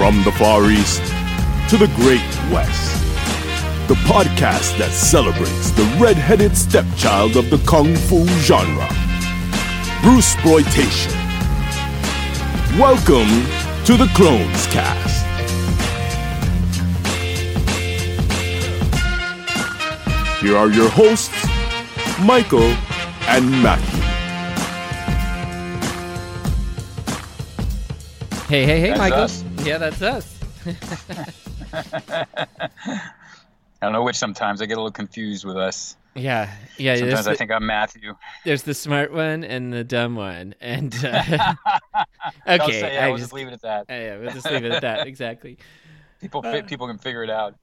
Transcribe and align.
From 0.00 0.22
the 0.24 0.32
Far 0.32 0.70
East 0.70 1.02
to 1.68 1.76
the 1.76 1.86
Great 1.96 2.24
West, 2.50 3.02
the 3.86 3.96
podcast 4.08 4.78
that 4.78 4.92
celebrates 4.92 5.72
the 5.72 5.84
red-headed 6.00 6.56
stepchild 6.56 7.36
of 7.36 7.50
the 7.50 7.58
kung 7.66 7.94
fu 7.94 8.26
genre, 8.40 8.88
Bruce 10.00 10.32
Exploitation. 10.36 11.12
Welcome 12.80 13.28
to 13.84 13.98
the 13.98 14.10
Clones 14.16 14.66
Cast. 14.68 15.26
Here 20.40 20.56
are 20.56 20.70
your 20.70 20.88
hosts, 20.88 21.46
Michael 22.20 22.74
and 23.28 23.50
Matthew. 23.62 24.00
Hey, 28.48 28.64
hey, 28.64 28.80
hey, 28.80 28.88
That's 28.88 28.98
Michael. 28.98 29.18
us. 29.18 29.49
Yeah, 29.64 29.78
that's 29.78 30.02
us. 30.02 30.38
I 33.82 33.86
don't 33.86 33.92
know 33.92 34.02
which 34.02 34.16
sometimes 34.16 34.60
I 34.60 34.66
get 34.66 34.74
a 34.74 34.80
little 34.80 34.90
confused 34.90 35.44
with 35.44 35.56
us. 35.56 35.96
Yeah, 36.14 36.52
yeah. 36.76 36.96
Sometimes 36.96 37.26
the, 37.26 37.30
I 37.30 37.34
think 37.36 37.50
I'm 37.50 37.66
Matthew. 37.66 38.14
there's 38.44 38.62
the 38.62 38.74
smart 38.74 39.12
one 39.12 39.44
and 39.44 39.72
the 39.72 39.84
dumb 39.84 40.16
one, 40.16 40.54
and 40.60 40.94
uh, 41.04 41.22
okay, 42.48 42.80
say 42.80 42.96
it, 42.96 43.02
I 43.02 43.08
we'll 43.08 43.16
just, 43.16 43.24
just 43.26 43.32
leave 43.32 43.46
it 43.48 43.52
at 43.52 43.62
that. 43.62 43.80
uh, 43.88 43.94
yeah, 43.94 44.18
we'll 44.18 44.32
just 44.32 44.50
leave 44.50 44.64
it 44.64 44.72
at 44.72 44.82
that. 44.82 45.06
Exactly. 45.06 45.58
People 46.20 46.42
fit, 46.42 46.66
people 46.66 46.86
can 46.86 46.98
figure 46.98 47.22
it 47.22 47.30
out. 47.30 47.54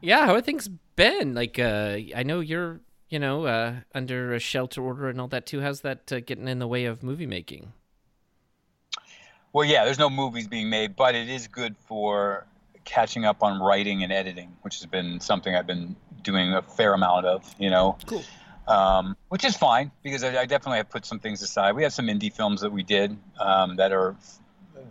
Yeah, 0.00 0.26
how 0.26 0.34
have 0.34 0.44
things 0.44 0.68
been? 0.96 1.34
Like, 1.34 1.58
uh, 1.58 1.98
I 2.14 2.22
know 2.24 2.40
you're, 2.40 2.80
you 3.08 3.18
know, 3.18 3.46
uh, 3.46 3.76
under 3.94 4.34
a 4.34 4.38
shelter 4.38 4.82
order 4.82 5.08
and 5.08 5.20
all 5.20 5.28
that 5.28 5.46
too. 5.46 5.62
How's 5.62 5.80
that 5.80 6.12
uh, 6.12 6.20
getting 6.20 6.46
in 6.46 6.58
the 6.58 6.68
way 6.68 6.84
of 6.84 7.02
movie 7.02 7.26
making? 7.26 7.72
Well, 9.54 9.64
yeah, 9.64 9.84
there's 9.84 10.00
no 10.00 10.10
movies 10.10 10.48
being 10.48 10.68
made, 10.68 10.96
but 10.96 11.14
it 11.14 11.28
is 11.28 11.46
good 11.46 11.76
for 11.86 12.44
catching 12.84 13.24
up 13.24 13.40
on 13.40 13.60
writing 13.60 14.02
and 14.02 14.12
editing, 14.12 14.56
which 14.62 14.80
has 14.80 14.86
been 14.86 15.20
something 15.20 15.54
I've 15.54 15.66
been 15.66 15.94
doing 16.22 16.52
a 16.52 16.60
fair 16.60 16.92
amount 16.92 17.26
of, 17.26 17.54
you 17.56 17.70
know. 17.70 17.96
Cool. 18.04 18.24
um, 18.66 19.16
which 19.28 19.44
is 19.44 19.56
fine 19.56 19.92
because 20.02 20.24
I, 20.24 20.40
I 20.40 20.46
definitely 20.46 20.78
have 20.78 20.90
put 20.90 21.06
some 21.06 21.20
things 21.20 21.40
aside. 21.40 21.76
We 21.76 21.84
have 21.84 21.92
some 21.92 22.08
indie 22.08 22.32
films 22.32 22.62
that 22.62 22.72
we 22.72 22.82
did 22.82 23.16
um, 23.38 23.76
that 23.76 23.92
are 23.92 24.16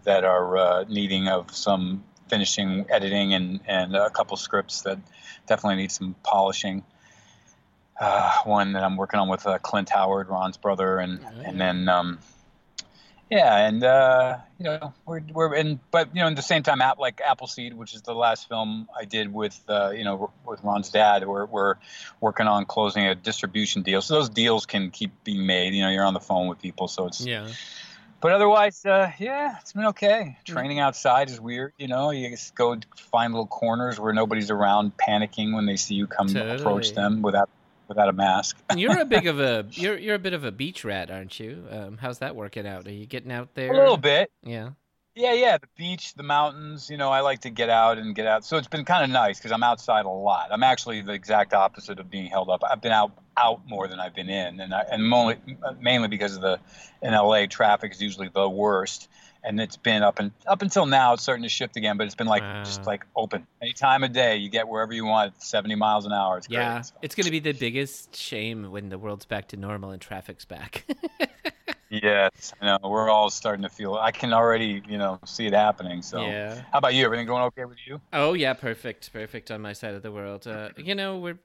that 0.06 0.24
are 0.24 0.58
uh, 0.58 0.86
needing 0.88 1.28
of 1.28 1.54
some 1.54 2.06
finishing 2.30 2.86
editing 2.90 3.34
and 3.34 3.60
and 3.68 3.98
a 3.98 4.12
couple 4.12 4.38
scripts 4.38 4.84
that 4.84 4.98
definitely 5.46 5.76
need 5.76 5.92
some 5.92 6.16
polishing. 6.24 6.84
Uh, 8.00 8.32
one 8.46 8.74
that 8.74 8.84
I'm 8.84 8.96
working 8.96 9.20
on 9.20 9.28
with 9.28 9.46
uh, 9.46 9.58
Clint 9.58 9.90
Howard, 9.90 10.30
Ron's 10.30 10.56
brother, 10.56 11.00
and 11.00 11.20
and 11.44 11.60
then 11.60 11.90
um, 11.90 12.20
yeah, 13.30 13.68
and 13.68 13.84
uh, 13.84 14.38
you 14.60 14.66
know 14.66 14.94
we're 15.06 15.22
we're 15.32 15.56
in, 15.56 15.80
but 15.92 16.16
you 16.16 16.22
know 16.22 16.28
at 16.28 16.36
the 16.36 16.42
same 16.42 16.64
time, 16.64 16.82
app 16.82 17.00
like 17.00 17.22
Appleseed, 17.26 17.74
which 17.74 17.94
is 17.94 18.02
the 18.02 18.14
last 18.14 18.48
film 18.48 18.88
I 18.98 19.06
did 19.06 19.34
with 19.34 19.60
uh, 19.68 19.92
you 19.92 20.04
know 20.04 20.32
with 20.46 20.64
Ron's 20.64 20.90
dad, 20.90 21.28
we're 21.28 21.46
we're 21.46 21.76
working 22.22 22.48
on 22.48 22.66
closing 22.66 23.06
a 23.08 23.16
distribution 23.16 23.82
deal. 23.82 24.02
So 24.02 24.16
those 24.16 24.30
deals 24.30 24.66
can 24.66 24.92
keep 24.92 25.12
being 25.24 25.46
made. 25.46 25.74
You 25.74 25.84
know, 25.84 25.90
you're 25.90 26.06
on 26.06 26.14
the 26.14 26.20
phone 26.20 26.48
with 26.48 26.62
people, 26.62 26.88
so 26.88 27.08
it's. 27.08 27.26
Yeah. 27.26 27.50
But 28.22 28.32
otherwise, 28.32 28.86
uh, 28.86 29.12
yeah, 29.20 29.58
it's 29.60 29.74
been 29.74 29.88
okay. 29.88 30.38
Training 30.46 30.80
outside 30.80 31.30
is 31.30 31.42
weird. 31.42 31.74
You 31.78 31.90
know, 31.90 32.12
you 32.12 32.30
just 32.30 32.56
go 32.56 32.78
find 33.12 33.34
little 33.34 33.48
corners 33.48 34.00
where 34.00 34.14
nobody's 34.14 34.50
around, 34.50 34.94
panicking 34.96 35.54
when 35.54 35.66
they 35.66 35.76
see 35.76 35.96
you 35.96 36.08
come 36.08 36.30
Totally. 36.30 36.56
approach 36.56 36.94
them 36.94 37.22
without 37.22 37.50
without 37.94 38.10
a 38.10 38.14
mask. 38.14 38.58
You're 38.76 39.00
a 39.00 39.06
big 39.06 39.28
of 39.28 39.40
a 39.40 39.66
you're 39.72 39.98
you're 39.98 40.16
a 40.16 40.20
bit 40.20 40.34
of 40.34 40.44
a 40.44 40.52
beach 40.52 40.84
rat, 40.84 41.12
aren't 41.12 41.40
you? 41.40 41.64
Um, 41.70 41.98
how's 41.98 42.20
that 42.20 42.36
working 42.36 42.68
out? 42.68 42.88
Are 42.88 42.92
you 42.92 43.06
getting 43.06 43.32
out 43.32 43.54
there? 43.54 43.72
a 43.72 43.78
little 43.78 43.98
bit. 43.98 44.32
Yeah. 44.44 44.72
Yeah, 45.16 45.34
yeah, 45.34 45.60
the 45.60 45.68
beach, 45.78 46.16
the 46.16 46.24
mountains. 46.24 46.90
You 46.90 46.98
know, 46.98 47.12
I 47.12 47.20
like 47.20 47.42
to 47.42 47.52
get 47.52 47.70
out 47.70 48.00
and 48.00 48.16
get 48.16 48.26
out. 48.26 48.44
So 48.46 48.58
it's 48.58 48.68
been 48.68 48.84
kind 48.84 49.04
of 49.04 49.12
nice 49.12 49.38
because 49.38 49.52
I'm 49.52 49.62
outside 49.62 50.06
a 50.06 50.10
lot. 50.10 50.48
I'm 50.52 50.64
actually 50.64 51.02
the 51.02 51.14
exact 51.14 51.54
opposite 51.54 52.00
of 52.00 52.10
being 52.10 52.26
held 52.26 52.50
up. 52.50 52.64
I've 52.68 52.82
been 52.82 52.92
out 52.92 53.12
out 53.38 53.62
more 53.68 53.88
than 53.88 54.00
I've 54.00 54.16
been 54.16 54.30
in, 54.30 54.60
and 54.60 54.74
I, 54.74 54.84
and 54.92 55.08
mainly 55.08 55.38
mainly 55.80 56.08
because 56.08 56.36
of 56.36 56.42
the 56.42 56.60
in 57.04 57.14
LA 57.14 57.46
traffic 57.46 57.92
is 57.92 58.02
usually 58.02 58.30
the 58.34 58.50
worst. 58.50 59.08
And 59.44 59.60
it's 59.60 59.76
been 59.78 60.04
up 60.04 60.20
and 60.20 60.32
up 60.48 60.62
until 60.62 60.86
now. 60.86 61.14
It's 61.14 61.24
starting 61.24 61.44
to 61.44 61.50
shift 61.50 61.76
again, 61.76 61.98
but 61.98 62.06
it's 62.06 62.16
been 62.16 62.28
like 62.28 62.44
just 62.64 62.86
like 62.86 63.06
open 63.16 63.46
any 63.62 63.74
time 63.74 64.04
of 64.04 64.14
day. 64.14 64.38
You 64.38 64.50
get 64.50 64.68
wherever 64.68 64.94
you 64.94 65.06
want, 65.06 65.42
70 65.42 65.76
miles 65.76 66.06
an 66.06 66.14
hour. 66.14 66.38
It's 66.38 66.50
Yeah, 66.50 66.76
great. 66.76 66.86
So, 66.86 66.94
it's 67.02 67.16
going 67.16 67.26
to 67.26 67.32
be 67.32 67.40
the 67.40 67.52
biggest 67.52 68.16
shame 68.16 68.72
when 68.72 68.90
the 68.90 68.98
world's 68.98 69.26
back 69.26 69.50
to 69.50 69.58
normal 69.58 69.92
and 69.92 70.02
traffic's 70.02 70.46
back. 70.46 70.86
yes, 71.90 72.54
I 72.62 72.66
know. 72.66 72.90
We're 72.90 73.10
all 73.10 73.30
starting 73.30 73.64
to 73.64 73.70
feel. 73.70 73.96
I 73.96 74.12
can 74.12 74.34
already, 74.34 74.82
you 74.88 74.98
know, 74.98 75.20
see 75.26 75.46
it 75.46 75.54
happening. 75.54 76.02
So, 76.02 76.26
yeah. 76.26 76.62
how 76.72 76.80
about 76.80 76.94
you? 76.94 77.06
Everything 77.06 77.28
going 77.28 77.44
okay 77.44 77.66
with 77.66 77.78
you? 77.86 78.00
Oh 78.12 78.34
yeah, 78.34 78.54
perfect, 78.54 79.12
perfect 79.14 79.52
on 79.52 79.62
my 79.62 79.74
side 79.74 79.94
of 79.94 80.04
the 80.04 80.12
world. 80.12 80.48
Uh, 80.48 80.70
you 80.78 80.96
know, 80.96 81.20
we're 81.20 81.40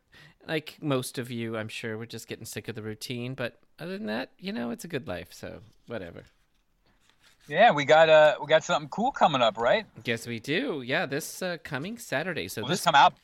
like 0.46 0.78
most 0.80 1.18
of 1.18 1.30
you, 1.30 1.56
I'm 1.56 1.68
sure, 1.68 1.98
we're 1.98 2.06
just 2.06 2.28
getting 2.28 2.44
sick 2.44 2.68
of 2.68 2.74
the 2.74 2.82
routine. 2.82 3.34
But 3.34 3.60
other 3.78 3.98
than 3.98 4.06
that, 4.06 4.30
you 4.38 4.52
know, 4.52 4.70
it's 4.70 4.84
a 4.84 4.88
good 4.88 5.06
life. 5.06 5.28
So 5.30 5.60
whatever. 5.86 6.24
Yeah, 7.48 7.72
we 7.72 7.84
got 7.84 8.08
uh 8.08 8.36
we 8.40 8.46
got 8.46 8.62
something 8.64 8.88
cool 8.90 9.10
coming 9.10 9.40
up, 9.42 9.56
right? 9.58 9.86
Guess 10.04 10.26
we 10.26 10.38
do. 10.38 10.82
Yeah, 10.84 11.06
this 11.06 11.42
uh, 11.42 11.56
coming 11.64 11.98
Saturday. 11.98 12.48
So 12.48 12.62
Will 12.62 12.68
this 12.68 12.78
this 12.80 12.84
come 12.84 12.94
out 12.94 13.14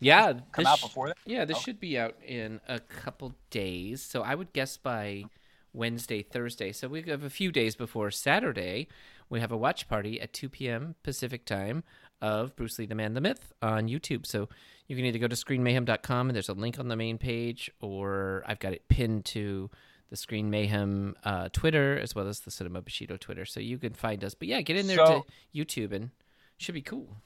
yeah 0.00 0.32
come 0.52 0.64
this 0.64 0.66
out 0.66 0.80
before 0.80 1.08
that? 1.08 1.16
Yeah, 1.26 1.44
this 1.44 1.56
Oh. 1.58 1.60
should 1.60 1.80
be 1.80 1.98
out 1.98 2.14
in 2.26 2.60
a 2.68 2.78
couple 2.80 3.34
days. 3.50 4.02
So 4.02 4.22
I 4.22 4.34
would 4.34 4.52
guess 4.52 4.76
by 4.76 5.24
Wednesday, 5.72 6.22
Thursday. 6.22 6.70
So 6.72 6.86
we 6.88 7.02
have 7.02 7.24
a 7.24 7.30
few 7.30 7.50
days 7.50 7.74
before 7.76 8.10
Saturday. 8.10 8.88
We 9.28 9.40
have 9.40 9.50
a 9.52 9.56
watch 9.56 9.88
party 9.88 10.20
at 10.20 10.32
2 10.32 10.48
p.m. 10.50 10.94
Pacific 11.02 11.44
time 11.46 11.82
of 12.20 12.54
Bruce 12.54 12.78
Lee 12.78 12.86
the 12.86 12.94
Man 12.94 13.14
the 13.14 13.20
Myth 13.20 13.52
on 13.62 13.88
YouTube. 13.88 14.26
So 14.26 14.48
you 14.86 14.94
can 14.94 15.04
either 15.06 15.18
go 15.18 15.26
to 15.28 15.34
screenmayhem.com 15.36 16.28
and 16.28 16.36
there's 16.36 16.50
a 16.50 16.52
link 16.54 16.78
on 16.78 16.88
the 16.88 16.96
main 16.96 17.16
page, 17.18 17.70
or 17.80 18.44
I've 18.46 18.58
got 18.60 18.74
it 18.74 18.86
pinned 18.88 19.24
to 19.26 19.70
the 20.12 20.16
Screen 20.18 20.50
Mayhem 20.50 21.16
uh, 21.24 21.48
Twitter 21.54 21.98
as 21.98 22.14
well 22.14 22.28
as 22.28 22.40
the 22.40 22.50
Cinema 22.50 22.82
Bushido 22.82 23.16
Twitter. 23.16 23.46
So 23.46 23.60
you 23.60 23.78
can 23.78 23.94
find 23.94 24.22
us. 24.22 24.34
But 24.34 24.46
yeah, 24.46 24.60
get 24.60 24.76
in 24.76 24.86
there 24.86 24.98
So- 24.98 25.24
to 25.54 25.58
YouTube 25.58 25.92
and 25.92 26.10
should 26.58 26.74
be 26.74 26.82
cool. 26.82 27.16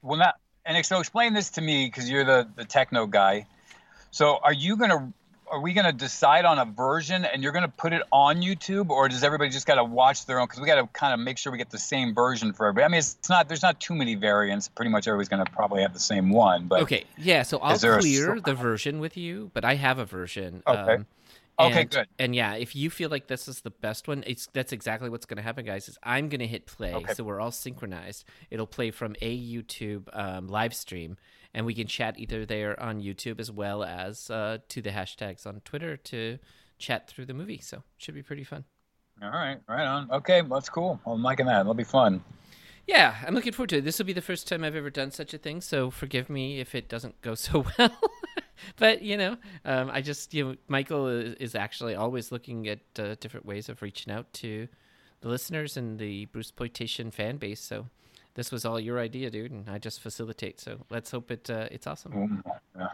Well, 0.00 0.18
not 0.18 0.36
and 0.64 0.84
so 0.86 0.98
explain 1.00 1.34
this 1.34 1.50
to 1.50 1.60
me 1.60 1.84
because 1.86 2.08
you're 2.10 2.24
the 2.24 2.48
the 2.56 2.64
techno 2.64 3.06
guy. 3.06 3.46
So 4.10 4.38
are 4.42 4.54
you 4.54 4.78
gonna 4.78 5.12
are 5.52 5.60
we 5.60 5.74
gonna 5.74 5.92
decide 5.92 6.46
on 6.46 6.58
a 6.58 6.64
version 6.64 7.26
and 7.26 7.42
you're 7.42 7.52
gonna 7.52 7.68
put 7.68 7.92
it 7.92 8.02
on 8.10 8.40
YouTube 8.40 8.88
or 8.88 9.10
does 9.10 9.22
everybody 9.22 9.50
just 9.50 9.66
gotta 9.66 9.84
watch 9.84 10.24
their 10.24 10.40
own? 10.40 10.46
Because 10.46 10.60
we 10.60 10.66
gotta 10.66 10.86
kind 10.94 11.12
of 11.12 11.20
make 11.20 11.36
sure 11.36 11.52
we 11.52 11.58
get 11.58 11.68
the 11.68 11.78
same 11.78 12.14
version 12.14 12.54
for 12.54 12.66
everybody. 12.68 12.86
I 12.86 12.88
mean, 12.88 12.98
it's 13.00 13.28
not 13.28 13.48
there's 13.48 13.62
not 13.62 13.78
too 13.80 13.94
many 13.94 14.14
variants. 14.14 14.68
Pretty 14.68 14.90
much 14.90 15.06
everybody's 15.06 15.28
gonna 15.28 15.44
probably 15.44 15.82
have 15.82 15.92
the 15.92 16.00
same 16.00 16.30
one. 16.30 16.68
But 16.68 16.82
Okay, 16.84 17.04
yeah. 17.18 17.42
So 17.42 17.58
I'll 17.58 17.76
there 17.76 17.98
a 17.98 18.00
clear 18.00 18.40
the 18.40 18.54
version 18.54 18.98
with 18.98 19.18
you, 19.18 19.50
but 19.52 19.62
I 19.66 19.74
have 19.74 19.98
a 19.98 20.06
version. 20.06 20.62
Okay. 20.66 20.94
Um, 20.94 21.06
Okay, 21.66 21.80
and, 21.82 21.90
good. 21.90 22.06
And 22.18 22.34
yeah, 22.34 22.54
if 22.54 22.74
you 22.76 22.90
feel 22.90 23.10
like 23.10 23.26
this 23.26 23.48
is 23.48 23.60
the 23.60 23.70
best 23.70 24.08
one, 24.08 24.24
it's 24.26 24.48
that's 24.52 24.72
exactly 24.72 25.08
what's 25.10 25.26
going 25.26 25.36
to 25.38 25.42
happen, 25.42 25.64
guys. 25.64 25.88
Is 25.88 25.98
I'm 26.02 26.28
going 26.28 26.40
to 26.40 26.46
hit 26.46 26.66
play, 26.66 26.94
Okay. 26.94 27.14
so 27.14 27.24
we're 27.24 27.40
all 27.40 27.50
synchronized. 27.52 28.24
It'll 28.50 28.66
play 28.66 28.90
from 28.90 29.14
a 29.20 29.38
YouTube 29.38 30.08
um, 30.12 30.48
live 30.48 30.74
stream, 30.74 31.16
and 31.54 31.66
we 31.66 31.74
can 31.74 31.86
chat 31.86 32.18
either 32.18 32.44
there 32.46 32.80
on 32.80 33.00
YouTube 33.00 33.40
as 33.40 33.50
well 33.50 33.82
as 33.84 34.30
uh, 34.30 34.58
to 34.68 34.82
the 34.82 34.90
hashtags 34.90 35.46
on 35.46 35.60
Twitter 35.64 35.96
to 35.96 36.38
chat 36.78 37.08
through 37.08 37.26
the 37.26 37.34
movie. 37.34 37.58
So 37.62 37.82
should 37.98 38.14
be 38.14 38.22
pretty 38.22 38.44
fun. 38.44 38.64
all 39.22 39.30
right, 39.30 39.58
right 39.68 39.84
on. 39.86 40.10
Okay, 40.10 40.42
well, 40.42 40.58
that's 40.60 40.70
cool. 40.70 41.00
I'm 41.06 41.22
liking 41.22 41.46
that. 41.46 41.58
That'll 41.58 41.74
be 41.74 41.84
fun. 41.84 42.22
Yeah, 42.90 43.14
I'm 43.24 43.34
looking 43.34 43.52
forward 43.52 43.70
to 43.70 43.76
it. 43.76 43.84
This 43.84 44.00
will 44.00 44.06
be 44.06 44.12
the 44.12 44.20
first 44.20 44.48
time 44.48 44.64
I've 44.64 44.74
ever 44.74 44.90
done 44.90 45.12
such 45.12 45.32
a 45.32 45.38
thing, 45.38 45.60
so 45.60 45.92
forgive 45.92 46.28
me 46.28 46.58
if 46.58 46.74
it 46.74 46.88
doesn't 46.88 47.22
go 47.22 47.34
so 47.46 47.64
well. 47.78 47.96
but 48.78 49.00
you 49.00 49.16
know, 49.16 49.36
um, 49.64 49.90
I 49.92 50.00
just 50.00 50.34
you 50.34 50.44
know, 50.44 50.56
Michael 50.66 51.06
is, 51.06 51.34
is 51.36 51.54
actually 51.54 51.94
always 51.94 52.32
looking 52.32 52.66
at 52.66 52.80
uh, 52.98 53.14
different 53.20 53.46
ways 53.46 53.68
of 53.68 53.80
reaching 53.80 54.12
out 54.12 54.32
to 54.34 54.66
the 55.20 55.28
listeners 55.28 55.76
and 55.76 56.00
the 56.00 56.24
Bruce 56.26 56.48
Exploitation 56.48 57.12
fan 57.12 57.36
base. 57.36 57.60
So 57.60 57.86
this 58.34 58.50
was 58.50 58.64
all 58.64 58.80
your 58.80 58.98
idea, 58.98 59.30
dude, 59.30 59.52
and 59.52 59.70
I 59.70 59.78
just 59.78 60.00
facilitate. 60.00 60.58
So 60.58 60.80
let's 60.90 61.12
hope 61.12 61.30
it 61.30 61.48
uh, 61.48 61.68
it's 61.70 61.86
awesome. 61.86 62.12
Mm, 62.12 62.52
yeah. 62.76 62.88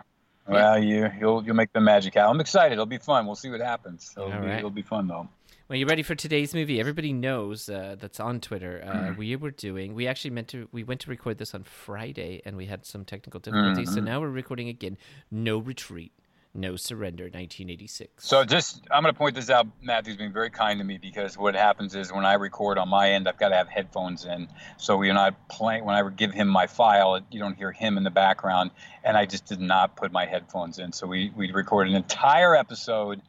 Well, 0.47 0.79
you 0.79 1.11
you'll 1.19 1.43
you'll 1.43 1.57
make 1.57 1.73
the 1.73 1.81
magic 1.81 2.17
happen. 2.17 2.33
I'm 2.33 2.41
excited. 2.43 2.75
It'll 2.75 2.85
be 2.85 2.99
fun. 2.99 3.25
We'll 3.25 3.35
see 3.35 3.49
what 3.49 3.63
happens. 3.63 4.13
So 4.15 4.27
it'll, 4.27 4.35
All 4.35 4.41
be, 4.41 4.47
right. 4.47 4.59
it'll 4.59 4.69
be 4.69 4.83
fun 4.83 5.09
though. 5.09 5.27
Well, 5.69 5.77
you 5.77 5.87
ready 5.87 6.05
for 6.05 6.15
today's 6.15 6.55
movie? 6.55 6.79
Everybody 6.79 7.13
knows 7.13 7.69
uh, 7.69 7.97
that's 7.99 8.21
on 8.21 8.41
Twitter. 8.41 8.83
Uh, 8.85 8.97
Mm-hmm. 8.97 9.19
We 9.19 9.35
were 9.35 9.51
doing. 9.51 9.95
We 9.95 10.07
actually 10.07 10.31
meant 10.31 10.47
to. 10.49 10.69
We 10.71 10.85
went 10.85 11.01
to 11.03 11.11
record 11.11 11.39
this 11.39 11.55
on 11.57 11.65
Friday, 11.65 12.41
and 12.45 12.57
we 12.57 12.67
had 12.67 12.87
some 12.87 13.05
technical 13.05 13.41
difficulties. 13.41 13.89
Mm-hmm. 13.89 13.95
So 13.97 14.01
now 14.01 14.21
we're 14.21 14.29
recording 14.29 14.69
again. 14.69 14.97
No 15.31 15.59
retreat, 15.59 16.13
no 16.55 16.77
surrender. 16.77 17.25
1986. 17.25 18.25
So 18.25 18.45
just, 18.45 18.83
I'm 18.93 19.03
going 19.03 19.13
to 19.13 19.19
point 19.19 19.35
this 19.35 19.51
out. 19.51 19.67
Matthew's 19.83 20.17
been 20.17 20.33
very 20.33 20.51
kind 20.51 20.79
to 20.79 20.85
me 20.85 20.99
because 20.99 21.37
what 21.37 21.57
happens 21.57 21.97
is 21.97 22.13
when 22.13 22.25
I 22.25 22.35
record 22.35 22.79
on 22.79 22.89
my 22.89 23.11
end, 23.11 23.29
I've 23.29 23.39
got 23.39 23.49
to 23.49 23.57
have 23.57 23.69
headphones 23.69 24.25
in. 24.25 24.47
So 24.77 24.97
we're 24.97 25.15
not 25.15 25.49
playing. 25.49 25.85
When 25.85 25.97
I 25.97 26.09
give 26.11 26.33
him 26.33 26.47
my 26.47 26.69
file, 26.69 27.21
you 27.33 27.41
don't 27.41 27.57
hear 27.57 27.73
him 27.73 27.97
in 27.97 28.05
the 28.05 28.11
background. 28.11 28.71
And 29.03 29.17
I 29.17 29.27
just 29.27 29.47
did 29.47 29.61
not 29.61 29.97
put 29.97 30.13
my 30.13 30.27
headphones 30.27 30.79
in. 30.79 30.93
So 30.93 31.09
we 31.09 31.33
we 31.35 31.51
recorded 31.51 31.91
an 31.91 31.97
entire 31.97 32.55
episode 32.55 33.21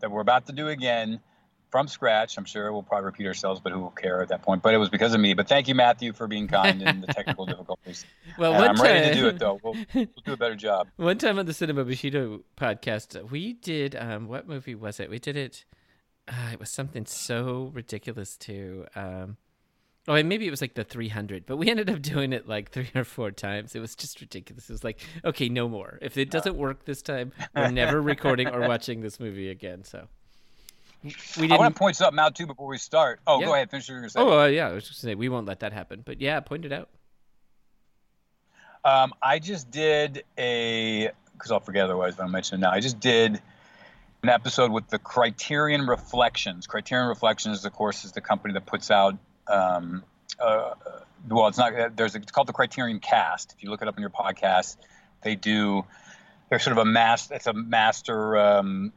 that 0.00 0.10
we're 0.10 0.20
about 0.20 0.46
to 0.48 0.52
do 0.52 0.68
again 0.68 1.20
from 1.70 1.88
scratch. 1.88 2.38
I'm 2.38 2.44
sure 2.44 2.72
we'll 2.72 2.82
probably 2.82 3.06
repeat 3.06 3.26
ourselves, 3.26 3.60
but 3.60 3.72
who 3.72 3.80
will 3.80 3.90
care 3.90 4.22
at 4.22 4.28
that 4.28 4.42
point? 4.42 4.62
But 4.62 4.74
it 4.74 4.78
was 4.78 4.88
because 4.88 5.14
of 5.14 5.20
me. 5.20 5.34
But 5.34 5.48
thank 5.48 5.68
you, 5.68 5.74
Matthew, 5.74 6.12
for 6.12 6.26
being 6.26 6.48
kind 6.48 6.82
in 6.82 7.00
the 7.00 7.06
technical 7.12 7.46
difficulties. 7.46 8.04
Well, 8.38 8.52
And 8.52 8.60
one 8.60 8.70
I'm 8.70 8.76
time, 8.76 8.84
ready 8.84 9.08
to 9.08 9.14
do 9.14 9.28
it 9.28 9.38
though. 9.38 9.60
We'll, 9.62 9.74
we'll 9.94 10.06
do 10.24 10.32
a 10.32 10.36
better 10.36 10.56
job. 10.56 10.88
One 10.96 11.18
time 11.18 11.38
on 11.38 11.46
the 11.46 11.54
Cinema 11.54 11.84
Bushido 11.84 12.40
podcast, 12.56 13.30
we 13.30 13.52
did 13.54 13.94
um, 13.96 14.28
what 14.28 14.48
movie 14.48 14.74
was 14.74 15.00
it? 15.00 15.10
We 15.10 15.18
did 15.18 15.36
it. 15.36 15.64
Uh, 16.26 16.50
it 16.52 16.60
was 16.60 16.70
something 16.70 17.06
so 17.06 17.70
ridiculous 17.74 18.36
too. 18.36 18.86
Um, 18.94 19.36
oh, 20.06 20.14
and 20.14 20.28
maybe 20.28 20.46
it 20.46 20.50
was 20.50 20.60
like 20.60 20.74
the 20.74 20.84
300, 20.84 21.46
but 21.46 21.56
we 21.56 21.70
ended 21.70 21.88
up 21.90 22.02
doing 22.02 22.32
it 22.32 22.46
like 22.48 22.70
three 22.70 22.90
or 22.94 23.04
four 23.04 23.30
times. 23.30 23.74
It 23.74 23.80
was 23.80 23.94
just 23.94 24.20
ridiculous. 24.20 24.68
It 24.68 24.72
was 24.72 24.84
like, 24.84 25.00
okay, 25.24 25.48
no 25.48 25.68
more. 25.68 25.98
If 26.02 26.16
it 26.18 26.30
doesn't 26.30 26.56
work 26.56 26.84
this 26.84 27.00
time, 27.02 27.32
we're 27.54 27.70
never 27.72 28.00
recording 28.00 28.48
or 28.48 28.68
watching 28.68 29.00
this 29.00 29.18
movie 29.18 29.48
again. 29.50 29.84
So 29.84 30.08
we 31.02 31.46
did 31.46 31.52
I 31.52 31.56
want 31.58 31.74
to 31.74 31.78
point 31.78 31.96
something 31.96 32.18
out 32.18 32.34
too 32.34 32.46
before 32.46 32.66
we 32.66 32.78
start. 32.78 33.20
Oh, 33.26 33.40
Yeah. 33.40 33.46
go 33.46 33.54
ahead. 33.54 33.70
Finish 33.70 33.88
your 33.88 34.02
you 34.02 34.08
Oh 34.16 34.40
uh, 34.40 34.46
yeah, 34.46 34.68
I 34.68 34.72
was 34.72 34.88
just 34.88 35.00
say 35.00 35.14
we 35.14 35.28
won't 35.28 35.46
let 35.46 35.60
that 35.60 35.72
happen. 35.72 36.02
But 36.04 36.20
yeah, 36.20 36.40
point 36.40 36.64
it 36.64 36.72
out. 36.72 36.88
Um, 38.84 39.12
I 39.22 39.38
just 39.38 39.70
did 39.70 40.24
a 40.36 41.10
because 41.32 41.52
I'll 41.52 41.60
forget 41.60 41.84
otherwise, 41.84 42.16
but 42.16 42.24
I'll 42.24 42.28
mention 42.28 42.58
it 42.58 42.60
now. 42.62 42.70
I 42.70 42.80
just 42.80 42.98
did 42.98 43.40
an 44.22 44.28
episode 44.28 44.72
with 44.72 44.88
the 44.88 44.98
Criterion 44.98 45.86
Reflections. 45.86 46.66
Criterion 46.66 47.08
Reflections, 47.08 47.64
of 47.64 47.72
course, 47.72 48.04
is 48.04 48.12
the 48.12 48.20
company 48.20 48.54
that 48.54 48.66
puts 48.66 48.90
out. 48.90 49.16
Um, 49.46 50.02
uh, 50.40 50.74
well, 51.28 51.48
it's 51.48 51.58
not. 51.58 51.96
There's 51.96 52.14
a, 52.14 52.18
it's 52.18 52.32
called 52.32 52.48
the 52.48 52.52
Criterion 52.52 53.00
Cast. 53.00 53.54
If 53.56 53.62
you 53.62 53.70
look 53.70 53.82
it 53.82 53.88
up 53.88 53.96
in 53.96 54.00
your 54.00 54.10
podcast, 54.10 54.76
they 55.22 55.36
do. 55.36 55.84
They're 56.50 56.58
sort 56.58 56.72
of 56.72 56.78
a 56.78 56.84
mass. 56.84 57.30
It's 57.30 57.46
a 57.46 57.52
master 57.52 58.36
um, 58.36 58.92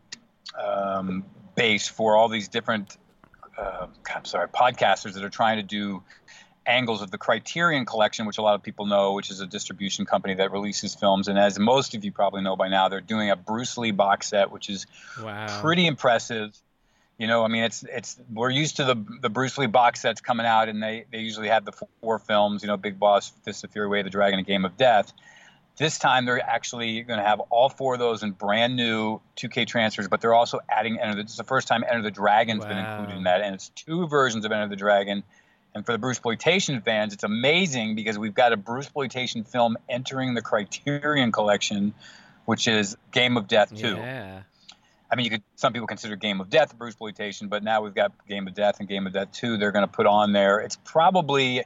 um, 0.61 1.25
base 1.55 1.87
for 1.87 2.15
all 2.15 2.29
these 2.29 2.47
different. 2.47 2.97
Uh, 3.57 3.87
I'm 4.15 4.25
sorry, 4.25 4.47
podcasters 4.47 5.13
that 5.13 5.23
are 5.23 5.29
trying 5.29 5.57
to 5.57 5.63
do 5.63 6.03
angles 6.65 7.01
of 7.01 7.11
the 7.11 7.17
Criterion 7.17 7.85
Collection, 7.85 8.25
which 8.25 8.37
a 8.37 8.41
lot 8.41 8.55
of 8.55 8.63
people 8.63 8.85
know, 8.85 9.13
which 9.13 9.29
is 9.31 9.39
a 9.41 9.47
distribution 9.47 10.05
company 10.05 10.35
that 10.35 10.51
releases 10.51 10.95
films. 10.95 11.27
And 11.27 11.37
as 11.37 11.59
most 11.59 11.95
of 11.95 12.05
you 12.05 12.11
probably 12.11 12.41
know 12.41 12.55
by 12.55 12.69
now, 12.69 12.87
they're 12.87 13.01
doing 13.01 13.29
a 13.29 13.35
Bruce 13.35 13.77
Lee 13.77 13.91
box 13.91 14.27
set, 14.27 14.51
which 14.51 14.69
is 14.69 14.85
Wow. 15.21 15.61
pretty 15.61 15.85
impressive. 15.85 16.55
You 17.17 17.27
know, 17.27 17.43
I 17.43 17.49
mean, 17.49 17.63
it's 17.63 17.83
it's 17.83 18.19
we're 18.33 18.49
used 18.49 18.77
to 18.77 18.83
the 18.85 18.95
the 19.21 19.29
Bruce 19.29 19.57
Lee 19.57 19.67
box 19.67 20.01
sets 20.01 20.21
coming 20.21 20.45
out, 20.45 20.69
and 20.69 20.81
they 20.81 21.05
they 21.11 21.19
usually 21.19 21.49
have 21.49 21.65
the 21.65 21.73
four 22.01 22.17
films. 22.17 22.63
You 22.63 22.67
know, 22.67 22.77
Big 22.77 22.97
Boss, 22.99 23.31
Fist 23.43 23.63
of 23.63 23.71
Fury, 23.71 23.87
Way 23.87 23.99
of 23.99 24.05
the 24.05 24.09
Dragon, 24.09 24.39
and 24.39 24.47
Game 24.47 24.65
of 24.65 24.75
Death. 24.77 25.13
This 25.81 25.97
time 25.97 26.25
they're 26.25 26.39
actually 26.39 27.01
going 27.01 27.17
to 27.17 27.25
have 27.25 27.39
all 27.49 27.67
four 27.67 27.95
of 27.95 27.99
those 27.99 28.21
in 28.21 28.33
brand 28.33 28.75
new 28.75 29.19
2K 29.35 29.65
transfers, 29.65 30.07
but 30.07 30.21
they're 30.21 30.35
also 30.35 30.59
adding 30.69 30.99
Enter 30.99 31.15
the. 31.15 31.21
It's 31.21 31.37
the 31.37 31.43
first 31.43 31.67
time 31.67 31.83
Enter 31.83 32.03
the 32.03 32.11
Dragon's 32.11 32.63
been 32.63 32.77
included 32.77 33.17
in 33.17 33.23
that, 33.23 33.41
and 33.41 33.55
it's 33.55 33.69
two 33.69 34.07
versions 34.07 34.45
of 34.45 34.51
Enter 34.51 34.67
the 34.67 34.75
Dragon. 34.75 35.23
And 35.73 35.83
for 35.83 35.91
the 35.91 35.97
Bruce 35.97 36.17
exploitation 36.17 36.81
fans, 36.81 37.13
it's 37.13 37.23
amazing 37.23 37.95
because 37.95 38.19
we've 38.19 38.35
got 38.35 38.53
a 38.53 38.57
Bruce 38.57 38.85
exploitation 38.85 39.43
film 39.43 39.75
entering 39.89 40.35
the 40.35 40.43
Criterion 40.43 41.31
Collection, 41.31 41.95
which 42.45 42.67
is 42.67 42.95
Game 43.11 43.35
of 43.35 43.47
Death 43.47 43.75
2. 43.75 43.87
Yeah. 43.87 44.41
I 45.09 45.15
mean, 45.15 45.23
you 45.23 45.31
could. 45.31 45.43
Some 45.55 45.73
people 45.73 45.87
consider 45.87 46.15
Game 46.15 46.41
of 46.41 46.51
Death 46.51 46.77
Bruce 46.77 46.91
exploitation, 46.91 47.47
but 47.47 47.63
now 47.63 47.81
we've 47.81 47.95
got 47.95 48.11
Game 48.27 48.47
of 48.47 48.53
Death 48.53 48.81
and 48.81 48.87
Game 48.87 49.07
of 49.07 49.13
Death 49.13 49.31
Two. 49.31 49.57
They're 49.57 49.71
going 49.71 49.87
to 49.87 49.91
put 49.91 50.05
on 50.05 50.31
there. 50.31 50.59
It's 50.59 50.75
probably. 50.75 51.63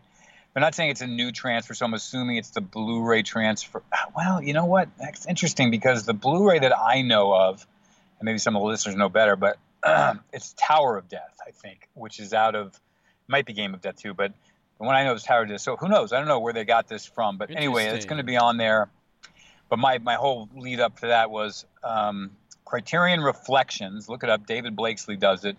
They're 0.56 0.62
not 0.62 0.74
saying 0.74 0.92
it's 0.92 1.02
a 1.02 1.08
new 1.08 1.34
transfer, 1.34 1.74
so 1.74 1.86
I'm 1.86 1.94
assuming 1.94 2.38
it's 2.38 2.52
the 2.52 2.62
Blu-ray 2.62 3.24
transfer. 3.24 3.84
Well, 4.16 4.42
you 4.42 4.54
know 4.54 4.64
what? 4.64 4.88
That's 4.98 5.28
interesting 5.28 5.70
because 5.70 6.06
the 6.06 6.14
Blu-ray 6.14 6.60
that 6.60 6.72
I 6.76 7.02
know 7.02 7.36
of, 7.36 7.68
and 8.20 8.26
maybe 8.26 8.38
some 8.38 8.56
of 8.56 8.62
the 8.62 8.68
listeners 8.68 8.96
know 8.96 9.10
better, 9.10 9.36
but 9.36 9.58
it's 10.32 10.56
Tower 10.58 10.98
of 10.98 11.10
Death, 11.10 11.38
I 11.46 11.52
think, 11.52 11.90
which 11.94 12.22
is 12.22 12.34
out 12.34 12.56
of 12.56 12.80
might 13.28 13.46
be 13.46 13.52
Game 13.52 13.74
of 13.74 13.82
Death 13.82 13.98
too, 13.98 14.14
but 14.14 14.32
the 14.78 14.86
one 14.86 14.96
I 14.96 15.04
know 15.04 15.14
is 15.14 15.24
Tower 15.24 15.44
of 15.44 15.50
Death. 15.50 15.60
So 15.60 15.76
who 15.76 15.90
knows? 15.90 16.14
I 16.14 16.20
don't 16.20 16.28
know 16.30 16.40
where 16.40 16.54
they 16.54 16.64
got 16.64 16.88
this 16.88 17.06
from, 17.06 17.38
but 17.38 17.52
anyway, 17.52 17.88
it's 17.88 18.06
going 18.06 18.20
to 18.20 18.24
be 18.24 18.38
on 18.38 18.56
there. 18.56 18.90
But 19.68 19.80
my 19.80 19.98
my 19.98 20.16
whole 20.16 20.48
lead 20.56 20.80
up 20.80 21.00
to 21.02 21.08
that 21.08 21.32
was 21.32 21.66
um, 21.84 22.32
Criterion 22.64 23.20
Reflections. 23.20 24.08
Look 24.08 24.24
it 24.24 24.30
up. 24.30 24.48
David 24.48 24.76
Blakeslee 24.76 25.18
does 25.18 25.44
it. 25.44 25.58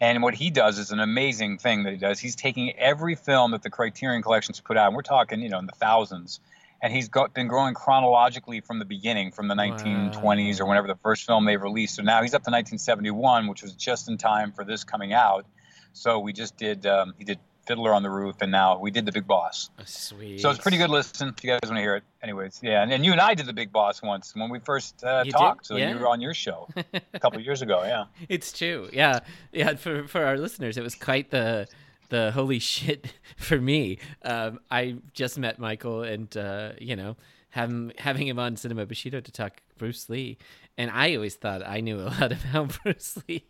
And 0.00 0.22
what 0.22 0.34
he 0.34 0.50
does 0.50 0.78
is 0.78 0.90
an 0.90 1.00
amazing 1.00 1.58
thing 1.58 1.84
that 1.84 1.92
he 1.92 1.98
does. 1.98 2.18
He's 2.18 2.36
taking 2.36 2.76
every 2.76 3.14
film 3.14 3.52
that 3.52 3.62
the 3.62 3.70
Criterion 3.70 4.22
Collections 4.22 4.60
put 4.60 4.76
out, 4.76 4.88
and 4.88 4.96
we're 4.96 5.02
talking, 5.02 5.40
you 5.40 5.48
know, 5.48 5.58
in 5.58 5.66
the 5.66 5.72
thousands, 5.72 6.40
and 6.82 6.92
he's 6.92 7.08
got, 7.08 7.32
been 7.32 7.48
growing 7.48 7.74
chronologically 7.74 8.60
from 8.60 8.78
the 8.78 8.84
beginning, 8.84 9.30
from 9.30 9.48
the 9.48 9.54
1920s 9.54 10.60
or 10.60 10.66
whenever 10.66 10.86
the 10.88 10.96
first 10.96 11.24
film 11.24 11.46
they 11.46 11.56
released. 11.56 11.94
So 11.94 12.02
now 12.02 12.22
he's 12.22 12.34
up 12.34 12.42
to 12.42 12.50
1971, 12.50 13.46
which 13.46 13.62
was 13.62 13.72
just 13.72 14.08
in 14.08 14.18
time 14.18 14.52
for 14.52 14.64
this 14.64 14.84
coming 14.84 15.12
out. 15.12 15.46
So 15.94 16.18
we 16.18 16.32
just 16.32 16.56
did, 16.56 16.84
um, 16.84 17.14
he 17.16 17.24
did 17.24 17.38
Fiddler 17.66 17.92
on 17.94 18.02
the 18.02 18.10
Roof, 18.10 18.36
and 18.40 18.50
now 18.52 18.78
we 18.78 18.90
did 18.90 19.06
The 19.06 19.12
Big 19.12 19.26
Boss. 19.26 19.70
Sweet. 19.84 20.40
So 20.40 20.50
it's 20.50 20.58
pretty 20.58 20.76
good 20.78 20.90
listen 20.90 21.28
if 21.28 21.42
you 21.42 21.50
guys 21.50 21.60
want 21.64 21.76
to 21.76 21.80
hear 21.80 21.96
it. 21.96 22.04
Anyways, 22.22 22.60
yeah, 22.62 22.82
and, 22.82 22.92
and 22.92 23.04
you 23.04 23.12
and 23.12 23.20
I 23.20 23.34
did 23.34 23.46
The 23.46 23.52
Big 23.52 23.72
Boss 23.72 24.02
once 24.02 24.34
when 24.34 24.50
we 24.50 24.58
first 24.60 25.02
uh, 25.04 25.22
You 25.24 25.32
did? 25.32 25.38
talked. 25.38 25.66
So 25.66 25.76
Yeah. 25.76 25.92
you 25.92 25.98
were 25.98 26.08
on 26.08 26.20
your 26.20 26.34
show 26.34 26.68
a 27.14 27.18
couple 27.20 27.40
years 27.40 27.62
ago, 27.62 27.82
yeah. 27.84 28.04
It's 28.28 28.52
true. 28.52 28.88
Yeah. 28.92 29.20
Yeah. 29.52 29.74
For 29.74 30.06
for 30.08 30.24
our 30.24 30.36
listeners, 30.38 30.76
it 30.76 30.82
was 30.82 30.94
quite 30.94 31.30
the 31.30 31.66
the 32.10 32.30
holy 32.32 32.58
shit 32.58 33.12
for 33.36 33.60
me. 33.60 33.98
Um, 34.22 34.60
I 34.70 34.96
just 35.12 35.38
met 35.38 35.58
Michael, 35.58 36.02
and 36.02 36.34
uh, 36.36 36.72
you 36.80 36.96
know, 36.96 37.16
having 37.50 37.92
having 37.98 38.26
him 38.28 38.38
on 38.38 38.56
Cinema 38.56 38.86
Bushido 38.86 39.20
to 39.20 39.32
talk 39.32 39.60
Bruce 39.78 40.08
Lee, 40.08 40.38
and 40.78 40.90
I 40.90 41.14
always 41.16 41.34
thought 41.34 41.66
I 41.66 41.80
knew 41.80 41.98
a 42.00 42.04
lot 42.08 42.32
about 42.44 42.78
Bruce 42.82 43.18
Lee. 43.28 43.44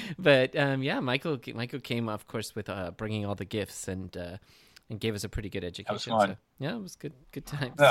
But 0.18 0.56
um, 0.56 0.82
yeah, 0.82 1.00
Michael 1.00 1.38
Michael 1.54 1.80
came, 1.80 2.08
of 2.08 2.26
course, 2.26 2.54
with 2.54 2.68
uh, 2.68 2.92
bringing 2.92 3.26
all 3.26 3.34
the 3.34 3.44
gifts 3.44 3.88
and 3.88 4.16
uh, 4.16 4.36
and 4.88 5.00
gave 5.00 5.14
us 5.14 5.24
a 5.24 5.28
pretty 5.28 5.48
good 5.48 5.64
education. 5.64 6.12
So, 6.18 6.36
yeah, 6.58 6.76
it 6.76 6.82
was 6.82 6.96
good 6.96 7.12
good 7.32 7.46
times. 7.46 7.80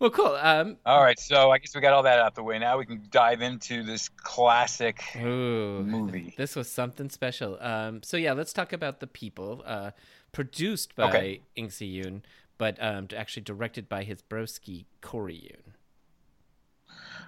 Well, 0.00 0.10
cool. 0.10 0.38
Um, 0.40 0.76
All 0.86 1.02
right, 1.02 1.18
so 1.18 1.50
I 1.50 1.58
guess 1.58 1.74
we 1.74 1.80
got 1.80 1.92
all 1.92 2.04
that 2.04 2.20
out 2.20 2.36
the 2.36 2.42
way. 2.44 2.58
Now 2.60 2.78
we 2.78 2.86
can 2.86 3.02
dive 3.10 3.42
into 3.42 3.82
this 3.82 4.08
classic 4.08 5.02
Ooh, 5.16 5.82
movie. 5.82 6.34
This 6.36 6.54
was 6.54 6.70
something 6.70 7.10
special. 7.10 7.58
Um, 7.60 8.02
so 8.04 8.16
yeah, 8.16 8.32
let's 8.32 8.52
talk 8.52 8.72
about 8.72 9.00
the 9.00 9.08
people. 9.08 9.62
Uh, 9.66 9.90
produced 10.30 10.94
by 10.94 11.08
Okay. 11.08 11.40
Ng 11.56 11.70
See-yuen, 11.70 12.22
but 12.58 12.76
um, 12.80 13.08
actually 13.16 13.42
directed 13.42 13.88
by 13.88 14.04
his 14.04 14.22
broski 14.22 14.84
Corey 15.00 15.34
Yuen. 15.34 15.74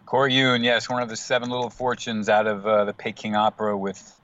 Corey 0.07 0.35
Yuen, 0.35 0.65
yes, 0.65 0.89
one 0.89 1.03
of 1.03 1.09
the 1.09 1.17
seven 1.17 1.51
little 1.51 1.71
fortunes 1.71 2.29
out 2.29 2.47
of 2.47 2.67
uh, 2.67 2.85
the 2.85 2.93
Peking 2.93 3.37
Opera 3.37 3.77
with 3.77 4.17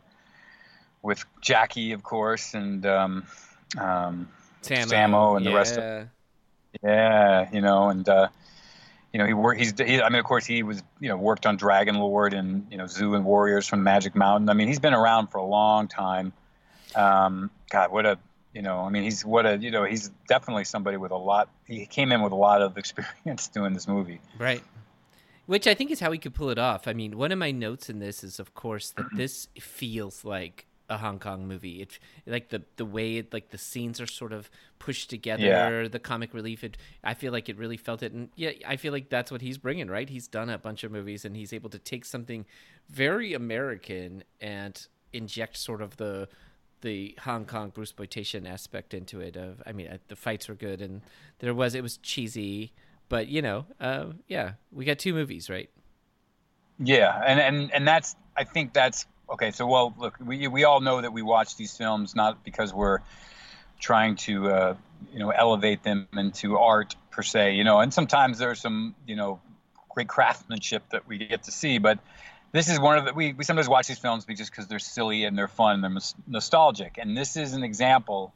with 1.02 1.24
Jackie, 1.40 1.92
of 1.92 2.02
course, 2.02 2.54
and 2.54 2.84
um, 2.86 3.24
um, 3.78 4.28
Sammo, 4.62 4.86
Sammo 4.86 5.36
and 5.36 5.46
the 5.46 5.54
rest 5.54 5.76
of- 5.76 5.82
yeah. 5.82 6.04
Yeah, 6.82 7.48
you 7.52 7.60
know, 7.62 7.88
and 7.88 8.06
uh, 8.06 8.28
you 9.12 9.18
know 9.18 9.24
he 9.26 9.32
worked. 9.32 9.58
He's. 9.60 9.72
He, 9.78 10.02
I 10.02 10.10
mean, 10.10 10.18
of 10.18 10.24
course, 10.26 10.44
he 10.44 10.62
was. 10.62 10.82
You 11.00 11.08
know, 11.08 11.16
worked 11.16 11.46
on 11.46 11.56
Dragon 11.56 11.94
Lord 11.94 12.34
and 12.34 12.66
you 12.70 12.76
know 12.76 12.86
Zu 12.86 13.14
and 13.14 13.24
Warriors 13.24 13.66
from 13.66 13.82
Magic 13.82 14.14
Mountain. 14.14 14.50
I 14.50 14.52
mean, 14.52 14.68
he's 14.68 14.78
been 14.80 14.92
around 14.92 15.28
for 15.28 15.38
a 15.38 15.44
long 15.46 15.88
time. 15.88 16.34
Um, 16.94 17.50
God, 17.70 17.92
what 17.92 18.04
a. 18.04 18.18
You 18.52 18.60
know, 18.62 18.80
I 18.80 18.90
mean, 18.90 19.04
he's 19.04 19.24
what 19.24 19.46
a. 19.46 19.56
You 19.56 19.70
know, 19.70 19.84
he's 19.84 20.10
definitely 20.28 20.64
somebody 20.64 20.98
with 20.98 21.12
a 21.12 21.16
lot. 21.16 21.48
He 21.66 21.86
came 21.86 22.12
in 22.12 22.20
with 22.20 22.32
a 22.32 22.36
lot 22.36 22.60
of 22.60 22.76
experience 22.82 23.48
doing 23.48 23.72
this 23.72 23.88
movie. 23.88 24.20
Right. 24.38 24.62
Which 25.46 25.66
I 25.66 25.74
think 25.74 25.90
is 25.90 26.00
how 26.00 26.10
he 26.12 26.18
could 26.18 26.34
pull 26.34 26.50
it 26.50 26.58
off. 26.58 26.86
I 26.88 26.92
mean, 26.92 27.16
one 27.16 27.32
of 27.32 27.38
my 27.38 27.50
notes 27.52 27.88
in 27.88 27.98
this 28.00 28.22
is, 28.24 28.38
of 28.40 28.54
course, 28.54 28.90
that 28.90 29.06
this 29.16 29.48
feels 29.60 30.24
like 30.24 30.66
a 30.88 30.98
Hong 30.98 31.18
Kong 31.18 31.48
movie. 31.48 31.82
It 31.82 31.98
like 32.26 32.50
the 32.50 32.62
the 32.76 32.84
way 32.84 33.16
it, 33.16 33.32
like 33.32 33.50
the 33.50 33.58
scenes 33.58 34.00
are 34.00 34.06
sort 34.06 34.32
of 34.32 34.48
pushed 34.78 35.10
together, 35.10 35.82
Yeah. 35.82 35.88
the 35.88 35.98
comic 35.98 36.32
relief. 36.34 36.62
It 36.62 36.76
I 37.02 37.14
feel 37.14 37.32
like 37.32 37.48
it 37.48 37.56
really 37.58 37.76
felt 37.76 38.02
it, 38.02 38.12
and 38.12 38.28
yeah, 38.36 38.50
I 38.66 38.76
feel 38.76 38.92
like 38.92 39.08
that's 39.08 39.32
what 39.32 39.40
he's 39.40 39.58
bringing. 39.58 39.88
Right? 39.88 40.08
He's 40.08 40.28
done 40.28 40.48
a 40.50 40.58
bunch 40.58 40.84
of 40.84 40.92
movies, 40.92 41.24
and 41.24 41.36
he's 41.36 41.52
able 41.52 41.70
to 41.70 41.78
take 41.78 42.04
something 42.04 42.44
very 42.88 43.34
American 43.34 44.22
and 44.40 44.86
inject 45.12 45.56
sort 45.56 45.82
of 45.82 45.96
the 45.96 46.28
the 46.82 47.16
Hong 47.22 47.46
Kong 47.46 47.70
Bruce 47.70 47.88
exploitation 47.90 48.46
aspect 48.46 48.94
into 48.94 49.20
it. 49.20 49.36
Of 49.36 49.62
I 49.66 49.72
mean, 49.72 49.88
uh, 49.88 49.98
the 50.06 50.14
fights 50.16 50.48
were 50.48 50.54
good, 50.54 50.80
and 50.80 51.02
there 51.40 51.54
was 51.54 51.74
it 51.74 51.82
was 51.82 51.96
cheesy, 51.96 52.72
but 53.08 53.28
you 53.28 53.42
know, 53.42 53.66
uh, 53.80 54.06
yeah, 54.28 54.52
we 54.72 54.84
got 54.84 54.98
two 54.98 55.14
movies, 55.14 55.48
right? 55.48 55.70
Yeah, 56.78 57.20
and 57.24 57.40
and 57.40 57.72
and 57.72 57.88
that's 57.88 58.16
I 58.36 58.44
think 58.44 58.72
that's 58.72 59.06
okay. 59.30 59.50
So 59.50 59.66
well, 59.66 59.94
look, 59.98 60.16
we 60.24 60.46
we 60.48 60.64
all 60.64 60.80
know 60.80 61.00
that 61.00 61.12
we 61.12 61.22
watch 61.22 61.56
these 61.56 61.76
films 61.76 62.14
not 62.14 62.44
because 62.44 62.72
we're 62.72 62.98
trying 63.80 64.16
to 64.16 64.48
uh, 64.50 64.76
you 65.12 65.18
know 65.18 65.30
elevate 65.30 65.82
them 65.82 66.08
into 66.14 66.58
art 66.58 66.96
per 67.10 67.22
se, 67.22 67.54
you 67.54 67.64
know, 67.64 67.80
and 67.80 67.92
sometimes 67.92 68.38
there's 68.38 68.60
some 68.60 68.94
you 69.06 69.16
know 69.16 69.40
great 69.88 70.08
craftsmanship 70.08 70.82
that 70.90 71.08
we 71.08 71.18
get 71.18 71.44
to 71.44 71.52
see, 71.52 71.78
but 71.78 71.98
this 72.52 72.68
is 72.68 72.78
one 72.78 72.98
of 72.98 73.06
the 73.06 73.14
we, 73.14 73.32
we 73.32 73.44
sometimes 73.44 73.68
watch 73.68 73.86
these 73.86 73.98
films 73.98 74.26
just 74.26 74.50
because 74.50 74.66
they're 74.66 74.78
silly 74.78 75.24
and 75.24 75.36
they're 75.36 75.48
fun 75.48 75.76
and 75.76 75.84
they're 75.84 75.90
nos- 75.90 76.14
nostalgic, 76.26 76.98
and 76.98 77.16
this 77.16 77.36
is 77.36 77.54
an 77.54 77.62
example, 77.62 78.34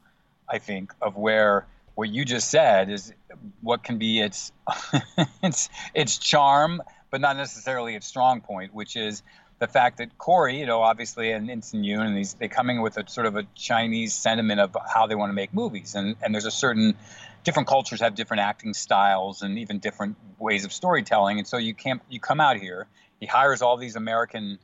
I 0.49 0.57
think, 0.57 0.93
of 1.01 1.15
where 1.15 1.65
what 2.01 2.09
you 2.09 2.25
just 2.25 2.49
said 2.49 2.89
is 2.89 3.13
what 3.61 3.83
can 3.83 3.99
be 3.99 4.21
its 4.21 4.51
its 5.43 5.69
its 5.93 6.17
charm, 6.17 6.81
but 7.11 7.21
not 7.21 7.37
necessarily 7.37 7.93
its 7.93 8.07
strong 8.07 8.41
point, 8.41 8.73
which 8.73 8.95
is 8.95 9.21
the 9.59 9.67
fact 9.67 9.99
that 9.99 10.17
Corey, 10.17 10.57
you 10.57 10.65
know, 10.65 10.81
obviously, 10.81 11.31
and 11.31 11.47
Inston 11.47 11.85
Yoon, 11.85 12.07
and 12.07 12.17
these 12.17 12.33
they 12.33 12.47
coming 12.47 12.81
with 12.81 12.97
a 12.97 13.07
sort 13.07 13.27
of 13.27 13.35
a 13.35 13.43
Chinese 13.53 14.15
sentiment 14.15 14.59
of 14.59 14.75
how 14.91 15.05
they 15.05 15.13
want 15.13 15.29
to 15.29 15.35
make 15.35 15.53
movies, 15.53 15.93
and 15.93 16.15
and 16.23 16.33
there's 16.33 16.47
a 16.47 16.57
certain 16.65 16.95
different 17.43 17.67
cultures 17.67 18.01
have 18.01 18.15
different 18.15 18.41
acting 18.41 18.73
styles 18.73 19.43
and 19.43 19.59
even 19.59 19.77
different 19.77 20.15
ways 20.39 20.65
of 20.65 20.73
storytelling, 20.73 21.37
and 21.37 21.47
so 21.47 21.57
you 21.57 21.75
can't 21.75 22.01
you 22.09 22.19
come 22.19 22.41
out 22.41 22.57
here. 22.57 22.87
He 23.19 23.27
hires 23.27 23.61
all 23.61 23.77
these 23.77 23.95
American, 23.95 24.57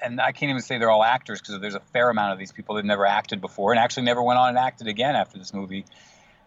and 0.00 0.18
I 0.18 0.32
can't 0.32 0.48
even 0.48 0.62
say 0.62 0.78
they're 0.78 0.88
all 0.88 1.04
actors 1.04 1.42
because 1.42 1.60
there's 1.60 1.74
a 1.74 1.86
fair 1.92 2.08
amount 2.08 2.32
of 2.32 2.38
these 2.38 2.52
people 2.52 2.76
that 2.76 2.86
never 2.86 3.04
acted 3.04 3.42
before 3.42 3.72
and 3.72 3.78
actually 3.78 4.04
never 4.04 4.22
went 4.22 4.38
on 4.38 4.48
and 4.48 4.56
acted 4.56 4.86
again 4.86 5.14
after 5.14 5.36
this 5.36 5.52
movie, 5.52 5.84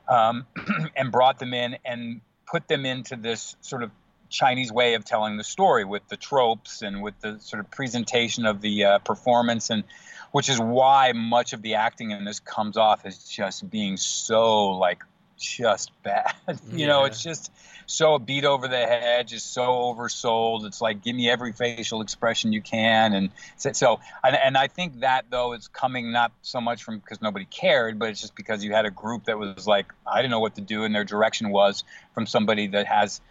um, 0.07 0.45
and 0.95 1.11
brought 1.11 1.39
them 1.39 1.53
in 1.53 1.77
and 1.85 2.21
put 2.49 2.67
them 2.67 2.85
into 2.85 3.15
this 3.15 3.55
sort 3.61 3.83
of 3.83 3.91
Chinese 4.29 4.71
way 4.71 4.93
of 4.93 5.05
telling 5.05 5.37
the 5.37 5.43
story 5.43 5.83
with 5.83 6.07
the 6.07 6.17
tropes 6.17 6.81
and 6.81 7.01
with 7.01 7.19
the 7.19 7.39
sort 7.39 7.59
of 7.59 7.69
presentation 7.69 8.45
of 8.45 8.61
the 8.61 8.85
uh, 8.85 8.99
performance, 8.99 9.69
and 9.69 9.83
which 10.31 10.49
is 10.49 10.59
why 10.59 11.11
much 11.13 11.53
of 11.53 11.61
the 11.61 11.75
acting 11.75 12.11
in 12.11 12.23
this 12.23 12.39
comes 12.39 12.77
off 12.77 13.05
as 13.05 13.23
just 13.25 13.69
being 13.69 13.97
so 13.97 14.69
like 14.71 15.03
just 15.45 15.91
bad. 16.03 16.33
you 16.47 16.79
yeah. 16.79 16.87
know, 16.87 17.05
it's 17.05 17.21
just 17.21 17.51
so 17.85 18.17
beat 18.19 18.45
over 18.45 18.67
the 18.67 18.77
head, 18.77 19.27
just 19.27 19.53
so 19.53 19.63
oversold. 19.63 20.65
It's 20.65 20.81
like 20.81 21.03
give 21.03 21.15
me 21.15 21.29
every 21.29 21.51
facial 21.51 22.01
expression 22.01 22.53
you 22.53 22.61
can, 22.61 23.13
and 23.13 23.29
so 23.57 23.99
and, 24.23 24.35
and 24.35 24.57
I 24.57 24.67
think 24.67 25.01
that 25.01 25.25
though 25.29 25.53
is 25.53 25.67
coming 25.67 26.11
not 26.11 26.31
so 26.41 26.61
much 26.61 26.83
from 26.83 26.99
because 26.99 27.21
nobody 27.21 27.45
cared, 27.45 27.99
but 27.99 28.09
it's 28.09 28.21
just 28.21 28.35
because 28.35 28.63
you 28.63 28.71
had 28.71 28.85
a 28.85 28.91
group 28.91 29.25
that 29.25 29.37
was 29.37 29.67
like 29.67 29.93
I 30.05 30.17
didn't 30.17 30.31
know 30.31 30.39
what 30.39 30.55
to 30.55 30.61
do, 30.61 30.83
and 30.83 30.93
their 30.95 31.05
direction 31.05 31.49
was 31.49 31.83
from 32.13 32.25
somebody 32.25 32.67
that 32.67 32.87
has 32.87 33.21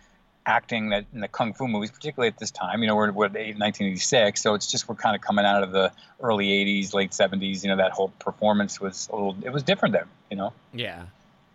acting 0.46 0.90
that 0.90 1.04
in 1.12 1.20
the 1.20 1.28
kung 1.28 1.52
fu 1.52 1.68
movies, 1.68 1.90
particularly 1.90 2.28
at 2.28 2.38
this 2.38 2.50
time. 2.50 2.82
You 2.82 2.88
know, 2.88 2.96
we're, 2.96 3.12
we're 3.12 3.26
1986, 3.26 4.40
so 4.40 4.54
it's 4.54 4.70
just 4.70 4.88
we're 4.88 4.94
kind 4.94 5.14
of 5.14 5.22
coming 5.22 5.44
out 5.44 5.62
of 5.62 5.72
the 5.72 5.92
early 6.20 6.48
80s, 6.48 6.94
late 6.94 7.10
70s. 7.10 7.62
You 7.62 7.70
know, 7.70 7.76
that 7.76 7.92
whole 7.92 8.08
performance 8.18 8.80
was 8.80 9.08
a 9.12 9.16
little, 9.16 9.36
it 9.44 9.50
was 9.50 9.62
different 9.62 9.92
then. 9.92 10.06
You 10.30 10.36
know. 10.36 10.52
Yeah, 10.72 11.04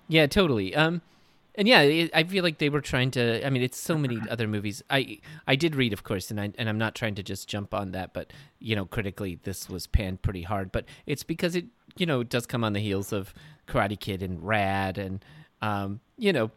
yeah, 0.08 0.28
totally. 0.28 0.76
Um, 0.76 1.02
and 1.58 1.68
yeah, 1.68 1.82
it, 1.82 2.12
I 2.14 2.24
feel 2.24 2.44
like 2.44 2.58
they 2.58 2.70
were 2.70 2.82
trying 2.82 3.12
to. 3.12 3.46
I 3.46 3.50
mean, 3.50 3.64
it's 3.64 3.80
so 3.80 3.98
many 3.98 4.20
other 4.30 4.48
movies. 4.48 4.84
I 4.90 5.20
I 5.48 5.56
did 5.56 5.76
read, 5.76 5.94
of 5.94 6.04
course, 6.04 6.32
and 6.32 6.40
I 6.40 6.52
and 6.58 6.68
I'm 6.70 6.78
not 6.78 6.96
trying 6.96 7.16
to 7.16 7.24
just 7.24 7.48
jump 7.48 7.74
on 7.74 7.92
that, 7.92 8.14
but 8.14 8.32
you 8.60 8.76
know, 8.76 8.86
critically, 8.86 9.40
this 9.44 9.70
was 9.70 9.88
panned 9.88 10.22
pretty 10.22 10.44
hard. 10.44 10.72
But 10.72 10.86
it's 11.06 11.24
because 11.24 11.56
it, 11.56 11.66
you 11.98 12.06
know, 12.06 12.24
does 12.24 12.46
come 12.46 12.64
on 12.64 12.74
the 12.74 12.80
heels 12.80 13.14
of 13.14 13.34
Karate 13.68 14.00
Kid 14.00 14.22
and 14.22 14.46
Rad, 14.46 14.98
and 14.98 15.24
um, 15.62 16.02
you 16.18 16.34
know, 16.34 16.52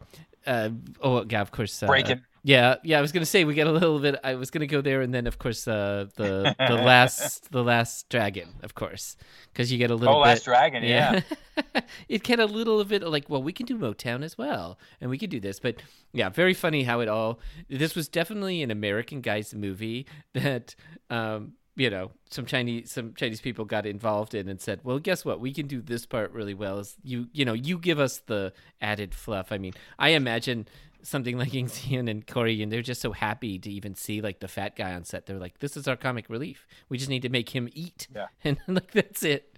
uh, 0.47 0.71
oh 1.03 1.25
yeah, 1.29 1.41
of 1.41 1.53
course, 1.53 1.83
uh, 1.83 1.87
Breaking. 1.87 2.23
Yeah, 2.43 2.77
yeah. 2.83 2.99
I 2.99 3.01
was 3.01 3.13
gonna 3.13 3.27
say 3.27 3.45
we 3.45 3.55
get 3.55 3.67
a 3.67 3.73
little 3.73 3.99
bit. 3.99 4.17
I 4.23 4.35
was 4.35 4.51
gonna 4.51 4.67
go 4.67 4.81
there, 4.81 5.01
and 5.01 5.13
then 5.13 5.27
of 5.27 5.39
course 5.39 5.67
uh, 5.67 6.07
the 6.17 6.55
the 6.59 6.75
last 6.85 7.51
the 7.51 7.63
last 7.63 8.09
dragon, 8.09 8.55
of 8.63 8.75
course, 8.75 9.17
because 9.53 9.71
you 9.73 9.79
get 9.79 9.91
a 9.91 9.95
little. 9.95 10.15
Oh, 10.15 10.23
bit, 10.23 10.29
last 10.29 10.45
dragon, 10.45 10.83
yeah. 10.83 11.23
yeah. 11.57 11.81
it 12.09 12.23
get 12.23 12.41
a 12.41 12.47
little 12.47 12.83
bit 12.85 13.03
like, 13.03 13.29
well, 13.29 13.43
we 13.43 13.53
can 13.53 13.67
do 13.67 13.77
Motown 13.77 14.23
as 14.23 14.39
well, 14.39 14.79
and 15.01 15.11
we 15.11 15.19
can 15.19 15.31
do 15.31 15.41
this, 15.41 15.59
but 15.61 15.77
yeah, 16.13 16.29
very 16.29 16.55
funny 16.55 16.85
how 16.85 17.01
it 17.01 17.09
all. 17.09 17.41
This 17.69 17.95
was 17.95 18.09
definitely 18.09 18.63
an 18.63 18.71
American 18.71 19.21
guy's 19.21 19.55
movie 19.55 20.07
that 20.35 20.75
um, 21.11 21.53
you 21.79 21.89
know 21.89 22.11
some 22.29 22.45
chinese 22.45 22.91
some 22.91 23.15
chinese 23.15 23.41
people 23.41 23.65
got 23.65 23.87
involved 23.87 24.35
in 24.35 24.49
and 24.49 24.61
said 24.61 24.81
well 24.83 24.99
guess 24.99 25.25
what 25.25 25.39
we 25.39 25.55
can 25.55 25.69
do 25.69 25.81
this 25.81 26.05
part 26.05 26.33
really 26.33 26.53
well 26.53 26.81
is 26.81 26.97
you 27.05 27.29
you 27.33 27.45
know 27.45 27.53
you 27.53 27.79
give 27.79 28.01
us 28.01 28.19
the 28.27 28.53
added 28.81 29.15
fluff 29.15 29.53
i 29.53 29.59
mean 29.59 29.73
i 29.97 30.11
imagine 30.11 30.67
something 31.09 31.39
like 31.39 31.53
Ying 31.53 31.67
Xian 31.67 32.11
and 32.11 32.27
Corey, 32.27 32.63
and 32.63 32.71
they're 32.71 32.83
just 32.83 33.01
so 33.01 33.13
happy 33.13 33.59
to 33.59 33.71
even 33.71 33.95
see 33.95 34.21
like 34.21 34.41
the 34.41 34.49
fat 34.49 34.77
guy 34.77 34.95
on 34.95 35.05
set. 35.05 35.27
They're 35.27 35.39
like, 35.39 35.59
"This 35.59 35.77
is 35.77 35.89
our 35.89 35.97
comic 35.97 36.29
relief. 36.29 36.67
We 36.89 36.99
just 36.99 37.11
need 37.11 37.23
to 37.23 37.29
make 37.29 37.51
him 37.51 37.69
eat, 37.73 38.09
yeah. 38.15 38.27
and 38.45 38.59
like 38.69 38.93
that's 38.93 39.23
it. 39.23 39.57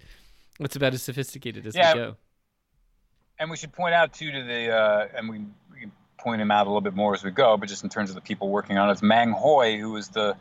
It's 0.59 0.75
about 0.75 0.93
as 0.93 1.03
sophisticated 1.03 1.65
as 1.65 1.75
yeah. 1.75 1.93
we 1.93 1.99
go." 1.99 2.15
And 3.39 3.49
we 3.49 3.57
should 3.57 3.73
point 3.73 3.95
out 3.95 4.13
too 4.13 4.31
to 4.31 4.43
the, 4.43 4.69
uh, 4.69 5.07
and 5.15 5.27
we, 5.27 5.39
we 5.71 5.89
point 6.19 6.41
him 6.41 6.51
out 6.51 6.67
a 6.67 6.69
little 6.69 6.81
bit 6.81 6.93
more 6.93 7.15
as 7.15 7.23
we 7.23 7.31
go, 7.31 7.57
but 7.57 7.67
just 7.67 7.83
in 7.83 7.89
terms 7.89 8.09
of 8.09 8.15
the 8.15 8.21
people 8.21 8.49
working 8.49 8.77
on 8.77 8.87
it, 8.87 8.91
it's 8.91 9.01
Mang 9.01 9.31
Hoi, 9.31 9.79
who 9.79 9.91
was 9.91 10.09
the 10.09 10.37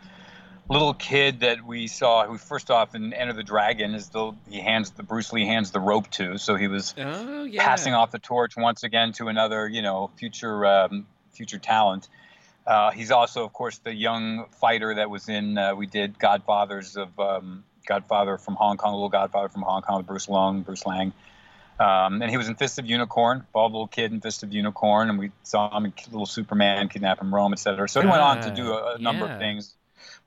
little 0.71 0.95
kid 0.95 1.41
that 1.41 1.67
we 1.67 1.89
saw 1.89 2.27
who 2.27 2.39
first 2.39 2.71
off 2.71 2.95
in 2.95 3.13
Enter 3.13 3.33
the 3.33 3.43
Dragon 3.43 3.95
is 3.95 4.09
the 4.09 4.33
he 4.49 4.61
hands 4.61 4.91
the 4.93 5.03
Bruce 5.03 5.33
Lee 5.33 5.45
hands 5.45 5.73
the 5.73 5.81
rope 5.81 6.09
to, 6.13 6.39
so 6.39 6.55
he 6.55 6.69
was 6.69 6.95
oh, 6.97 7.45
yeah. 7.45 7.65
passing 7.65 7.93
off 7.93 8.13
the 8.13 8.21
torch 8.21 8.57
once 8.57 8.85
again 8.85 9.13
to 9.15 9.29
another 9.29 9.69
you 9.69 9.83
know 9.83 10.11
future 10.17 10.65
um, 10.65 11.07
future 11.33 11.59
talent. 11.59 12.09
Uh, 12.67 12.93
he's 12.93 13.11
also, 13.11 13.45
of 13.45 13.53
course, 13.53 13.79
the 13.79 13.93
young 13.93 14.47
fighter 14.61 14.95
that 14.95 15.11
was 15.11 15.29
in 15.29 15.59
uh, 15.59 15.75
we 15.75 15.87
did 15.87 16.19
Godfathers 16.19 16.97
of 16.97 17.19
um, 17.19 17.65
Godfather 17.87 18.39
from 18.39 18.55
Hong 18.55 18.77
Kong, 18.77 18.93
Little 18.93 19.09
Godfather 19.09 19.49
from 19.49 19.63
Hong 19.63 19.83
Kong, 19.83 20.03
Bruce 20.03 20.29
Long, 20.29 20.63
Bruce 20.63 20.87
Lang. 20.87 21.13
Um, 21.81 22.21
and 22.21 22.31
he 22.31 22.37
was 22.37 22.47
in 22.47 22.57
Fist 22.57 22.79
of 22.79 22.85
Unicorn, 22.85 23.47
bald 23.55 23.73
little 23.73 23.87
kid 23.87 24.13
in 24.13 24.21
Fist 24.21 24.43
of 24.43 24.53
Unicorn, 24.53 25.09
and 25.09 25.19
we 25.19 25.33
saw 25.43 25.75
him 25.75 25.87
in 25.87 25.95
Little 26.13 26.27
Superman, 26.27 26.89
Kidnapping 26.89 27.31
Rome, 27.31 27.55
etc. 27.55 27.89
So 27.89 28.03
he 28.03 28.07
went 28.07 28.21
on 28.21 28.43
to 28.43 28.51
do 28.51 28.75
a, 28.75 28.97
a 28.97 28.99
number 28.99 29.25
yeah. 29.25 29.33
of 29.33 29.39
things 29.39 29.75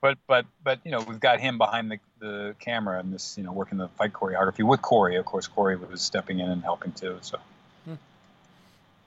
but 0.04 0.18
but 0.28 0.46
but 0.62 0.80
you 0.84 0.92
know 0.92 1.00
we've 1.00 1.22
got 1.22 1.40
him 1.40 1.58
behind 1.58 1.90
the, 1.90 1.98
the 2.20 2.56
camera 2.60 3.00
and 3.00 3.14
this 3.14 3.38
you 3.38 3.44
know 3.44 3.54
working 3.54 3.78
the 3.78 3.88
fight 3.88 4.12
choreography 4.12 4.62
with 4.62 4.82
Corey. 4.82 5.16
Of 5.16 5.24
course, 5.24 5.48
Corey 5.48 5.78
was 5.78 6.02
stepping 6.02 6.40
in 6.40 6.52
and 6.52 6.62
helping 6.62 6.92
too. 6.92 7.18
So 7.22 7.40
hmm. 7.86 7.94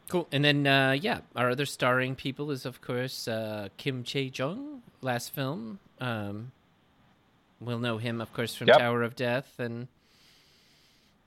cool. 0.08 0.26
And 0.32 0.42
then 0.42 0.66
uh, 0.66 0.92
yeah, 0.92 1.20
our 1.36 1.50
other 1.50 1.66
starring 1.66 2.16
people 2.16 2.50
is 2.50 2.64
of 2.64 2.80
course 2.80 3.28
uh, 3.28 3.68
Kim 3.76 4.04
Tai-chung. 4.04 4.80
Last 5.02 5.34
film, 5.34 5.78
um, 6.00 6.50
we'll 7.60 7.78
know 7.78 7.98
him 7.98 8.22
of 8.22 8.32
course 8.32 8.54
from 8.54 8.68
yep. 8.68 8.78
Tower 8.78 9.02
of 9.02 9.14
Death 9.14 9.52
and 9.58 9.88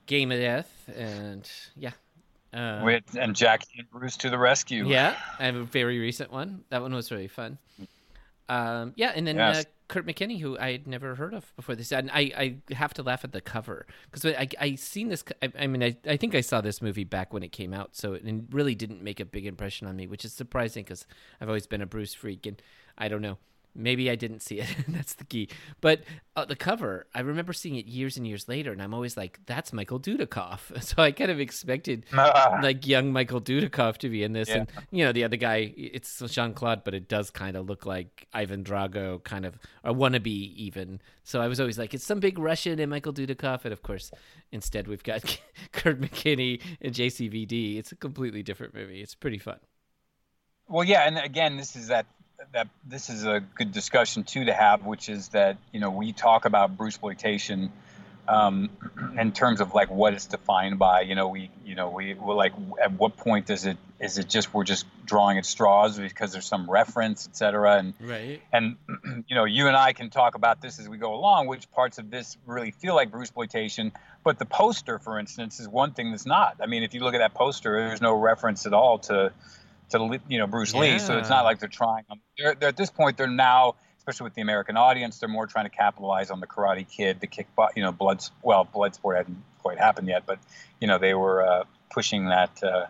Game 0.06 0.32
of 0.32 0.40
Death, 0.40 0.90
and 0.96 1.48
yeah. 1.76 1.92
Uh, 2.52 2.82
with 2.84 3.04
and 3.16 3.36
Jackie 3.36 3.78
and 3.78 3.88
Bruce 3.92 4.16
to 4.16 4.30
the 4.30 4.38
rescue. 4.38 4.88
Yeah, 4.88 5.14
I 5.38 5.44
have 5.44 5.54
a 5.54 5.62
very 5.62 6.00
recent 6.00 6.32
one. 6.32 6.64
That 6.70 6.82
one 6.82 6.92
was 6.92 7.12
really 7.12 7.28
fun. 7.28 7.58
Um, 8.50 8.94
yeah, 8.96 9.12
and 9.14 9.24
then 9.24 9.36
yes. 9.36 9.60
uh, 9.60 9.62
Kurt 9.86 10.04
McKinney, 10.04 10.40
who 10.40 10.58
I 10.58 10.72
had 10.72 10.88
never 10.88 11.14
heard 11.14 11.34
of 11.34 11.54
before 11.54 11.76
this, 11.76 11.92
and 11.92 12.10
I, 12.10 12.32
I 12.68 12.74
have 12.74 12.92
to 12.94 13.02
laugh 13.04 13.22
at 13.22 13.30
the 13.30 13.40
cover 13.40 13.86
because 14.10 14.26
I 14.26 14.48
I 14.60 14.74
seen 14.74 15.08
this. 15.08 15.22
I, 15.40 15.52
I 15.56 15.66
mean, 15.68 15.84
I, 15.84 15.96
I 16.04 16.16
think 16.16 16.34
I 16.34 16.40
saw 16.40 16.60
this 16.60 16.82
movie 16.82 17.04
back 17.04 17.32
when 17.32 17.44
it 17.44 17.52
came 17.52 17.72
out, 17.72 17.94
so 17.94 18.14
it 18.14 18.24
really 18.50 18.74
didn't 18.74 19.04
make 19.04 19.20
a 19.20 19.24
big 19.24 19.46
impression 19.46 19.86
on 19.86 19.94
me, 19.94 20.08
which 20.08 20.24
is 20.24 20.32
surprising 20.32 20.82
because 20.82 21.06
I've 21.40 21.46
always 21.46 21.68
been 21.68 21.80
a 21.80 21.86
Bruce 21.86 22.12
freak, 22.12 22.44
and 22.44 22.60
I 22.98 23.06
don't 23.06 23.22
know. 23.22 23.38
Maybe 23.74 24.10
I 24.10 24.16
didn't 24.16 24.40
see 24.40 24.60
it. 24.60 24.68
that's 24.88 25.14
the 25.14 25.24
key. 25.24 25.48
But 25.80 26.02
uh, 26.36 26.44
the 26.44 26.56
cover, 26.56 27.06
I 27.14 27.20
remember 27.20 27.52
seeing 27.52 27.76
it 27.76 27.86
years 27.86 28.16
and 28.16 28.26
years 28.26 28.48
later, 28.48 28.72
and 28.72 28.82
I'm 28.82 28.92
always 28.92 29.16
like, 29.16 29.38
"That's 29.46 29.72
Michael 29.72 30.00
Dudikoff." 30.00 30.60
So 30.90 31.02
I 31.02 31.12
kind 31.12 31.30
of 31.30 31.38
expected 31.38 32.04
like 32.12 32.86
young 32.86 33.12
Michael 33.12 33.40
Dudikoff 33.40 33.98
to 33.98 34.08
be 34.08 34.24
in 34.24 34.32
this, 34.32 34.48
yeah. 34.48 34.56
and 34.56 34.68
you 34.90 35.04
know 35.04 35.12
the 35.12 35.24
other 35.24 35.36
guy, 35.36 35.72
it's 35.76 36.20
Jean 36.28 36.52
Claude, 36.52 36.82
but 36.84 36.94
it 36.94 37.08
does 37.08 37.30
kind 37.30 37.56
of 37.56 37.68
look 37.68 37.86
like 37.86 38.26
Ivan 38.32 38.64
Drago, 38.64 39.22
kind 39.22 39.46
of 39.46 39.58
a 39.84 39.94
wannabe 39.94 40.26
even. 40.26 41.00
So 41.22 41.40
I 41.40 41.46
was 41.46 41.60
always 41.60 41.78
like, 41.78 41.94
"It's 41.94 42.04
some 42.04 42.18
big 42.18 42.38
Russian 42.38 42.80
and 42.80 42.90
Michael 42.90 43.12
Dudikoff," 43.12 43.64
and 43.64 43.72
of 43.72 43.82
course, 43.82 44.10
instead 44.50 44.88
we've 44.88 45.04
got 45.04 45.22
Kurt 45.72 46.00
McKinney 46.00 46.60
and 46.80 46.94
JCVD. 46.94 47.78
It's 47.78 47.92
a 47.92 47.96
completely 47.96 48.42
different 48.42 48.74
movie. 48.74 49.00
It's 49.00 49.14
pretty 49.14 49.38
fun. 49.38 49.58
Well, 50.70 50.84
yeah, 50.84 51.06
and 51.06 51.18
again, 51.18 51.56
this 51.56 51.74
is 51.74 51.88
that 51.88 52.06
that 52.52 52.68
this 52.86 53.10
is 53.10 53.24
a 53.24 53.40
good 53.54 53.72
discussion 53.72 54.24
too 54.24 54.44
to 54.46 54.52
have, 54.52 54.84
which 54.84 55.08
is 55.08 55.28
that 55.28 55.58
you 55.72 55.80
know 55.80 55.90
we 55.90 56.12
talk 56.12 56.44
about 56.44 56.76
Bruce 56.76 56.94
exploitation 56.94 57.72
um, 58.28 58.70
in 59.18 59.32
terms 59.32 59.60
of 59.60 59.74
like 59.74 59.90
what 59.90 60.14
it's 60.14 60.26
defined 60.26 60.78
by. 60.78 61.02
You 61.02 61.14
know, 61.14 61.28
we 61.28 61.50
you 61.64 61.74
know 61.74 61.90
we 61.90 62.14
we 62.14 62.34
like 62.34 62.52
at 62.82 62.92
what 62.92 63.16
point 63.16 63.46
does 63.46 63.66
it 63.66 63.76
is 63.98 64.16
it 64.16 64.28
just 64.28 64.54
we're 64.54 64.64
just 64.64 64.86
drawing 65.04 65.36
at 65.36 65.44
straws 65.44 65.98
because 65.98 66.32
there's 66.32 66.46
some 66.46 66.70
reference, 66.70 67.28
et 67.28 67.36
cetera, 67.36 67.76
and 67.78 67.94
right. 68.00 68.40
and 68.52 68.76
you 69.28 69.34
know 69.34 69.44
you 69.44 69.66
and 69.66 69.76
I 69.76 69.92
can 69.92 70.10
talk 70.10 70.34
about 70.34 70.62
this 70.62 70.78
as 70.78 70.88
we 70.88 70.96
go 70.96 71.14
along, 71.14 71.48
which 71.48 71.70
parts 71.72 71.98
of 71.98 72.10
this 72.10 72.36
really 72.46 72.70
feel 72.70 72.94
like 72.94 73.10
Bruce 73.10 73.28
exploitation. 73.28 73.92
But 74.22 74.38
the 74.38 74.44
poster, 74.44 74.98
for 74.98 75.18
instance, 75.18 75.60
is 75.60 75.68
one 75.68 75.92
thing 75.92 76.10
that's 76.10 76.26
not. 76.26 76.56
I 76.62 76.66
mean, 76.66 76.82
if 76.82 76.92
you 76.92 77.00
look 77.00 77.14
at 77.14 77.18
that 77.18 77.32
poster, 77.32 77.88
there's 77.88 78.02
no 78.02 78.14
reference 78.14 78.66
at 78.66 78.74
all 78.74 78.98
to 79.00 79.32
to 79.90 80.20
you 80.28 80.38
know 80.38 80.46
Bruce 80.46 80.74
yeah. 80.74 80.80
Lee. 80.80 80.98
So 80.98 81.18
it's 81.18 81.28
not 81.28 81.44
like 81.44 81.58
they're 81.58 81.68
trying. 81.68 82.04
They're, 82.38 82.54
they're, 82.54 82.68
at 82.70 82.76
this 82.76 82.90
point, 82.90 83.16
they're 83.16 83.26
now, 83.26 83.76
especially 83.98 84.24
with 84.24 84.34
the 84.34 84.42
American 84.42 84.76
audience, 84.76 85.18
they're 85.18 85.28
more 85.28 85.46
trying 85.46 85.66
to 85.66 85.70
capitalize 85.70 86.30
on 86.30 86.40
the 86.40 86.46
Karate 86.46 86.88
Kid, 86.88 87.20
the 87.20 87.26
kick, 87.26 87.48
you 87.76 87.82
know, 87.82 87.92
blood. 87.92 88.24
Well, 88.42 88.66
Bloodsport 88.66 89.16
hadn't 89.16 89.42
quite 89.62 89.78
happened 89.78 90.08
yet, 90.08 90.24
but 90.26 90.38
you 90.80 90.86
know 90.86 90.98
they 90.98 91.14
were 91.14 91.42
uh, 91.42 91.64
pushing 91.90 92.26
that. 92.26 92.62
Uh, 92.62 92.86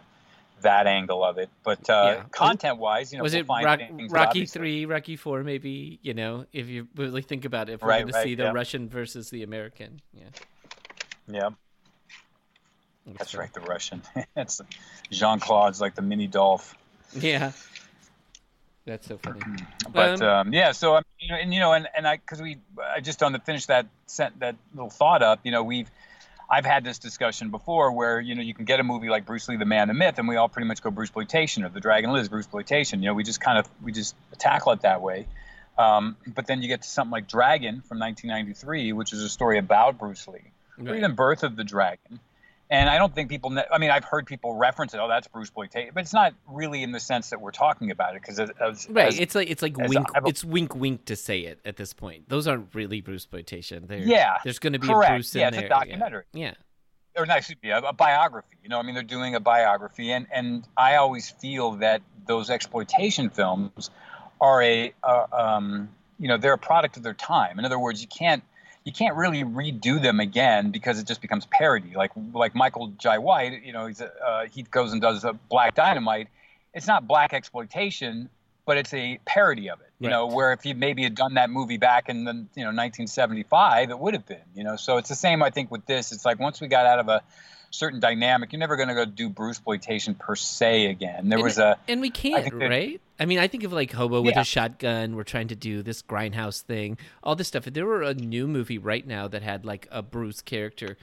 that 0.62 0.86
angle 0.86 1.24
of 1.24 1.38
it, 1.38 1.48
but 1.64 1.88
uh, 1.88 2.16
yeah. 2.18 2.24
content-wise, 2.32 3.12
you 3.12 3.16
know, 3.16 3.22
was 3.22 3.32
we'll 3.32 3.40
it 3.40 3.64
Rock, 3.64 3.80
Rocky 4.10 4.44
three, 4.44 4.84
Rocky 4.84 5.16
four, 5.16 5.42
maybe? 5.42 5.98
You 6.02 6.12
know, 6.12 6.44
if 6.52 6.68
you 6.68 6.86
really 6.96 7.22
think 7.22 7.46
about 7.46 7.70
it, 7.70 7.74
if 7.74 7.82
we're 7.82 7.88
right, 7.88 8.02
going 8.02 8.12
to 8.12 8.18
right, 8.18 8.24
see 8.24 8.34
the 8.34 8.42
yeah. 8.42 8.52
Russian 8.52 8.86
versus 8.90 9.30
the 9.30 9.42
American, 9.42 10.02
yeah, 10.12 10.24
yeah, 11.28 11.48
that's, 13.06 13.18
that's 13.18 13.34
right, 13.34 13.52
the 13.52 13.60
Russian. 13.60 14.02
it's 14.36 14.60
Jean 15.10 15.40
Claude's 15.40 15.80
like 15.80 15.94
the 15.94 16.02
mini 16.02 16.26
Dolph. 16.26 16.74
Yeah. 17.20 17.52
That's 18.86 19.06
so 19.06 19.18
funny. 19.18 19.40
But 19.92 20.22
Um, 20.22 20.28
um, 20.48 20.52
yeah, 20.52 20.72
so 20.72 21.00
you 21.18 21.28
know, 21.28 21.36
and 21.36 21.52
you 21.52 21.60
know, 21.60 21.72
and 21.72 21.86
and 21.94 22.08
I 22.08 22.16
because 22.16 22.40
we 22.40 22.58
I 22.82 23.00
just 23.00 23.22
on 23.22 23.32
to 23.32 23.38
finish 23.38 23.66
that 23.66 23.86
sent 24.06 24.40
that 24.40 24.56
little 24.74 24.90
thought 24.90 25.22
up. 25.22 25.40
You 25.44 25.52
know, 25.52 25.62
we've 25.62 25.90
I've 26.50 26.64
had 26.64 26.82
this 26.82 26.98
discussion 26.98 27.50
before 27.50 27.92
where 27.92 28.20
you 28.20 28.34
know 28.34 28.42
you 28.42 28.54
can 28.54 28.64
get 28.64 28.80
a 28.80 28.82
movie 28.82 29.08
like 29.08 29.26
Bruce 29.26 29.48
Lee, 29.48 29.56
the 29.56 29.64
Man, 29.64 29.88
the 29.88 29.94
Myth, 29.94 30.18
and 30.18 30.26
we 30.26 30.36
all 30.36 30.48
pretty 30.48 30.66
much 30.66 30.82
go 30.82 30.90
Bruce 30.90 31.08
exploitation 31.08 31.62
or 31.64 31.68
the 31.68 31.80
Dragon 31.80 32.10
Lives 32.10 32.28
Bruce 32.28 32.46
exploitation. 32.46 33.02
You 33.02 33.10
know, 33.10 33.14
we 33.14 33.22
just 33.22 33.40
kind 33.40 33.58
of 33.58 33.68
we 33.82 33.92
just 33.92 34.16
tackle 34.38 34.72
it 34.72 34.80
that 34.80 35.02
way. 35.02 35.26
Um, 35.78 36.16
but 36.26 36.46
then 36.46 36.60
you 36.62 36.68
get 36.68 36.82
to 36.82 36.88
something 36.88 37.12
like 37.12 37.28
Dragon 37.28 37.82
from 37.82 38.00
1993, 38.00 38.92
which 38.92 39.12
is 39.12 39.22
a 39.22 39.28
story 39.28 39.58
about 39.58 39.98
Bruce 39.98 40.26
Lee, 40.26 40.40
or 40.84 40.96
even 40.96 41.14
Birth 41.14 41.42
of 41.42 41.54
the 41.54 41.64
Dragon. 41.64 42.18
And 42.72 42.88
I 42.88 42.98
don't 42.98 43.12
think 43.12 43.28
people. 43.28 43.50
Ne- 43.50 43.64
I 43.72 43.78
mean, 43.78 43.90
I've 43.90 44.04
heard 44.04 44.26
people 44.26 44.54
reference 44.54 44.94
it. 44.94 45.00
Oh, 45.00 45.08
that's 45.08 45.26
Bruce 45.26 45.48
exploitation, 45.48 45.90
but 45.92 46.02
it's 46.02 46.12
not 46.14 46.34
really 46.48 46.84
in 46.84 46.92
the 46.92 47.00
sense 47.00 47.30
that 47.30 47.40
we're 47.40 47.50
talking 47.50 47.90
about 47.90 48.14
it 48.14 48.22
because 48.22 48.38
Right, 48.88 49.08
as- 49.08 49.18
it's 49.18 49.34
like 49.34 49.50
it's 49.50 49.60
like 49.60 49.76
wink. 49.76 50.06
I've- 50.14 50.30
It's 50.30 50.44
wink, 50.44 50.76
wink 50.76 51.04
to 51.06 51.16
say 51.16 51.40
it 51.40 51.58
at 51.64 51.76
this 51.76 51.92
point. 51.92 52.28
Those 52.28 52.46
aren't 52.46 52.72
really 52.72 53.00
Bruce 53.00 53.22
exploitation. 53.24 53.86
Yeah, 53.90 54.38
there's 54.44 54.60
going 54.60 54.74
to 54.74 54.78
be 54.78 54.86
correct. 54.86 55.10
a 55.10 55.14
Bruce 55.14 55.34
in 55.34 55.40
there. 55.40 55.42
Yeah, 55.42 55.48
it's 55.48 55.56
a 55.56 55.60
there. 55.62 55.68
Yeah. 55.68 55.68
documentary. 55.80 56.22
Yeah, 56.32 56.54
or 57.16 57.26
not, 57.26 57.38
excuse 57.38 57.58
me, 57.60 57.70
a, 57.70 57.78
a 57.78 57.92
biography. 57.92 58.56
You 58.62 58.68
know, 58.68 58.78
I 58.78 58.82
mean, 58.82 58.94
they're 58.94 59.02
doing 59.02 59.34
a 59.34 59.40
biography, 59.40 60.12
and 60.12 60.28
and 60.32 60.64
I 60.76 60.94
always 60.94 61.28
feel 61.28 61.72
that 61.72 62.02
those 62.26 62.50
exploitation 62.50 63.30
films 63.30 63.90
are 64.40 64.62
a, 64.62 64.94
uh, 65.02 65.26
um, 65.32 65.88
you 66.20 66.28
know, 66.28 66.36
they're 66.38 66.52
a 66.52 66.58
product 66.58 66.96
of 66.96 67.02
their 67.02 67.14
time. 67.14 67.58
In 67.58 67.64
other 67.64 67.80
words, 67.80 68.00
you 68.00 68.06
can't 68.06 68.44
you 68.90 68.94
can't 68.94 69.14
really 69.14 69.44
redo 69.44 70.02
them 70.02 70.18
again 70.18 70.72
because 70.72 70.98
it 70.98 71.06
just 71.06 71.22
becomes 71.22 71.46
parody. 71.46 71.94
Like 71.94 72.10
like 72.34 72.56
Michael 72.56 72.88
Jai 72.98 73.18
White, 73.18 73.62
you 73.64 73.72
know, 73.72 73.86
he's 73.86 74.00
a, 74.00 74.10
uh, 74.20 74.46
he 74.46 74.64
goes 74.64 74.92
and 74.92 75.00
does 75.00 75.22
a 75.22 75.32
Black 75.32 75.76
Dynamite. 75.76 76.26
It's 76.74 76.88
not 76.88 77.06
black 77.06 77.32
exploitation, 77.32 78.28
but 78.66 78.78
it's 78.78 78.92
a 78.92 79.20
parody 79.24 79.70
of 79.70 79.80
it. 79.80 79.86
You 80.00 80.08
know, 80.08 80.26
where 80.26 80.52
if 80.52 80.62
he 80.62 80.74
maybe 80.74 81.04
had 81.04 81.14
done 81.14 81.34
that 81.34 81.50
movie 81.50 81.76
back 81.76 82.08
in 82.08 82.24
the 82.24 82.32
you 82.32 82.64
know 82.64 82.72
1975, 82.72 83.90
it 83.90 83.98
would 83.98 84.14
have 84.14 84.26
been. 84.26 84.38
You 84.56 84.64
know, 84.64 84.74
so 84.74 84.96
it's 84.96 85.08
the 85.08 85.14
same 85.14 85.40
I 85.40 85.50
think 85.50 85.70
with 85.70 85.86
this. 85.86 86.10
It's 86.10 86.24
like 86.24 86.40
once 86.40 86.60
we 86.60 86.66
got 86.66 86.84
out 86.84 86.98
of 86.98 87.08
a 87.08 87.22
certain 87.70 88.00
dynamic, 88.00 88.52
you're 88.52 88.58
never 88.60 88.76
going 88.76 88.88
to 88.88 88.94
go 88.94 89.04
do 89.04 89.28
Bruce 89.28 89.56
exploitation 89.56 90.14
per 90.14 90.34
se 90.36 90.86
again. 90.86 91.28
There 91.28 91.38
And 91.38 91.44
was 91.44 91.58
a 91.58 91.78
and 91.88 92.00
we 92.00 92.10
can't, 92.10 92.44
that- 92.44 92.68
right? 92.68 93.00
I 93.18 93.26
mean, 93.26 93.38
I 93.38 93.48
think 93.48 93.64
of 93.64 93.72
like 93.72 93.92
Hobo 93.92 94.22
with 94.22 94.34
Yeah. 94.34 94.40
a 94.40 94.44
shotgun. 94.44 95.14
We're 95.14 95.24
trying 95.24 95.48
to 95.48 95.54
do 95.56 95.82
this 95.82 96.02
grindhouse 96.02 96.62
thing, 96.62 96.98
all 97.22 97.36
this 97.36 97.48
stuff. 97.48 97.66
If 97.66 97.74
there 97.74 97.86
were 97.86 98.02
a 98.02 98.14
new 98.14 98.46
movie 98.48 98.78
right 98.78 99.06
now 99.06 99.28
that 99.28 99.42
had 99.42 99.64
like 99.64 99.86
a 99.90 100.02
Bruce 100.02 100.40
character, 100.42 100.96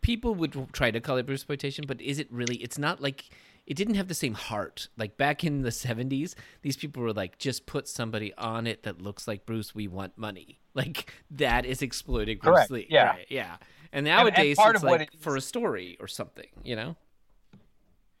people 0.00 0.34
would 0.34 0.72
try 0.72 0.90
to 0.90 1.00
call 1.00 1.16
it 1.16 1.26
Bruce 1.26 1.40
exploitation. 1.40 1.84
But 1.86 2.00
is 2.00 2.18
it 2.18 2.28
really? 2.30 2.56
It's 2.56 2.78
not 2.78 3.00
like 3.00 3.30
it 3.66 3.74
didn't 3.74 3.94
have 3.94 4.08
the 4.08 4.14
same 4.14 4.34
heart. 4.34 4.88
Like 4.96 5.16
back 5.16 5.44
in 5.44 5.62
the 5.62 5.70
'70s, 5.70 6.34
these 6.62 6.76
people 6.76 7.02
were 7.02 7.12
like, 7.12 7.38
just 7.38 7.66
put 7.66 7.88
somebody 7.88 8.34
on 8.34 8.66
it 8.66 8.82
that 8.82 9.00
looks 9.00 9.26
like 9.28 9.46
Bruce. 9.46 9.74
We 9.74 9.88
want 9.88 10.16
money. 10.18 10.58
Like 10.76 11.10
that 11.30 11.64
is 11.64 11.80
exploiting 11.80 12.36
Bruce 12.36 12.54
Correct, 12.54 12.70
Lee. 12.70 12.86
yeah. 12.90 13.06
Right, 13.06 13.26
yeah. 13.30 13.56
And 13.96 14.04
nowadays, 14.04 14.58
part 14.58 14.74
it's 14.74 14.84
of 14.84 14.90
what 14.90 15.00
like 15.00 15.14
it 15.14 15.20
for 15.20 15.36
a 15.36 15.40
story 15.40 15.96
or 15.98 16.06
something. 16.06 16.48
You 16.62 16.76
know? 16.76 16.96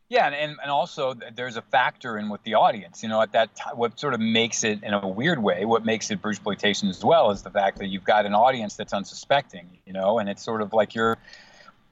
Yeah, 0.08 0.24
and, 0.24 0.34
and, 0.34 0.56
and 0.62 0.70
also 0.70 1.12
there's 1.34 1.58
a 1.58 1.62
factor 1.62 2.16
in 2.16 2.30
with 2.30 2.42
the 2.44 2.54
audience. 2.54 3.02
You 3.02 3.10
know, 3.10 3.20
at 3.20 3.32
that 3.32 3.54
time, 3.54 3.76
what 3.76 4.00
sort 4.00 4.14
of 4.14 4.20
makes 4.20 4.64
it 4.64 4.82
in 4.82 4.94
a 4.94 5.06
weird 5.06 5.42
way, 5.42 5.66
what 5.66 5.84
makes 5.84 6.10
it 6.10 6.22
Bruce 6.22 6.36
exploitation 6.36 6.88
as 6.88 7.04
well 7.04 7.30
is 7.30 7.42
the 7.42 7.50
fact 7.50 7.76
that 7.78 7.88
you've 7.88 8.04
got 8.04 8.24
an 8.24 8.32
audience 8.32 8.74
that's 8.76 8.94
unsuspecting. 8.94 9.68
You 9.84 9.92
know, 9.92 10.18
and 10.18 10.30
it's 10.30 10.42
sort 10.42 10.62
of 10.62 10.72
like 10.72 10.94
you're 10.94 11.18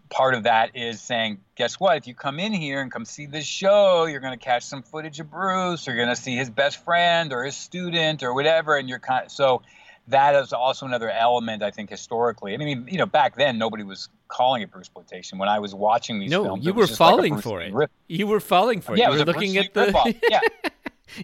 part 0.09 0.33
of 0.33 0.45
that 0.45 0.75
is 0.75 1.03
saying, 1.03 1.41
guess 1.55 1.79
what? 1.79 1.99
If 1.99 2.07
you 2.07 2.15
come 2.15 2.41
in 2.41 2.55
here 2.55 2.81
and 2.81 2.91
come 2.91 3.05
see 3.05 3.27
this 3.27 3.45
show, 3.45 4.07
you're 4.07 4.21
going 4.21 4.39
to 4.39 4.43
catch 4.43 4.63
some 4.63 4.83
footage 4.83 5.21
of 5.21 5.31
Bruce. 5.31 5.87
Or 5.87 5.95
you're 5.95 6.07
going 6.07 6.17
to 6.17 6.23
see 6.23 6.37
his 6.37 6.49
best 6.49 6.83
friend 6.87 7.35
or 7.35 7.45
his 7.45 7.55
student 7.55 8.23
or 8.23 8.33
whatever, 8.33 8.79
and 8.79 8.89
you're 8.89 8.99
kind. 8.99 9.31
so 9.31 9.61
that 10.09 10.35
is 10.35 10.53
also 10.53 10.87
another 10.87 11.11
element 11.11 11.63
I 11.63 11.71
think 11.71 11.91
historically. 11.91 12.55
I 12.55 12.57
mean, 12.59 12.87
you 12.91 12.99
know, 12.99 13.07
back 13.07 13.37
then 13.37 13.59
nobody 13.59 13.83
was 13.85 14.09
calling 14.29 14.63
it 14.63 14.71
Bruce 14.71 14.83
exploitation. 14.87 15.39
When 15.39 15.49
I 15.49 15.59
was 15.59 15.75
watching 15.75 16.19
these 16.19 16.31
No, 16.31 16.45
films, 16.45 16.65
you 16.67 16.73
were 16.75 16.87
just 16.87 16.99
like 17.01 17.11
falling 17.11 17.41
for 17.41 17.61
it. 17.63 17.73
rip- 17.73 17.91
You 18.09 18.27
were 18.27 18.41
falling 18.41 18.81
for 18.81 18.95
it. 18.95 18.99
Yeah, 18.99 19.11
you 19.11 19.19
were 19.19 19.25
looking 19.25 19.57
at 19.57 19.73
the. 19.75 20.15
Yeah. 20.31 20.41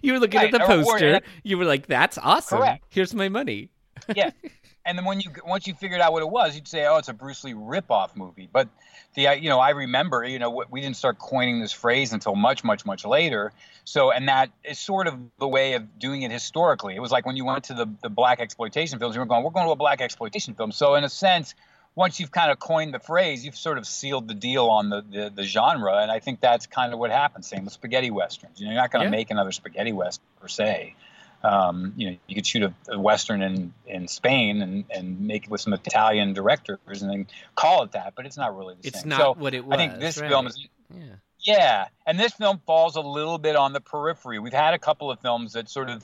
you 0.01 0.13
were 0.13 0.19
looking 0.19 0.39
Right, 0.39 0.53
at 0.53 0.59
the 0.61 0.65
poster. 0.65 1.21
you 1.43 1.57
were 1.57 1.65
like, 1.65 1.87
"That's 1.87 2.17
awesome. 2.17 2.59
Correct. 2.59 2.85
Here's 2.89 3.13
my 3.13 3.29
money." 3.29 3.69
yeah. 4.15 4.31
And 4.85 4.97
then 4.97 5.05
when 5.05 5.19
you 5.19 5.31
once 5.45 5.67
you 5.67 5.73
figured 5.75 6.01
out 6.01 6.11
what 6.11 6.23
it 6.23 6.29
was, 6.29 6.55
you'd 6.55 6.67
say, 6.67 6.85
"Oh, 6.87 6.97
it's 6.97 7.07
a 7.07 7.13
Bruce 7.13 7.43
Lee 7.43 7.53
ripoff 7.53 8.15
movie." 8.15 8.49
But 8.51 8.67
the 9.13 9.37
you 9.39 9.49
know, 9.49 9.59
I 9.59 9.71
remember, 9.71 10.23
you 10.23 10.39
know, 10.39 10.63
we 10.69 10.81
didn't 10.81 10.95
start 10.97 11.19
coining 11.19 11.61
this 11.61 11.71
phrase 11.71 12.13
until 12.13 12.35
much, 12.35 12.63
much, 12.63 12.85
much 12.85 13.05
later. 13.05 13.51
So, 13.83 14.11
and 14.11 14.27
that 14.29 14.49
is 14.63 14.79
sort 14.79 15.07
of 15.07 15.15
the 15.39 15.47
way 15.47 15.73
of 15.73 15.99
doing 15.99 16.23
it 16.23 16.31
historically. 16.31 16.95
It 16.95 16.99
was 16.99 17.11
like 17.11 17.25
when 17.25 17.37
you 17.37 17.45
went 17.45 17.65
to 17.65 17.73
the 17.73 17.87
the 18.01 18.09
black 18.09 18.39
exploitation 18.39 18.97
films, 18.99 19.15
you 19.15 19.19
were 19.21 19.27
going, 19.27 19.43
"We're 19.43 19.51
going 19.51 19.67
to 19.67 19.71
a 19.71 19.75
black 19.75 20.01
exploitation 20.01 20.55
film." 20.55 20.71
So, 20.71 20.95
in 20.95 21.03
a 21.03 21.09
sense, 21.09 21.53
once 21.93 22.19
you've 22.19 22.31
kind 22.31 22.49
of 22.51 22.57
coined 22.57 22.93
the 22.93 22.99
phrase, 22.99 23.45
you've 23.45 23.57
sort 23.57 23.77
of 23.77 23.85
sealed 23.85 24.27
the 24.27 24.33
deal 24.33 24.65
on 24.67 24.89
the 24.89 25.01
the, 25.07 25.29
the 25.35 25.43
genre. 25.43 25.97
And 25.97 26.09
I 26.09 26.19
think 26.19 26.39
that's 26.41 26.65
kind 26.65 26.91
of 26.91 26.97
what 26.99 27.11
happens. 27.11 27.47
Same 27.47 27.65
with 27.65 27.73
spaghetti 27.73 28.09
westerns. 28.09 28.59
You 28.59 28.65
know, 28.65 28.71
you're 28.73 28.81
not 28.81 28.91
going 28.91 29.01
to 29.01 29.05
Yeah. 29.07 29.11
make 29.11 29.29
another 29.29 29.51
spaghetti 29.51 29.91
western 29.93 30.25
per 30.39 30.47
se. 30.47 30.95
Um, 31.43 31.93
you 31.97 32.11
know, 32.11 32.17
you 32.27 32.35
could 32.35 32.45
shoot 32.45 32.63
a, 32.63 32.73
a 32.89 32.99
western 32.99 33.41
in, 33.41 33.73
in 33.87 34.07
Spain 34.07 34.61
and, 34.61 34.85
and 34.91 35.21
make 35.21 35.45
it 35.45 35.49
with 35.49 35.61
some 35.61 35.73
Italian 35.73 36.33
directors 36.33 37.01
and 37.01 37.09
then 37.09 37.27
call 37.55 37.83
it 37.83 37.93
that, 37.93 38.13
but 38.15 38.25
it's 38.25 38.37
not 38.37 38.55
really 38.55 38.75
the 38.81 38.87
It's 38.87 39.01
same. 39.01 39.09
not 39.09 39.19
so 39.19 39.33
what 39.33 39.53
it 39.53 39.65
was. 39.65 39.73
I 39.73 39.77
think 39.77 39.99
this 39.99 40.19
right. 40.19 40.29
film 40.29 40.47
is 40.47 40.67
Yeah. 40.93 41.03
yeah, 41.39 41.85
and 42.05 42.19
this 42.19 42.33
film 42.33 42.61
falls 42.67 42.95
a 42.95 43.01
little 43.01 43.37
bit 43.39 43.55
on 43.55 43.73
the 43.73 43.81
periphery. 43.81 44.37
We've 44.39 44.53
had 44.53 44.73
a 44.75 44.79
couple 44.79 45.09
of 45.09 45.19
films 45.19 45.53
that 45.53 45.67
sort 45.69 45.89
of 45.89 46.03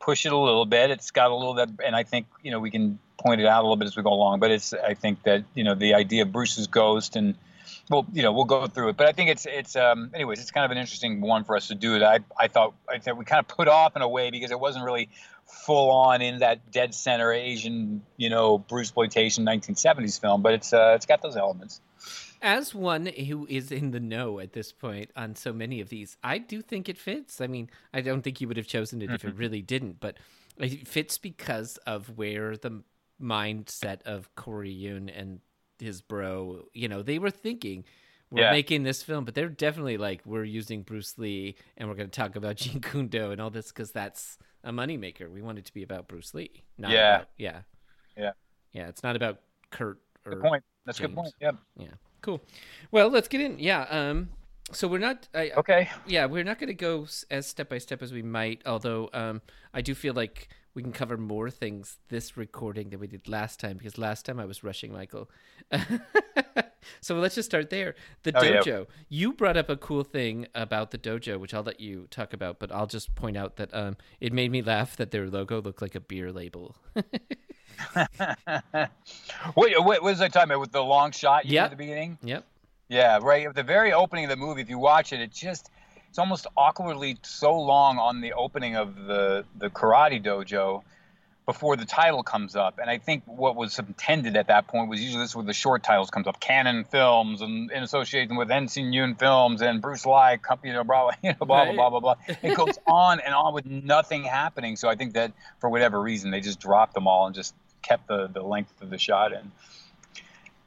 push 0.00 0.26
it 0.26 0.32
a 0.32 0.36
little 0.36 0.66
bit. 0.66 0.90
It's 0.90 1.12
got 1.12 1.30
a 1.30 1.34
little 1.36 1.54
that, 1.54 1.68
and 1.84 1.94
I 1.94 2.02
think 2.02 2.26
you 2.42 2.50
know 2.50 2.58
we 2.58 2.70
can 2.72 2.98
point 3.20 3.40
it 3.40 3.46
out 3.46 3.60
a 3.60 3.62
little 3.62 3.76
bit 3.76 3.86
as 3.86 3.96
we 3.96 4.02
go 4.02 4.12
along. 4.12 4.40
But 4.40 4.50
it's 4.50 4.72
I 4.74 4.94
think 4.94 5.22
that 5.22 5.44
you 5.54 5.62
know 5.62 5.76
the 5.76 5.94
idea 5.94 6.22
of 6.22 6.32
Bruce's 6.32 6.66
ghost 6.66 7.14
and 7.14 7.36
well 7.90 8.06
you 8.12 8.22
know 8.22 8.32
we'll 8.32 8.44
go 8.44 8.66
through 8.66 8.90
it. 8.90 8.96
But 8.96 9.08
I 9.08 9.12
think 9.12 9.30
it's 9.30 9.46
it's 9.46 9.76
um 9.76 10.10
anyways 10.14 10.40
it's 10.40 10.50
kind 10.50 10.64
of 10.64 10.70
an 10.70 10.78
interesting 10.78 11.20
one 11.20 11.44
for 11.44 11.56
us 11.56 11.68
to 11.68 11.74
do. 11.74 11.98
That 11.98 12.04
I 12.04 12.44
I 12.44 12.48
thought 12.48 12.74
I 12.88 12.98
thought 12.98 13.16
we 13.16 13.24
kind 13.24 13.40
of 13.40 13.48
put 13.48 13.68
off 13.68 13.96
in 13.96 14.02
a 14.02 14.08
way 14.08 14.30
because 14.30 14.50
it 14.50 14.60
wasn't 14.60 14.84
really 14.84 15.08
full 15.46 15.90
on 15.90 16.22
in 16.22 16.38
that 16.38 16.70
dead 16.70 16.94
center 16.94 17.32
Asian 17.32 18.02
you 18.16 18.30
know 18.30 18.58
Bruce 18.58 18.88
exploitation 18.88 19.44
1970s 19.44 20.20
film. 20.20 20.42
But 20.42 20.54
it's 20.54 20.72
uh 20.72 20.92
it's 20.96 21.06
got 21.06 21.22
those 21.22 21.36
elements. 21.36 21.80
As 22.44 22.74
one 22.74 23.06
who 23.06 23.46
is 23.48 23.70
in 23.70 23.92
the 23.92 24.00
know 24.00 24.40
at 24.40 24.52
this 24.52 24.72
point 24.72 25.12
on 25.14 25.36
so 25.36 25.52
many 25.52 25.80
of 25.80 25.90
these, 25.90 26.16
I 26.24 26.38
do 26.38 26.60
think 26.60 26.88
it 26.88 26.98
fits. 26.98 27.40
I 27.40 27.46
mean, 27.46 27.70
I 27.94 28.00
don't 28.00 28.22
think 28.22 28.40
you 28.40 28.48
would 28.48 28.56
have 28.56 28.66
chosen 28.66 29.00
it 29.00 29.04
Mm-hmm. 29.06 29.14
if 29.14 29.24
it 29.24 29.36
really 29.36 29.62
didn't, 29.62 30.00
but 30.00 30.16
it 30.56 30.88
fits 30.88 31.18
because 31.18 31.76
of 31.86 32.16
where 32.18 32.56
the 32.56 32.82
mindset 33.20 34.02
of 34.02 34.34
Corey 34.34 34.72
Yuen 34.72 35.08
and 35.08 35.38
his 35.82 36.00
bro, 36.02 36.64
you 36.72 36.88
know, 36.88 37.02
they 37.02 37.18
were 37.18 37.30
thinking 37.30 37.84
we're 38.30 38.44
Yeah. 38.44 38.50
making 38.52 38.82
this 38.84 39.02
film, 39.02 39.24
but 39.26 39.34
they're 39.34 39.48
definitely 39.48 39.98
like 39.98 40.22
we're 40.24 40.44
using 40.44 40.82
Bruce 40.82 41.18
Lee 41.18 41.54
and 41.76 41.88
we're 41.88 41.94
going 41.94 42.08
to 42.08 42.16
talk 42.18 42.34
about 42.36 42.56
Jeet 42.62 42.82
Kune 42.82 43.08
Do 43.08 43.30
and 43.30 43.40
all 43.40 43.50
this 43.50 43.68
because 43.68 43.90
that's 43.92 44.38
a 44.64 44.72
moneymaker. 44.72 45.30
We 45.30 45.42
want 45.42 45.58
it 45.58 45.66
to 45.66 45.74
be 45.74 45.82
about 45.82 46.08
Bruce 46.08 46.32
Lee, 46.32 46.62
not 46.78 46.90
Yeah. 46.92 47.14
about, 47.16 47.28
yeah, 47.36 47.60
Yeah. 48.16 48.30
yeah. 48.72 48.88
It's 48.88 49.02
not 49.02 49.16
about 49.16 49.40
Kurt 49.70 49.98
or 50.24 50.32
Good 50.32 50.42
point. 50.42 50.64
That's 50.86 50.98
a 50.98 51.02
good 51.02 51.14
point. 51.14 51.34
Yep. 51.40 51.56
yeah. 51.78 51.86
Cool. 52.22 52.40
Well, 52.90 53.08
let's 53.08 53.28
get 53.28 53.40
in. 53.40 53.58
Yeah. 53.58 53.82
Um. 53.90 54.30
So 54.70 54.86
we're 54.88 54.98
not. 54.98 55.28
I, 55.34 55.50
Okay. 55.56 55.90
Yeah, 56.06 56.26
we're 56.26 56.44
not 56.44 56.58
going 56.58 56.68
to 56.68 56.74
go 56.74 57.06
as 57.30 57.46
step 57.46 57.68
by 57.68 57.78
step 57.78 58.00
as 58.00 58.12
we 58.12 58.22
might. 58.22 58.62
Although, 58.64 59.10
um, 59.12 59.42
I 59.74 59.82
do 59.82 59.94
feel 59.94 60.14
like 60.14 60.48
we 60.74 60.82
can 60.82 60.92
cover 60.92 61.16
more 61.18 61.50
things 61.50 61.98
this 62.08 62.36
recording 62.36 62.90
than 62.90 62.98
we 63.00 63.06
did 63.06 63.28
last 63.28 63.60
time 63.60 63.76
because 63.76 63.98
last 63.98 64.24
time 64.24 64.40
I 64.40 64.44
was 64.46 64.64
rushing 64.64 64.92
Michael. 64.92 65.28
so 67.00 67.14
let's 67.16 67.34
just 67.34 67.48
start 67.50 67.68
there. 67.70 67.94
The 68.22 68.32
Oh, 68.34 68.42
yeah. 68.42 68.60
dojo. 68.60 68.86
You 69.08 69.32
brought 69.34 69.56
up 69.56 69.68
a 69.68 69.76
cool 69.76 70.02
thing 70.02 70.46
about 70.54 70.90
the 70.90 70.98
dojo, 70.98 71.38
which 71.38 71.52
I'll 71.54 71.62
let 71.62 71.80
you 71.80 72.06
talk 72.10 72.32
about, 72.32 72.58
but 72.58 72.72
I'll 72.72 72.86
just 72.86 73.14
point 73.14 73.36
out 73.36 73.56
that 73.56 73.72
um, 73.74 73.96
it 74.20 74.32
made 74.32 74.50
me 74.50 74.62
laugh 74.62 74.96
that 74.96 75.10
their 75.10 75.28
logo 75.28 75.60
looked 75.60 75.82
like 75.82 75.94
a 75.94 76.00
beer 76.00 76.32
label. 76.32 76.74
Wait, 79.56 79.74
what 79.82 80.02
was 80.02 80.20
I 80.20 80.28
talking 80.28 80.50
about 80.50 80.60
with 80.60 80.72
the 80.72 80.82
long 80.82 81.10
shot 81.12 81.44
you 81.46 81.54
Yep. 81.54 81.64
at 81.64 81.70
the 81.70 81.76
beginning? 81.76 82.18
yep. 82.22 82.46
Yeah, 82.88 83.18
right. 83.22 83.46
At 83.46 83.54
the 83.54 83.62
very 83.62 83.92
opening 83.92 84.24
of 84.26 84.30
the 84.30 84.36
movie, 84.36 84.60
if 84.60 84.68
you 84.68 84.78
watch 84.78 85.12
it, 85.14 85.20
it 85.20 85.32
just 85.32 85.70
it's 86.12 86.18
almost 86.18 86.46
awkwardly 86.58 87.16
so 87.22 87.58
long 87.58 87.96
on 87.96 88.20
the 88.20 88.34
opening 88.34 88.76
of 88.76 89.06
the 89.06 89.46
the 89.56 89.70
karate 89.70 90.22
dojo 90.22 90.82
before 91.46 91.74
the 91.74 91.86
title 91.86 92.22
comes 92.22 92.54
up. 92.54 92.78
And 92.78 92.90
I 92.90 92.98
think 92.98 93.22
what 93.24 93.56
was 93.56 93.78
intended 93.78 94.36
at 94.36 94.48
that 94.48 94.66
point 94.66 94.90
was 94.90 95.00
usually 95.00 95.22
this 95.22 95.30
is 95.30 95.36
where 95.36 95.46
the 95.46 95.54
short 95.54 95.82
titles 95.82 96.10
comes 96.10 96.26
up, 96.26 96.38
Cannon 96.38 96.84
Films, 96.84 97.40
and 97.40 97.70
in 97.70 97.82
association 97.82 98.36
with 98.36 98.50
Ensign 98.50 98.92
Yun 98.92 99.14
Films 99.14 99.62
and 99.62 99.80
Bruce 99.80 100.04
Lee, 100.04 100.36
company, 100.36 100.70
you 100.72 100.74
know, 100.74 100.84
blah, 100.84 101.14
blah, 101.22 101.34
blah, 101.46 101.62
blah, 101.62 101.72
blah, 101.72 102.00
blah, 102.00 102.14
blah. 102.14 102.36
It 102.42 102.54
goes 102.58 102.78
on 102.86 103.20
and 103.20 103.34
on 103.34 103.54
with 103.54 103.64
nothing 103.64 104.22
happening. 104.22 104.76
So 104.76 104.90
I 104.90 104.96
think 104.96 105.14
that 105.14 105.32
for 105.60 105.70
whatever 105.70 105.98
reason, 105.98 106.30
they 106.30 106.42
just 106.42 106.60
dropped 106.60 106.92
them 106.92 107.08
all 107.08 107.24
and 107.24 107.34
just 107.34 107.54
kept 107.80 108.06
the, 108.06 108.26
the 108.26 108.42
length 108.42 108.82
of 108.82 108.90
the 108.90 108.98
shot 108.98 109.32
in. 109.32 109.50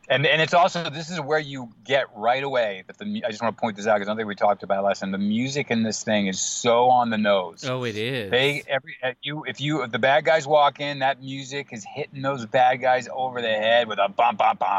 And 0.10 0.26
and 0.26 0.42
it's 0.42 0.54
also 0.54 0.90
this 0.90 1.10
is 1.10 1.20
where 1.20 1.40
you 1.40 1.70
get 1.84 2.06
right 2.16 2.44
away 2.44 2.84
that 2.88 2.98
the 2.98 3.24
I 3.26 3.30
just 3.30 3.42
want 3.42 3.56
to 3.58 3.62
point 3.62 3.76
this 3.76 3.88
out 3.88 3.96
because 3.96 4.08
I 4.08 4.12
don't 4.12 4.18
think 4.18 4.28
we 4.28 4.36
talked 4.36 4.64
about 4.64 4.80
it 4.80 4.86
last 4.88 5.00
time. 5.00 5.12
The 5.12 5.18
music 5.18 5.72
in 5.72 5.84
this 5.84 6.04
thing 6.04 6.28
is 6.28 6.40
so 6.40 6.90
on 6.90 7.10
the 7.10 7.18
nose. 7.18 7.64
Oh, 7.68 7.84
it 7.84 7.96
is. 7.96 8.30
They 8.32 8.64
every 8.68 8.96
uh, 9.04 9.14
you 9.22 9.44
if 9.46 9.60
you 9.62 9.84
if 9.84 9.92
the 9.92 10.00
bad 10.00 10.26
guys 10.26 10.46
walk 10.48 10.80
in, 10.80 11.00
that 11.00 11.22
music 11.22 11.70
is 11.72 11.84
hitting 11.86 12.22
those 12.22 12.46
bad 12.46 12.82
guys 12.82 13.08
over 13.14 13.42
the 13.42 13.48
head 13.48 13.88
with 13.88 14.00
a 14.00 14.10
bum 14.10 14.36
bum 14.36 14.58
bum. 14.58 14.70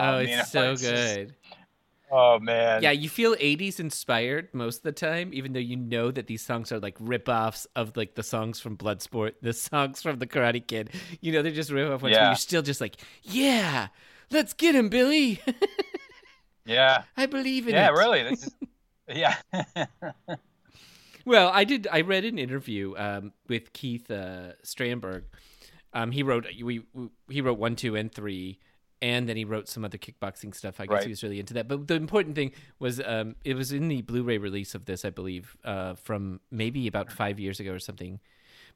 Oh, 0.00 0.18
it's 0.18 0.30
you 0.30 0.36
know, 0.36 0.42
so 0.44 0.72
it's 0.72 0.82
just- 0.82 1.16
good. 1.16 1.34
oh 2.10 2.38
man. 2.38 2.82
Yeah, 2.82 2.92
you 2.92 3.08
feel 3.08 3.34
80s 3.36 3.80
inspired 3.80 4.48
most 4.54 4.78
of 4.78 4.82
the 4.84 4.92
time, 4.92 5.30
even 5.34 5.52
though 5.52 5.58
you 5.60 5.76
know 5.76 6.10
that 6.10 6.26
these 6.26 6.40
songs 6.42 6.72
are 6.72 6.78
like 6.80 6.96
rip-offs 7.00 7.66
of 7.76 7.96
like 7.96 8.14
the 8.14 8.22
songs 8.22 8.60
from 8.60 8.76
Bloodsport, 8.76 9.32
the 9.42 9.52
songs 9.68 10.00
from 10.02 10.18
The 10.18 10.26
Karate 10.26 10.66
Kid. 10.66 10.90
You 11.20 11.32
know, 11.32 11.42
they're 11.42 11.52
just 11.52 11.70
rip-off 11.70 12.00
ones, 12.02 12.14
but 12.14 12.20
Yeah. 12.22 12.28
you're 12.28 12.36
still 12.36 12.62
just 12.62 12.80
like, 12.80 12.96
yeah, 13.24 13.88
let's 14.30 14.52
get 14.52 14.74
him, 14.74 14.88
Billy. 14.88 15.40
Yeah. 16.64 17.04
I 17.16 17.24
believe 17.24 17.66
in 17.66 17.72
Yeah. 17.72 17.88
it. 17.88 17.94
Yeah, 17.94 17.98
really. 17.98 18.22
This 18.24 18.46
is, 18.46 18.54
yeah. 19.08 19.36
Well, 21.24 21.50
I 21.52 21.64
did. 21.64 21.86
I 21.90 22.02
read 22.02 22.24
an 22.26 22.38
interview 22.38 22.94
um, 22.96 23.32
with 23.48 23.72
Keith 23.72 24.10
uh, 24.10 24.52
Strandberg. 24.64 25.24
Um, 25.92 26.10
he 26.10 26.22
wrote 26.22 26.46
we, 26.62 26.80
we 26.92 27.08
he 27.30 27.40
wrote 27.40 27.58
one, 27.58 27.74
two, 27.76 27.96
and 27.96 28.12
three, 28.12 28.58
and 29.02 29.28
then 29.28 29.36
he 29.38 29.44
wrote 29.44 29.68
some 29.68 29.84
other 29.84 29.98
kickboxing 29.98 30.54
stuff. 30.54 30.78
I 30.80 30.84
guess 30.84 30.92
Right. 30.92 31.04
he 31.04 31.08
was 31.10 31.22
really 31.22 31.40
into 31.40 31.54
that. 31.54 31.68
But 31.68 31.88
the 31.88 31.94
important 31.94 32.34
thing 32.34 32.52
was 32.78 33.00
um, 33.04 33.36
it 33.44 33.54
was 33.54 33.72
in 33.72 33.88
the 33.88 34.02
Blu-ray 34.02 34.36
release 34.38 34.74
of 34.74 34.84
this, 34.84 35.04
I 35.06 35.10
believe, 35.10 35.56
uh, 35.64 35.94
from 35.94 36.40
maybe 36.50 36.86
about 36.86 37.10
five 37.12 37.38
years 37.40 37.60
ago 37.60 37.72
or 37.72 37.78
something. 37.78 38.20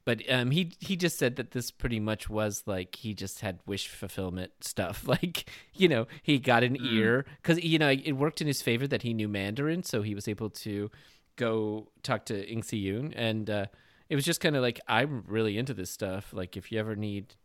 But 0.05 0.21
um, 0.29 0.51
he 0.51 0.73
he 0.79 0.95
just 0.95 1.17
said 1.17 1.37
that 1.37 1.51
this 1.51 1.71
pretty 1.71 1.99
much 1.99 2.29
was 2.29 2.63
like 2.65 2.95
he 2.95 3.13
just 3.13 3.39
had 3.39 3.59
wish 3.65 3.87
fulfillment 3.87 4.51
stuff. 4.61 5.07
Like 5.13 5.49
you 5.73 5.87
know 5.87 6.07
he 6.23 6.39
got 6.39 6.63
an 6.63 6.75
ear 6.81 7.25
because 7.41 7.63
you 7.63 7.77
know 7.77 7.89
it 7.89 8.13
worked 8.13 8.41
in 8.41 8.47
his 8.47 8.61
favor 8.61 8.87
that 8.87 9.03
he 9.03 9.13
knew 9.13 9.27
Mandarin, 9.27 9.83
so 9.83 10.01
he 10.01 10.15
was 10.15 10.27
able 10.27 10.49
to 10.49 10.89
go 11.35 11.87
talk 12.01 12.25
to 12.25 12.49
Ng 12.49 12.63
See-yuen, 12.63 13.13
and 13.13 13.49
uh, 13.49 13.65
it 14.09 14.15
was 14.15 14.25
just 14.25 14.41
kind 14.41 14.55
of 14.55 14.61
like 14.61 14.79
I'm 14.87 15.23
really 15.27 15.57
into 15.57 15.73
this 15.73 15.89
stuff. 15.89 16.33
Like 16.33 16.57
if 16.57 16.71
you 16.71 16.79
ever 16.79 16.95
need 16.95 17.35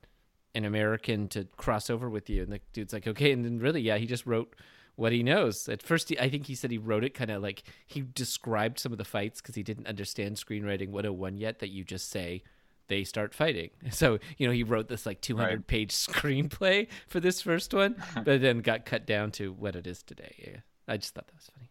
an 0.54 0.64
American 0.64 1.28
to 1.28 1.44
cross 1.56 1.90
over 1.90 2.08
with 2.08 2.28
you, 2.30 2.42
and 2.42 2.52
the 2.52 2.60
dude's 2.72 2.92
like, 2.92 3.06
okay, 3.06 3.32
and 3.32 3.44
then 3.44 3.58
really, 3.58 3.82
yeah, 3.82 3.98
he 3.98 4.06
just 4.06 4.26
wrote 4.26 4.54
what 4.98 5.12
he 5.12 5.22
knows. 5.22 5.68
At 5.68 5.80
first, 5.82 6.08
he, 6.08 6.18
I 6.18 6.28
think 6.28 6.46
he 6.46 6.54
said 6.56 6.70
he 6.72 6.78
wrote 6.78 7.04
it 7.04 7.14
kind 7.14 7.30
of 7.30 7.40
like 7.40 7.62
he 7.86 8.00
described 8.02 8.80
some 8.80 8.90
of 8.92 8.98
the 8.98 9.04
fights 9.04 9.40
because 9.40 9.54
he 9.54 9.62
didn't 9.62 9.86
understand 9.86 10.36
screenwriting 10.36 10.88
101 10.90 11.36
yet. 11.36 11.60
That 11.60 11.68
you 11.68 11.84
just 11.84 12.10
say 12.10 12.42
they 12.88 13.04
start 13.04 13.32
fighting. 13.32 13.70
So 13.90 14.18
you 14.38 14.46
know 14.48 14.52
he 14.52 14.64
wrote 14.64 14.88
this 14.88 15.06
like 15.06 15.20
200 15.20 15.48
Right. 15.48 15.66
page 15.66 15.92
screenplay 16.06 16.88
for 17.06 17.20
this 17.20 17.40
first 17.42 17.72
one, 17.72 17.94
uh-huh. 17.98 18.22
but 18.24 18.40
then 18.40 18.58
got 18.58 18.84
cut 18.86 19.06
down 19.06 19.30
to 19.32 19.52
what 19.52 19.76
it 19.76 19.86
is 19.86 20.02
today. 20.02 20.34
Yeah, 20.38 20.60
I 20.88 20.96
just 20.96 21.14
thought 21.14 21.26
that 21.28 21.34
was 21.36 21.48
funny. 21.54 21.70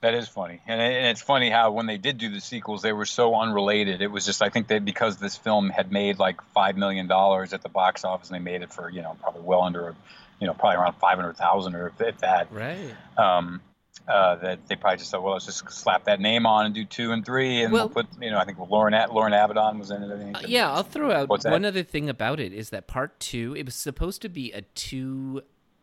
That 0.00 0.14
is 0.14 0.26
funny, 0.26 0.60
and, 0.66 0.80
it- 0.80 0.96
and 0.96 1.06
it's 1.06 1.22
funny 1.22 1.48
how 1.50 1.70
when 1.70 1.86
they 1.86 1.96
did 1.98 2.18
do 2.18 2.28
the 2.28 2.40
sequels, 2.40 2.82
they 2.82 2.92
were 2.92 3.04
so 3.06 3.36
unrelated. 3.36 4.02
It 4.02 4.08
was 4.10 4.26
just 4.26 4.42
I 4.42 4.48
think 4.48 4.66
that 4.66 4.84
because 4.84 5.18
this 5.18 5.36
film 5.36 5.70
had 5.70 5.92
made 5.92 6.18
like 6.18 6.42
five 6.52 6.76
million 6.76 7.06
dollars 7.06 7.52
at 7.52 7.62
the 7.62 7.68
box 7.68 8.04
office, 8.04 8.28
and 8.28 8.34
they 8.34 8.42
made 8.42 8.62
it 8.62 8.72
for 8.72 8.90
you 8.90 9.02
know 9.02 9.16
probably 9.22 9.42
well 9.42 9.62
under, 9.62 9.94
you 10.42 10.48
know 10.48 10.54
probably 10.54 10.76
around 10.76 10.94
five 10.94 11.16
hundred 11.16 11.36
thousand 11.36 11.76
or 11.76 11.86
if, 11.86 12.00
if 12.00 12.18
that. 12.18 12.52
Right. 12.52 12.90
Um, 13.16 13.60
uh, 14.08 14.34
that 14.36 14.66
they 14.66 14.74
probably 14.74 14.96
just 14.98 15.12
thought, 15.12 15.22
well, 15.22 15.34
let's 15.34 15.46
just 15.46 15.70
slap 15.70 16.04
that 16.06 16.18
name 16.18 16.44
on 16.44 16.66
and 16.66 16.74
do 16.74 16.84
two 16.84 17.12
and 17.12 17.24
three, 17.24 17.62
and 17.62 17.72
Well- 17.72 17.88
we'll 17.94 18.02
put 18.04 18.20
you 18.20 18.32
know 18.32 18.38
I 18.38 18.44
think 18.44 18.58
Loren 18.58 18.92
A- 18.94 19.12
Loren 19.12 19.32
Avedon 19.32 19.78
was 19.78 19.92
in 19.92 20.02
it. 20.02 20.12
I 20.12 20.18
think. 20.18 20.36
Uh, 20.38 20.40
yeah, 20.48 20.72
I'll 20.72 20.82
throw 20.82 21.12
out 21.12 21.28
What's 21.28 21.44
that? 21.44 21.52
one 21.52 21.64
other 21.64 21.84
thing 21.84 22.08
about 22.08 22.40
it 22.40 22.52
is 22.52 22.70
that 22.70 22.88
part 22.88 23.20
two. 23.20 23.54
It 23.56 23.64
was 23.64 23.76
supposed 23.76 24.20
to 24.22 24.28
be 24.28 24.50
a 24.52 24.62
two 24.62 25.42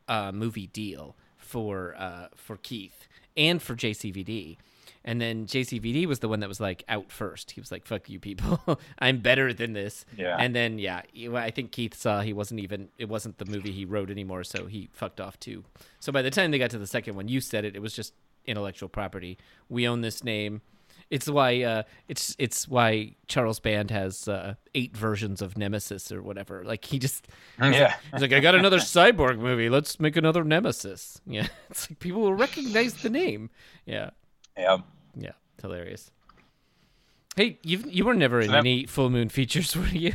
uh, 0.10 0.34
movie 0.34 0.68
deal 0.68 1.16
for 1.38 1.96
uh, 1.98 2.28
for 2.36 2.58
Keith 2.58 3.08
and 3.38 3.62
for 3.62 3.74
JCVD, 3.76 4.58
and 5.06 5.22
then 5.22 5.46
JCVD 5.46 6.06
was 6.06 6.20
the 6.20 6.28
one 6.28 6.42
that 6.42 6.50
was 6.50 6.60
like 6.60 6.84
out 6.90 7.12
first. 7.12 7.52
He 7.52 7.62
was 7.62 7.72
like, 7.72 7.86
"Fuck 7.86 8.10
you, 8.10 8.20
people! 8.20 8.80
I'm 9.00 9.20
better 9.20 9.54
than 9.54 9.74
this." 9.74 10.06
Yeah. 10.18 10.36
And 10.38 10.56
then 10.56 10.80
yeah, 10.80 11.02
I 11.34 11.52
think 11.52 11.72
Keith 11.72 11.96
saw 11.96 12.22
he 12.22 12.34
wasn't 12.34 12.60
even 12.60 12.90
it 12.98 13.10
wasn't 13.10 13.38
the 13.38 13.46
movie 13.46 13.72
he 13.72 13.86
wrote 13.86 14.10
anymore, 14.10 14.44
so 14.44 14.66
he 14.66 14.90
fucked 14.94 15.22
off 15.22 15.40
too. 15.40 15.64
So 16.00 16.12
by 16.12 16.22
the 16.22 16.32
time 16.32 16.52
they 16.52 16.60
got 16.60 16.72
to 16.72 16.78
the 16.78 16.88
second 16.88 17.16
one, 17.16 17.28
you 17.28 17.42
said 17.42 17.66
it, 17.66 17.76
it 17.76 17.82
was 17.82 17.94
just 17.94 18.14
intellectual 18.46 18.90
property. 18.90 19.38
We 19.70 19.88
own 19.88 20.02
this 20.02 20.24
name. 20.24 20.62
It's 21.10 21.28
why 21.28 21.64
uh, 21.64 21.84
it's 22.08 22.36
it's 22.38 22.68
why 22.68 23.16
Charles 23.28 23.60
Band 23.60 23.90
has 23.90 24.28
uh, 24.28 24.56
eight 24.76 24.96
versions 24.96 25.42
of 25.42 25.58
Nemesis 25.58 26.12
or 26.12 26.22
whatever. 26.22 26.64
Like 26.64 26.86
he 26.86 27.00
just 27.00 27.28
yeah. 27.62 27.96
he's 28.12 28.22
like, 28.22 28.34
I 28.34 28.40
got 28.40 28.54
another 28.54 28.78
cyborg 28.78 29.40
movie. 29.40 29.70
Let's 29.70 30.00
make 30.00 30.18
another 30.18 30.44
Nemesis. 30.44 31.22
Yeah, 31.30 31.48
it's 31.70 31.90
like 31.90 32.00
people 32.00 32.22
will 32.22 32.34
recognize 32.34 32.96
the 32.96 33.10
name. 33.10 33.50
Yeah, 33.86 34.12
Yeah. 34.60 34.78
yeah, 35.18 35.32
it's 35.56 35.62
hilarious. 35.64 36.12
Hey, 37.36 37.60
you 37.64 37.84
you 37.88 38.06
were 38.06 38.14
never 38.14 38.42
in 38.42 38.52
that- 38.52 38.58
any 38.60 38.86
full 38.86 39.10
moon 39.10 39.30
features, 39.30 39.76
were 39.78 39.86
you? 39.88 40.14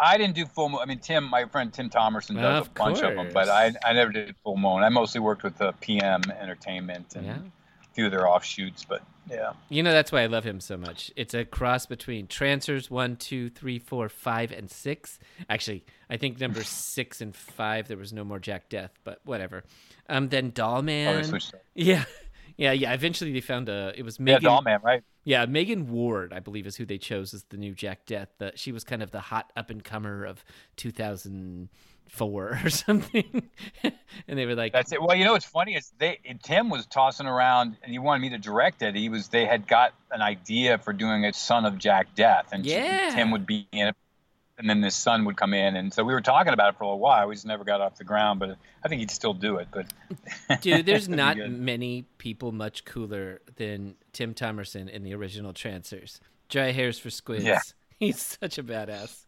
I 0.00 0.16
didn't 0.16 0.36
do 0.36 0.46
full 0.46 0.68
moon. 0.68 0.78
I 0.80 0.86
mean, 0.86 1.00
Tim, 1.00 1.24
my 1.28 1.44
friend 1.46 1.72
Tim 1.72 1.90
Thomerson 1.90 2.36
does 2.36 2.60
Of 2.62 2.66
a 2.68 2.70
bunch 2.70 3.00
of 3.02 3.16
them, 3.16 3.30
but 3.34 3.48
I, 3.48 3.72
I 3.84 3.92
never 3.92 4.12
did 4.12 4.34
full 4.44 4.56
moon. 4.56 4.84
I 4.84 4.88
mostly 4.90 5.20
worked 5.20 5.42
with 5.42 5.58
the 5.58 5.72
PM 5.80 6.20
Entertainment 6.40 7.16
and 7.16 7.26
Yeah. 7.26 7.38
a 7.38 7.94
few 7.94 8.04
of 8.06 8.12
their 8.12 8.28
offshoots, 8.28 8.84
but 8.84 9.02
yeah. 9.28 9.54
You 9.68 9.82
know 9.82 9.90
that's 9.92 10.12
why 10.12 10.22
I 10.22 10.26
love 10.26 10.44
him 10.44 10.60
so 10.60 10.76
much. 10.76 11.10
It's 11.16 11.34
a 11.34 11.44
cross 11.44 11.84
between 11.86 12.28
Trancers 12.28 12.88
one, 12.88 13.16
two, 13.16 13.50
three, 13.50 13.80
four, 13.80 14.08
five, 14.08 14.52
and 14.52 14.70
six. 14.70 15.18
Actually, 15.50 15.84
I 16.08 16.16
think 16.16 16.38
number 16.38 16.62
six 16.64 17.20
and 17.20 17.34
five 17.34 17.88
there 17.88 17.96
was 17.98 18.12
no 18.12 18.22
more 18.22 18.38
Jack 18.38 18.70
Deth, 18.70 18.90
but 19.02 19.18
whatever. 19.24 19.64
Um, 20.08 20.28
then 20.28 20.46
Oh, 20.56 20.60
Dollman. 20.62 21.34
up. 21.34 21.60
yeah, 21.74 22.04
yeah, 22.58 22.72
yeah. 22.72 22.92
Eventually 22.92 23.32
they 23.32 23.40
found 23.40 23.70
a. 23.70 23.94
It 23.96 24.02
was 24.02 24.20
Megan. 24.20 24.42
Yeah. 24.42 24.48
Dollman, 24.50 24.82
right? 24.82 25.02
Yeah, 25.24 25.46
Megan 25.46 25.88
Ward, 25.90 26.32
I 26.34 26.40
believe, 26.40 26.66
is 26.66 26.76
who 26.76 26.84
they 26.84 26.98
chose 26.98 27.32
as 27.32 27.44
the 27.44 27.56
new 27.56 27.74
Jack 27.74 28.04
Deth. 28.06 28.28
The, 28.38 28.52
she 28.54 28.72
was 28.72 28.84
kind 28.84 29.02
of 29.02 29.10
the 29.10 29.20
hot 29.20 29.50
up 29.56 29.70
and 29.70 29.82
comer 29.84 30.24
of 30.24 30.44
2004 30.76 32.58
or 32.64 32.70
something. 32.70 33.42
and 33.82 34.38
they 34.38 34.46
were 34.46 34.54
like, 34.54 34.72
That's 34.72 34.92
it. 34.92 35.00
Well, 35.02 35.16
you 35.16 35.24
know 35.24 35.32
what's 35.32 35.44
funny 35.46 35.74
is 35.76 35.92
they 35.98 36.18
Tim 36.42 36.70
was 36.70 36.86
tossing 36.86 37.26
around, 37.26 37.76
and 37.82 37.92
he 37.92 37.98
wanted 37.98 38.20
me 38.22 38.30
to 38.30 38.38
direct 38.38 38.82
it. 38.82 38.94
He 38.94 39.08
was 39.08 39.28
they 39.28 39.44
had 39.44 39.66
got 39.68 39.92
an 40.10 40.22
idea 40.22 40.78
for 40.78 40.92
doing 40.92 41.24
a 41.24 41.32
Son 41.32 41.64
of 41.66 41.78
Jack 41.78 42.14
Deth, 42.16 42.52
and 42.52 42.64
Yeah. 42.66 43.10
Tim 43.14 43.30
would 43.30 43.46
be 43.46 43.68
in 43.72 43.88
it, 43.88 43.96
and 44.58 44.68
then 44.68 44.80
this 44.80 44.96
son 44.96 45.24
would 45.24 45.36
come 45.36 45.54
in, 45.54 45.76
and 45.76 45.92
so 45.92 46.02
we 46.04 46.12
were 46.12 46.20
talking 46.20 46.52
about 46.52 46.74
it 46.74 46.78
for 46.78 46.84
a 46.84 46.86
little 46.88 46.98
while. 46.98 47.28
We 47.28 47.34
just 47.34 47.46
never 47.46 47.64
got 47.64 47.80
off 47.80 47.96
the 47.96 48.04
ground, 48.04 48.40
but 48.40 48.56
I 48.84 48.88
think 48.88 49.00
he'd 49.00 49.10
still 49.10 49.34
do 49.34 49.56
it. 49.56 49.68
But 49.70 49.86
Dude, 50.60 50.84
there's 50.86 51.08
not 51.08 51.36
many 51.36 52.04
people 52.18 52.52
much 52.52 52.84
cooler 52.84 53.40
than 53.56 53.94
Tim 54.12 54.34
Thomerson 54.34 54.88
in 54.88 55.02
the 55.04 55.14
original 55.14 55.52
Trancers. 55.52 56.20
Dry 56.48 56.72
hairs 56.72 56.98
for 56.98 57.10
squids. 57.10 57.44
Yeah. 57.44 57.60
He's 57.98 58.20
such 58.40 58.58
a 58.58 58.62
badass. 58.62 59.24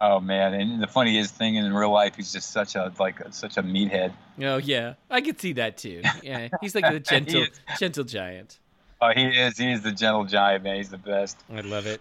oh 0.00 0.20
man, 0.20 0.54
and 0.54 0.82
the 0.82 0.86
funniest 0.86 1.34
thing 1.34 1.56
in 1.56 1.72
real 1.72 1.90
life, 1.90 2.14
he's 2.14 2.32
just 2.32 2.52
such 2.52 2.76
a 2.76 2.92
like 3.00 3.20
such 3.32 3.56
a 3.56 3.62
meathead. 3.64 4.12
Oh 4.40 4.58
yeah, 4.58 4.94
I 5.10 5.20
could 5.20 5.40
see 5.40 5.54
that 5.54 5.76
too. 5.76 6.02
Yeah, 6.22 6.48
he's 6.60 6.76
like 6.76 6.88
the 6.88 7.00
gentle, 7.14 7.46
gentle 7.78 8.04
giant. 8.04 8.60
Oh, 9.00 9.10
he 9.14 9.24
is. 9.24 9.58
He 9.58 9.72
is 9.72 9.82
the 9.82 9.90
gentle 9.90 10.24
giant 10.24 10.62
man. 10.62 10.76
He's 10.76 10.90
the 10.90 10.98
best. 10.98 11.36
I 11.52 11.62
love 11.62 11.86
it. 11.86 12.00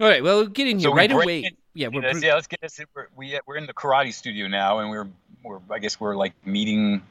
All 0.00 0.08
right, 0.08 0.22
well, 0.22 0.46
get 0.46 0.66
in 0.66 0.78
here 0.78 0.88
So 0.90 0.94
right 0.94 1.10
away. 1.12 1.44
in- 1.44 1.56
Yeah, 1.74 1.88
we're 1.88 2.02
yeah, 2.18 2.34
let's 2.34 2.46
get 2.46 2.60
this. 2.62 2.80
We're, 2.94 3.08
we 3.16 3.38
we're 3.46 3.56
in 3.56 3.66
the 3.66 3.74
karate 3.74 4.12
studio 4.12 4.48
now, 4.48 4.78
and 4.80 4.90
we're 4.90 5.08
we're 5.44 5.60
I 5.70 5.78
guess 5.78 6.00
we're 6.00 6.16
like 6.16 6.32
meeting. 6.46 7.02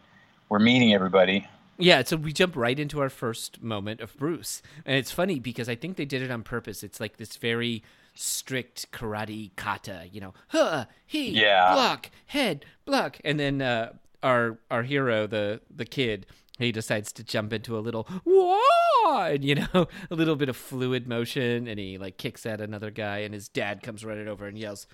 We're 0.49 0.59
meeting 0.59 0.93
everybody. 0.93 1.47
Yeah, 1.77 2.03
so 2.03 2.17
we 2.17 2.33
jump 2.33 2.55
right 2.57 2.77
into 2.77 2.99
our 2.99 3.09
first 3.09 3.61
moment 3.63 4.01
of 4.01 4.17
Bruce. 4.17 4.61
And 4.85 4.97
it's 4.97 5.11
funny 5.11 5.39
because 5.39 5.69
I 5.69 5.75
think 5.75 5.95
they 5.95 6.03
did 6.05 6.21
it 6.21 6.29
on 6.29 6.43
purpose. 6.43 6.83
It's 6.83 6.99
like 6.99 7.15
this 7.17 7.37
very 7.37 7.83
strict 8.15 8.91
karate 8.91 9.51
kata, 9.55 10.09
you 10.11 10.19
know, 10.19 10.33
huh, 10.49 10.85
he, 11.05 11.29
Yeah. 11.29 11.73
block, 11.73 12.09
head, 12.25 12.65
block. 12.83 13.17
And 13.23 13.39
then 13.39 13.61
uh, 13.61 13.93
our 14.23 14.57
our 14.69 14.83
hero, 14.83 15.25
the 15.27 15.61
the 15.73 15.85
kid, 15.85 16.25
he 16.59 16.71
decides 16.71 17.11
to 17.13 17.23
jump 17.23 17.53
into 17.53 17.77
a 17.77 17.79
little 17.79 18.07
whoa, 18.25 19.23
and 19.23 19.43
you 19.43 19.55
know, 19.55 19.67
a 20.11 20.15
little 20.15 20.35
bit 20.35 20.49
of 20.49 20.57
fluid 20.57 21.07
motion, 21.07 21.67
and 21.67 21.79
he 21.79 21.97
like 21.97 22.17
kicks 22.17 22.45
at 22.45 22.61
another 22.61 22.91
guy, 22.91 23.19
and 23.19 23.33
his 23.33 23.47
dad 23.47 23.81
comes 23.81 24.05
running 24.05 24.27
over 24.27 24.45
and 24.45 24.57
yells, 24.57 24.85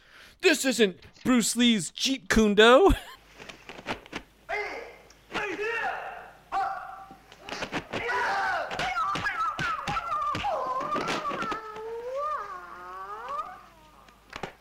"This 0.42 0.64
isn't 0.64 0.98
Bruce 1.24 1.56
Lee's 1.56 1.92
Jeet 1.92 2.30
Kune 2.30 2.56
Do." 2.56 2.94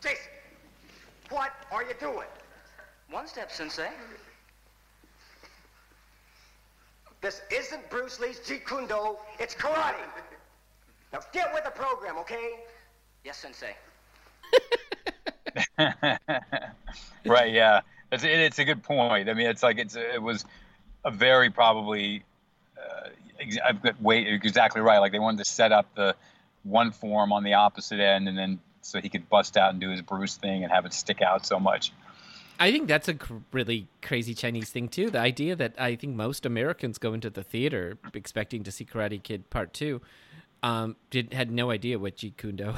Jason, 0.01 0.31
what 1.29 1.51
are 1.71 1.83
you 1.83 1.93
doing? 1.99 2.27
One 3.09 3.27
step, 3.27 3.51
Sensei. 3.51 3.89
This 7.25 7.41
isn't 7.49 7.89
Bruce 7.89 8.19
Lee's 8.19 8.37
Jeet 8.37 8.67
Kune 8.67 8.85
Do. 8.85 9.17
It's 9.39 9.55
karate. 9.55 9.95
Now 11.11 11.21
get 11.33 11.51
with 11.55 11.63
the 11.63 11.71
program, 11.71 12.17
okay? 12.19 12.51
Yes, 13.23 13.37
Sensei. 13.37 13.73
right? 17.25 17.51
Yeah. 17.51 17.81
It's, 18.11 18.23
it, 18.23 18.29
it's 18.29 18.59
a 18.59 18.65
good 18.65 18.83
point. 18.83 19.27
I 19.27 19.33
mean, 19.33 19.47
it's 19.47 19.63
like 19.63 19.79
it's 19.79 19.95
it 19.95 20.21
was 20.21 20.45
a 21.03 21.09
very 21.09 21.49
probably. 21.49 22.23
Uh, 22.77 23.09
I've 23.65 23.81
got 23.81 23.99
wait 23.99 24.27
exactly 24.27 24.81
right. 24.81 24.99
Like 24.99 25.11
they 25.11 25.19
wanted 25.19 25.43
to 25.45 25.49
set 25.49 25.71
up 25.71 25.87
the 25.95 26.15
one 26.61 26.91
form 26.91 27.33
on 27.33 27.43
the 27.43 27.53
opposite 27.53 27.99
end, 27.99 28.29
and 28.29 28.37
then 28.37 28.59
so 28.81 29.01
he 29.01 29.09
could 29.09 29.29
bust 29.29 29.57
out 29.57 29.71
and 29.71 29.81
do 29.81 29.89
his 29.89 30.03
Bruce 30.03 30.35
thing 30.35 30.63
and 30.63 30.71
have 30.71 30.85
it 30.85 30.93
stick 30.93 31.23
out 31.23 31.43
so 31.45 31.59
much. 31.59 31.91
I 32.59 32.71
think 32.71 32.87
that's 32.87 33.09
a 33.09 33.15
really 33.51 33.87
crazy 34.01 34.33
Chinese 34.33 34.69
thing 34.69 34.87
too. 34.87 35.09
The 35.09 35.19
idea 35.19 35.55
that 35.57 35.73
I 35.77 35.95
think 35.95 36.15
most 36.15 36.45
Americans 36.45 36.97
go 36.97 37.13
into 37.13 37.29
the 37.29 37.43
theater 37.43 37.97
expecting 38.13 38.63
to 38.63 38.71
see 38.71 38.85
Karate 38.85 39.21
Kid 39.21 39.49
Part 39.49 39.73
Two, 39.73 40.01
um, 40.63 40.95
did 41.09 41.33
had 41.33 41.51
no 41.51 41.69
idea 41.69 41.99
what 41.99 42.15
Jeet 42.15 42.37
Kune 42.37 42.55
Do 42.55 42.73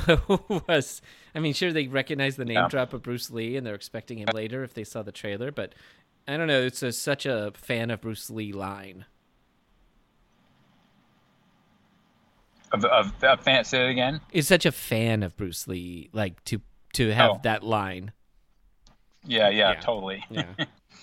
was. 0.67 1.01
I 1.35 1.39
mean, 1.39 1.53
sure 1.53 1.71
they 1.71 1.87
recognize 1.87 2.35
the 2.37 2.45
name 2.45 2.55
Yeah. 2.55 2.67
drop 2.69 2.93
of 2.93 3.03
Bruce 3.03 3.29
Lee 3.29 3.55
and 3.55 3.65
they're 3.67 3.75
expecting 3.75 4.17
him 4.17 4.29
later 4.33 4.63
if 4.63 4.73
they 4.73 4.83
saw 4.83 5.03
the 5.03 5.11
trailer, 5.11 5.51
but 5.51 5.73
I 6.27 6.35
don't 6.37 6.47
know. 6.47 6.61
It's 6.63 6.81
a, 6.83 6.91
such 6.91 7.25
a 7.25 7.51
fan 7.55 7.89
of 7.91 8.01
Bruce 8.01 8.29
Lee 8.29 8.51
line. 8.51 9.05
Of, 12.73 12.83
of, 12.83 13.23
of 13.23 13.41
fan, 13.43 13.63
say 13.63 13.85
it 13.87 13.91
again. 13.91 14.19
Is 14.33 14.47
such 14.47 14.65
a 14.65 14.71
fan 14.73 15.23
of 15.23 15.37
Bruce 15.37 15.67
Lee, 15.67 16.09
like 16.11 16.43
to 16.45 16.59
to 16.93 17.13
have 17.13 17.31
Oh. 17.31 17.39
that 17.43 17.63
line. 17.63 18.11
Yeah, 19.27 19.49
yeah, 19.49 19.71
Yeah. 19.73 19.79
totally. 19.79 20.23
Yeah. 20.29 20.45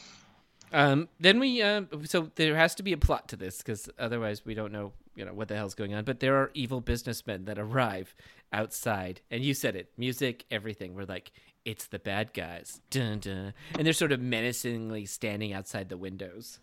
um, 0.73 1.09
then 1.21 1.39
we 1.39 1.63
um, 1.63 1.89
so 2.05 2.31
there 2.35 2.57
has 2.57 2.75
to 2.77 2.83
be 2.83 2.93
a 2.93 2.97
plot 2.97 3.29
to 3.29 3.37
this 3.37 3.59
because 3.59 3.89
otherwise 3.99 4.45
we 4.45 4.55
don't 4.55 4.73
know 4.73 4.93
you 5.15 5.25
know 5.25 5.33
what 5.33 5.49
the 5.49 5.57
hell's 5.57 5.75
going 5.75 5.95
on. 5.95 6.05
But 6.05 6.21
there 6.21 6.37
are 6.37 6.51
evil 6.55 6.81
businessmen 6.81 7.45
that 7.45 7.59
arrive 7.59 8.15
outside, 8.53 9.21
and 9.31 9.43
you 9.43 9.55
said 9.55 9.77
it, 9.77 9.91
music, 9.97 10.45
everything. 10.51 10.95
We're 10.95 11.05
like, 11.05 11.33
it's 11.65 11.87
the 11.87 11.99
bad 11.99 12.33
guys, 12.33 12.81
dun 12.91 13.21
dun, 13.21 13.55
and 13.77 13.87
they're 13.87 13.93
sort 13.93 14.13
of 14.13 14.21
menacingly 14.21 15.07
standing 15.07 15.53
outside 15.53 15.89
the 15.89 15.97
windows. 15.97 16.59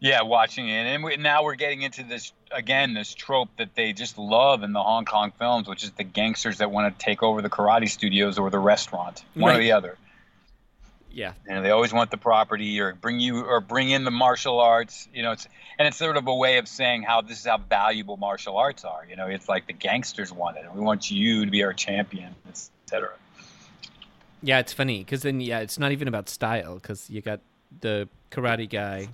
Yeah, 0.00 0.22
watching 0.22 0.68
it, 0.68 0.86
and 0.86 1.04
we, 1.04 1.16
now 1.18 1.44
we're 1.44 1.56
getting 1.56 1.82
into 1.82 2.02
this 2.02 2.32
again, 2.50 2.94
this 2.94 3.12
trope 3.12 3.50
that 3.58 3.74
they 3.74 3.92
just 3.92 4.16
love 4.16 4.62
in 4.62 4.72
the 4.72 4.82
Hong 4.82 5.04
Kong 5.04 5.30
films, 5.38 5.68
which 5.68 5.84
is 5.84 5.90
the 5.92 6.04
gangsters 6.04 6.58
that 6.58 6.70
want 6.70 6.98
to 6.98 7.04
take 7.04 7.22
over 7.22 7.42
the 7.42 7.50
karate 7.50 7.88
studios 7.88 8.38
or 8.38 8.48
the 8.48 8.58
restaurant, 8.58 9.22
one 9.34 9.54
or 9.54 9.58
the 9.58 9.72
other. 9.72 9.98
Yeah, 11.12 11.32
know, 11.46 11.60
they 11.60 11.70
always 11.70 11.92
want 11.92 12.10
the 12.10 12.16
property 12.16 12.80
or 12.80 12.94
bring 12.94 13.20
you 13.20 13.44
or 13.44 13.60
bring 13.60 13.90
in 13.90 14.04
the 14.04 14.10
martial 14.10 14.58
arts. 14.58 15.06
You 15.12 15.22
know, 15.22 15.32
it's 15.32 15.46
and 15.78 15.86
it's 15.86 15.98
sort 15.98 16.16
of 16.16 16.26
a 16.26 16.34
way 16.34 16.56
of 16.58 16.66
saying 16.66 17.02
how 17.02 17.20
this 17.20 17.40
is 17.40 17.46
how 17.46 17.58
valuable 17.58 18.16
martial 18.16 18.56
arts 18.56 18.84
are. 18.84 19.04
You 19.08 19.16
know, 19.16 19.26
it's 19.26 19.48
like 19.48 19.66
the 19.66 19.72
gangsters 19.72 20.32
want 20.32 20.56
it, 20.56 20.64
and 20.64 20.74
we 20.74 20.80
want 20.80 21.10
you 21.10 21.44
to 21.44 21.50
be 21.50 21.62
our 21.62 21.74
champion, 21.74 22.34
etc. 22.48 23.10
yeah, 24.42 24.58
it's 24.58 24.72
funny 24.72 25.00
because 25.00 25.22
then 25.22 25.40
yeah, 25.40 25.60
it's 25.60 25.78
not 25.78 25.92
even 25.92 26.08
about 26.08 26.28
style 26.28 26.76
because 26.76 27.10
you 27.10 27.20
got 27.20 27.40
the 27.80 28.08
karate 28.30 28.68
guy. 28.68 29.08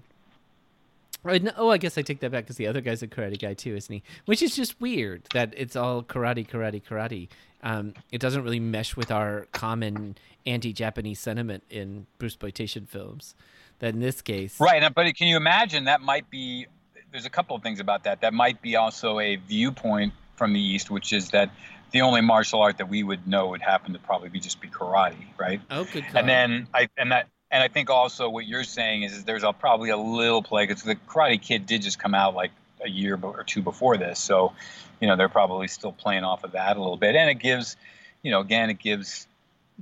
No- 1.27 1.53
Oh, 1.57 1.71
I 1.71 1.79
guess 1.79 1.99
I 1.99 2.03
take 2.03 2.21
that 2.21 2.31
back 2.31 2.45
because 2.45 2.57
the 2.57 2.67
other 2.67 2.81
guy's 2.81 3.03
a 3.03 3.07
karate 3.09 3.41
guy 3.41 3.55
too, 3.55 3.75
isn't 3.77 3.93
he? 3.93 4.03
Which 4.27 4.43
is 4.43 4.55
just 4.57 4.81
weird 4.81 5.25
that 5.35 5.53
it's 5.57 5.77
all 5.77 6.03
karate, 6.03 6.47
karate, 6.49 6.83
karate. 6.83 7.29
Um, 7.63 7.95
it 8.13 8.21
doesn't 8.21 8.43
really 8.43 8.61
mesh 8.61 8.97
with 8.97 9.11
our 9.11 9.47
common 9.53 10.17
anti-Japanese 10.47 11.19
sentiment 11.19 11.65
in 11.71 12.07
Bruce 12.19 12.33
exploitation 12.35 12.87
films. 12.87 13.35
That 13.81 13.93
in 13.95 14.01
this 14.01 14.23
case, 14.23 14.59
Right, 14.61 14.83
and- 14.83 14.95
but 14.95 15.13
can 15.17 15.27
you 15.29 15.37
imagine 15.37 15.85
that 15.85 16.01
might 16.01 16.31
be? 16.31 16.67
There's 17.13 17.27
a 17.27 17.31
couple 17.31 17.55
of 17.57 17.63
things 17.63 17.79
about 17.81 18.05
that. 18.05 18.21
That 18.23 18.33
might 18.35 18.61
be 18.63 18.77
also 18.77 19.19
a 19.21 19.37
viewpoint 19.37 20.13
from 20.37 20.53
the 20.53 20.61
East, 20.61 20.91
which 20.91 21.13
is 21.13 21.31
that 21.31 21.51
the 21.93 22.01
only 22.03 22.21
martial 22.21 22.61
art 22.61 22.79
that 22.79 22.89
we 22.89 23.03
would 23.03 23.27
know 23.29 23.49
would 23.49 23.63
happen 23.63 23.93
to 23.93 23.99
probably 23.99 24.29
be 24.29 24.41
just 24.41 24.61
be 24.61 24.69
karate, 24.69 25.27
right? 25.39 25.61
Oh, 25.71 25.85
good 25.85 26.05
call. 26.09 26.19
And 26.21 26.29
then 26.29 26.69
I 26.75 26.89
and 26.97 27.13
that 27.13 27.29
and 27.51 27.63
I 27.63 27.69
think 27.69 27.91
also 27.91 28.29
what 28.29 28.47
you're 28.47 28.65
saying 28.65 29.03
is, 29.03 29.13
is 29.13 29.25
there's 29.25 29.45
a, 29.45 29.53
probably 29.53 29.91
a 29.91 29.97
little 29.97 30.43
play 30.43 30.67
because 30.67 30.83
the 30.83 30.97
Karate 30.97 31.41
Kid 31.41 31.67
did 31.67 31.83
just 31.83 31.99
come 31.99 32.15
out 32.15 32.35
like 32.35 32.51
a 32.85 32.89
year 32.89 33.19
or 33.23 33.45
two 33.45 33.63
before 33.63 33.97
this, 33.97 34.19
so 34.19 34.53
you 35.01 35.07
know 35.07 35.17
they're 35.17 35.29
probably 35.29 35.69
still 35.69 35.93
playing 35.93 36.25
off 36.25 36.45
of 36.45 36.53
that 36.53 36.77
a 36.77 36.81
little 36.81 36.97
bit, 36.97 37.15
and 37.17 37.31
it 37.31 37.39
gives, 37.39 37.77
you 38.23 38.31
know, 38.31 38.41
again 38.41 38.71
it 38.71 38.79
gives, 38.79 39.27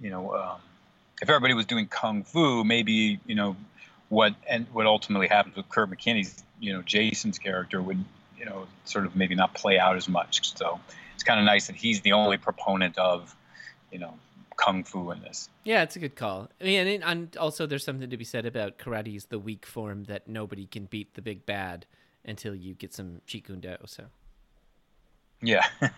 you 0.01 0.11
know, 0.11 0.35
um, 0.35 0.61
if 1.21 1.29
everybody 1.29 1.55
was 1.55 1.67
doing 1.67 1.87
kung 1.87 2.23
fu, 2.23 2.65
maybe 2.65 3.19
you 3.27 3.35
know 3.35 3.57
what 4.09 4.35
and 4.49 4.67
what 4.73 4.87
ultimately 4.87 5.29
happens 5.29 5.57
with 5.57 5.69
Kurt 5.69 5.91
McKinney's, 5.91 6.43
you 6.61 6.73
know, 6.73 6.83
Jason's 6.83 7.39
character 7.39 7.81
would, 7.81 8.05
you 8.39 8.45
know, 8.45 8.67
sort 8.85 9.07
of 9.07 9.17
maybe 9.17 9.35
not 9.35 9.55
play 9.55 9.79
out 9.79 9.97
as 9.97 10.09
much. 10.09 10.57
So 10.57 10.81
it's 11.15 11.25
kind 11.25 11.41
of 11.41 11.47
nice 11.47 11.67
that 11.67 11.77
he's 11.77 12.03
the 12.03 12.13
only 12.13 12.37
proponent 12.37 12.99
of, 12.99 13.35
you 13.91 13.99
know, 13.99 14.15
kung 14.57 14.85
fu 14.85 15.11
in 15.11 15.21
this. 15.23 15.49
Yeah, 15.65 15.83
it's 15.83 15.97
a 15.97 15.99
good 15.99 16.17
call. 16.17 16.51
I 16.61 16.65
mean, 16.65 16.87
and, 16.87 17.05
and 17.05 17.37
also 17.37 17.67
there's 17.67 17.85
something 17.85 18.11
to 18.11 18.17
be 18.17 18.25
said 18.25 18.47
about 18.47 18.79
karate's 18.79 19.27
the 19.27 19.39
weak 19.39 19.67
form 19.67 20.05
that 20.05 20.29
nobody 20.29 20.67
can 20.67 20.87
beat 20.87 21.15
the 21.15 21.23
big 21.23 21.47
bad 21.47 21.87
until 22.25 22.55
you 22.55 22.75
get 22.75 22.93
some 22.95 23.21
Jeet 23.27 23.45
Kune 23.45 23.61
Do. 23.61 23.77
So. 23.87 24.05
Yeah. 25.43 25.67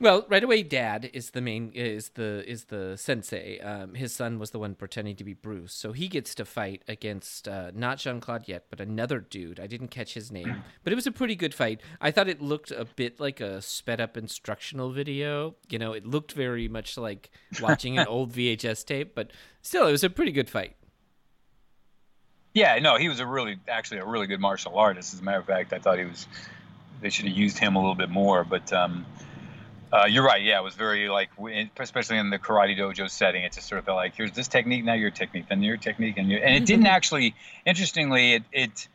Well, 0.00 0.26
right 0.28 0.42
away, 0.42 0.64
Dad 0.64 1.08
is 1.12 1.30
the 1.30 1.40
main 1.40 1.70
is 1.74 2.08
the 2.10 2.42
is 2.50 2.64
the 2.64 2.96
sensei. 2.96 3.60
Um, 3.60 3.94
his 3.94 4.12
son 4.12 4.40
was 4.40 4.50
the 4.50 4.58
one 4.58 4.74
pretending 4.74 5.14
to 5.14 5.22
be 5.22 5.32
Bruce, 5.32 5.72
so 5.72 5.92
he 5.92 6.08
gets 6.08 6.34
to 6.34 6.44
fight 6.44 6.82
against 6.88 7.46
uh, 7.46 7.70
not 7.72 7.98
Jean 7.98 8.20
Claude 8.20 8.48
yet, 8.48 8.64
but 8.68 8.80
another 8.80 9.20
dude. 9.20 9.60
I 9.60 9.68
didn't 9.68 9.88
catch 9.88 10.14
his 10.14 10.32
name, 10.32 10.64
but 10.82 10.92
it 10.92 10.96
was 10.96 11.06
a 11.06 11.12
pretty 11.12 11.36
good 11.36 11.54
fight. 11.54 11.80
I 12.00 12.10
thought 12.10 12.28
it 12.28 12.42
looked 12.42 12.72
a 12.72 12.84
bit 12.84 13.20
like 13.20 13.40
a 13.40 13.62
sped 13.62 14.00
up 14.00 14.16
instructional 14.16 14.90
video. 14.90 15.54
You 15.68 15.78
know, 15.78 15.92
it 15.92 16.04
looked 16.04 16.32
very 16.32 16.66
much 16.66 16.96
like 16.98 17.30
watching 17.60 17.96
an 17.96 18.06
old 18.08 18.32
VHS 18.32 18.84
tape, 18.84 19.14
but 19.14 19.30
still, 19.60 19.86
it 19.86 19.92
was 19.92 20.02
a 20.02 20.10
pretty 20.10 20.32
good 20.32 20.50
fight. 20.50 20.74
yeah, 22.54 22.78
no, 22.80 22.96
he 22.96 23.08
was 23.08 23.20
a 23.20 23.26
really, 23.26 23.56
actually 23.68 23.98
a 24.00 24.04
really 24.04 24.26
good 24.26 24.40
martial 24.40 24.76
artist. 24.76 25.14
As 25.14 25.20
a 25.20 25.22
matter 25.22 25.38
of 25.38 25.46
fact, 25.46 25.72
I 25.72 25.78
thought 25.78 25.98
he 26.00 26.04
was, 26.06 26.26
they 27.00 27.08
should 27.08 27.26
have 27.26 27.36
used 27.36 27.56
him 27.58 27.76
a 27.76 27.78
little 27.78 27.94
bit 27.94 28.10
more. 28.10 28.44
But 28.44 28.72
um, 28.72 29.06
uh, 29.92 30.06
you're 30.06 30.24
right. 30.24 30.42
Yeah, 30.42 30.58
it 30.58 30.62
was 30.62 30.74
very 30.74 31.08
like, 31.08 31.30
especially 31.78 32.16
in 32.16 32.30
the 32.30 32.38
karate 32.38 32.76
dojo 32.76 33.10
setting, 33.10 33.44
it 33.44 33.52
just 33.52 33.68
sort 33.68 33.78
of 33.78 33.84
felt 33.84 33.96
like, 33.96 34.14
here's 34.16 34.32
this 34.32 34.48
technique, 34.48 34.84
now 34.84 34.94
your 34.94 35.10
technique, 35.10 35.46
then 35.48 35.62
your 35.62 35.76
technique. 35.76 36.16
And, 36.16 36.30
your, 36.30 36.42
and 36.42 36.54
it 36.54 36.64
didn't 36.64 36.86
actually, 36.98 37.34
interestingly, 37.66 38.34
it, 38.34 38.42
it, 38.52 38.88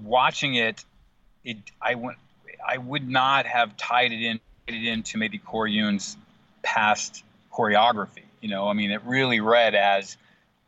watching 0.00 0.54
it, 0.54 0.84
it, 1.44 1.58
I 1.80 1.94
went, 1.94 2.18
I 2.66 2.78
would 2.78 3.08
not 3.08 3.46
have 3.46 3.76
tied 3.76 4.10
it 4.12 4.20
in, 4.20 4.40
tied 4.66 4.76
it 4.76 4.88
into 4.88 5.16
maybe 5.16 5.38
Corey 5.38 5.72
Yuen's 5.72 6.16
past 6.62 7.22
choreography. 7.52 8.24
You 8.40 8.48
know, 8.48 8.68
I 8.68 8.72
mean, 8.72 8.90
it 8.90 9.02
really 9.04 9.40
read 9.40 9.74
as 9.74 10.16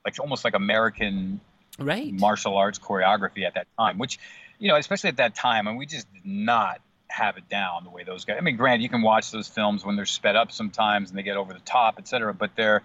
like 0.05 0.21
almost 0.21 0.45
like 0.45 0.55
American 0.55 1.41
Right. 1.79 2.12
martial 2.12 2.57
arts 2.57 2.79
choreography 2.79 3.45
at 3.45 3.55
that 3.55 3.67
time, 3.79 3.99
which, 3.99 4.19
you 4.59 4.69
know, 4.69 4.77
especially 4.77 5.09
at 5.09 5.19
that 5.19 5.35
time, 5.35 5.67
and 5.67 5.77
we 5.77 5.85
just 5.85 6.11
did 6.15 6.25
not 6.25 6.81
have 7.09 7.37
it 7.37 7.49
down 7.49 7.85
the 7.85 7.90
way 7.90 8.05
those 8.05 8.25
guys. 8.25 8.37
I 8.38 8.40
mean, 8.40 8.57
granted, 8.57 8.83
you 8.83 8.88
can 8.88 9.03
watch 9.03 9.31
those 9.31 9.49
films 9.49 9.85
when 9.85 9.97
they're 9.97 10.07
sped 10.07 10.37
up 10.37 10.53
sometimes 10.53 11.11
and 11.11 11.19
they 11.19 11.23
get 11.23 11.37
over 11.37 11.53
the 11.53 11.61
top, 11.61 11.99
etc. 11.99 12.35
but 12.35 12.55
their 12.57 12.83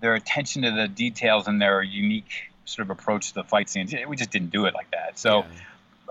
their 0.00 0.14
attention 0.14 0.62
to 0.62 0.70
the 0.70 0.86
details 0.86 1.48
and 1.48 1.60
their 1.60 1.82
unique 1.82 2.50
sort 2.64 2.86
of 2.86 2.90
approach 2.90 3.28
to 3.28 3.34
the 3.34 3.44
fight 3.44 3.68
scenes, 3.68 3.94
we 4.06 4.16
just 4.16 4.30
didn't 4.30 4.50
do 4.50 4.66
it 4.66 4.74
like 4.74 4.90
that. 4.92 5.18
So. 5.18 5.38
Yeah. 5.38 5.44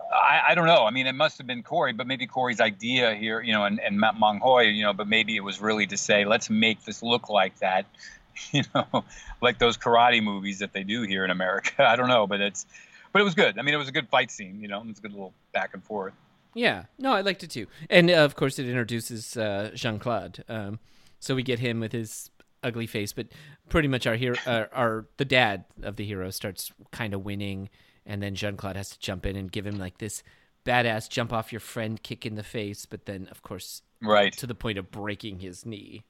I, 0.10 0.42
I 0.52 0.56
don't 0.56 0.68
know. 0.68 0.86
I 0.86 0.92
mean, 0.92 1.06
it 1.06 1.16
must 1.16 1.38
have 1.38 1.48
been 1.48 1.64
Corey, 1.64 1.92
but 1.92 2.08
maybe 2.08 2.28
Corey's 2.28 2.62
idea 2.62 3.14
here, 3.14 3.42
you 3.42 3.52
know, 3.52 3.66
and, 3.66 3.80
and 3.80 4.00
Matt 4.00 4.18
Mang 4.18 4.40
Hoi, 4.40 4.62
you 4.62 4.84
know, 4.84 4.94
but 4.94 5.06
maybe 5.06 5.36
it 5.36 5.42
was 5.44 5.60
really 5.60 5.86
to 5.88 5.98
say, 5.98 6.24
let's 6.24 6.50
make 6.50 6.84
this 6.86 7.04
look 7.04 7.30
like 7.30 7.58
that, 7.60 7.86
you 8.52 8.64
know, 8.74 9.04
like 9.42 9.60
those 9.60 9.78
karate 9.78 10.24
movies 10.24 10.60
that 10.60 10.74
they 10.74 10.84
do 10.84 11.02
here 11.02 11.26
in 11.26 11.32
America. 11.32 11.72
I 11.86 11.98
don't 11.98 12.08
know, 12.08 12.26
but 12.26 12.42
it's, 12.42 12.66
but 13.12 13.22
it 13.22 13.26
was 13.26 13.36
good. 13.36 13.60
I 13.60 13.64
mean, 13.64 13.74
it 13.74 13.78
was 13.78 13.90
a 13.90 13.92
good 13.92 14.08
fight 14.10 14.32
scene, 14.32 14.62
you 14.62 14.68
know, 14.68 14.80
it 14.80 14.88
was 14.88 15.00
a 15.00 15.02
good 15.02 15.12
little 15.12 15.34
back 15.52 15.72
and 15.74 15.84
forth. 15.84 16.14
Yeah, 16.58 16.86
no, 16.98 17.14
I 17.14 17.22
liked 17.22 17.44
it 17.44 17.52
too, 17.52 17.68
and 17.88 18.10
uh, 18.10 18.16
of 18.16 18.36
course 18.36 18.58
it 18.58 18.68
introduces 18.68 19.38
uh, 19.38 19.70
Jean 19.76 20.00
Claude. 20.00 20.44
Um, 20.50 20.80
so 21.20 21.36
we 21.36 21.44
get 21.44 21.60
him 21.60 21.80
with 21.80 21.92
his 21.92 22.32
ugly 22.64 22.88
face, 22.88 23.14
but 23.14 23.28
pretty 23.70 23.88
much 23.88 24.08
our 24.08 24.16
hero, 24.16 24.36
uh, 24.48 24.66
our 24.74 25.06
the 25.18 25.26
dad 25.26 25.66
of 25.84 25.98
the 25.98 26.06
hero 26.06 26.32
starts 26.32 26.72
kind 26.92 27.14
of 27.14 27.24
winning, 27.24 27.70
and 28.08 28.24
then 28.24 28.34
Jean 28.34 28.58
Claude 28.58 28.76
has 28.76 28.90
to 28.90 29.00
jump 29.00 29.26
in 29.28 29.36
and 29.36 29.52
give 29.52 29.68
him 29.68 29.78
like 29.78 30.00
this 30.00 30.24
badass 30.66 31.08
jump 31.08 31.32
off 31.32 31.54
your 31.54 31.60
friend 31.60 32.02
kick 32.02 32.26
in 32.26 32.34
the 32.34 32.44
face, 32.44 32.88
but 32.88 33.06
then 33.06 33.28
of 33.30 33.44
course 33.44 33.84
Right. 34.02 34.34
to 34.38 34.48
the 34.48 34.56
point 34.56 34.80
of 34.80 34.90
breaking 34.90 35.40
his 35.40 35.64
knee. 35.66 36.06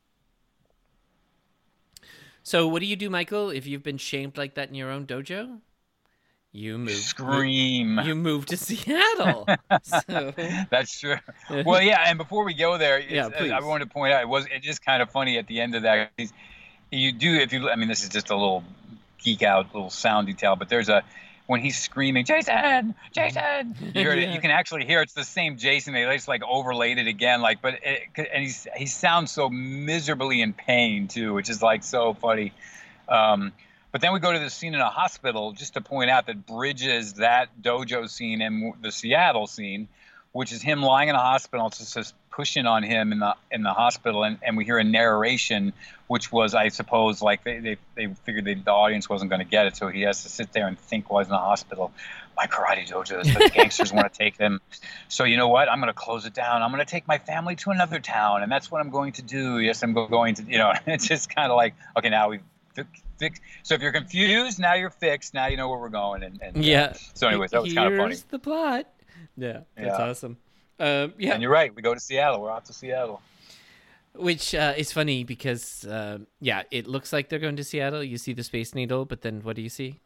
So 2.44 2.68
what 2.68 2.80
do 2.80 2.86
you 2.86 2.96
do, 2.96 3.10
Michael, 3.10 3.50
if 3.50 3.68
you've 3.68 3.84
been 3.84 3.98
shamed 3.98 4.38
like 4.38 4.56
that 4.56 4.70
in 4.70 4.76
your 4.76 4.90
own 4.90 5.06
dojo? 5.06 5.60
You 6.54 6.78
move. 6.78 6.92
Scream. 6.92 8.00
You 8.04 8.16
move 8.16 8.46
to 8.48 8.58
Seattle. 8.58 9.48
so, 9.84 10.34
That's 10.70 11.00
true. 11.00 11.18
Well, 11.66 11.82
yeah, 11.82 12.06
and 12.08 12.18
before 12.18 12.46
we 12.46 12.54
go 12.54 12.78
there, 12.78 13.00
Yeah, 13.00 13.28
I 13.28 13.62
wanted 13.62 13.86
to 13.86 13.92
point 13.92 14.14
out 14.14 14.22
it 14.22 14.30
was 14.30 14.46
it 14.46 14.66
is 14.66 14.80
kind 14.80 15.02
of 15.02 15.12
funny 15.12 15.38
at 15.38 15.48
the 15.48 15.60
end 15.62 15.76
of 15.76 15.84
that. 15.84 16.12
You 16.92 17.12
do 17.12 17.36
if 17.36 17.54
you. 17.54 17.70
I 17.70 17.76
mean, 17.76 17.90
this 17.90 18.04
is 18.04 18.10
just 18.10 18.30
a 18.30 18.36
little 18.36 18.64
geek 19.20 19.44
out, 19.44 19.74
little 19.74 19.90
sound 19.90 20.28
detail, 20.28 20.56
but 20.56 20.70
there's 20.70 20.90
a 20.90 21.04
when 21.48 21.62
he's 21.62 21.80
screaming, 21.80 22.26
Jason, 22.26 22.94
Jason, 23.14 23.76
you, 23.96 24.02
Yeah. 24.02 24.34
you 24.34 24.42
can 24.42 24.52
actually 24.52 24.86
hear 24.86 25.02
it's 25.02 25.14
the 25.14 25.24
same 25.24 25.58
Jason. 25.58 25.94
They 25.94 26.04
just 26.14 26.28
like 26.28 26.42
overlaid 26.44 26.98
it 26.98 27.08
again, 27.08 27.42
like, 27.42 27.62
but 27.62 27.76
it, 27.84 28.02
and 28.18 28.44
he's 28.44 28.68
he 28.76 28.86
sounds 28.86 29.32
so 29.32 29.50
miserably 29.50 30.42
in 30.42 30.54
pain 30.54 31.08
too, 31.08 31.34
which 31.34 31.50
is 31.50 31.62
like 31.62 31.84
so 31.84 32.14
funny. 32.14 32.52
Um, 33.08 33.54
but 33.92 34.02
then 34.02 34.14
we 34.14 34.20
go 34.20 34.32
to 34.32 34.40
the 34.40 34.50
scene 34.50 34.74
in 34.74 34.82
a 34.82 34.90
hospital 34.90 35.54
just 35.54 35.76
to 35.76 35.82
point 35.82 36.10
out 36.10 36.28
that 36.28 36.46
bridges 36.46 37.14
that 37.14 37.50
dojo 37.62 38.10
scene 38.10 38.42
and 38.42 38.74
the 38.82 38.92
Seattle 38.92 39.48
scene, 39.48 39.88
which 40.32 40.52
is 40.52 40.62
him 40.62 40.82
lying 40.82 41.10
in 41.10 41.16
a 41.16 41.20
hospital. 41.20 41.68
It's 41.68 41.94
just 41.94 42.14
pushing 42.38 42.68
on 42.68 42.84
him 42.84 43.12
in 43.12 43.20
the 43.20 43.36
in 43.52 43.64
the 43.64 43.74
hospital, 43.74 44.24
and, 44.24 44.38
and 44.44 44.56
we 44.56 44.66
hear 44.66 44.78
a 44.78 44.84
narration, 44.84 45.74
which 46.06 46.32
was, 46.32 46.54
I 46.54 46.68
suppose, 46.68 47.22
like 47.22 47.44
they 47.44 47.60
they, 47.60 47.78
they 47.96 48.14
figured 48.26 48.46
they, 48.46 48.54
the 48.54 48.72
audience 48.72 49.10
wasn't 49.10 49.32
going 49.32 49.40
to 49.40 49.50
get 49.50 49.66
it, 49.66 49.76
so 49.76 49.88
he 49.88 50.02
has 50.02 50.22
to 50.24 50.30
sit 50.30 50.54
there 50.54 50.68
and 50.68 50.78
think 50.78 51.10
while 51.10 51.24
he's 51.24 51.28
in 51.28 51.32
the 51.32 51.40
hospital. 51.40 51.92
My 52.36 52.46
karate 52.46 52.88
dojo 52.88 53.24
the 53.24 53.50
gangsters 53.50 53.92
want 53.92 54.14
to 54.14 54.16
take 54.16 54.38
them, 54.38 54.62
so 55.08 55.24
you 55.24 55.38
know 55.38 55.48
what? 55.48 55.72
I'm 55.72 55.80
going 55.80 55.88
to 55.88 56.00
close 56.00 56.28
it 56.28 56.36
down. 56.36 56.62
I'm 56.62 56.72
going 56.72 56.86
to 56.86 56.92
take 56.92 57.08
my 57.08 57.18
family 57.18 57.56
to 57.56 57.72
another 57.72 58.00
town, 58.00 58.44
and 58.44 58.52
that's 58.52 58.70
what 58.70 58.80
I'm 58.80 58.92
going 58.92 59.14
to 59.14 59.24
do. 59.24 59.58
Yes, 59.58 59.82
I'm 59.82 59.94
going 59.94 60.36
to. 60.36 60.44
You 60.44 60.60
know, 60.60 60.74
it's 60.86 61.08
just 61.08 61.34
kind 61.34 61.52
of 61.52 61.56
like 61.56 61.74
okay, 61.98 62.10
now 62.10 62.30
we've 62.30 62.44
fi- 63.20 63.26
fixed. 63.28 63.42
So 63.64 63.76
if 63.76 63.82
you're 63.82 63.92
confused, 63.92 64.60
now 64.60 64.74
you're 64.76 64.90
fixed. 64.90 65.34
Now 65.34 65.48
you 65.48 65.58
know 65.58 65.70
where 65.70 65.80
we're 65.80 65.90
going. 65.90 66.24
And, 66.24 66.40
and 66.42 66.58
uh, 66.58 66.60
Yeah. 66.62 66.94
so 67.14 67.28
anyways, 67.28 67.52
that 67.52 67.62
was 67.62 67.74
kind 67.74 67.94
of 67.94 67.98
funny. 67.98 68.10
Here's 68.10 68.24
the 68.24 68.40
plot. 68.40 68.88
Yeah, 69.36 69.60
that's 69.76 70.00
Yeah. 70.00 70.10
awesome. 70.10 70.38
Um, 70.80 71.14
yeah, 71.18 71.34
And 71.34 71.42
you're 71.42 71.52
right. 71.52 71.74
We 71.76 71.82
go 71.82 71.94
to 71.94 72.00
Seattle. 72.00 72.42
We're 72.42 72.52
off 72.52 72.66
to 72.66 72.74
Seattle. 72.74 73.22
which 74.14 74.54
uh, 74.56 74.74
is 74.78 74.92
funny 74.92 75.24
because 75.24 75.86
uh, 75.86 76.20
yeah, 76.42 76.64
it 76.72 76.88
looks 76.88 77.12
like 77.14 77.30
they're 77.30 77.40
going 77.40 77.56
to 77.58 77.64
Seattle. 77.64 78.04
You 78.04 78.18
see 78.18 78.34
the 78.34 78.44
Space 78.44 78.74
Needle, 78.76 79.06
but 79.06 79.22
then 79.22 79.42
what 79.44 79.56
do 79.56 79.62
you 79.62 79.70
see? 79.70 80.00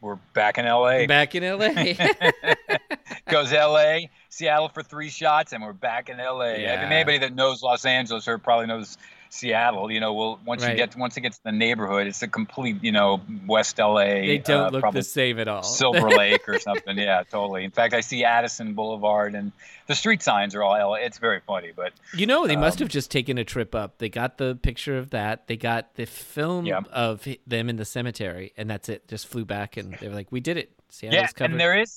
We're 0.00 0.16
back 0.32 0.58
in 0.58 0.64
LA. 0.64 1.06
Back 1.06 1.34
in 1.34 1.42
LA. 1.42 1.72
Goes 3.28 3.52
LA, 3.52 3.98
Seattle 4.30 4.68
for 4.68 4.82
three 4.82 5.10
shots, 5.10 5.52
and 5.52 5.62
we're 5.62 5.72
back 5.72 6.08
in 6.08 6.18
LA. 6.18 6.52
Yeah. 6.54 6.76
I 6.78 6.82
mean, 6.84 6.92
anybody 6.92 7.18
that 7.18 7.34
knows 7.34 7.62
Los 7.62 7.84
Angeles 7.84 8.26
or 8.28 8.38
probably 8.38 8.66
knows 8.66 8.96
Seattle, 9.30 9.90
you 9.90 10.00
know, 10.00 10.12
well, 10.14 10.40
once 10.44 10.62
Right. 10.62 10.70
you 10.72 10.76
get 10.76 10.96
once 10.96 11.16
it 11.16 11.20
gets 11.22 11.38
to 11.38 11.44
the 11.44 11.52
neighborhood, 11.52 12.06
it's 12.06 12.22
a 12.22 12.28
complete, 12.28 12.82
you 12.82 12.92
know, 12.92 13.20
West 13.46 13.78
LA. 13.78 14.04
they 14.04 14.38
don't 14.38 14.60
uh, 14.66 14.70
look 14.70 14.80
probably 14.80 15.00
the 15.00 15.04
same 15.04 15.38
at 15.38 15.48
all. 15.48 15.62
Silver 15.62 16.08
Lake 16.16 16.48
or 16.48 16.58
something. 16.58 16.96
Yeah, 16.96 17.22
totally. 17.30 17.64
In 17.64 17.70
fact, 17.70 17.94
I 17.94 18.00
see 18.00 18.24
Addison 18.24 18.74
Boulevard, 18.74 19.34
and 19.34 19.52
the 19.86 19.94
street 19.94 20.22
signs 20.22 20.54
are 20.54 20.62
all 20.62 20.72
LA. 20.72 20.94
It's 20.96 21.18
very 21.18 21.40
funny, 21.46 21.72
but 21.74 21.92
You 22.14 22.26
know, 22.26 22.46
they 22.46 22.56
must 22.56 22.80
Um, 22.80 22.84
have 22.86 22.92
just 22.92 23.10
taken 23.10 23.38
a 23.38 23.44
trip 23.44 23.74
up. 23.74 23.98
They 23.98 24.08
got 24.08 24.38
the 24.38 24.58
picture 24.62 24.96
of 24.98 25.10
that. 25.10 25.46
They 25.46 25.56
got 25.56 25.94
the 25.94 26.06
film 26.06 26.66
Yeah. 26.66 26.80
of 26.92 27.26
them 27.46 27.68
in 27.68 27.76
the 27.76 27.84
cemetery, 27.84 28.52
and 28.56 28.68
that's 28.70 28.88
it. 28.88 29.08
Just 29.08 29.26
flew 29.26 29.44
back, 29.44 29.76
and 29.76 29.94
they 30.00 30.08
were 30.08 30.14
like, 30.14 30.32
"We 30.32 30.40
did 30.40 30.56
it." 30.56 30.72
Seattle's 30.90 31.14
yeah, 31.20 31.26
covered. 31.28 31.50
and 31.52 31.60
there 31.60 31.78
is 31.78 31.96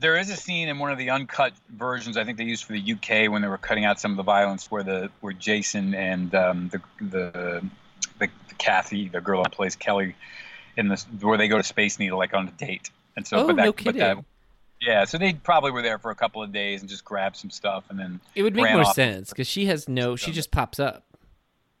there 0.00 0.16
is 0.16 0.30
a 0.30 0.36
scene 0.36 0.68
in 0.68 0.78
one 0.78 0.90
of 0.90 0.98
the 0.98 1.10
uncut 1.10 1.52
versions. 1.68 2.16
I 2.16 2.24
think 2.24 2.38
they 2.38 2.44
used 2.44 2.64
for 2.64 2.72
the 2.72 2.92
UK 2.92 3.30
when 3.30 3.42
they 3.42 3.48
were 3.48 3.58
cutting 3.58 3.84
out 3.84 4.00
some 4.00 4.10
of 4.10 4.16
the 4.16 4.22
violence, 4.22 4.70
where 4.70 4.82
the 4.82 5.10
where 5.20 5.32
Jason 5.32 5.94
and 5.94 6.34
um, 6.34 6.68
the, 6.70 6.80
the 7.00 7.62
the 8.18 8.28
the 8.48 8.54
Kathy, 8.58 9.08
the 9.08 9.20
girl 9.20 9.42
that 9.42 9.52
plays 9.52 9.76
Kelly, 9.76 10.14
in 10.76 10.88
this 10.88 11.04
where 11.20 11.38
they 11.38 11.48
go 11.48 11.56
to 11.58 11.62
Space 11.62 11.98
Needle 11.98 12.18
like 12.18 12.34
on 12.34 12.48
a 12.48 12.52
date, 12.52 12.90
and 13.16 13.26
so 13.26 13.38
Oh, 13.38 13.46
but 13.46 13.56
that, 13.56 13.64
no 13.64 13.72
but 13.72 13.84
that 13.84 13.92
kidding. 13.94 14.24
yeah, 14.80 15.04
so 15.04 15.18
they 15.18 15.34
probably 15.34 15.70
were 15.70 15.82
there 15.82 15.98
for 15.98 16.10
a 16.10 16.14
couple 16.14 16.42
of 16.42 16.52
days 16.52 16.80
and 16.80 16.88
just 16.88 17.04
grabbed 17.04 17.36
some 17.36 17.50
stuff 17.50 17.84
and 17.90 17.98
then 17.98 18.20
it 18.34 18.42
would 18.42 18.56
make 18.56 18.72
more 18.72 18.84
sense 18.86 19.28
because 19.30 19.46
she 19.48 19.66
has 19.66 19.88
no. 19.88 20.16
She 20.16 20.32
just 20.32 20.50
pops 20.50 20.80
up. 20.80 21.04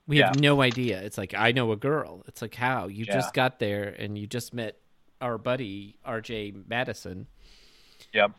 We 0.06 0.18
have 0.18 0.34
Yeah. 0.36 0.40
no 0.42 0.60
idea. 0.60 1.00
It's 1.00 1.16
like 1.16 1.32
I 1.34 1.52
know 1.52 1.72
a 1.72 1.76
girl. 1.76 2.22
It's 2.26 2.42
like 2.42 2.54
how 2.56 2.88
you 2.88 3.04
Yeah. 3.06 3.14
just 3.14 3.32
got 3.32 3.58
there 3.60 3.94
and 3.98 4.18
you 4.18 4.26
just 4.26 4.52
met 4.52 4.76
our 5.20 5.38
buddy 5.38 5.96
R.J. 6.04 6.54
Madison. 6.66 7.26
Yep. 8.12 8.32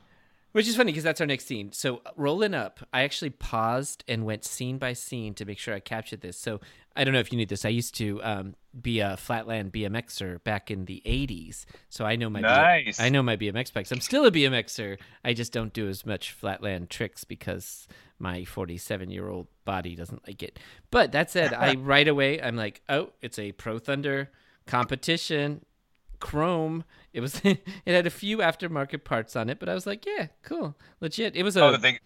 Which 0.53 0.67
is 0.67 0.75
funny 0.75 0.91
because 0.91 1.05
that's 1.05 1.21
our 1.21 1.27
next 1.27 1.45
scene. 1.45 1.71
So 1.71 2.01
rolling 2.17 2.53
up, 2.53 2.81
I 2.91 3.03
actually 3.03 3.29
paused 3.29 4.03
and 4.07 4.25
went 4.25 4.43
scene 4.43 4.77
by 4.77 4.91
scene 4.93 5.33
to 5.35 5.45
make 5.45 5.57
sure 5.57 5.73
I 5.73 5.79
captured 5.79 6.19
this. 6.19 6.37
So 6.37 6.59
I 6.93 7.05
don't 7.05 7.13
know 7.13 7.21
if 7.21 7.31
you 7.31 7.37
knew 7.37 7.45
this. 7.45 7.63
I 7.63 7.69
used 7.69 7.95
to 7.95 8.21
um, 8.21 8.55
be 8.79 8.99
a 8.99 9.15
flatland 9.15 9.71
BMXer 9.71 10.43
back 10.43 10.69
in 10.69 10.85
the 10.85 11.01
'80s, 11.05 11.65
so 11.87 12.03
I 12.03 12.17
know 12.17 12.29
my 12.29 12.41
Nice. 12.41 12.99
I 12.99 13.07
know 13.07 13.23
my 13.23 13.37
BMX 13.37 13.71
bikes. 13.71 13.93
I'm 13.93 14.01
still 14.01 14.25
a 14.25 14.31
BMXer. 14.31 14.97
I 15.23 15.33
just 15.33 15.53
don't 15.53 15.71
do 15.71 15.87
as 15.87 16.05
much 16.05 16.31
flatland 16.31 16.89
tricks 16.89 17.23
because 17.23 17.87
my 18.19 18.43
47 18.43 19.09
year 19.09 19.29
old 19.29 19.47
body 19.63 19.95
doesn't 19.95 20.27
like 20.27 20.43
it. 20.43 20.59
But 20.91 21.13
that 21.13 21.31
said, 21.31 21.53
I 21.53 21.75
right 21.79 22.07
away 22.07 22.41
I'm 22.41 22.57
like, 22.57 22.81
oh, 22.89 23.11
it's 23.21 23.39
a 23.39 23.53
Pro 23.53 23.79
Thunder 23.79 24.29
competition 24.67 25.65
chrome. 26.21 26.85
It 27.11 27.19
was 27.19 27.41
it 27.43 27.59
had 27.85 28.07
a 28.07 28.11
few 28.11 28.37
aftermarket 28.37 29.03
parts 29.03 29.35
on 29.35 29.49
it, 29.49 29.59
but 29.59 29.67
I 29.67 29.73
was 29.73 29.85
like, 29.85 30.05
yeah, 30.05 30.27
cool, 30.43 30.75
legit. 31.01 31.35
It 31.35 31.43
was 31.43 31.57
a 31.57 31.63
Oh, 31.63 31.75
they 31.77 31.99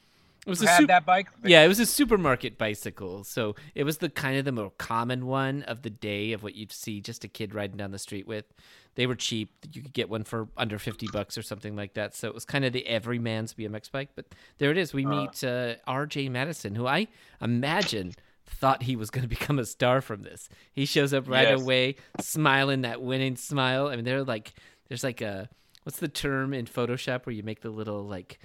it 0.48 0.50
was 0.50 0.62
a 0.62 0.68
had 0.68 0.78
sup- 0.82 0.88
that 0.88 1.06
bike. 1.06 1.28
yeah, 1.44 1.64
it 1.64 1.68
was 1.68 1.80
a 1.80 1.86
supermarket 1.88 2.58
bicycle. 2.58 3.24
So 3.24 3.56
it 3.74 3.84
was 3.84 3.98
the 3.98 4.10
kind 4.10 4.38
of 4.38 4.46
the 4.46 4.52
more 4.52 4.72
common 4.78 5.26
one 5.26 5.64
of 5.64 5.82
the 5.82 5.90
day 5.90 6.34
of 6.34 6.44
what 6.44 6.54
you'd 6.56 6.72
see 6.72 7.02
just 7.02 7.24
a 7.24 7.28
kid 7.28 7.54
riding 7.56 7.78
down 7.78 7.90
the 7.92 7.98
street 8.00 8.28
with. 8.28 8.46
They 8.94 9.08
were 9.08 9.16
cheap. 9.16 9.50
You 9.74 9.82
could 9.82 9.92
get 9.94 10.08
one 10.08 10.24
for 10.24 10.48
under 10.56 10.78
50 10.80 11.08
bucks 11.12 11.36
or 11.38 11.42
something 11.42 11.76
like 11.76 11.96
that. 11.96 12.16
So 12.16 12.28
it 12.30 12.34
was 12.34 12.46
kind 12.46 12.64
of 12.64 12.74
the 12.74 12.86
everyman's 12.88 13.54
BMX 13.56 13.92
bike. 13.92 14.10
But 14.16 14.28
there 14.60 14.72
it 14.72 14.78
is. 14.78 14.94
We 14.94 15.06
meet 15.06 15.44
uh, 15.44 15.76
RJ 15.88 16.30
Madison, 16.32 16.76
who 16.76 16.86
I 16.88 17.08
imagine 17.42 18.14
thought 18.46 18.84
he 18.84 18.96
was 18.96 19.10
going 19.10 19.24
to 19.28 19.28
become 19.30 19.60
a 19.60 19.66
star 19.66 20.02
from 20.02 20.24
this. 20.24 20.50
He 20.74 20.86
shows 20.86 21.14
up 21.14 21.28
right 21.30 21.48
Yes. 21.50 21.62
away, 21.62 21.96
smiling 22.22 22.82
that 22.82 23.02
winning 23.02 23.36
smile. 23.36 23.88
I 23.88 23.96
mean, 23.96 24.06
they're 24.06 24.24
like, 24.24 24.54
there's 24.88 25.04
like 25.04 25.22
a, 25.22 25.50
what's 25.84 26.00
the 26.00 26.08
term 26.08 26.54
in 26.54 26.66
Photoshop 26.66 27.26
where 27.26 27.34
you 27.34 27.44
make 27.44 27.62
the 27.62 27.70
little 27.70 28.04
like, 28.04 28.40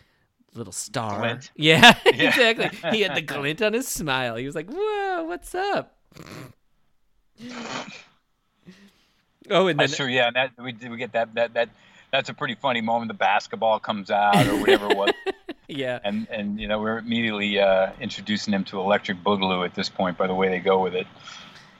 little 0.55 0.73
star. 0.73 1.19
Glint. 1.21 1.51
Yeah, 1.57 1.95
Yeah. 2.05 2.13
exactly. 2.29 2.91
He 2.91 3.03
had 3.03 3.15
the 3.17 3.23
glint 3.23 3.63
on 3.63 3.73
his 3.73 3.87
smile. 3.87 4.37
He 4.37 4.47
was 4.47 4.55
like, 4.57 4.69
"Whoa, 4.69 5.25
what's 5.25 5.55
up?" 5.55 5.97
Oh, 9.53 9.67
and 9.67 9.79
then 9.81 9.87
That's 9.87 9.97
true. 9.97 10.07
Yeah, 10.07 10.27
and 10.29 10.37
that 10.37 10.53
we 10.59 10.73
we 10.89 10.97
get 10.97 11.13
that 11.13 11.35
that 11.35 11.55
that 11.55 11.69
that's 12.12 12.29
a 12.29 12.35
pretty 12.35 12.55
funny 12.55 12.81
moment. 12.81 13.09
The 13.09 13.14
basketball 13.14 13.79
comes 13.79 14.11
out 14.11 14.46
or 14.46 14.57
whatever 14.61 14.90
it 14.90 14.96
was, 14.96 15.12
yeah, 15.68 15.99
and 16.05 16.27
and 16.31 16.61
you 16.61 16.68
know 16.68 16.81
we're 16.81 16.99
immediately 16.99 17.59
uh, 17.59 17.92
introducing 18.01 18.53
them 18.53 18.64
to 18.64 18.81
Electric 18.81 19.23
Boogaloo 19.23 19.64
at 19.64 19.75
this 19.75 19.88
point 19.88 20.18
by 20.18 20.27
the 20.27 20.35
way 20.35 20.49
they 20.49 20.59
go 20.59 20.83
with 20.83 20.94
it. 20.94 21.07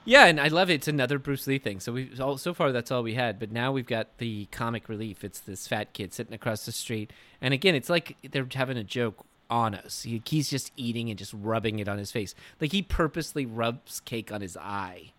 yeah, 0.05 0.25
and 0.25 0.39
I 0.39 0.47
love 0.47 0.69
it. 0.69 0.75
It's 0.75 0.87
another 0.87 1.19
Bruce 1.19 1.47
Lee 1.47 1.59
thing. 1.59 1.79
So 1.79 1.93
we 1.93 2.11
all 2.19 2.37
so 2.37 2.53
far 2.53 2.71
that's 2.71 2.91
all 2.91 3.03
we 3.03 3.13
had, 3.13 3.39
but 3.39 3.51
now 3.51 3.71
we've 3.71 3.85
got 3.85 4.17
the 4.17 4.45
comic 4.51 4.89
relief. 4.89 5.23
It's 5.23 5.39
this 5.39 5.67
fat 5.67 5.93
kid 5.93 6.13
sitting 6.13 6.33
across 6.33 6.65
the 6.65 6.71
street, 6.71 7.11
and 7.41 7.53
again, 7.53 7.75
it's 7.75 7.89
like 7.89 8.17
they're 8.31 8.47
having 8.53 8.77
a 8.77 8.83
joke 8.83 9.25
on 9.49 9.75
us. 9.75 10.03
He, 10.03 10.21
he's 10.25 10.49
just 10.49 10.71
eating 10.77 11.09
and 11.09 11.19
just 11.19 11.33
rubbing 11.33 11.79
it 11.79 11.87
on 11.89 11.97
his 11.97 12.11
face, 12.11 12.33
like 12.59 12.71
he 12.71 12.81
purposely 12.81 13.45
rubs 13.45 13.99
cake 13.99 14.31
on 14.31 14.41
his 14.41 14.55
eye. 14.55 15.11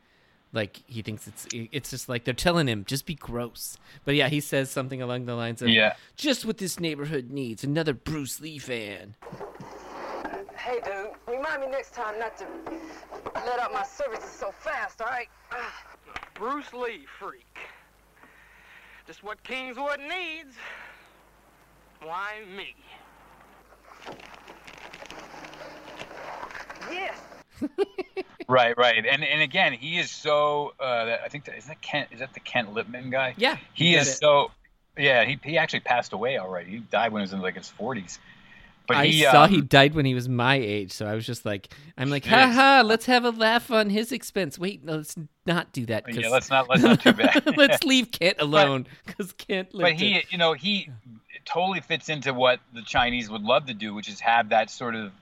Like 0.52 0.82
he 0.86 1.00
thinks 1.02 1.26
it's 1.26 1.46
it's 1.52 1.88
just 1.90 2.08
like 2.10 2.24
they're 2.24 2.34
telling 2.34 2.66
him 2.68 2.84
just 2.84 3.06
be 3.06 3.14
gross. 3.14 3.78
But 4.04 4.14
yeah, 4.16 4.28
he 4.28 4.40
says 4.40 4.70
something 4.70 5.00
along 5.00 5.24
the 5.24 5.34
lines 5.34 5.62
of 5.62 5.68
Yeah. 5.68 5.94
just 6.16 6.44
what 6.44 6.58
this 6.58 6.78
neighborhood 6.78 7.30
needs, 7.30 7.64
another 7.64 7.94
Bruce 7.94 8.38
Lee 8.40 8.58
fan. 8.58 9.14
Hey, 10.56 10.78
dude, 10.84 11.08
remind 11.26 11.62
me 11.62 11.68
next 11.68 11.94
time 11.94 12.18
not 12.18 12.36
to 12.38 12.46
let 13.34 13.58
out 13.58 13.72
my 13.72 13.82
services 13.82 14.30
so 14.30 14.52
fast, 14.52 15.00
all 15.00 15.08
right? 15.08 15.28
Bruce 16.34 16.72
Lee 16.72 17.06
freak. 17.18 17.46
Just 19.06 19.24
what 19.24 19.42
Kingswood 19.42 19.98
needs. 20.00 20.54
Why 22.02 22.42
me? 22.56 22.74
Yes. 26.90 27.16
Right, 28.48 28.76
right, 28.76 29.06
and 29.06 29.24
and 29.24 29.40
again, 29.40 29.72
he 29.72 29.98
is 29.98 30.10
so. 30.10 30.74
Uh, 30.78 31.16
I 31.24 31.28
think 31.28 31.44
that, 31.44 31.56
is 31.56 31.66
that 31.66 31.80
Kent. 31.80 32.08
Is 32.10 32.18
that 32.18 32.34
the 32.34 32.40
Kent 32.40 32.74
Lipham 32.74 33.10
guy? 33.10 33.34
Yeah, 33.36 33.56
he 33.72 33.94
is 33.94 34.08
it. 34.08 34.18
so. 34.18 34.50
Yeah, 34.98 35.24
he 35.24 35.38
he 35.42 35.56
actually 35.56 35.80
passed 35.80 36.12
away 36.12 36.38
already. 36.38 36.72
He 36.72 36.78
died 36.78 37.12
when 37.12 37.20
he 37.20 37.24
was 37.24 37.32
in 37.32 37.40
like 37.40 37.54
his 37.54 37.68
forties. 37.68 38.18
But 38.86 38.96
I 38.96 39.06
he, 39.06 39.22
saw 39.22 39.44
um, 39.44 39.50
he 39.50 39.60
died 39.60 39.94
when 39.94 40.04
he 40.04 40.14
was 40.14 40.28
my 40.28 40.56
age, 40.56 40.92
so 40.92 41.06
I 41.06 41.14
was 41.14 41.24
just 41.24 41.46
like, 41.46 41.72
I'm 41.96 42.10
like, 42.10 42.24
haha, 42.24 42.82
let's 42.82 43.06
have 43.06 43.24
a 43.24 43.30
laugh 43.30 43.70
on 43.70 43.90
his 43.90 44.10
expense. 44.10 44.58
Wait, 44.58 44.84
no, 44.84 44.96
let's 44.96 45.14
not 45.46 45.72
do 45.72 45.86
that. 45.86 46.04
Yeah, 46.12 46.28
let's 46.28 46.50
not 46.50 46.68
let's 46.68 46.82
not 46.82 47.00
too 47.00 47.12
bad. 47.12 47.42
let's 47.56 47.84
leave 47.84 48.10
Kent 48.10 48.38
alone 48.40 48.86
because 49.06 49.32
Kent 49.32 49.68
but 49.72 49.92
he, 49.94 50.16
it. 50.16 50.32
you 50.32 50.38
know, 50.38 50.52
he 50.52 50.90
totally 51.44 51.80
fits 51.80 52.08
into 52.08 52.34
what 52.34 52.60
the 52.74 52.82
Chinese 52.82 53.30
would 53.30 53.42
love 53.42 53.66
to 53.66 53.74
do, 53.74 53.94
which 53.94 54.08
is 54.08 54.20
have 54.20 54.48
that 54.48 54.68
sort 54.68 54.94
of. 54.94 55.12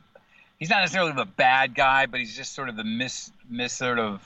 He's 0.61 0.71
not 0.71 0.81
necessarily 0.81 1.13
the 1.13 1.25
bad 1.25 1.75
guy, 1.75 2.07
but 2.07 2.21
he's 2.21 2.37
just 2.37 2.55
sort 2.55 2.69
of 2.69 2.77
the 2.77 2.85
mis 2.85 3.33
mis 3.49 3.73
sort 3.73 3.99
of 3.99 4.23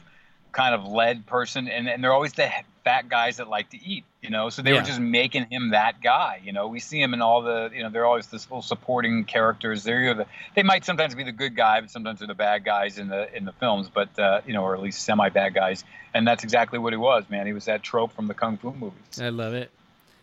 kind 0.52 0.74
of 0.74 0.84
led 0.86 1.24
person, 1.26 1.68
and 1.68 1.88
and 1.88 2.02
they're 2.04 2.12
always 2.12 2.32
the 2.34 2.50
fat 2.84 3.08
guys 3.08 3.38
that 3.38 3.48
like 3.48 3.70
to 3.70 3.78
eat, 3.82 4.04
you 4.20 4.28
know. 4.28 4.50
So 4.50 4.60
they 4.60 4.72
Yeah. 4.72 4.80
were 4.80 4.82
just 4.82 5.00
making 5.00 5.46
him 5.46 5.70
that 5.70 6.02
guy, 6.02 6.40
you 6.44 6.52
know. 6.52 6.66
We 6.68 6.80
see 6.80 7.00
him 7.00 7.14
in 7.14 7.22
all 7.22 7.40
the, 7.40 7.70
you 7.72 7.82
know, 7.82 7.88
they're 7.88 8.04
always 8.04 8.26
this 8.26 8.44
little 8.50 8.60
supporting 8.62 9.24
characters. 9.24 9.84
They're 9.84 10.02
either 10.10 10.24
the, 10.24 10.26
they 10.54 10.62
might 10.62 10.84
sometimes 10.84 11.14
be 11.14 11.24
the 11.24 11.32
good 11.32 11.56
guy, 11.56 11.80
but 11.80 11.90
sometimes 11.90 12.18
they're 12.18 12.28
the 12.28 12.34
bad 12.34 12.62
guys 12.64 12.98
in 12.98 13.08
the 13.08 13.34
in 13.34 13.44
the 13.46 13.52
films, 13.52 13.88
but 13.88 14.16
uh, 14.18 14.42
you 14.46 14.52
know, 14.52 14.62
or 14.64 14.74
at 14.74 14.82
least 14.82 15.02
semi 15.02 15.28
bad 15.30 15.54
guys. 15.54 15.82
And 16.14 16.26
that's 16.28 16.44
exactly 16.44 16.78
what 16.78 16.92
he 16.92 16.96
was, 16.98 17.24
man. 17.30 17.46
He 17.46 17.52
was 17.52 17.64
that 17.64 17.82
trope 17.82 18.12
from 18.12 18.26
the 18.28 18.34
kung 18.34 18.56
fu 18.58 18.72
movies. 18.72 19.20
I 19.20 19.28
love 19.30 19.54
it. 19.54 19.70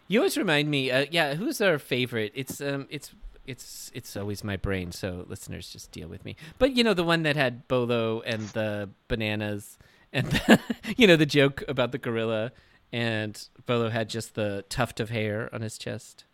You 0.07 0.19
always 0.19 0.37
remind 0.37 0.69
me. 0.69 0.91
Uh, 0.91 1.05
yeah, 1.09 1.35
who's 1.35 1.61
our 1.61 1.79
favorite? 1.79 2.31
It's 2.35 2.61
um, 2.61 2.85
it's 2.89 3.11
it's 3.45 3.91
it's 3.93 4.15
always 4.15 4.43
my 4.43 4.57
brain. 4.57 4.91
So 4.91 5.25
listeners, 5.27 5.69
just 5.69 5.91
deal 5.91 6.07
with 6.07 6.23
me. 6.25 6.35
But 6.59 6.75
you 6.75 6.83
know, 6.83 6.93
the 6.93 7.03
one 7.03 7.23
that 7.23 7.35
had 7.35 7.67
Bolo 7.67 8.21
and 8.21 8.41
the 8.49 8.89
bananas, 9.07 9.77
and 10.13 10.27
the, 10.27 10.59
you 10.97 11.07
know 11.07 11.15
the 11.15 11.25
joke 11.25 11.63
about 11.67 11.91
the 11.91 11.97
gorilla, 11.97 12.51
and 12.91 13.47
Bolo 13.65 13.89
had 13.89 14.09
just 14.09 14.35
the 14.35 14.65
tuft 14.69 14.99
of 14.99 15.09
hair 15.09 15.49
on 15.53 15.61
his 15.61 15.77
chest. 15.77 16.25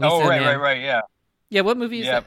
oh, 0.00 0.20
right, 0.26 0.40
Man- 0.40 0.48
right, 0.48 0.60
right. 0.60 0.80
Yeah, 0.80 1.02
Yeah, 1.48 1.62
what 1.62 1.76
movie 1.76 2.00
is 2.00 2.06
yeah. 2.06 2.20
that? 2.20 2.26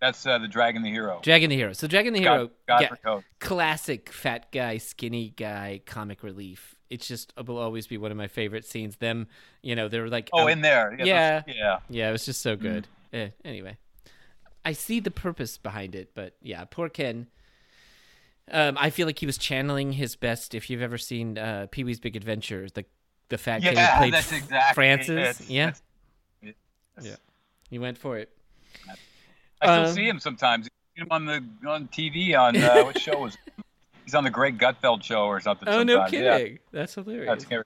That's 0.00 0.26
uh, 0.26 0.38
the 0.38 0.48
Dragon 0.48 0.82
the 0.82 0.90
Hero. 0.90 1.20
Dragon 1.22 1.48
the 1.48 1.56
Hero. 1.56 1.72
So 1.72 1.86
Dragon 1.86 2.12
the 2.12 2.20
Hero, 2.20 2.50
God, 2.68 2.88
yeah, 3.04 3.20
classic 3.40 4.12
fat 4.12 4.52
guy, 4.52 4.76
skinny 4.76 5.30
guy, 5.30 5.80
comic 5.86 6.22
relief. 6.22 6.75
It's 6.90 7.08
just 7.08 7.32
it 7.36 7.46
will 7.46 7.58
always 7.58 7.86
be 7.86 7.98
one 7.98 8.10
of 8.10 8.16
my 8.16 8.28
favorite 8.28 8.64
scenes. 8.64 8.96
Them, 8.96 9.26
you 9.62 9.74
know, 9.74 9.88
they're 9.88 10.08
like 10.08 10.30
Oh, 10.32 10.42
out- 10.42 10.46
in 10.52 10.60
there. 10.62 10.92
Um, 10.92 10.98
Yeah. 11.00 11.42
yeah. 11.46 11.78
Yeah, 11.88 12.08
it 12.08 12.12
was 12.12 12.24
just 12.24 12.40
so 12.42 12.56
good. 12.56 12.86
Eh, 13.12 13.30
anyway, 13.44 13.76
I 14.64 14.72
see 14.72 15.00
the 15.00 15.10
purpose 15.10 15.58
behind 15.58 15.94
it, 15.94 16.10
but 16.14 16.34
yeah, 16.42 16.64
poor 16.64 16.88
Ken. 16.88 17.26
Um, 18.50 18.76
I 18.78 18.90
feel 18.90 19.06
like 19.06 19.18
he 19.18 19.26
was 19.26 19.38
channeling 19.38 19.92
his 19.92 20.14
best. 20.14 20.54
If 20.54 20.70
you've 20.70 20.82
ever 20.82 20.98
seen 20.98 21.36
uh, 21.38 21.66
Pee 21.70 21.82
Wee's 21.82 21.98
Big 21.98 22.14
Adventure, 22.16 22.68
the 22.72 22.84
the 23.28 23.38
fat 23.38 23.60
kid 23.62 23.74
Yeah, 23.74 23.98
played 23.98 24.14
that's 24.14 24.30
exactly 24.30 24.74
Francis, 24.74 25.40
it. 25.40 25.50
yeah, 25.50 25.72
That's- 26.44 26.52
yeah, 27.02 27.16
he 27.68 27.78
went 27.80 27.98
for 27.98 28.18
it. 28.18 28.30
I 29.60 29.66
still 29.66 29.86
Um, 29.88 29.94
see 29.94 30.08
him 30.08 30.20
sometimes. 30.20 30.66
See 30.66 31.02
him 31.02 31.08
on 31.10 31.26
the 31.26 31.44
on 31.68 31.88
TV 31.88 32.38
on 32.38 32.56
uh, 32.56 32.84
what 32.84 33.00
show 33.00 33.18
was? 33.18 33.34
it? 33.46 33.55
He's 34.06 34.14
on 34.14 34.22
the 34.22 34.30
Greg 34.30 34.56
Gutfeld 34.56 35.02
show 35.02 35.24
or 35.24 35.40
something. 35.40 35.68
Oh 35.68 35.82
no, 35.82 35.94
sometimes. 35.94 36.12
Yeah. 36.12 36.38
kidding! 36.38 36.58
That's 36.70 36.94
hilarious. 36.94 37.26
That's 37.26 37.44
scary. 37.44 37.64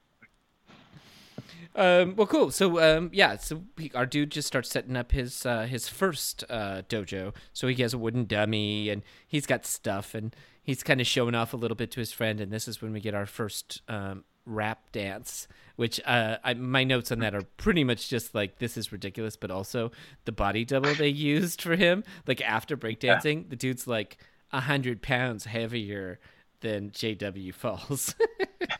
Um, 1.74 2.16
well, 2.16 2.26
cool. 2.26 2.50
So, 2.50 2.80
um, 2.80 3.10
yeah, 3.12 3.36
so 3.36 3.62
he, 3.76 3.92
our 3.94 4.06
dude 4.06 4.30
just 4.30 4.48
starts 4.48 4.70
setting 4.70 4.96
up 4.96 5.12
his 5.12 5.46
uh, 5.46 5.66
his 5.66 5.86
first 5.86 6.44
uh, 6.48 6.82
dojo. 6.88 7.34
So 7.52 7.68
he 7.68 7.80
has 7.82 7.92
a 7.92 7.98
wooden 7.98 8.24
dummy, 8.24 8.88
and 8.88 9.02
he's 9.28 9.46
got 9.46 9.66
stuff, 9.66 10.14
and 10.14 10.34
he's 10.62 10.82
kind 10.82 11.00
of 11.00 11.06
showing 11.06 11.34
off 11.34 11.52
a 11.52 11.56
little 11.56 11.76
bit 11.76 11.90
to 11.92 12.00
his 12.00 12.10
friend. 12.10 12.40
And 12.40 12.50
this 12.50 12.66
is 12.66 12.82
when 12.82 12.92
we 12.92 13.00
get 13.00 13.14
our 13.14 13.26
first 13.26 13.82
um, 13.86 14.24
rap 14.46 14.90
dance, 14.92 15.46
which 15.76 16.00
uh, 16.06 16.38
I, 16.42 16.54
my 16.54 16.84
notes 16.84 17.12
on 17.12 17.20
that 17.20 17.34
are 17.34 17.44
pretty 17.56 17.84
much 17.84 18.08
just 18.08 18.34
like 18.34 18.58
this 18.58 18.76
is 18.76 18.90
ridiculous, 18.92 19.36
but 19.36 19.50
also 19.50 19.92
the 20.24 20.32
body 20.32 20.64
double 20.64 20.94
they 20.94 21.08
used 21.34 21.62
for 21.62 21.76
him. 21.76 22.02
Like 22.26 22.40
after 22.40 22.76
breakdancing, 22.76 23.50
the 23.50 23.56
dude's 23.56 23.86
like 23.86 24.16
a 24.52 24.60
hundred 24.60 25.02
pounds 25.02 25.44
heavier 25.44 26.18
than 26.60 26.90
JW 26.90 27.54
Fails. 27.54 28.14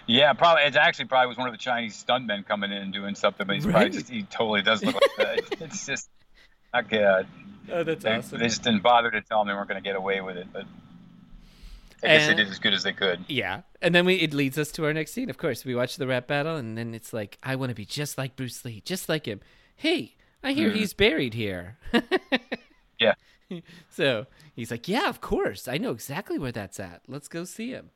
Yeah, 0.09 0.33
probably. 0.33 0.63
It's 0.63 0.75
actually 0.75 1.05
probably 1.05 1.27
was 1.27 1.37
one 1.37 1.47
of 1.47 1.53
the 1.53 1.59
Chinese 1.59 2.03
stuntmen 2.03 2.43
coming 2.43 2.71
in 2.71 2.77
and 2.79 2.91
doing 2.91 3.13
something, 3.13 3.45
but 3.45 3.55
he's 3.55 3.65
probably 3.67 3.91
just 3.91 4.09
he 4.09 4.23
totally 4.23 4.63
does 4.63 4.83
look 4.83 4.95
like 4.95 5.15
that. 5.17 5.61
It's 5.61 5.85
just 5.85 6.09
not 6.73 6.89
good. 6.89 7.27
oh, 7.71 7.83
that's 7.83 8.03
They, 8.03 8.15
awesome. 8.15 8.39
they 8.39 8.47
just 8.47 8.63
didn't 8.63 8.81
bother 8.81 9.11
to 9.11 9.21
tell 9.21 9.41
him 9.41 9.49
they 9.49 9.53
weren't 9.53 9.69
going 9.69 9.81
to 9.81 9.87
get 9.87 9.95
away 9.95 10.19
with 10.21 10.35
it, 10.35 10.47
but 10.51 10.63
I 12.01 12.07
guess 12.07 12.21
And- 12.27 12.31
they 12.31 12.43
did 12.43 12.51
as 12.51 12.57
good 12.57 12.73
as 12.73 12.81
they 12.81 12.93
could. 12.93 13.23
Yeah, 13.27 13.61
and 13.83 13.93
then 13.93 14.03
we 14.07 14.15
it 14.15 14.33
leads 14.33 14.57
us 14.57 14.71
to 14.71 14.85
our 14.85 14.93
next 14.93 15.11
scene. 15.11 15.29
Of 15.29 15.37
course, 15.37 15.63
we 15.63 15.75
watch 15.75 15.97
the 15.97 16.07
rap 16.07 16.25
battle, 16.25 16.55
and 16.55 16.75
then 16.75 16.95
it's 16.95 17.13
like, 17.13 17.37
I 17.43 17.55
want 17.55 17.69
to 17.69 17.75
be 17.75 17.85
just 17.85 18.17
like 18.17 18.35
Bruce 18.35 18.65
Lee, 18.65 18.81
just 18.83 19.09
like 19.09 19.27
him. 19.27 19.41
Hey, 19.75 20.15
I 20.43 20.53
hear 20.53 20.69
mm-hmm. 20.69 20.79
he's 20.79 20.93
buried 20.93 21.35
here. 21.35 21.77
Yeah. 22.99 23.13
so 23.89 24.25
he's 24.55 24.71
like, 24.71 24.87
Yeah, 24.87 25.09
of 25.09 25.21
course, 25.21 25.67
I 25.67 25.77
know 25.77 25.91
exactly 25.91 26.37
where 26.37 26.51
that's 26.51 26.79
at. 26.79 27.01
Let's 27.07 27.27
go 27.27 27.43
see 27.43 27.71
him. 27.71 27.91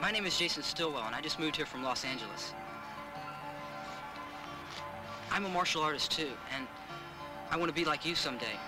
My 0.00 0.10
name 0.10 0.26
is 0.26 0.36
Jason 0.36 0.62
Stillwell, 0.62 1.04
and 1.06 1.14
I 1.14 1.20
just 1.20 1.38
moved 1.38 1.56
here 1.56 1.66
from 1.66 1.84
Los 1.84 2.04
Angeles. 2.04 2.54
I'm 5.30 5.44
a 5.44 5.48
martial 5.48 5.82
artist 5.82 6.10
too, 6.10 6.30
and 6.54 6.66
I 7.50 7.56
want 7.56 7.68
to 7.68 7.74
be 7.74 7.84
like 7.84 8.04
you 8.04 8.14
someday. 8.14 8.58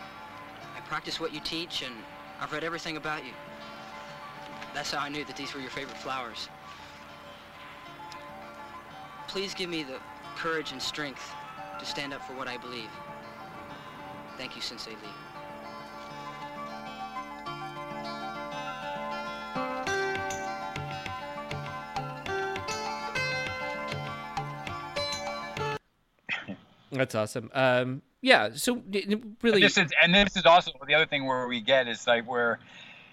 I 0.77 0.81
practice 0.81 1.19
what 1.19 1.35
you 1.35 1.41
teach, 1.41 1.83
and 1.83 1.95
I've 2.41 2.53
read 2.53 2.65
everything 2.65 2.97
about 2.97 3.25
you. 3.25 3.33
That's 4.75 4.93
how 4.93 5.05
I 5.05 5.09
knew 5.09 5.25
that 5.25 5.37
these 5.37 5.55
were 5.55 5.61
your 5.61 5.71
favorite 5.71 5.99
flowers. 5.99 6.49
Please 9.27 9.55
give 9.55 9.69
me 9.69 9.83
the 9.83 9.99
courage 10.37 10.73
and 10.73 10.81
strength 10.81 11.33
to 11.79 11.87
stand 11.87 12.13
up 12.13 12.23
for 12.27 12.35
what 12.35 12.49
I 12.49 12.57
believe. 12.57 12.91
Thank 14.37 14.57
you, 14.57 14.63
Sensei 14.63 14.91
Lee. 14.91 14.97
That's 26.93 27.15
awesome. 27.15 27.51
Um, 27.55 28.03
yeah. 28.21 28.51
So 28.55 28.77
d- 28.77 29.05
d- 29.05 29.23
really, 29.43 29.57
And 29.57 29.65
this 29.65 29.79
is 29.79 29.93
and 30.03 30.15
this 30.15 30.37
is 30.37 30.47
also 30.47 30.73
the 30.87 30.95
other 30.95 31.07
thing 31.07 31.27
where 31.27 31.47
we 31.47 31.61
get 31.61 31.89
is 31.89 32.07
like 32.07 32.29
where 32.29 32.59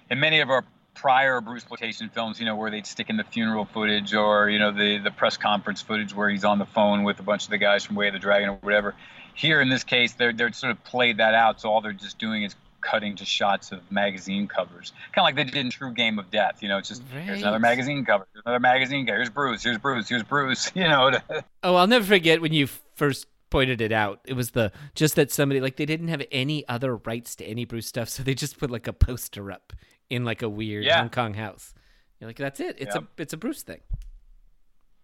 in 0.10 0.20
many 0.20 0.40
of 0.40 0.50
our 0.50 0.64
prior 0.94 1.42
Bruce 1.42 1.64
exploitation 1.64 2.10
films, 2.10 2.40
you 2.40 2.46
know, 2.46 2.56
where 2.56 2.72
they'd 2.72 2.86
stick 2.86 3.10
in 3.10 3.18
the 3.18 3.24
funeral 3.24 3.66
footage 3.66 4.14
or 4.14 4.50
you 4.50 4.60
know 4.60 4.72
the 4.72 4.98
the 5.00 5.12
press 5.12 5.38
conference 5.38 5.82
footage 5.82 6.16
where 6.16 6.30
he's 6.30 6.44
on 6.46 6.60
the 6.60 6.66
phone 6.66 7.04
with 7.04 7.20
a 7.20 7.24
bunch 7.24 7.46
of 7.46 7.50
the 7.50 7.58
guys 7.58 7.84
from 7.86 7.96
Way 7.96 8.08
of 8.08 8.14
the 8.14 8.20
Dragon 8.20 8.50
or 8.50 8.56
whatever. 8.62 8.96
Here 9.34 9.62
in 9.62 9.70
this 9.70 9.84
case, 9.84 10.14
they're 10.14 10.34
they're 10.34 10.52
sort 10.54 10.72
of 10.72 10.84
played 10.84 11.18
that 11.18 11.34
out, 11.34 11.62
so 11.62 11.70
all 11.70 11.82
they're 11.82 11.94
just 11.94 12.20
doing 12.20 12.44
is 12.44 12.56
cutting 12.82 13.16
to 13.16 13.26
shots 13.26 13.72
of 13.72 13.80
magazine 13.92 14.48
covers, 14.48 14.92
kind 15.14 15.24
of 15.24 15.24
like 15.24 15.36
they 15.36 15.44
did 15.44 15.56
in 15.56 15.70
True 15.70 15.94
Game 15.94 16.20
of 16.20 16.30
Death. 16.32 16.62
You 16.62 16.68
know, 16.70 16.78
it's 16.78 16.90
just 16.90 17.04
here's 17.12 17.42
another 17.42 17.60
magazine 17.60 18.04
cover, 18.04 18.28
here's 18.34 18.44
another 18.46 18.60
magazine 18.60 19.06
cover, 19.06 19.18
here's 19.18 19.30
Bruce, 19.30 19.64
here's 19.64 19.78
Bruce, 19.78 20.10
here's 20.10 20.24
Bruce. 20.24 20.72
You 20.76 20.88
know, 20.88 21.12
Oh, 21.64 21.76
I'll 21.76 21.88
never 21.88 22.06
forget 22.06 22.42
when 22.42 22.54
you 22.54 22.68
first 22.68 23.28
pointed 23.50 23.82
it 23.82 23.92
out. 23.92 24.20
It 24.26 24.34
was 24.34 24.52
the 24.52 24.72
just 24.96 25.16
that 25.16 25.32
somebody 25.32 25.62
like 25.62 25.76
they 25.76 25.86
didn't 25.86 26.08
have 26.08 26.24
any 26.32 26.68
other 26.68 26.96
rights 26.98 27.36
to 27.38 27.46
any 27.46 27.66
Bruce 27.66 27.88
stuff, 27.88 28.10
so 28.10 28.24
they 28.24 28.34
just 28.34 28.58
put 28.58 28.72
like 28.72 28.88
a 28.88 28.94
poster 28.94 29.52
up 29.52 29.74
in 30.12 30.26
like 30.26 30.42
a 30.44 30.50
weird 30.50 30.84
Yeah. 30.84 31.00
Hong 31.00 31.10
Kong 31.10 31.34
house. 31.34 31.74
You're 32.20 32.30
like, 32.30 32.38
that's 32.38 32.60
it. 32.60 32.76
It's 32.80 32.94
Yep. 32.94 33.04
a 33.18 33.22
it's 33.22 33.34
a 33.34 33.38
Bruce 33.38 33.64
thing. 33.64 33.80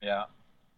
yeah. 0.01 0.25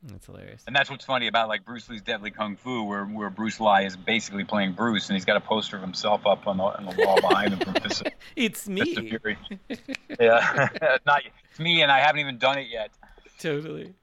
That's 0.04 0.28
hilarious. 0.28 0.64
And 0.66 0.74
that's 0.74 0.90
what's 0.90 1.04
funny 1.04 1.28
about 1.28 1.50
like 1.50 1.66
Bruce 1.66 1.90
Lee's 1.90 2.02
Deadly 2.02 2.32
Kung 2.32 2.56
Fu, 2.56 2.84
where 2.86 3.04
where 3.04 3.30
Bruce 3.30 3.60
Lee 3.60 3.86
is 3.86 3.98
basically 3.98 4.46
playing 4.46 4.72
Bruce, 4.72 5.10
and 5.10 5.18
he's 5.18 5.26
got 5.26 5.36
a 5.36 5.42
poster 5.42 5.76
of 5.76 5.82
himself 5.82 6.26
up 6.26 6.48
on 6.48 6.56
the 6.56 6.64
on 6.64 6.86
the 6.86 7.04
wall 7.06 7.20
behind 7.20 7.54
him 7.54 7.60
from 7.60 7.74
Fist 7.84 8.06
of, 8.06 8.14
It's 8.38 8.60
Fist 8.62 8.70
me. 8.70 8.96
of 8.96 9.08
Fury. 9.22 9.38
Yeah, 10.20 10.70
not 11.06 11.24
it's 11.52 11.60
me, 11.60 11.82
and 11.82 11.92
I 11.92 12.00
haven't 12.00 12.22
even 12.22 12.38
done 12.38 12.58
it 12.60 12.68
yet. 12.70 12.92
totally. 13.40 13.94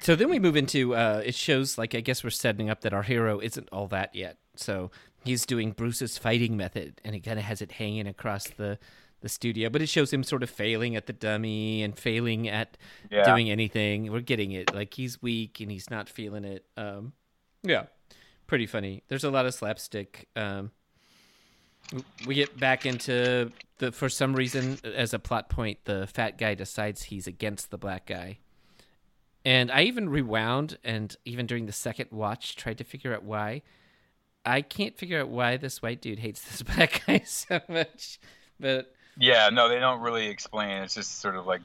So 0.00 0.16
then 0.16 0.30
we 0.30 0.38
move 0.38 0.56
into 0.56 0.94
uh, 0.94 1.20
it 1.26 1.34
shows 1.34 1.76
like 1.76 1.94
I 1.94 2.00
guess 2.00 2.24
we're 2.24 2.30
setting 2.30 2.70
up 2.70 2.80
that 2.80 2.94
our 2.94 3.02
hero 3.02 3.38
isn't 3.38 3.68
all 3.70 3.86
that 3.88 4.14
yet. 4.14 4.38
So 4.56 4.90
he's 5.24 5.44
doing 5.44 5.72
Bruce's 5.72 6.16
fighting 6.16 6.56
method, 6.56 7.02
and 7.04 7.14
he 7.14 7.20
kind 7.20 7.38
of 7.38 7.44
has 7.44 7.60
it 7.60 7.72
hanging 7.72 8.06
across 8.06 8.44
the 8.48 8.78
the 9.20 9.28
studio, 9.28 9.68
but 9.70 9.82
it 9.82 9.88
shows 9.88 10.12
him 10.12 10.22
sort 10.22 10.42
of 10.42 10.50
failing 10.50 10.96
at 10.96 11.06
the 11.06 11.12
dummy 11.12 11.82
and 11.82 11.96
failing 11.98 12.48
at 12.48 12.76
Yeah. 13.10 13.24
doing 13.24 13.50
anything. 13.50 14.10
We're 14.10 14.20
getting 14.20 14.52
it 14.52 14.74
like 14.74 14.94
he's 14.94 15.20
weak 15.22 15.60
and 15.60 15.70
he's 15.70 15.90
not 15.90 16.08
feeling 16.08 16.44
it. 16.44 16.64
Um, 16.76 17.12
yeah, 17.62 17.84
pretty 18.46 18.66
funny. 18.66 19.02
There's 19.08 19.24
a 19.24 19.30
lot 19.30 19.46
of 19.46 19.54
slapstick. 19.54 20.28
Um, 20.36 20.70
we 22.26 22.34
get 22.34 22.58
back 22.58 22.86
into 22.86 23.50
the 23.78 23.90
for 23.90 24.08
some 24.08 24.34
reason 24.34 24.78
as 24.84 25.12
a 25.14 25.18
plot 25.18 25.48
point 25.48 25.78
the 25.86 26.06
fat 26.06 26.38
guy 26.38 26.54
decides 26.54 27.04
he's 27.04 27.26
against 27.26 27.70
the 27.70 27.78
black 27.78 28.06
guy 28.06 28.38
and 29.44 29.72
i 29.72 29.82
even 29.82 30.08
rewound 30.08 30.78
and 30.84 31.16
even 31.24 31.46
during 31.46 31.66
the 31.66 31.72
second 31.72 32.06
watch 32.12 32.54
tried 32.54 32.78
to 32.78 32.84
figure 32.84 33.12
out 33.14 33.24
why 33.24 33.62
i 34.44 34.60
can't 34.62 34.96
figure 34.98 35.18
out 35.20 35.30
why 35.30 35.56
this 35.56 35.82
white 35.82 36.00
dude 36.00 36.20
hates 36.20 36.42
this 36.42 36.62
black 36.76 37.02
guy 37.06 37.20
so 37.24 37.58
much 37.68 38.20
but 38.60 38.92
Yeah, 39.20 39.50
no, 39.50 39.68
they 39.68 39.78
don't 39.78 40.00
really 40.00 40.26
explain. 40.28 40.82
It's 40.82 40.94
just 40.94 41.20
sort 41.20 41.36
of 41.36 41.46
like 41.46 41.60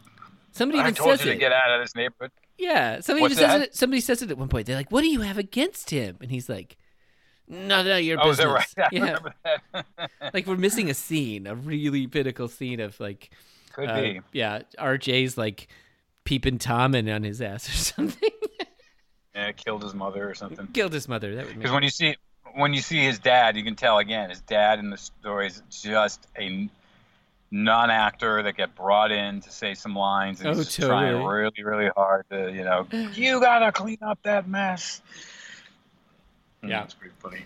somebody 0.51 0.79
I 0.79 0.83
even 0.83 0.93
told 0.95 1.11
says 1.17 1.25
you 1.25 1.31
to 1.31 1.37
it 1.37 1.39
get 1.39 1.51
out 1.51 1.71
of 1.71 1.81
this 1.83 1.95
neighborhood. 1.95 2.31
yeah 2.57 2.99
somebody 3.01 3.21
What's 3.23 3.35
says 3.35 3.47
that? 3.47 3.61
it 3.61 3.75
somebody 3.75 3.99
says 4.01 4.21
it 4.21 4.31
at 4.31 4.37
one 4.37 4.47
point 4.47 4.65
they're 4.67 4.77
like 4.77 4.89
what 4.91 5.01
do 5.01 5.07
you 5.09 5.21
have 5.21 5.37
against 5.37 5.89
him 5.89 6.15
and 6.21 6.31
he's 6.31 6.47
like 6.47 6.77
no 7.49 7.83
no 7.83 7.97
your 7.97 8.17
Oh, 8.21 8.29
is 8.29 8.37
business 8.37 8.73
that 8.75 8.81
right? 8.81 8.87
I 8.93 8.95
yeah 8.95 9.01
remember 9.05 9.33
that. 9.43 9.85
like 10.33 10.47
we're 10.47 10.55
missing 10.55 10.89
a 10.89 10.93
scene 10.93 11.45
a 11.47 11.55
really 11.55 12.07
pinnacle 12.07 12.47
scene 12.47 12.79
of 12.79 12.97
like 13.01 13.29
Could 13.73 13.89
Uh, 13.89 14.01
be. 14.01 14.21
Yeah, 14.31 14.61
RJ's 14.79 15.37
like 15.37 15.67
peeping 16.23 16.57
Tom 16.57 16.95
in 16.95 17.09
on 17.09 17.23
his 17.23 17.41
ass 17.41 17.67
or 17.69 17.73
something. 17.93 18.29
Yeah, 19.35 19.51
killed 19.51 19.83
his 19.83 19.93
mother 19.93 20.29
or 20.29 20.33
something. 20.33 20.67
Killed 20.67 20.93
his 20.93 21.07
mother. 21.09 21.35
That 21.35 21.45
would 21.47 21.55
Because 21.57 21.71
when 21.71 21.83
you 21.83 21.89
see 21.89 22.15
when 22.53 22.73
you 22.73 22.81
see 22.81 23.03
his 23.03 23.19
dad, 23.19 23.57
you 23.57 23.63
can 23.65 23.75
tell 23.75 23.97
again 23.97 24.29
his 24.29 24.39
dad 24.41 24.79
in 24.79 24.89
the 24.89 24.97
story 24.97 25.47
is 25.47 25.61
just 25.69 26.25
a 26.39 26.69
non-actor 27.51 28.43
that 28.43 28.57
get 28.57 28.75
brought 28.75 29.11
in 29.11 29.39
to 29.41 29.51
say 29.51 29.73
some 29.73 29.95
lines 29.95 30.39
and 30.41 30.49
Oh, 30.49 30.53
he's 30.55 30.65
just 30.65 30.87
trying 30.87 31.23
really, 31.23 31.63
really 31.63 31.89
hard 31.95 32.25
to, 32.31 32.51
you 32.51 32.63
know, 32.63 32.87
you 33.13 33.39
gotta 33.39 33.71
clean 33.71 33.97
up 34.01 34.19
that 34.23 34.47
mess. 34.47 35.01
Yeah. 36.63 36.83
it's 36.83 36.93
pretty 36.95 37.13
funny. 37.19 37.45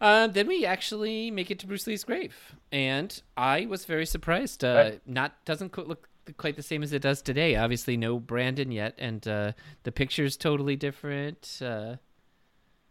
Uh, 0.00 0.26
then 0.28 0.46
we 0.46 0.64
actually 0.64 1.30
make 1.30 1.50
it 1.50 1.58
to 1.60 1.66
Bruce 1.66 1.86
Lee's 1.86 2.04
grave, 2.04 2.36
and 2.70 3.20
I 3.36 3.66
was 3.66 3.84
very 3.84 4.06
surprised. 4.06 4.62
Uh, 4.64 4.74
Right. 4.76 5.00
Not 5.06 5.44
doesn't 5.44 5.70
co- 5.72 5.82
look 5.82 6.08
quite 6.36 6.54
the 6.56 6.62
same 6.62 6.84
as 6.84 6.92
it 6.92 7.02
does 7.02 7.20
today. 7.20 7.56
Obviously, 7.56 7.96
no 7.96 8.20
Brandon 8.20 8.70
yet, 8.70 8.94
and 8.98 9.26
uh, 9.26 9.52
the 9.82 9.90
picture's 9.90 10.36
totally 10.36 10.76
different. 10.76 11.58
Uh, 11.60 11.96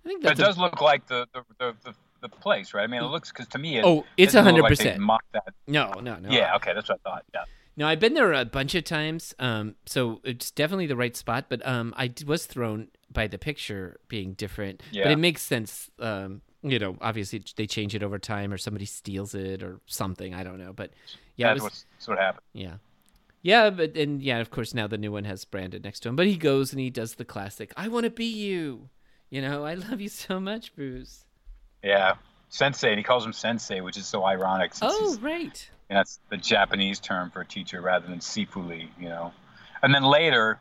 I 0.04 0.08
think 0.10 0.22
But 0.22 0.30
that's 0.36 0.40
it 0.40 0.44
a- 0.44 0.46
does 0.48 0.58
look 0.58 0.82
like 0.82 1.08
the 1.08 1.28
the, 1.34 1.44
the, 1.60 1.76
the, 1.86 1.94
the 2.22 2.30
place, 2.30 2.74
right? 2.74 2.84
I 2.84 2.88
mean, 2.88 3.02
it 3.02 3.08
looks 3.08 3.32
because 3.32 3.48
to 3.50 3.58
me, 3.58 3.78
it, 3.78 3.86
Oh, 3.86 4.06
it's 4.18 4.34
look 4.34 4.46
like 4.46 4.74
100%. 4.74 4.98
Mock 4.98 5.24
that. 5.34 5.54
no, 5.68 5.92
no, 6.02 6.16
no. 6.16 6.30
Yeah, 6.30 6.56
okay, 6.56 6.74
that's 6.74 6.90
what 6.90 7.00
I 7.06 7.10
thought. 7.10 7.26
Yeah. 7.34 7.44
No, 7.78 7.88
I've 7.88 8.00
been 8.00 8.16
there 8.16 8.34
a 8.34 8.44
bunch 8.44 8.74
of 8.74 8.84
times, 8.86 9.36
um, 9.38 9.76
so 9.86 10.20
it's 10.24 10.50
definitely 10.50 10.88
the 10.88 10.96
right 10.96 11.16
spot. 11.16 11.46
But 11.48 11.66
um, 11.66 11.94
I 11.96 12.12
was 12.26 12.48
thrown 12.48 12.88
by 13.12 13.28
the 13.28 13.38
picture 13.38 14.00
being 14.08 14.34
different. 14.34 14.82
But 14.92 15.12
it 15.12 15.20
makes 15.20 15.44
sense. 15.44 15.92
Um, 16.00 16.42
you 16.64 16.80
know, 16.80 16.98
obviously 17.02 17.44
they 17.56 17.68
change 17.68 17.94
it 17.94 18.02
over 18.02 18.18
time, 18.18 18.52
or 18.52 18.58
somebody 18.58 18.86
steals 18.86 19.36
it, 19.36 19.62
or 19.62 19.80
something. 19.86 20.34
I 20.34 20.44
don't 20.44 20.58
know. 20.58 20.74
But 20.74 20.92
yeah, 21.36 21.54
that's 21.54 21.64
was, 21.64 21.86
what 22.08 22.18
happened. 22.18 22.42
yeah, 22.54 22.78
yeah. 23.44 23.70
But 23.70 23.96
and 23.96 24.24
yeah, 24.24 24.40
of 24.40 24.50
course 24.50 24.74
now 24.74 24.88
the 24.88 24.98
new 24.98 25.12
one 25.12 25.26
has 25.26 25.46
Brandon 25.46 25.84
next 25.84 26.00
to 26.00 26.10
him. 26.10 26.16
But 26.16 26.26
he 26.26 26.36
goes 26.36 26.72
and 26.74 26.80
he 26.80 26.90
does 26.90 27.14
the 27.16 27.26
classic. 27.26 27.74
I 27.78 27.90
want 27.90 28.06
to 28.06 28.10
be 28.10 28.26
you. 28.26 28.90
You 29.30 29.42
know, 29.42 29.66
I 29.66 29.76
love 29.76 30.02
you 30.02 30.10
so 30.10 30.40
much, 30.40 30.76
Bruce. 30.76 31.27
Yeah, 31.84 32.16
sensei, 32.50 32.90
and 32.90 32.98
he 32.98 33.04
calls 33.04 33.26
him 33.26 33.34
sensei, 33.34 33.82
which 33.82 33.98
is 33.98 34.06
so 34.06 34.26
ironic. 34.26 34.74
Since 34.76 34.94
Oh, 34.96 35.18
right. 35.22 35.70
and 35.90 35.98
that's 35.98 36.20
the 36.30 36.38
Japanese 36.38 37.00
term 37.00 37.32
for 37.32 37.42
a 37.42 37.46
teacher 37.46 37.82
rather 37.82 38.08
than 38.08 38.20
Sifu 38.20 38.68
Lee, 38.68 38.90
you 39.00 39.10
know. 39.10 39.34
And 39.82 39.94
then 39.94 40.04
later, 40.04 40.60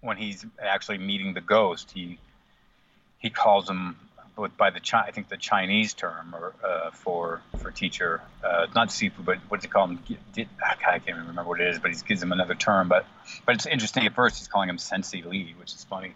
when 0.00 0.16
he's 0.16 0.44
actually 0.60 0.98
meeting 0.98 1.34
the 1.34 1.40
ghost, 1.40 1.90
he 1.92 2.18
he 3.18 3.30
calls 3.30 3.68
him 3.68 3.96
but 4.34 4.56
by 4.56 4.70
the 4.70 4.80
Chi- 4.80 5.04
I 5.06 5.10
think 5.10 5.28
the 5.28 5.36
Chinese 5.36 5.92
term 5.92 6.34
or 6.34 6.54
uh, 6.64 6.90
for 6.92 7.42
for 7.58 7.70
teacher, 7.70 8.22
uh, 8.42 8.66
not 8.74 8.88
sifu, 8.88 9.22
but 9.24 9.38
what 9.48 9.58
does 9.60 9.64
he 9.64 9.70
call 9.70 9.86
him? 9.88 10.02
I 10.36 10.74
can't 10.74 11.02
even 11.06 11.26
remember 11.26 11.50
what 11.50 11.60
it 11.60 11.68
is, 11.68 11.78
but 11.78 11.90
he 11.90 11.96
gives 12.06 12.22
him 12.22 12.32
another 12.32 12.54
term. 12.54 12.88
But 12.88 13.04
but 13.44 13.54
it's 13.54 13.66
interesting. 13.66 14.06
At 14.06 14.14
first, 14.14 14.38
he's 14.38 14.48
calling 14.48 14.70
him 14.70 14.78
Sensei 14.78 15.22
Lee, 15.22 15.54
which 15.58 15.74
is 15.74 15.84
funny. 15.84 16.14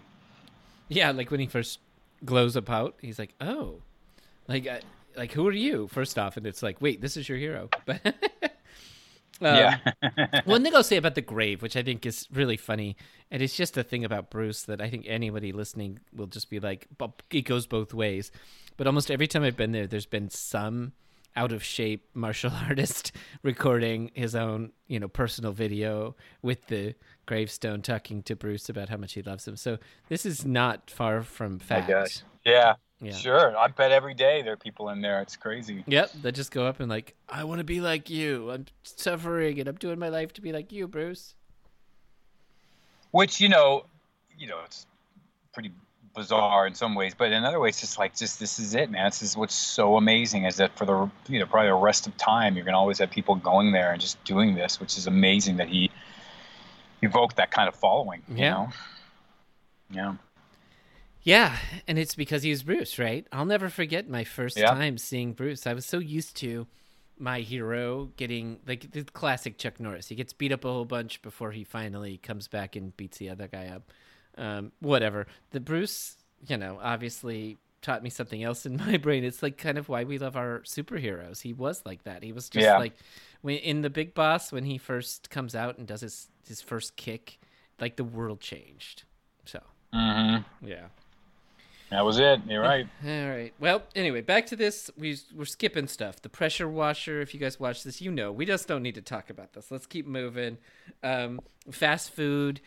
Yeah, 0.89 1.11
like 1.11 1.31
when 1.31 1.41
he 1.41 1.47
first 1.47 1.79
glows 2.25 2.57
up 2.57 2.71
out, 2.71 2.95
he's 3.03 3.19
like, 3.19 3.35
"Oh, 3.41 3.83
like, 4.49 4.67
uh, 4.67 4.79
like 5.17 5.33
who 5.33 5.47
are 5.47 5.53
you?" 5.53 5.89
First 5.89 6.19
off, 6.19 6.37
and 6.37 6.47
it's 6.47 6.63
like, 6.63 6.81
"Wait, 6.81 7.01
this 7.01 7.17
is 7.17 7.29
your 7.29 7.39
hero." 7.39 7.69
But 9.39 9.51
um, 9.51 9.57
yeah. 9.57 10.41
one 10.47 10.63
thing 10.63 10.75
I'll 10.75 10.83
say 10.83 10.97
about 10.97 11.15
the 11.15 11.21
grave, 11.21 11.61
which 11.61 11.77
I 11.77 11.83
think 11.83 12.07
is 12.07 12.27
really 12.33 12.57
funny, 12.57 12.97
and 13.31 13.43
it's 13.43 13.55
just 13.55 13.77
a 13.77 13.83
thing 13.83 14.05
about 14.05 14.31
Bruce 14.31 14.63
that 14.63 14.81
I 14.81 14.89
think 14.89 15.05
anybody 15.07 15.53
listening 15.53 16.01
will 16.15 16.27
just 16.27 16.49
be 16.49 16.59
like, 16.59 16.89
it 17.31 17.43
goes 17.43 17.67
both 17.67 17.93
ways. 17.93 18.33
But 18.79 18.87
almost 18.87 19.11
every 19.11 19.27
time 19.27 19.43
I've 19.43 19.57
been 19.57 19.73
there, 19.73 19.87
there's 19.87 20.07
been 20.07 20.31
some 20.31 20.93
out 21.37 21.53
of 21.53 21.63
shape 21.63 22.05
martial 22.15 22.51
artist 22.69 23.13
recording 23.43 24.11
his 24.15 24.35
own, 24.35 24.73
you 24.89 24.99
know, 24.99 25.09
personal 25.09 25.53
video 25.53 26.17
with 26.43 26.67
the 26.67 26.95
gravestone 27.27 27.83
talking 27.83 28.23
to 28.25 28.35
Bruce 28.35 28.69
about 28.69 28.89
how 28.89 28.97
much 28.97 29.13
he 29.15 29.23
loves 29.23 29.47
him. 29.47 29.57
So 29.57 29.79
this 30.09 30.25
is 30.27 30.45
not 30.45 30.91
far 30.91 31.23
from 31.23 31.55
My 31.55 31.59
fact. 31.59 31.89
gosh. 31.89 32.21
Yeah. 32.45 32.75
Yeah. 33.01 33.13
Sure. 33.13 33.55
I 33.57 33.67
bet 33.69 33.93
every 33.93 34.15
day 34.15 34.41
there 34.41 34.55
are 34.55 34.57
people 34.57 34.89
in 34.89 35.03
there. 35.03 35.21
It's 35.21 35.37
crazy. 35.37 35.85
Yep, 35.87 36.13
that 36.23 36.33
just 36.33 36.51
go 36.51 36.67
up 36.67 36.81
and 36.81 36.89
like, 36.89 37.15
I 37.29 37.45
want 37.45 37.59
to 37.59 37.65
be 37.65 37.81
like 37.83 38.09
you. 38.09 38.51
I'm 38.51 38.65
suffering 38.85 39.61
and 39.61 39.69
I'm 39.69 39.75
doing 39.75 39.99
my 39.99 40.09
life 40.09 40.33
to 40.35 40.41
be 40.41 40.51
like 40.51 40.73
you, 40.73 40.89
Bruce. 40.89 41.35
which 43.11 43.41
you 43.41 43.49
know 43.51 43.85
you 44.39 44.47
know 44.47 44.61
it's 44.65 44.87
pretty 45.53 45.73
bizarre 46.17 46.67
in 46.67 46.75
some 46.75 46.95
ways 46.95 47.15
but 47.17 47.31
in 47.31 47.45
other 47.45 47.61
ways 47.61 47.79
just 47.79 47.99
like 47.99 48.17
just 48.17 48.41
this 48.41 48.59
is 48.59 48.75
it 48.75 48.91
man 48.91 49.05
this 49.07 49.23
is 49.23 49.37
what's 49.37 49.55
so 49.55 49.97
amazing 49.97 50.45
is 50.47 50.57
that 50.57 50.77
for 50.77 50.85
the 50.87 51.11
you 51.33 51.39
know 51.39 51.47
probably 51.47 51.69
the 51.69 51.75
rest 51.75 52.07
of 52.07 52.17
time 52.17 52.57
you're 52.57 52.65
gonna 52.65 52.79
always 52.79 52.99
have 52.99 53.11
people 53.11 53.35
going 53.37 53.71
there 53.73 53.93
and 53.93 54.01
just 54.01 54.23
doing 54.25 54.55
this 54.55 54.81
which 54.81 54.97
is 54.97 55.07
amazing 55.07 55.59
that 55.59 55.69
he 55.69 55.91
evoked 57.03 57.37
that 57.37 57.51
kind 57.51 57.69
of 57.69 57.75
following 57.75 58.23
you 58.29 58.37
Yeah. 58.39 58.51
know 58.51 58.69
yeah 59.91 60.15
Yeah, 61.23 61.57
and 61.89 61.99
it's 61.99 62.15
because 62.15 62.45
he 62.45 62.51
was 62.51 62.63
Bruce, 62.63 63.01
right? 63.01 63.27
I'll 63.33 63.45
never 63.45 63.69
forget 63.69 64.09
my 64.09 64.23
first 64.23 64.57
Yeah. 64.57 64.71
time 64.71 64.97
seeing 64.97 65.33
Bruce. 65.33 65.67
I 65.67 65.75
was 65.75 65.85
so 65.85 65.99
used 65.99 66.37
to 66.37 66.69
my 67.19 67.41
hero 67.41 68.11
getting 68.17 68.61
like 68.67 68.93
the 68.93 69.03
classic 69.03 69.59
Chuck 69.59 69.81
Norris. 69.81 70.07
He 70.09 70.15
gets 70.15 70.33
beat 70.33 70.53
up 70.53 70.65
a 70.65 70.69
whole 70.69 70.85
bunch 70.85 71.23
before 71.23 71.51
he 71.51 71.65
finally 71.65 72.19
comes 72.19 72.47
back 72.47 72.77
and 72.77 72.97
beats 72.97 73.19
the 73.19 73.29
other 73.29 73.49
guy 73.49 73.67
up. 73.67 73.91
Um, 74.39 74.73
whatever. 74.81 75.27
The 75.51 75.61
Bruce, 75.61 76.17
you 76.47 76.57
know, 76.57 76.79
obviously 76.83 77.59
taught 77.83 78.03
me 78.03 78.11
something 78.11 78.43
else 78.43 78.67
in 78.67 78.77
my 78.87 78.97
brain. 78.97 79.25
It's 79.25 79.43
like 79.43 79.57
kind 79.59 79.79
of 79.79 79.89
why 79.89 80.05
we 80.05 80.19
love 80.19 80.37
our 80.37 80.61
superheroes. 80.61 81.43
He 81.43 81.53
was 81.53 81.83
like 81.87 82.05
that. 82.05 82.23
He 82.23 82.33
was 82.33 82.49
just 82.49 82.65
Yeah. 82.65 82.79
like 82.79 82.93
when 83.43 83.57
in 83.59 83.83
the 83.83 83.91
Big 83.91 84.15
Boss 84.15 84.53
when 84.53 84.65
he 84.65 84.77
first 84.79 85.31
comes 85.31 85.55
out 85.55 85.79
and 85.79 85.87
does 85.87 86.01
his 86.01 86.29
his 86.47 86.61
first 86.61 86.97
kick, 86.97 87.39
like 87.81 87.97
the 87.97 88.05
world 88.05 88.41
changed. 88.41 89.05
So 89.45 89.61
hmm 89.93 90.37
yeah. 90.63 90.87
that 91.91 92.05
was 92.05 92.19
it 92.19 92.41
you're 92.49 92.61
right 92.63 92.87
All 93.05 93.29
right. 93.29 93.53
Well, 93.61 93.83
anyway, 93.95 94.21
back 94.21 94.47
to 94.47 94.57
this. 94.57 94.91
We 94.99 95.17
we're 95.35 95.45
skipping 95.45 95.87
stuff. 95.87 96.21
The 96.21 96.29
pressure 96.29 96.69
washer. 96.69 97.21
If 97.21 97.33
you 97.33 97.41
guys 97.41 97.61
watch 97.61 97.85
this, 97.85 98.01
you 98.01 98.11
know 98.11 98.33
we 98.33 98.45
just 98.45 98.67
don't 98.67 98.83
need 98.83 98.97
to 98.97 99.03
talk 99.03 99.31
about 99.31 99.53
this. 99.53 99.71
Let's 99.71 99.87
keep 99.87 100.07
moving. 100.07 100.59
Um, 101.03 101.41
fast 101.71 102.11
food. 102.11 102.61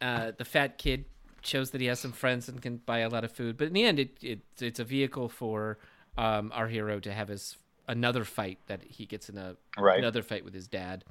Uh, 0.00 0.32
the 0.36 0.44
fat 0.44 0.78
kid 0.78 1.04
shows 1.42 1.70
that 1.70 1.80
he 1.80 1.86
has 1.86 1.98
some 2.00 2.12
friends 2.12 2.48
and 2.48 2.60
can 2.62 2.76
buy 2.78 2.98
a 2.98 3.08
lot 3.08 3.24
of 3.24 3.32
food, 3.32 3.56
but 3.56 3.66
in 3.66 3.72
the 3.72 3.84
end, 3.84 3.98
it, 3.98 4.16
it 4.22 4.40
it's 4.60 4.78
a 4.80 4.84
vehicle 4.84 5.28
for 5.28 5.78
um, 6.16 6.50
our 6.54 6.68
hero 6.68 7.00
to 7.00 7.12
have 7.12 7.28
his 7.28 7.56
another 7.86 8.24
fight 8.24 8.58
that 8.66 8.82
he 8.82 9.06
gets 9.06 9.28
in 9.28 9.38
a 9.38 9.56
Right. 9.78 9.98
another 9.98 10.22
fight 10.22 10.44
with 10.44 10.54
his 10.54 10.68
dad. 10.68 11.04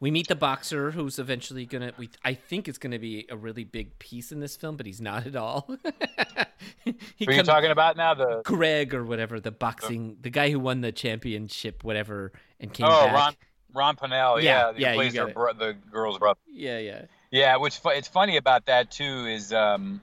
We 0.00 0.10
meet 0.10 0.26
the 0.26 0.34
boxer, 0.34 0.90
who's 0.90 1.20
eventually 1.20 1.64
gonna. 1.64 1.92
We 1.96 2.10
I 2.24 2.34
think 2.34 2.66
it's 2.66 2.78
gonna 2.78 2.98
be 2.98 3.26
a 3.30 3.36
really 3.36 3.62
big 3.62 3.96
piece 4.00 4.32
in 4.32 4.40
this 4.40 4.56
film, 4.56 4.76
but 4.76 4.84
he's 4.86 5.00
not 5.00 5.26
at 5.28 5.36
all. 5.36 5.68
he 6.84 6.94
who 7.24 7.30
are 7.30 7.34
you 7.34 7.42
talking 7.44 7.70
about 7.70 7.96
now 7.96 8.12
the 8.14 8.42
Greg 8.44 8.94
or 8.94 9.04
whatever, 9.04 9.38
the 9.38 9.52
boxing, 9.52 10.16
the 10.20 10.30
guy 10.30 10.50
who 10.50 10.58
won 10.58 10.80
the 10.80 10.90
championship, 10.90 11.84
whatever, 11.84 12.32
and 12.58 12.72
came 12.72 12.86
oh 12.86 13.06
back. 13.06 13.14
ron 13.14 13.34
ron 13.74 13.96
Pinnell, 13.96 14.42
Yeah, 14.42 14.70
yeah, 14.70 14.78
yeah, 14.78 14.94
plays 14.94 15.12
their 15.12 15.28
bro- 15.28 15.52
the 15.52 15.76
girl's 15.92 16.18
brother 16.18 16.40
Yeah, 16.48 16.78
yeah. 16.78 17.02
Yeah, 17.32 17.56
what's 17.56 17.78
fu- 17.78 17.88
it's 17.88 18.08
funny 18.08 18.36
about 18.36 18.66
that 18.66 18.90
too 18.90 19.26
is 19.26 19.54
um, 19.54 20.02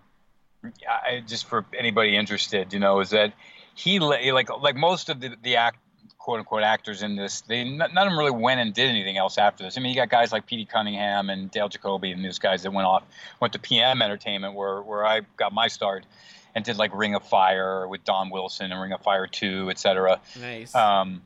I, 0.63 1.23
just 1.25 1.45
for 1.45 1.63
anybody 1.77 2.17
interested, 2.17 2.73
you 2.73 2.79
know, 2.79 2.99
is 2.99 3.11
that 3.11 3.33
he 3.75 3.99
like 3.99 4.49
like 4.59 4.75
most 4.75 5.09
of 5.09 5.21
the 5.21 5.35
the 5.43 5.57
act 5.57 5.77
quote 6.17 6.39
unquote 6.39 6.63
actors 6.63 7.03
in 7.03 7.15
this, 7.15 7.41
they 7.41 7.63
none 7.63 7.95
of 7.95 7.95
them 7.95 8.17
really 8.17 8.31
went 8.31 8.59
and 8.59 8.73
did 8.73 8.89
anything 8.89 9.15
else 9.15 9.37
after 9.37 9.63
this. 9.63 9.77
I 9.77 9.81
mean, 9.81 9.91
you 9.91 9.95
got 9.95 10.09
guys 10.09 10.31
like 10.31 10.47
Petey 10.47 10.65
Cunningham 10.65 11.29
and 11.29 11.51
Dale 11.51 11.69
Jacoby 11.69 12.11
and 12.11 12.25
those 12.25 12.39
guys 12.39 12.63
that 12.63 12.73
went 12.73 12.87
off 12.87 13.03
went 13.39 13.53
to 13.53 13.59
PM 13.59 14.01
Entertainment 14.01 14.55
where 14.55 14.81
where 14.81 15.05
I 15.05 15.21
got 15.37 15.53
my 15.53 15.67
start 15.67 16.07
and 16.55 16.65
did 16.65 16.77
like 16.77 16.95
Ring 16.95 17.13
of 17.13 17.23
Fire 17.23 17.87
with 17.87 18.03
Don 18.05 18.31
Wilson 18.31 18.71
and 18.71 18.81
Ring 18.81 18.91
of 18.91 19.01
Fire 19.01 19.27
Two, 19.27 19.69
et 19.69 19.77
cetera. 19.77 20.19
Nice. 20.39 20.73
Um, 20.73 21.21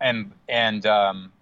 and 0.00 0.32
and 0.50 0.84
um, 0.84 1.32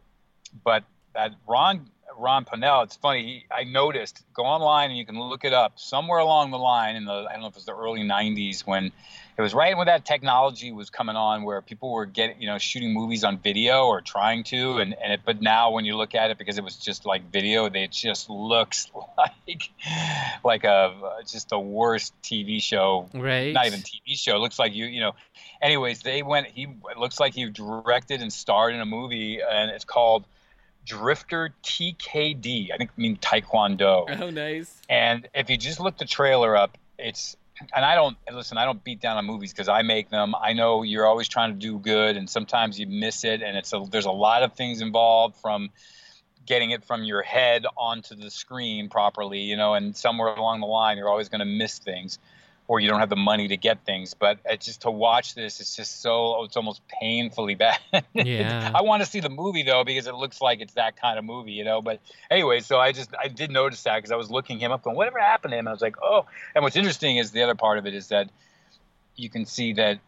but 0.63 0.85
that 1.15 1.35
Ron 1.49 1.91
Ron 2.19 2.45
Pinnell, 2.45 2.85
it's 2.85 2.97
funny. 2.97 3.23
He, 3.23 3.45
I 3.51 3.65
noticed. 3.65 4.25
Go 4.35 4.43
online 4.43 4.91
and 4.91 4.99
you 4.99 5.07
can 5.07 5.19
look 5.19 5.45
it 5.45 5.53
up. 5.53 5.79
Somewhere 5.79 6.19
along 6.19 6.51
the 6.51 6.59
line 6.59 6.97
in 6.97 7.05
the 7.05 7.13
I 7.13 7.33
don't 7.33 7.43
know 7.43 7.47
if 7.49 7.53
it 7.53 7.57
was 7.57 7.65
the 7.65 7.77
early 7.77 8.01
'90s 8.01 8.67
when 8.67 8.93
it 9.37 9.43
was 9.43 9.55
right 9.55 9.77
when 9.77 9.87
that 9.87 10.05
technology 10.05 10.73
was 10.73 10.91
coming 10.91 11.15
on, 11.15 11.45
where 11.45 11.63
people 11.63 11.93
were 11.93 12.07
getting 12.07 12.41
you 12.41 12.49
know 12.49 12.59
shooting 12.59 12.93
movies 12.93 13.23
on 13.23 13.39
video 13.39 13.87
or 13.87 14.01
trying 14.01 14.43
to, 14.45 14.79
and 14.79 14.97
and 15.03 15.13
it, 15.13 15.21
but 15.25 15.41
now 15.41 15.71
when 15.71 15.85
you 15.85 15.97
look 15.97 16.15
at 16.15 16.31
it 16.31 16.39
because 16.39 16.59
it 16.59 16.65
was 16.65 16.77
just 16.77 17.07
like 17.07 17.31
video, 17.31 17.67
it 17.67 17.93
just 17.93 18.29
looks 18.29 18.91
like 19.19 19.71
like 20.45 20.65
a 20.65 20.93
just 21.27 21.51
the 21.51 21.59
worst 21.59 22.13
TV 22.23 22.61
show 22.61 23.09
right. 23.15 23.53
not 23.53 23.67
even 23.67 23.81
TV 23.81 24.19
show. 24.19 24.37
It 24.37 24.41
looks 24.41 24.59
like 24.59 24.75
you, 24.75 24.87
you 24.87 25.01
know. 25.01 25.13
Anyways, 25.63 26.03
they 26.03 26.23
went. 26.23 26.49
He 26.49 26.65
it 26.65 26.99
looks 26.99 27.21
like 27.21 27.35
he 27.35 27.49
directed 27.49 28.23
and 28.23 28.33
starred 28.33 28.75
in 28.75 28.81
a 28.81 28.87
movie, 28.87 29.41
and 29.41 29.71
it's 29.71 29.85
called 29.85 30.25
Drifter 30.89 31.55
TKD. 31.63 32.73
I 32.73 32.79
think 32.79 32.91
it 32.91 32.99
means 32.99 33.19
Taekwondo. 33.19 34.21
Oh, 34.21 34.31
nice. 34.31 34.81
And 34.89 35.29
if 35.35 35.51
you 35.51 35.59
just 35.59 35.81
look 35.81 35.99
the 35.99 36.07
trailer 36.07 36.57
up, 36.57 36.79
it's 36.99 37.37
and 37.75 37.85
I 37.85 37.95
don't 37.95 38.17
listen. 38.33 38.57
I 38.57 38.65
don't 38.65 38.83
beat 38.83 39.01
down 39.01 39.19
on 39.19 39.27
movies 39.27 39.53
because 39.53 39.69
I 39.69 39.83
make 39.83 40.09
them. 40.09 40.35
I 40.41 40.53
know 40.55 40.83
you're 40.83 41.07
always 41.07 41.29
trying 41.29 41.53
to 41.53 41.59
do 41.59 41.79
good, 41.79 42.17
and 42.17 42.31
sometimes 42.31 42.79
you 42.79 42.87
miss 42.87 43.25
it, 43.25 43.43
and 43.43 43.57
it's 43.57 43.73
a, 43.73 43.85
there's 43.91 44.07
a 44.07 44.13
lot 44.13 44.43
of 44.43 44.55
things 44.55 44.81
involved 44.81 45.37
from 45.37 45.71
getting 46.47 46.71
it 46.71 46.85
from 46.85 47.05
your 47.05 47.21
head 47.21 47.67
onto 47.77 48.15
the 48.15 48.31
screen 48.31 48.89
properly, 48.89 49.41
you 49.41 49.57
know, 49.57 49.75
and 49.75 49.95
somewhere 49.95 50.35
along 50.35 50.61
the 50.61 50.67
line 50.67 50.97
you're 50.97 51.09
always 51.09 51.29
going 51.29 51.41
to 51.41 51.45
miss 51.45 51.79
things 51.79 52.19
or 52.69 52.79
you 52.79 52.89
don't 52.89 53.01
have 53.01 53.09
the 53.09 53.17
money 53.17 53.49
to 53.49 53.57
get 53.57 53.85
things. 53.85 54.15
But 54.15 54.39
it's 54.45 54.67
just 54.67 54.83
to 54.83 54.91
watch 54.91 55.35
this, 55.35 55.59
it's 55.59 55.75
just 55.75 56.01
so 56.03 56.45
it's 56.45 56.57
almost 56.57 56.83
painfully 57.01 57.55
bad. 57.65 57.79
Yeah. 58.13 58.71
I 58.75 58.83
want 58.83 59.03
to 59.03 59.09
see 59.09 59.21
the 59.21 59.31
movie 59.31 59.63
though 59.65 59.83
because 59.85 60.07
it 60.07 60.15
looks 60.15 60.41
like 60.41 60.61
it's 60.61 60.75
that 60.75 61.01
kind 61.01 61.19
of 61.19 61.25
movie, 61.25 61.53
you 61.53 61.65
know. 61.65 61.81
But 61.83 62.01
anyway, 62.31 62.61
so 62.61 62.79
I 62.79 62.93
just 62.93 63.11
I 63.19 63.29
did 63.29 63.51
notice 63.51 63.83
that 63.85 63.97
because 63.97 64.13
I 64.13 64.17
was 64.17 64.31
looking 64.31 64.59
him 64.59 64.71
up, 64.71 64.83
going, 64.83 64.97
whatever 64.97 65.19
happened 65.19 65.53
to 65.53 65.59
him? 65.59 65.67
I 65.67 65.73
was 65.73 65.81
like, 65.83 65.97
oh. 66.03 66.27
And 66.55 66.63
what's 66.63 66.77
interesting 66.77 67.17
is 67.17 67.31
the 67.33 67.43
other 67.43 67.55
part 67.55 67.79
of 67.79 67.87
it 67.87 67.95
is 67.95 68.09
that 68.09 68.29
you 69.17 69.29
can 69.31 69.47
see 69.47 69.73
that 69.73 69.99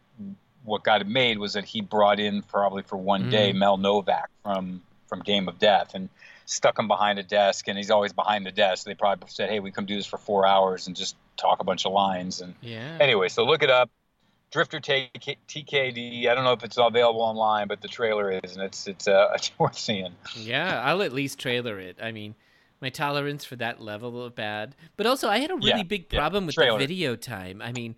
what 0.63 0.83
got 0.83 1.01
it 1.01 1.07
made 1.07 1.39
was 1.39 1.53
that 1.53 1.65
he 1.65 1.81
brought 1.81 2.19
in 2.19 2.43
probably 2.43 2.83
for 2.83 2.95
one 2.95 3.25
Mm. 3.25 3.31
day 3.31 3.53
Mel 3.53 3.77
Novak 3.77 4.29
from 4.43 4.81
from 5.07 5.21
Game 5.21 5.49
of 5.49 5.57
Death 5.59 5.95
and 5.95 6.07
stuck 6.45 6.77
him 6.79 6.87
behind 6.87 7.19
a 7.19 7.23
desk, 7.23 7.67
and 7.67 7.77
he's 7.77 7.91
always 7.91 8.13
behind 8.13 8.45
the 8.45 8.51
desk. 8.51 8.85
They 8.85 8.93
probably 8.95 9.29
said, 9.29 9.49
"Hey, 9.49 9.59
we 9.59 9.71
come 9.71 9.85
do 9.85 9.95
this 9.95 10.05
for 10.05 10.17
four 10.17 10.45
hours 10.45 10.87
and 10.87 10.95
just 10.95 11.15
talk 11.37 11.59
a 11.59 11.63
bunch 11.63 11.85
of 11.85 11.91
lines." 11.93 12.41
And 12.41 12.55
Yeah. 12.61 12.97
anyway, 12.99 13.29
so 13.29 13.43
look 13.45 13.63
it 13.63 13.69
up. 13.69 13.89
Drifter 14.51 14.81
TK, 14.81 15.37
TKD. 15.47 16.27
I 16.27 16.35
don't 16.35 16.43
know 16.43 16.51
if 16.51 16.63
it's 16.63 16.77
available 16.77 17.21
online, 17.21 17.67
but 17.69 17.81
the 17.81 17.87
trailer 17.87 18.31
is, 18.43 18.55
and 18.55 18.61
it's 18.63 18.85
it's 18.87 19.07
uh, 19.07 19.31
it's 19.35 19.51
worth 19.57 19.77
seeing. 19.77 20.13
Yeah, 20.35 20.81
I'll 20.83 21.01
at 21.01 21.13
least 21.13 21.39
trailer 21.39 21.79
it. 21.79 21.97
I 22.01 22.11
mean, 22.11 22.35
my 22.81 22.89
tolerance 22.89 23.45
for 23.45 23.55
that 23.57 23.79
level 23.81 24.23
of 24.25 24.35
bad. 24.35 24.75
But 24.97 25.05
also, 25.05 25.29
I 25.29 25.37
had 25.39 25.51
a 25.51 25.55
really 25.55 25.67
Yeah, 25.69 25.83
big 25.83 26.07
yeah, 26.11 26.19
problem 26.19 26.45
with 26.47 26.55
trailer. 26.55 26.79
the 26.79 26.85
video 26.85 27.15
time. 27.15 27.61
I 27.61 27.71
mean, 27.71 27.95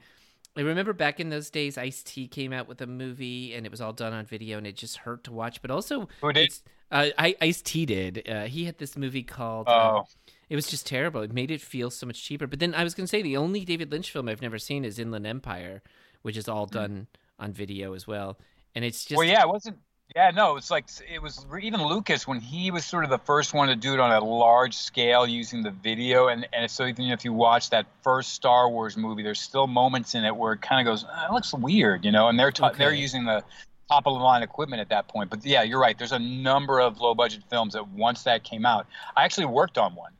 I 0.56 0.62
remember 0.62 0.94
back 0.94 1.20
in 1.20 1.30
those 1.30 1.50
days, 1.50 1.78
Ice 1.78 2.04
T 2.04 2.28
came 2.28 2.54
out 2.54 2.68
with 2.68 2.80
a 2.82 2.88
movie, 2.88 3.54
and 3.56 3.66
it 3.66 3.72
was 3.72 3.82
all 3.82 3.94
done 3.94 4.14
on 4.14 4.26
video, 4.28 4.60
and 4.60 4.68
it 4.68 4.76
just 4.76 4.98
hurt 4.98 5.24
to 5.24 5.32
watch. 5.32 5.60
But 5.62 5.72
also, 5.72 6.08
Who 6.22 6.32
did? 6.34 6.54
Uh, 6.94 7.10
I 7.18 7.36
Ice 7.42 7.62
T 7.62 7.86
did. 7.86 8.28
Uh, 8.30 8.44
he 8.44 8.66
had 8.66 8.78
this 8.78 8.96
movie 8.96 9.24
called. 9.24 9.68
um, 9.68 9.76
Oh, 9.76 10.08
it 10.50 10.56
was 10.56 10.68
just 10.68 10.86
terrible. 10.86 11.22
It 11.22 11.34
made 11.34 11.50
it 11.52 11.62
feel 11.62 11.90
so 11.90 12.06
much 12.06 12.24
cheaper. 12.24 12.46
But 12.48 12.60
then 12.60 12.76
I 12.76 12.84
was 12.84 12.94
going 12.94 13.06
to 13.06 13.10
say 13.10 13.22
the 13.24 13.38
only 13.38 13.66
David 13.66 13.92
Lynch 13.92 14.12
film 14.12 14.30
I've 14.30 14.42
never 14.42 14.60
seen 14.60 14.86
is 14.86 15.00
Inland 15.00 15.26
Empire, 15.26 15.82
which 16.22 16.38
is 16.38 16.48
all 16.48 16.68
done 16.68 17.08
on 17.40 17.52
video 17.54 17.94
as 17.94 18.06
well. 18.06 18.38
And 18.76 18.86
it's 18.86 19.04
just 19.04 19.14
Hmm. 19.14 19.18
well, 19.18 19.28
yeah, 19.28 19.42
it 19.42 19.48
wasn't. 19.50 19.78
Yeah, 20.16 20.30
no, 20.30 20.58
it's 20.58 20.70
like 20.70 20.86
it 21.12 21.20
was 21.22 21.44
even 21.60 21.82
Lucas 21.82 22.28
when 22.28 22.40
he 22.40 22.70
was 22.70 22.86
sort 22.86 23.04
of 23.04 23.10
the 23.10 23.18
first 23.18 23.56
one 23.56 23.70
to 23.70 23.76
do 23.76 23.94
it 23.96 24.00
on 24.00 24.12
a 24.12 24.24
large 24.24 24.76
scale 24.76 25.26
using 25.26 25.64
the 25.64 25.72
video, 25.72 26.28
and 26.28 26.48
and 26.54 26.70
so 26.70 26.86
even 26.86 27.06
if 27.06 27.26
you 27.26 27.34
watch 27.34 27.72
that 27.72 27.88
first 28.04 28.34
Star 28.34 28.70
Wars 28.70 28.96
movie, 28.96 29.24
there's 29.24 29.40
still 29.42 29.66
moments 29.66 30.14
in 30.14 30.24
it 30.26 30.36
where 30.36 30.54
it 30.54 30.62
kind 30.62 30.86
of 30.88 30.92
goes, 30.92 31.04
"Ah, 31.10 31.28
it 31.30 31.34
looks 31.34 31.52
weird, 31.54 32.06
you 32.06 32.12
know, 32.12 32.28
and 32.28 32.38
they're 32.38 32.52
ta- 32.52 32.74
they're 32.78 32.94
using 32.94 33.26
the 33.26 33.44
top 33.90 34.08
of 34.08 34.14
the 34.14 34.20
line 34.24 34.44
equipment 34.44 34.82
at 34.82 34.90
that 34.90 35.08
point. 35.08 35.30
But 35.30 35.46
yeah, 35.46 35.64
you're 35.64 35.80
right. 35.80 35.98
There's 35.98 36.12
a 36.12 36.20
number 36.20 36.80
of 36.80 37.00
low 37.00 37.14
budget 37.14 37.44
films 37.50 37.74
that 37.74 37.88
once 37.90 38.24
that 38.24 38.44
came 38.44 38.66
out, 38.66 38.88
I 39.16 39.24
actually 39.26 39.46
worked 39.48 39.78
on 39.78 39.96
one. 39.96 40.12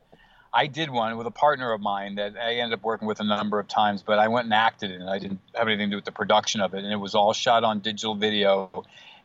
I 0.52 0.68
did 0.68 0.88
one 0.90 1.16
with 1.16 1.26
a 1.26 1.32
partner 1.32 1.72
of 1.72 1.80
mine 1.80 2.14
that 2.14 2.36
I 2.36 2.54
ended 2.54 2.78
up 2.78 2.84
working 2.84 3.08
with 3.08 3.18
a 3.18 3.24
number 3.24 3.58
of 3.58 3.66
times, 3.66 4.04
but 4.04 4.20
I 4.20 4.28
went 4.28 4.44
and 4.44 4.54
acted 4.54 4.92
in 4.92 5.02
it. 5.02 5.08
I 5.08 5.18
didn't 5.18 5.40
have 5.56 5.66
anything 5.66 5.88
to 5.88 5.94
do 5.94 5.96
with 5.96 6.04
the 6.04 6.12
production 6.12 6.60
of 6.60 6.74
it, 6.74 6.84
and 6.84 6.92
it 6.92 6.96
was 6.96 7.16
all 7.16 7.32
shot 7.32 7.64
on 7.64 7.80
digital 7.80 8.14
video. 8.14 8.70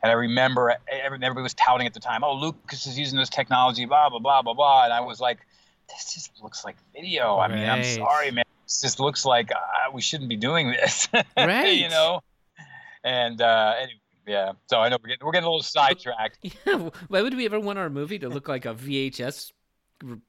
And 0.02 0.10
I 0.10 0.14
remember 0.14 0.74
everybody 0.90 1.42
was 1.42 1.54
touting 1.54 1.86
at 1.86 1.94
the 1.94 2.00
time, 2.00 2.24
"Oh, 2.24 2.34
Lucas 2.34 2.86
is 2.86 2.98
using 2.98 3.16
this 3.16 3.28
technology, 3.28 3.84
blah 3.84 4.08
blah 4.08 4.18
blah 4.18 4.42
blah 4.42 4.54
blah," 4.54 4.84
and 4.84 4.92
I 4.92 5.02
was 5.02 5.20
like, 5.20 5.38
"This 5.88 6.14
just 6.14 6.32
looks 6.42 6.64
like 6.64 6.74
video." 6.94 7.36
I 7.38 7.46
mean, 7.46 7.68
I'm 7.68 7.84
sorry, 7.84 8.32
man. 8.32 8.44
This 8.66 8.80
just 8.80 8.98
looks 8.98 9.24
like 9.24 9.52
uh, 9.52 9.92
we 9.92 10.00
shouldn't 10.00 10.30
be 10.30 10.36
doing 10.36 10.72
this, 10.72 11.06
Right. 11.36 11.74
you 11.78 11.90
know. 11.90 12.22
And 13.04 13.40
uh, 13.40 13.74
anyway, 13.76 13.99
yeah. 14.30 14.52
So 14.66 14.80
I 14.80 14.88
know 14.88 14.96
we're 15.02 15.08
getting 15.10 15.26
we're 15.26 15.32
getting 15.32 15.46
a 15.46 15.50
little 15.50 15.62
sidetracked. 15.62 16.38
Yeah, 16.66 16.90
why 17.08 17.22
would 17.22 17.34
we 17.34 17.44
ever 17.46 17.58
want 17.60 17.78
our 17.78 17.90
movie 17.90 18.18
to 18.20 18.28
look 18.28 18.48
like 18.48 18.64
a 18.64 18.74
VHS 18.74 19.52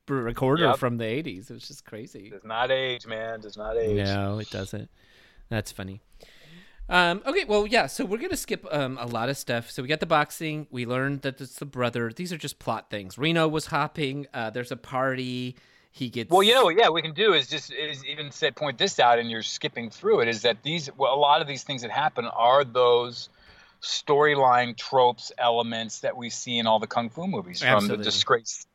recorder 0.07 0.63
Yep. 0.65 0.77
from 0.77 0.97
the 0.97 1.05
80s? 1.05 1.49
It 1.49 1.53
was 1.53 1.67
just 1.67 1.85
crazy. 1.85 2.29
Does 2.29 2.43
not 2.43 2.71
age, 2.71 3.05
man. 3.05 3.41
Does 3.41 3.57
not 3.57 3.77
age. 3.77 4.05
No, 4.05 4.39
it 4.39 4.49
doesn't. 4.49 4.89
That's 5.49 5.71
funny. 5.71 6.01
Um, 6.89 7.21
okay, 7.25 7.45
well, 7.45 7.65
yeah, 7.65 7.87
so 7.87 8.03
we're 8.03 8.17
going 8.17 8.31
to 8.31 8.37
skip 8.37 8.65
um, 8.69 8.97
a 8.99 9.05
lot 9.05 9.29
of 9.29 9.37
stuff. 9.37 9.71
So 9.71 9.81
we 9.81 9.87
got 9.87 10.01
the 10.01 10.05
boxing. 10.05 10.67
We 10.71 10.85
learned 10.85 11.21
that 11.21 11.39
it's 11.39 11.55
the 11.55 11.65
brother. 11.65 12.11
These 12.13 12.33
are 12.33 12.37
just 12.37 12.59
plot 12.59 12.89
things. 12.89 13.17
Reno 13.17 13.47
was 13.47 13.67
hopping. 13.67 14.27
Uh, 14.33 14.49
there's 14.49 14.71
a 14.73 14.75
party. 14.75 15.55
He 15.93 16.09
gets. 16.09 16.29
Well, 16.29 16.43
you 16.43 16.53
know, 16.53 16.61
yeah. 16.61 16.63
what, 16.63 16.75
yeah, 16.77 16.89
we 16.89 17.01
can 17.01 17.13
do 17.13 17.33
is 17.33 17.47
just 17.47 17.71
is 17.71 18.03
even 18.05 18.31
say 18.31 18.51
point 18.51 18.77
this 18.77 18.99
out, 18.99 19.19
and 19.19 19.31
you're 19.31 19.41
skipping 19.41 19.89
through 19.89 20.21
it. 20.21 20.27
Is 20.27 20.41
that 20.41 20.63
these? 20.63 20.89
Well, 20.97 21.13
a 21.13 21.19
lot 21.19 21.41
of 21.41 21.47
these 21.47 21.63
things 21.63 21.81
that 21.81 21.91
happen 21.91 22.25
are 22.25 22.63
those 22.65 23.29
storyline 23.81 24.77
tropes, 24.77 25.31
elements 25.37 25.99
that 26.01 26.15
we 26.15 26.29
see 26.29 26.57
in 26.59 26.67
all 26.67 26.79
the 26.79 26.87
kung 26.87 27.09
fu 27.09 27.27
movies, 27.27 27.61
from 27.63 27.87
the 27.87 27.97
disgrace, 27.97 28.65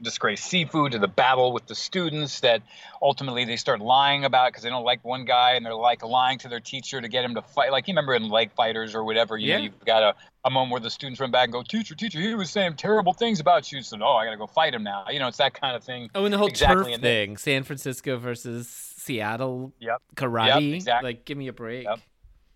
disgrace 0.00 0.42
seafood 0.42 0.92
to 0.92 0.98
the 0.98 1.08
battle 1.08 1.52
with 1.52 1.66
the 1.66 1.74
students. 1.74 2.40
That 2.40 2.62
ultimately 3.00 3.44
they 3.44 3.56
start 3.56 3.80
lying 3.80 4.24
about 4.24 4.52
because 4.52 4.62
they 4.62 4.70
don't 4.70 4.84
like 4.84 5.04
one 5.04 5.24
guy, 5.24 5.52
and 5.54 5.66
they're 5.66 5.74
like 5.74 6.02
lying 6.04 6.38
to 6.40 6.48
their 6.48 6.60
teacher 6.60 7.00
to 7.00 7.08
get 7.08 7.24
him 7.24 7.34
to 7.34 7.42
fight. 7.42 7.72
Like 7.72 7.88
you 7.88 7.92
remember 7.92 8.14
in 8.14 8.28
Leg 8.28 8.52
Fighters 8.52 8.94
or 8.94 9.04
whatever, 9.04 9.36
you 9.36 9.48
Yeah. 9.48 9.56
know, 9.58 9.64
you've 9.64 9.84
got 9.84 10.02
a, 10.02 10.14
a 10.44 10.50
moment 10.50 10.72
where 10.72 10.80
the 10.80 10.90
students 10.90 11.20
run 11.20 11.30
back 11.30 11.44
and 11.44 11.52
go, 11.52 11.62
"Teacher, 11.62 11.94
teacher, 11.94 12.20
he 12.20 12.34
was 12.34 12.50
saying 12.50 12.76
terrible 12.76 13.12
things 13.12 13.40
about 13.40 13.72
you." 13.72 13.82
So, 13.82 13.96
no, 13.96 14.08
I 14.12 14.24
got 14.24 14.30
to 14.32 14.36
go 14.36 14.46
fight 14.46 14.74
him 14.74 14.84
now. 14.84 15.06
You 15.10 15.18
know, 15.18 15.28
it's 15.28 15.38
that 15.38 15.54
kind 15.54 15.74
of 15.76 15.82
thing. 15.82 16.08
Oh, 16.14 16.24
and 16.24 16.32
the 16.32 16.38
whole 16.38 16.48
Exactly, 16.48 16.92
turf 16.92 17.00
thing. 17.00 17.36
San 17.36 17.64
Francisco 17.64 18.16
versus 18.16 18.68
Seattle 18.68 19.72
Yep. 19.80 20.02
karate. 20.14 20.74
exactly. 20.74 21.08
Like, 21.10 21.24
give 21.24 21.36
me 21.36 21.48
a 21.48 21.52
break. 21.52 21.84
Yep. 21.86 21.98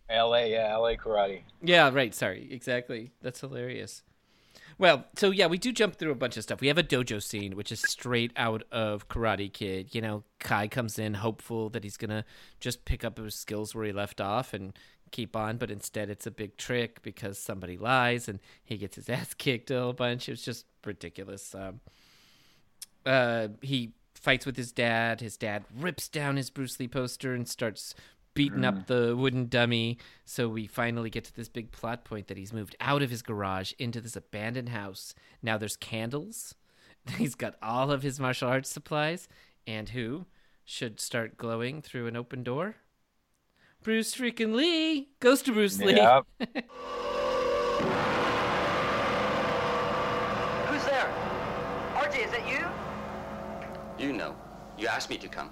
L.A. 0.08 0.50
Yeah, 0.52 0.68
L.A. 0.72 0.96
karate. 0.96 1.40
Yeah, 1.62 1.90
right. 1.92 2.14
Sorry. 2.14 2.48
Exactly. 2.50 3.12
That's 3.22 3.40
hilarious. 3.40 4.02
Well, 4.78 5.06
so 5.16 5.30
yeah, 5.30 5.46
we 5.46 5.56
do 5.56 5.72
jump 5.72 5.96
through 5.96 6.10
a 6.10 6.16
bunch 6.16 6.36
of 6.36 6.42
stuff. 6.42 6.60
We 6.60 6.68
have 6.68 6.76
a 6.76 6.82
dojo 6.82 7.22
scene, 7.22 7.56
which 7.56 7.72
is 7.72 7.80
straight 7.80 8.32
out 8.36 8.62
of 8.70 9.08
Karate 9.08 9.50
Kid. 9.50 9.94
You 9.94 10.02
know, 10.02 10.24
Kai 10.38 10.68
comes 10.68 10.98
in 10.98 11.14
hopeful 11.14 11.70
that 11.70 11.82
he's 11.82 11.96
to 11.96 12.24
just 12.60 12.84
pick 12.84 13.02
up 13.02 13.16
his 13.18 13.34
skills 13.34 13.74
where 13.74 13.86
he 13.86 13.92
left 13.92 14.20
off 14.20 14.52
and 14.52 14.78
keep 15.12 15.34
on, 15.34 15.56
but 15.56 15.70
instead 15.70 16.10
it's 16.10 16.26
a 16.26 16.30
big 16.30 16.58
trick 16.58 17.00
because 17.02 17.38
somebody 17.38 17.78
lies 17.78 18.28
and 18.28 18.38
he 18.64 18.76
gets 18.76 18.96
his 18.96 19.08
ass 19.08 19.32
kicked 19.32 19.70
a 19.70 19.80
whole 19.80 19.92
bunch. 19.94 20.28
It 20.28 20.32
was 20.32 20.42
just 20.42 20.66
ridiculous. 20.84 21.54
Um, 21.54 21.80
uh, 23.06 23.48
he 23.62 23.92
fights 24.14 24.44
with 24.44 24.56
his 24.56 24.72
dad. 24.72 25.20
His 25.20 25.36
dad 25.38 25.64
rips 25.78 26.08
down 26.08 26.36
his 26.36 26.50
Bruce 26.50 26.78
Lee 26.78 26.88
poster 26.88 27.32
and 27.32 27.48
starts 27.48 27.94
beating 28.36 28.64
up 28.64 28.74
mm. 28.74 28.86
the 28.86 29.16
wooden 29.16 29.46
dummy. 29.46 29.98
So 30.24 30.48
we 30.48 30.68
finally 30.68 31.10
get 31.10 31.24
to 31.24 31.34
this 31.34 31.48
big 31.48 31.72
plot 31.72 32.04
point 32.04 32.28
that 32.28 32.36
he's 32.36 32.52
moved 32.52 32.76
out 32.80 33.02
of 33.02 33.10
his 33.10 33.22
garage 33.22 33.72
into 33.78 34.00
this 34.00 34.14
abandoned 34.14 34.68
house. 34.68 35.14
Now 35.42 35.58
there's 35.58 35.76
candles. 35.76 36.54
He's 37.16 37.34
got 37.36 37.54
all 37.62 37.92
of 37.92 38.02
his 38.02 38.18
martial 38.18 38.48
arts 38.48 38.68
supplies. 38.68 39.28
And 39.66 39.88
who 39.88 40.26
should 40.64 41.00
start 41.00 41.36
glowing 41.36 41.80
through 41.80 42.08
an 42.08 42.16
open 42.16 42.42
door? 42.42 42.76
Bruce 43.82 44.14
freaking 44.14 44.54
Lee. 44.54 45.08
Goes 45.20 45.42
to 45.42 45.52
Bruce 45.52 45.78
Lee. 45.78 45.96
Yep. 45.96 46.26
Who's 50.68 50.84
there? 50.84 51.08
RJ, 51.94 52.24
is 52.24 52.30
that 52.32 52.44
you? 53.98 54.04
You 54.04 54.12
know. 54.12 54.36
You 54.76 54.88
asked 54.88 55.08
me 55.08 55.16
to 55.18 55.28
come. 55.28 55.50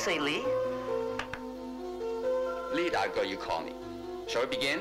Sensei 0.00 0.18
Lee? 0.18 0.42
Lead 2.72 2.94
I 2.94 3.08
go, 3.14 3.20
you 3.20 3.36
call 3.36 3.62
me. 3.62 3.72
Shall 4.28 4.42
we 4.46 4.56
begin? 4.56 4.80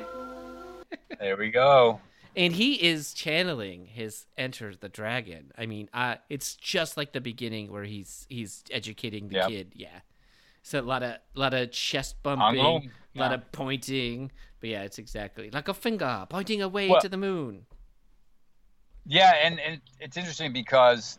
There 1.19 1.35
we 1.35 1.51
go. 1.51 1.99
and 2.37 2.53
he 2.53 2.75
is 2.75 3.13
channeling 3.13 3.85
his 3.87 4.27
enter 4.37 4.73
the 4.75 4.87
dragon 4.87 5.51
i 5.57 5.65
mean 5.65 5.89
uh 5.93 6.15
it's 6.29 6.55
just 6.55 6.95
like 6.95 7.11
the 7.11 7.19
beginning 7.19 7.69
where 7.71 7.83
he's 7.83 8.25
he's 8.29 8.63
educating 8.71 9.27
the 9.27 9.35
Yep. 9.35 9.47
kid 9.49 9.71
yeah 9.75 9.99
so 10.61 10.79
a 10.79 10.81
lot 10.81 11.01
of 11.03 11.09
a 11.35 11.39
lot 11.39 11.53
of 11.55 11.71
chest 11.71 12.21
bumping 12.23 12.59
a 12.59 12.63
lot 12.63 12.83
yeah. 13.13 13.33
of 13.33 13.51
pointing 13.51 14.31
but 14.61 14.69
yeah 14.69 14.83
it's 14.83 14.99
exactly 14.99 15.49
like 15.51 15.67
a 15.67 15.73
finger 15.73 16.25
pointing 16.29 16.61
away 16.61 16.87
Well- 16.87 17.01
to 17.01 17.09
the 17.09 17.17
moon 17.17 17.65
Yeah, 19.05 19.33
and, 19.43 19.59
and 19.59 19.81
it's 19.99 20.15
interesting 20.17 20.53
because 20.53 21.17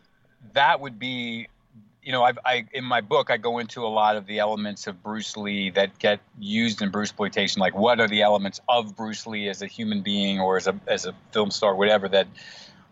that 0.53 0.79
would 0.79 0.97
be, 0.97 1.47
you 2.03 2.11
know, 2.11 2.23
I've, 2.23 2.39
I 2.45 2.65
in 2.73 2.83
my 2.83 3.01
book 3.01 3.29
I 3.29 3.37
go 3.37 3.59
into 3.59 3.85
a 3.85 3.87
lot 3.89 4.15
of 4.15 4.25
the 4.25 4.39
elements 4.39 4.87
of 4.87 5.03
Bruce 5.03 5.37
Lee 5.37 5.69
that 5.71 5.99
get 5.99 6.19
used 6.39 6.81
in 6.81 6.89
Bruce 6.89 7.09
exploitation. 7.09 7.59
Like, 7.59 7.75
what 7.75 7.99
are 7.99 8.07
the 8.07 8.21
elements 8.21 8.59
of 8.67 8.95
Bruce 8.95 9.27
Lee 9.27 9.49
as 9.49 9.61
a 9.61 9.67
human 9.67 10.01
being 10.01 10.39
or 10.39 10.57
as 10.57 10.67
a 10.67 10.79
as 10.87 11.05
a 11.05 11.13
film 11.31 11.51
star, 11.51 11.75
whatever 11.75 12.09
that 12.09 12.27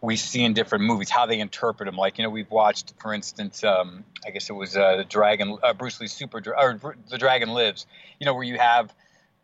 we 0.01 0.15
see 0.15 0.43
in 0.43 0.53
different 0.53 0.85
movies, 0.85 1.09
how 1.09 1.25
they 1.25 1.39
interpret 1.39 1.89
him. 1.89 1.95
Like, 1.95 2.17
you 2.17 2.23
know, 2.23 2.29
we've 2.29 2.49
watched, 2.49 2.93
for 2.99 3.13
instance, 3.13 3.63
um, 3.63 4.05
I 4.25 4.29
guess 4.29 4.49
it 4.49 4.53
was 4.53 4.77
uh, 4.77 4.97
the 4.97 5.03
Dragon, 5.03 5.57
uh, 5.61 5.73
Bruce 5.73 5.99
Lee 5.99 6.07
Super, 6.07 6.41
or 6.55 6.95
the 7.09 7.17
Dragon 7.17 7.49
Lives. 7.49 7.85
You 8.19 8.25
know, 8.25 8.33
where 8.33 8.43
you 8.43 8.57
have 8.57 8.93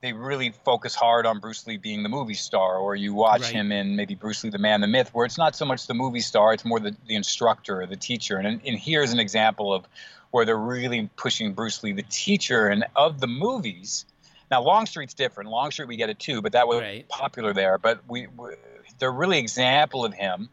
they 0.06 0.14
really 0.14 0.51
focus 0.64 0.93
hard 0.93 1.26
on 1.26 1.39
Bruce 1.39 1.66
Lee 1.66 1.78
being 1.78 2.03
the 2.03 2.10
movie 2.10 2.36
star, 2.36 2.78
or 2.78 2.95
you 2.95 3.16
watch 3.16 3.41
Right. 3.41 3.53
him 3.53 3.72
in 3.72 3.95
maybe 3.95 4.14
Bruce 4.14 4.43
Lee, 4.43 4.51
the 4.51 4.60
Man, 4.60 4.82
the 4.82 4.88
Myth, 4.88 5.10
where 5.14 5.26
it's 5.26 5.38
not 5.39 5.56
so 5.56 5.66
much 5.66 5.88
the 5.88 5.95
movie 5.95 6.20
star, 6.20 6.53
it's 6.53 6.64
more 6.64 6.80
the, 6.80 6.95
the 7.08 7.16
instructor 7.16 7.82
or 7.82 7.88
the 7.88 7.95
teacher. 7.95 8.38
And, 8.38 8.45
and 8.64 8.78
here's 8.78 9.12
an 9.12 9.20
example 9.20 9.74
of 9.74 9.88
where 10.30 10.45
they're 10.45 10.56
really 10.60 11.10
pushing 11.16 11.53
Bruce 11.53 11.82
Lee, 11.82 11.91
the 11.91 12.03
teacher, 12.03 12.68
and 12.68 12.86
of 12.95 13.20
the 13.20 13.26
movies. 13.26 14.06
Now, 14.51 14.62
Longstreet's 14.62 15.16
different. 15.16 15.49
Longstreet, 15.49 15.88
we 15.88 15.95
get 15.97 16.12
it 16.12 16.20
too, 16.20 16.39
but 16.43 16.51
that 16.51 16.68
was 16.68 16.82
Right. 16.82 17.10
popular 17.10 17.51
there. 17.51 17.80
But 17.80 18.01
we, 18.08 18.28
we 18.28 18.51
they're 18.99 19.12
really 19.12 19.39
example 19.39 20.06
of 20.06 20.14
him 20.14 20.49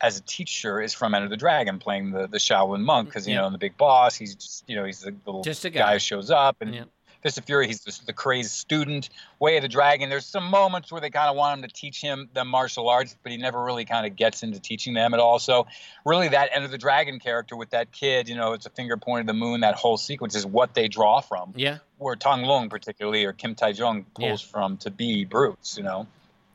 as 0.00 0.18
a 0.18 0.22
teacher 0.22 0.80
is 0.80 0.94
from 0.94 1.16
Enter 1.16 1.28
the 1.28 1.36
Dragon, 1.36 1.80
playing 1.80 2.12
the 2.12 2.28
the 2.28 2.38
Shaolin 2.38 2.82
monk 2.84 3.08
because 3.08 3.26
you 3.26 3.34
Yeah. 3.34 3.40
know 3.40 3.46
in 3.48 3.52
the 3.52 3.58
Big 3.58 3.76
Boss 3.76 4.14
he's 4.14 4.36
just 4.36 4.62
you 4.68 4.76
know 4.76 4.84
he's 4.84 5.00
the, 5.00 5.12
little 5.26 5.42
Just 5.42 5.64
a 5.64 5.70
guy. 5.70 5.80
guy. 5.80 5.92
who 5.94 5.98
shows 5.98 6.30
up 6.30 6.58
and. 6.60 6.72
Yeah. 6.76 6.84
Fist 7.24 7.38
of 7.38 7.46
Fury, 7.46 7.66
he's 7.66 7.80
the, 7.80 7.98
the 8.04 8.12
crazed 8.12 8.50
student. 8.50 9.08
Way 9.40 9.56
of 9.56 9.62
the 9.62 9.68
Dragon, 9.68 10.10
there's 10.10 10.26
some 10.26 10.44
moments 10.44 10.92
where 10.92 11.00
they 11.00 11.08
kind 11.08 11.30
of 11.30 11.36
want 11.36 11.58
him 11.58 11.66
to 11.66 11.74
teach 11.74 11.98
him 12.02 12.28
the 12.34 12.44
martial 12.44 12.90
arts, 12.90 13.16
but 13.22 13.32
he 13.32 13.38
never 13.38 13.64
really 13.64 13.86
kind 13.86 14.06
of 14.06 14.14
gets 14.14 14.42
into 14.42 14.60
teaching 14.60 14.92
them 14.92 15.14
at 15.14 15.20
all. 15.20 15.38
So, 15.38 15.66
really, 16.04 16.28
that 16.28 16.50
Enter 16.52 16.68
the 16.68 16.76
Dragon 16.76 17.18
character 17.18 17.56
with 17.56 17.70
that 17.70 17.92
kid, 17.92 18.28
you 18.28 18.36
know, 18.36 18.52
it's 18.52 18.66
a 18.66 18.70
finger 18.70 18.98
pointing 18.98 19.22
at 19.22 19.26
the 19.28 19.32
moon, 19.32 19.60
that 19.62 19.74
whole 19.74 19.96
sequence 19.96 20.34
is 20.34 20.44
what 20.44 20.74
they 20.74 20.86
draw 20.86 21.22
from. 21.22 21.54
Yeah. 21.56 21.78
Where 21.96 22.14
Tong 22.14 22.42
Lung, 22.42 22.68
particularly, 22.68 23.24
or 23.24 23.32
Kim 23.32 23.54
Tai-chung, 23.54 24.04
pulls 24.14 24.42
from 24.42 24.76
to 24.78 24.90
be 24.90 25.24
Bruce, 25.24 25.78
you 25.78 25.82
know. 25.82 26.06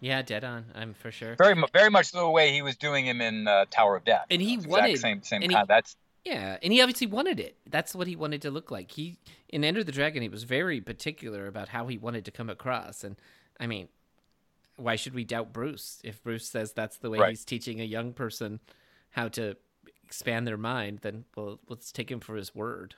Yeah, 0.01 0.22
dead 0.22 0.43
on. 0.43 0.65
I'm 0.76 0.93
for 0.93 1.11
sure. 1.11 1.36
Very, 1.36 1.61
very 1.74 1.89
much 1.89 2.11
the 2.11 2.30
way 2.30 2.51
he 2.51 2.61
was 2.61 2.78
doing 2.78 3.07
him 3.07 3.22
in 3.22 3.47
uh, 3.47 3.65
Tower 3.72 3.95
of 3.95 4.03
Death. 4.05 4.28
And 4.30 4.39
he 4.39 4.57
wanted- 4.57 4.99
same, 4.99 5.24
same 5.24 5.41
and 5.41 5.51
he- 5.51 5.55
kind. 5.55 5.67
That's 5.67 5.95
Yeah, 6.26 6.57
and 6.61 6.74
he 6.74 6.82
obviously 6.82 7.07
wanted 7.07 7.39
it. 7.39 7.55
That's 7.70 7.95
what 7.95 8.07
he 8.07 8.15
wanted 8.15 8.41
to 8.43 8.51
look 8.51 8.72
like. 8.72 8.91
He 8.91 9.17
in 9.47 9.63
Enter 9.63 9.84
the 9.84 9.91
Dragon, 9.91 10.22
he 10.22 10.30
was 10.30 10.43
very 10.43 10.82
particular 10.82 11.47
about 11.47 11.70
how 11.70 11.88
he 11.88 11.97
wanted 11.97 12.26
to 12.26 12.32
come 12.32 12.49
across. 12.49 13.03
And 13.03 13.15
I 13.59 13.67
mean, 13.67 13.88
why 14.76 14.95
should 14.95 15.13
we 15.13 15.24
doubt 15.24 15.53
Bruce? 15.53 15.99
If 16.03 16.22
Bruce 16.22 16.47
says 16.47 16.74
that's 16.74 16.97
the 16.97 17.09
way 17.09 17.20
Right. 17.20 17.30
he's 17.30 17.45
teaching 17.45 17.80
a 17.82 17.86
young 17.86 18.13
person 18.13 18.59
how 19.11 19.28
to 19.30 19.55
expand 20.03 20.45
their 20.45 20.57
mind, 20.57 20.99
then 21.01 21.26
well, 21.36 21.59
let's 21.67 21.91
take 21.91 22.11
him 22.11 22.20
for 22.20 22.36
his 22.36 22.53
word. 22.53 22.95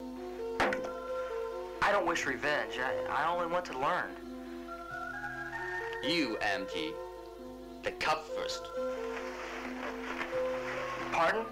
I 0.00 1.92
don't 1.92 2.06
wish 2.06 2.26
revenge. 2.26 2.74
I, 2.78 3.24
I 3.24 3.32
only 3.32 3.46
want 3.46 3.64
to 3.66 3.78
learn. 3.78 4.10
You 6.04 6.36
empty 6.38 6.92
the 7.82 7.92
cup 7.92 8.26
first. 8.36 8.66
Pardon? 11.12 11.44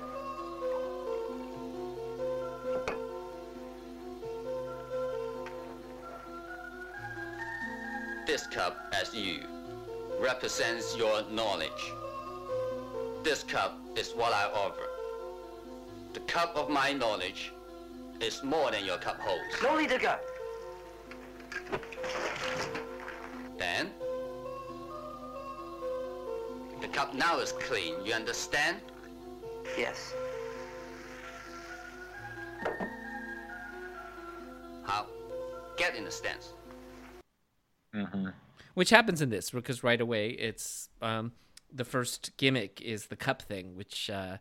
This 8.27 8.47
cup 8.47 8.79
as 8.99 9.15
you 9.15 9.41
represents 10.19 10.97
your 10.97 11.23
knowledge. 11.31 11.93
This 13.23 13.43
cup 13.43 13.79
is 13.97 14.13
what 14.13 14.33
I 14.33 14.45
offer. 14.45 14.89
The 16.15 16.21
cup 16.21 16.57
of 16.57 16.71
my 16.71 16.95
knowledge 16.95 17.53
is 18.21 18.43
more 18.43 18.71
than 18.71 18.87
your 18.87 18.97
cup 18.97 19.21
holds. 19.21 19.63
No 19.63 19.79
need 19.79 19.91
to 19.91 19.99
go. 19.99 20.17
Then, 23.59 23.91
the 26.81 26.89
cup 26.89 27.13
now 27.13 27.39
is 27.41 27.53
clean. 27.53 27.95
You 28.07 28.15
understand? 28.15 28.79
Yes. 29.77 30.15
How? 34.85 35.07
Get 35.77 35.95
in 35.95 36.05
the 36.05 36.11
stance. 36.11 36.55
Hmm 37.95 38.29
Which 38.75 38.91
happens 38.91 39.23
in 39.23 39.31
this 39.31 39.51
because 39.51 39.85
right 39.85 40.01
away 40.01 40.31
it's 40.31 40.89
um, 41.01 41.33
the 41.73 41.85
first 41.85 42.37
gimmick 42.37 42.81
is 42.81 43.07
the 43.07 43.17
cup 43.17 43.43
thing, 43.43 43.77
which 43.77 44.11
uh, 44.11 44.39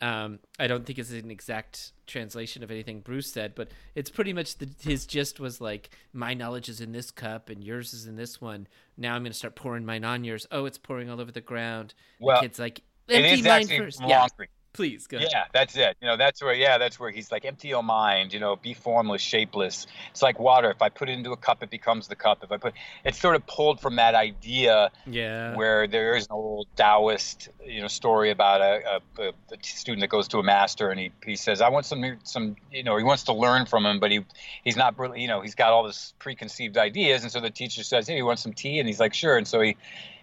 um, 0.00 0.38
I 0.58 0.66
don't 0.66 0.86
think 0.86 0.98
is 0.98 1.12
an 1.12 1.30
exact 1.30 1.92
translation 2.06 2.62
of 2.62 2.70
anything 2.70 3.00
Bruce 3.00 3.32
said, 3.32 3.54
but 3.54 3.68
it's 3.94 4.10
pretty 4.10 4.32
much 4.32 4.58
the, 4.58 4.68
his 4.80 5.06
gist 5.06 5.40
was 5.40 5.60
like, 5.60 5.90
my 6.12 6.34
knowledge 6.34 6.68
is 6.68 6.80
in 6.80 6.92
this 6.92 7.10
cup 7.10 7.50
and 7.50 7.62
yours 7.62 7.92
is 7.92 8.06
in 8.06 8.16
this 8.16 8.40
one. 8.40 8.66
Now 8.96 9.14
I'm 9.14 9.22
going 9.22 9.32
to 9.32 9.38
start 9.38 9.56
pouring 9.56 9.84
mine 9.84 10.04
on 10.04 10.24
yours. 10.24 10.46
Oh, 10.50 10.64
it's 10.64 10.78
pouring 10.78 11.10
all 11.10 11.20
over 11.20 11.32
the 11.32 11.40
ground. 11.40 11.94
Well, 12.18 12.36
the 12.36 12.48
kid's 12.48 12.58
like, 12.58 12.82
empty 13.08 13.42
mine 13.42 13.68
first. 13.68 13.98
from 14.00 14.08
Yeah. 14.08 14.26
Please 14.72 15.06
go. 15.06 15.16
ahead. 15.16 15.28
Yeah, 15.32 15.44
that's 15.52 15.76
it. 15.76 15.96
You 16.00 16.08
know, 16.08 16.16
that's 16.16 16.42
where 16.42 16.54
yeah, 16.54 16.78
that's 16.78 16.98
where 16.98 17.10
he's 17.10 17.32
like 17.32 17.44
empty 17.44 17.68
your 17.68 17.82
mind, 17.82 18.32
you 18.32 18.40
know, 18.40 18.56
be 18.56 18.74
formless, 18.74 19.22
shapeless. 19.22 19.86
It's 20.10 20.22
like 20.22 20.38
water. 20.38 20.70
If 20.70 20.82
I 20.82 20.88
put 20.88 21.08
it 21.08 21.12
into 21.12 21.32
a 21.32 21.36
cup, 21.36 21.62
it 21.62 21.70
becomes 21.70 22.08
the 22.08 22.16
cup. 22.16 22.42
If 22.42 22.52
I 22.52 22.56
put 22.56 22.74
it's 23.04 23.18
sort 23.18 23.36
of 23.36 23.46
pulled 23.46 23.80
from 23.80 23.96
that 23.96 24.14
idea 24.14 24.90
Yeah. 25.06 25.54
where 25.56 25.86
there 25.86 26.14
is 26.14 26.24
an 26.24 26.32
old 26.32 26.68
Taoist, 26.76 27.48
you 27.64 27.80
know, 27.80 27.88
story 27.88 28.30
about 28.30 28.60
a, 28.60 29.00
a, 29.18 29.28
a, 29.28 29.32
student 29.62 30.00
that 30.00 30.08
goes 30.08 30.28
to 30.28 30.38
a 30.38 30.42
master 30.42 30.90
and 30.90 31.00
he, 31.00 31.12
he 31.24 31.36
says, 31.36 31.60
I 31.60 31.68
want 31.68 31.86
some 31.86 32.18
some 32.24 32.56
you 32.70 32.82
know, 32.82 32.96
he 32.96 33.04
wants 33.04 33.24
to 33.24 33.32
learn 33.32 33.66
from 33.66 33.86
him, 33.86 34.00
but 34.00 34.10
he 34.10 34.24
he's 34.64 34.76
not 34.76 34.98
really 34.98 35.20
you 35.20 35.28
know, 35.28 35.40
he's 35.40 35.54
got 35.54 35.72
all 35.72 35.84
this 35.84 36.14
preconceived 36.18 36.76
ideas 36.78 37.22
and 37.22 37.32
so 37.32 37.40
the 37.40 37.50
teacher 37.50 37.82
says, 37.82 38.08
Hey, 38.08 38.16
you 38.16 38.24
want 38.24 38.38
some 38.38 38.52
tea? 38.52 38.78
And 38.78 38.86
he's 38.86 39.00
like, 39.00 39.14
Sure. 39.14 39.36
And 39.36 39.46
so 39.46 39.60
he 39.60 39.76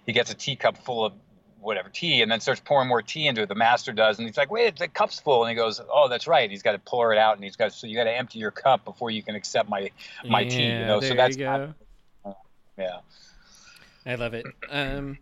he 0.06 0.14
gets 0.14 0.32
a 0.32 0.36
teacup 0.36 0.78
full 0.78 1.06
of 1.06 1.14
whatever 1.60 1.90
tea 1.90 2.22
and 2.22 2.32
then 2.32 2.40
starts 2.40 2.62
pouring 2.64 2.88
more 2.88 3.02
tea 3.02 3.28
into 3.28 3.42
it 3.42 3.50
the 3.50 3.56
master 3.56 3.92
does 3.92 4.20
and 4.20 4.28
he's 4.28 4.38
like 4.38 4.52
wait 4.52 4.78
the 4.78 4.88
cup's 4.88 5.20
full 5.20 5.44
and 5.44 5.50
he 5.50 5.56
goes 5.56 5.82
oh 5.92 6.08
that's 6.08 6.28
right 6.28 6.50
he's 6.52 6.64
got 6.64 6.74
to 6.74 6.80
pour 6.80 7.12
it 7.14 7.18
out 7.18 7.36
and 7.36 7.44
he's 7.44 7.56
got 7.56 7.72
so 7.74 7.88
you 7.88 7.96
got 7.96 8.04
to 8.06 8.16
empty 8.16 8.40
your 8.40 8.52
cup 8.52 8.86
before 8.86 9.10
you 9.12 9.24
can 9.24 9.36
accept 9.36 9.70
my 9.70 9.90
my 10.26 10.44
tea 10.44 10.64
you 10.64 10.80
Yeah, 10.80 10.88
know 10.88 11.00
so 11.02 11.14
that's 11.14 11.36
go. 11.36 11.74
yeah 12.78 13.00
I 14.06 14.16
love 14.16 14.34
it. 14.34 14.46
Um, 14.70 15.18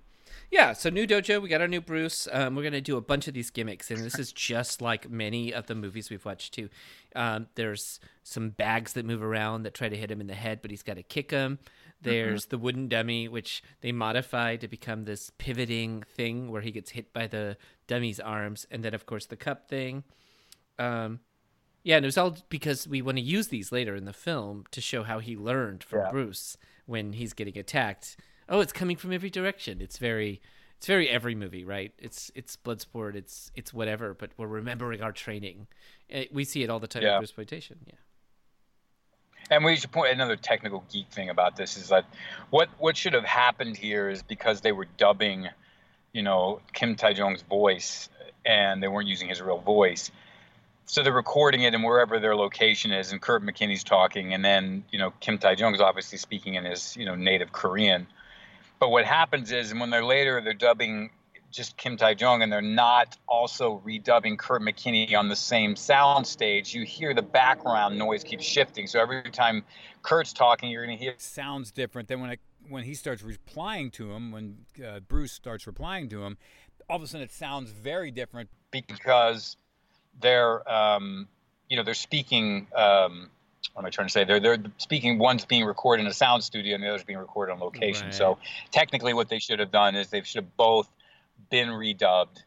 yeah, 0.51 0.73
so 0.73 0.89
new 0.91 1.07
dojo, 1.07 1.41
we 1.41 1.49
got 1.49 1.59
our 1.59 1.67
new 1.67 1.81
Bruce. 1.81 2.27
Um, 2.31 2.55
we're 2.55 2.63
gonna 2.63 2.81
do 2.81 2.97
a 2.97 3.01
bunch 3.01 3.27
of 3.27 3.33
these 3.33 3.49
gimmicks, 3.49 3.89
and 3.89 3.99
this 4.03 4.19
is 4.19 4.31
just 4.31 4.79
like 4.81 5.09
many 5.09 5.51
of 5.51 5.65
the 5.65 5.73
movies 5.73 6.11
we've 6.11 6.23
watched 6.23 6.53
too. 6.53 6.69
Um, 7.15 7.47
there's 7.55 7.99
some 8.23 8.49
bags 8.49 8.93
that 8.93 9.05
move 9.05 9.23
around 9.23 9.63
that 9.63 9.73
try 9.73 9.89
to 9.89 9.95
hit 9.95 10.11
him 10.11 10.19
in 10.21 10.27
the 10.27 10.33
head, 10.35 10.59
but 10.61 10.69
he's 10.71 10.83
got 10.83 10.95
to 10.95 11.03
kick 11.03 11.29
them. 11.29 11.59
There's 12.01 12.45
the 12.47 12.57
wooden 12.59 12.87
dummy, 12.87 13.27
which 13.27 13.63
they 13.81 13.91
modify 13.91 14.57
to 14.57 14.67
become 14.67 15.05
this 15.05 15.31
pivoting 15.37 16.03
thing 16.03 16.51
where 16.51 16.61
he 16.61 16.69
gets 16.71 16.91
hit 16.91 17.13
by 17.13 17.25
the 17.25 17.57
dummy's 17.87 18.19
arms, 18.19 18.67
and 18.69 18.83
then 18.83 18.93
of 18.93 19.05
course 19.07 19.25
the 19.25 19.35
cup 19.37 19.67
thing. 19.67 20.03
Um, 20.77 21.21
yeah, 21.83 21.95
and 21.97 22.05
it 22.05 22.07
was 22.07 22.17
all 22.17 22.37
because 22.49 22.87
we 22.87 23.01
want 23.01 23.17
to 23.17 23.23
use 23.23 23.47
these 23.47 23.71
later 23.71 23.95
in 23.95 24.05
the 24.05 24.13
film 24.13 24.65
to 24.71 24.81
show 24.81 25.03
how 25.03 25.19
he 25.19 25.35
learned 25.35 25.83
from 25.83 25.99
Yeah. 25.99 26.11
Bruce 26.11 26.57
when 26.85 27.13
he's 27.13 27.33
getting 27.33 27.57
attacked. 27.57 28.17
Oh, 28.49 28.59
it's 28.59 28.73
coming 28.73 28.97
from 28.97 29.11
every 29.13 29.29
direction. 29.31 29.81
It's 29.81 29.97
very, 29.97 30.41
it's 30.85 30.87
very 30.87 31.09
every 31.09 31.33
movie, 31.33 31.65
right? 31.65 31.91
It's 31.97 32.31
it's 32.35 32.55
Bloodsport. 32.57 33.15
It's 33.15 33.51
it's 33.55 33.73
whatever. 33.73 34.13
But 34.13 34.29
we're 34.37 34.45
remembering 34.45 35.01
our 35.01 35.11
training. 35.11 35.65
Eh, 36.11 36.25
We 36.31 36.43
see 36.43 36.61
it 36.61 36.69
all 36.69 36.79
the 36.79 36.85
time 36.87 37.01
Yeah. 37.01 37.17
in 37.17 37.23
exploitation. 37.23 37.79
Yeah. 37.87 37.95
And 39.49 39.65
we 39.65 39.75
should 39.77 39.91
point 39.91 40.13
another 40.13 40.35
technical 40.35 40.83
geek 40.91 41.09
thing 41.09 41.31
about 41.31 41.55
this 41.55 41.75
is 41.75 41.87
that 41.89 42.05
what 42.51 42.69
what 42.77 42.95
should 42.95 43.13
have 43.13 43.23
happened 43.25 43.75
here 43.77 44.11
is 44.11 44.21
because 44.21 44.61
they 44.61 44.71
were 44.71 44.85
dubbing, 44.97 45.49
you 46.13 46.21
know, 46.21 46.61
Kim 46.73 46.95
Tai-chung's 46.95 47.41
voice 47.41 48.07
and 48.45 48.83
they 48.83 48.87
weren't 48.87 49.07
using 49.07 49.27
his 49.27 49.41
real 49.41 49.57
voice. 49.57 50.11
So 50.85 51.01
they're 51.01 51.11
recording 51.11 51.63
it 51.63 51.73
in 51.73 51.81
wherever 51.81 52.19
their 52.19 52.35
location 52.35 52.91
is, 52.91 53.11
and 53.11 53.19
Kurt 53.19 53.41
McKinney's 53.41 53.83
talking, 53.83 54.35
and 54.35 54.45
then 54.45 54.83
you 54.91 54.99
know 54.99 55.09
Kim 55.19 55.39
Tai-chung 55.39 55.73
is 55.73 55.81
obviously 55.81 56.19
speaking 56.19 56.53
in 56.53 56.63
his 56.63 56.95
you 56.95 57.05
know 57.07 57.15
native 57.15 57.51
Korean. 57.51 58.05
But 58.79 58.89
what 58.89 59.05
happens 59.05 59.51
is, 59.51 59.71
and 59.71 59.79
when 59.79 59.89
they're 59.89 60.05
later, 60.05 60.41
they're 60.41 60.53
dubbing 60.53 61.11
just 61.51 61.77
Kim 61.77 61.95
Tai-chung, 61.95 62.41
and 62.41 62.51
they're 62.51 62.61
not 62.61 63.17
also 63.27 63.81
redubbing 63.85 64.37
Kurt 64.37 64.61
McKinney 64.61 65.15
on 65.15 65.29
the 65.29 65.35
same 65.35 65.75
sound 65.75 66.27
stage. 66.27 66.73
You 66.73 66.83
hear 66.83 67.13
the 67.13 67.21
background 67.21 67.97
noise 67.97 68.23
keep 68.23 68.41
shifting. 68.41 68.87
So 68.87 68.99
every 68.99 69.23
time 69.31 69.63
Kurt's 70.01 70.33
talking, 70.33 70.69
you're 70.69 70.85
going 70.85 70.97
to 70.97 71.03
hear 71.03 71.13
sounds 71.17 71.71
different 71.71 72.09
than 72.09 72.19
when 72.19 72.31
it, 72.31 72.39
when 72.67 72.83
he 72.83 72.93
starts 72.93 73.23
replying 73.23 73.89
to 73.91 74.11
him. 74.11 74.31
When 74.33 74.57
uh, 74.85 74.99
Bruce 74.99 75.31
starts 75.31 75.65
replying 75.65 76.09
to 76.09 76.23
him, 76.23 76.37
all 76.89 76.97
of 76.97 77.03
a 77.03 77.07
sudden 77.07 77.23
it 77.23 77.31
sounds 77.31 77.71
very 77.71 78.11
different. 78.11 78.49
because 78.71 79.55
they're 80.19 80.69
um, 80.71 81.27
you 81.69 81.77
know 81.77 81.83
they're 81.83 81.93
speaking. 81.93 82.67
Um, 82.75 83.29
what 83.73 83.81
am 83.81 83.85
I 83.85 83.89
trying 83.89 84.07
to 84.07 84.11
say? 84.11 84.23
They're 84.23 84.39
they're 84.39 84.63
speaking. 84.77 85.17
One's 85.17 85.45
being 85.45 85.65
recorded 85.65 86.03
in 86.03 86.07
a 86.07 86.13
sound 86.13 86.43
studio, 86.43 86.75
and 86.75 86.83
the 86.83 86.89
other's 86.89 87.03
being 87.03 87.19
recorded 87.19 87.53
on 87.53 87.59
location. 87.59 88.05
Right. 88.07 88.13
So 88.13 88.37
technically, 88.71 89.13
what 89.13 89.29
they 89.29 89.39
should 89.39 89.59
have 89.59 89.71
done 89.71 89.95
is 89.95 90.09
they 90.09 90.21
should 90.21 90.43
have 90.43 90.57
both 90.57 90.89
been 91.49 91.69
redubbed 91.69 92.43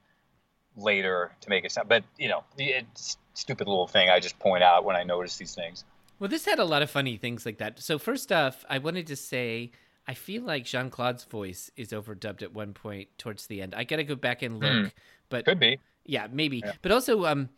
later 0.77 1.33
to 1.41 1.51
make 1.51 1.65
it 1.65 1.73
sound. 1.73 1.89
But 1.89 2.05
you 2.19 2.29
know, 2.29 2.45
it's 2.57 3.17
stupid 3.35 3.67
little 3.69 3.87
thing 3.89 4.09
I 4.11 4.21
just 4.21 4.39
point 4.39 4.63
out 4.63 4.85
when 4.85 4.97
I 4.97 5.03
notice 5.03 5.37
these 5.37 5.55
things. 5.55 5.85
Well, 6.19 6.29
this 6.29 6.45
had 6.45 6.59
a 6.59 6.65
lot 6.65 6.83
of 6.83 6.91
funny 6.91 7.17
things 7.17 7.47
like 7.47 7.59
that. 7.59 7.79
So 7.81 7.99
first 7.99 8.33
off, 8.33 8.65
I 8.69 8.79
wanted 8.79 9.07
to 9.09 9.17
say 9.17 9.71
I 10.07 10.15
feel 10.15 10.43
like 10.43 10.65
Jean 10.65 10.91
Claude's 10.91 11.25
voice 11.25 11.71
is 11.77 11.89
overdubbed 11.91 12.43
at 12.43 12.53
one 12.53 12.73
point 12.75 13.09
towards 13.19 13.47
the 13.47 13.61
end. 13.63 13.75
I 13.75 13.85
got 13.85 13.97
to 13.97 14.05
go 14.05 14.17
back 14.17 14.43
and 14.43 14.59
look, 14.59 14.73
Hmm. 14.73 14.89
but 15.29 15.45
Could 15.45 15.61
be. 15.61 15.79
Yeah, 16.07 16.27
maybe. 16.33 16.63
Yeah. 16.65 16.73
But 16.81 16.93
also, 16.93 17.27
um, 17.27 17.51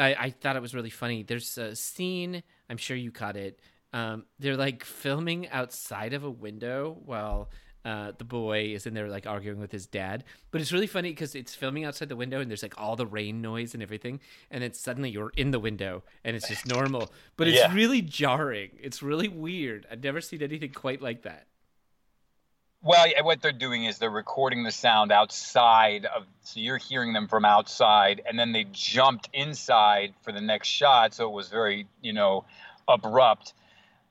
I, 0.00 0.16
I 0.18 0.30
thought 0.30 0.56
it 0.56 0.62
was 0.62 0.74
really 0.74 0.90
funny. 0.90 1.22
There's 1.22 1.56
a 1.58 1.76
scene. 1.76 2.42
I'm 2.68 2.76
sure 2.76 2.96
you 2.96 3.10
caught 3.12 3.36
it. 3.36 3.60
Um, 3.92 4.24
they're 4.38 4.56
like 4.56 4.84
filming 4.84 5.48
outside 5.50 6.12
of 6.12 6.24
a 6.24 6.30
window 6.30 6.96
while 7.04 7.50
uh, 7.84 8.12
the 8.18 8.24
boy 8.24 8.72
is 8.74 8.86
in 8.86 8.94
there 8.94 9.08
like 9.08 9.26
arguing 9.26 9.58
with 9.58 9.72
his 9.72 9.86
dad. 9.86 10.24
But 10.50 10.60
it's 10.60 10.72
really 10.72 10.86
funny 10.86 11.10
because 11.10 11.34
it's 11.34 11.54
filming 11.54 11.84
outside 11.84 12.08
the 12.08 12.16
window 12.16 12.40
and 12.40 12.50
there's 12.50 12.62
like 12.62 12.78
all 12.78 12.94
the 12.94 13.06
rain 13.06 13.40
noise 13.42 13.74
and 13.74 13.82
everything, 13.82 14.20
and 14.50 14.62
then 14.62 14.72
suddenly 14.74 15.10
you're 15.10 15.32
in 15.36 15.50
the 15.50 15.58
window 15.58 16.02
and 16.24 16.36
it's 16.36 16.48
just 16.48 16.66
normal. 16.66 17.10
But 17.36 17.48
it's 17.48 17.58
Yeah. 17.58 17.74
really 17.74 18.02
jarring. 18.02 18.70
It's 18.80 19.02
really 19.02 19.28
weird. 19.28 19.86
I've 19.90 20.04
never 20.04 20.20
seen 20.20 20.42
anything 20.42 20.72
quite 20.72 21.02
like 21.02 21.22
that. 21.22 21.46
Well, 22.82 23.06
what 23.22 23.42
they're 23.42 23.52
doing 23.52 23.84
is 23.84 23.98
they're 23.98 24.08
recording 24.08 24.62
the 24.62 24.70
sound 24.70 25.12
outside 25.12 26.06
of, 26.06 26.24
so 26.42 26.60
you're 26.60 26.78
hearing 26.78 27.12
them 27.12 27.28
from 27.28 27.44
outside, 27.44 28.22
and 28.26 28.38
then 28.38 28.52
they 28.52 28.64
jumped 28.72 29.28
inside 29.34 30.14
for 30.22 30.32
the 30.32 30.40
next 30.40 30.68
shot, 30.68 31.12
so 31.12 31.28
it 31.28 31.32
was 31.32 31.48
very, 31.48 31.86
you 32.00 32.14
know, 32.14 32.44
abrupt. 32.88 33.52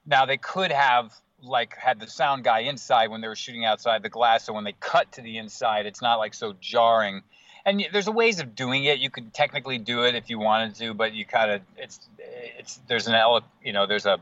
Now 0.06 0.28
they 0.28 0.38
could 0.38 0.72
have 0.72 1.12
like 1.42 1.76
had 1.76 2.00
the 2.00 2.08
sound 2.08 2.44
guy 2.44 2.60
inside 2.60 3.10
when 3.10 3.22
they 3.22 3.28
were 3.28 3.36
shooting 3.36 3.66
outside 3.66 4.04
the 4.04 4.10
glass, 4.10 4.44
so 4.44 4.54
when 4.54 4.66
they 4.66 4.76
cut 4.80 5.12
to 5.14 5.22
the 5.22 5.40
inside, 5.40 5.88
it's 5.88 6.02
not 6.02 6.16
like 6.20 6.36
so 6.36 6.54
jarring. 6.62 7.24
And 7.66 7.84
there's 7.92 8.08
a 8.08 8.12
ways 8.12 8.40
of 8.40 8.56
doing 8.56 8.86
it. 8.86 9.00
You 9.00 9.10
could 9.10 9.34
technically 9.34 9.80
do 9.80 10.04
it 10.04 10.14
if 10.16 10.30
you 10.30 10.38
wanted 10.38 10.76
to, 10.76 10.94
but 10.94 11.14
you 11.14 11.26
kind 11.26 11.52
of 11.52 11.62
it's 11.76 12.00
it's 12.58 12.80
there's 12.88 13.08
an 13.08 13.16
ele- 13.16 13.44
you 13.64 13.74
know 13.74 13.88
there's 13.88 14.06
a 14.06 14.20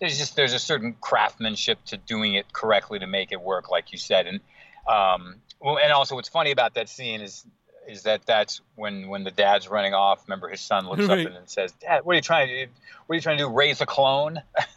there's 0.00 0.18
just 0.18 0.36
there's 0.36 0.52
a 0.52 0.58
certain 0.58 0.94
craftsmanship 1.00 1.82
to 1.86 1.96
doing 1.96 2.34
it 2.34 2.52
correctly 2.52 2.98
to 2.98 3.06
make 3.06 3.32
it 3.32 3.40
work, 3.40 3.70
like 3.70 3.92
you 3.92 3.98
said. 3.98 4.26
And 4.26 4.40
um, 4.88 5.36
well, 5.60 5.78
and 5.78 5.92
also 5.92 6.14
what's 6.14 6.28
funny 6.28 6.50
about 6.50 6.74
that 6.74 6.88
scene 6.88 7.20
is 7.20 7.46
is 7.88 8.02
that 8.02 8.26
that's 8.26 8.60
when 8.74 9.08
when 9.08 9.24
the 9.24 9.30
dad's 9.30 9.68
running 9.68 9.94
off. 9.94 10.24
Remember, 10.26 10.48
his 10.48 10.60
son 10.60 10.88
looks 10.88 11.06
Right. 11.06 11.26
up 11.26 11.32
and 11.34 11.48
says, 11.48 11.72
"Dad, 11.80 12.04
what 12.04 12.12
are 12.12 12.16
you 12.16 12.22
trying 12.22 12.48
to 12.48 12.66
do? 12.66 12.72
What 13.06 13.14
are 13.14 13.16
you 13.16 13.22
trying 13.22 13.38
to 13.38 13.44
do? 13.44 13.48
Raise 13.50 13.80
a 13.80 13.86
clone?" 13.86 14.42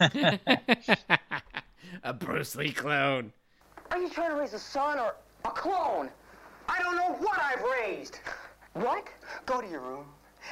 a 2.02 2.12
Bruce 2.12 2.54
Lee 2.56 2.72
clone. 2.72 3.32
Are 3.90 3.98
you 3.98 4.08
trying 4.08 4.30
to 4.30 4.36
raise 4.36 4.54
a 4.54 4.58
son 4.58 4.98
or 4.98 5.16
a 5.44 5.50
clone? 5.50 6.08
I 6.68 6.80
don't 6.82 6.96
know 6.96 7.14
what 7.14 7.38
I've 7.42 7.62
raised. 7.62 8.20
What? 8.74 9.08
Go 9.46 9.60
to 9.60 9.68
your 9.68 9.80
room. 9.80 10.06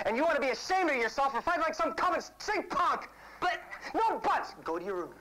And 0.04 0.16
you 0.16 0.24
ought 0.26 0.34
to 0.34 0.40
be 0.40 0.48
ashamed 0.48 0.90
of 0.90 0.96
yourself 0.96 1.32
for 1.32 1.40
fighting 1.40 1.62
like 1.62 1.74
some 1.74 1.94
common 1.94 2.20
street 2.20 2.68
punk. 2.70 3.08
But, 3.40 3.60
no 3.94 4.18
buts. 4.18 4.54
Go 4.64 4.78
to 4.78 4.84
your 4.84 4.96
room. 4.96 5.14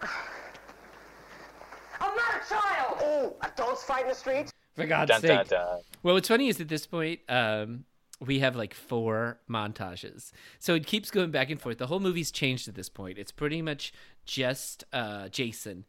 I'm 2.02 2.16
not 2.16 2.36
a 2.36 2.50
child. 2.50 2.98
Oh, 3.02 3.36
adults 3.42 3.84
fight 3.84 4.04
in 4.04 4.10
the 4.10 4.16
streets? 4.16 4.54
For 4.76 4.86
God's 4.86 5.10
Dun, 5.10 5.22
dun, 5.22 5.46
sake. 5.46 5.50
dun. 5.50 5.80
Well, 6.04 6.14
what's 6.14 6.28
funny 6.28 6.48
is 6.48 6.62
at 6.62 6.68
this 6.68 6.86
point, 6.86 7.22
um, 7.28 7.86
we 8.20 8.40
have 8.40 8.56
like 8.56 8.74
four 8.74 9.40
montages. 9.50 10.32
So 10.60 10.76
it 10.76 10.86
keeps 10.86 11.10
going 11.12 11.32
back 11.32 11.50
and 11.50 11.60
forth. 11.60 11.78
The 11.78 11.88
whole 11.88 12.00
movie's 12.00 12.32
changed 12.32 12.68
at 12.68 12.76
this 12.76 12.90
point. 12.90 13.18
It's 13.18 13.32
pretty 13.32 13.62
much 13.62 13.94
just 14.26 14.84
uh, 14.94 15.30
Jason 15.30 15.86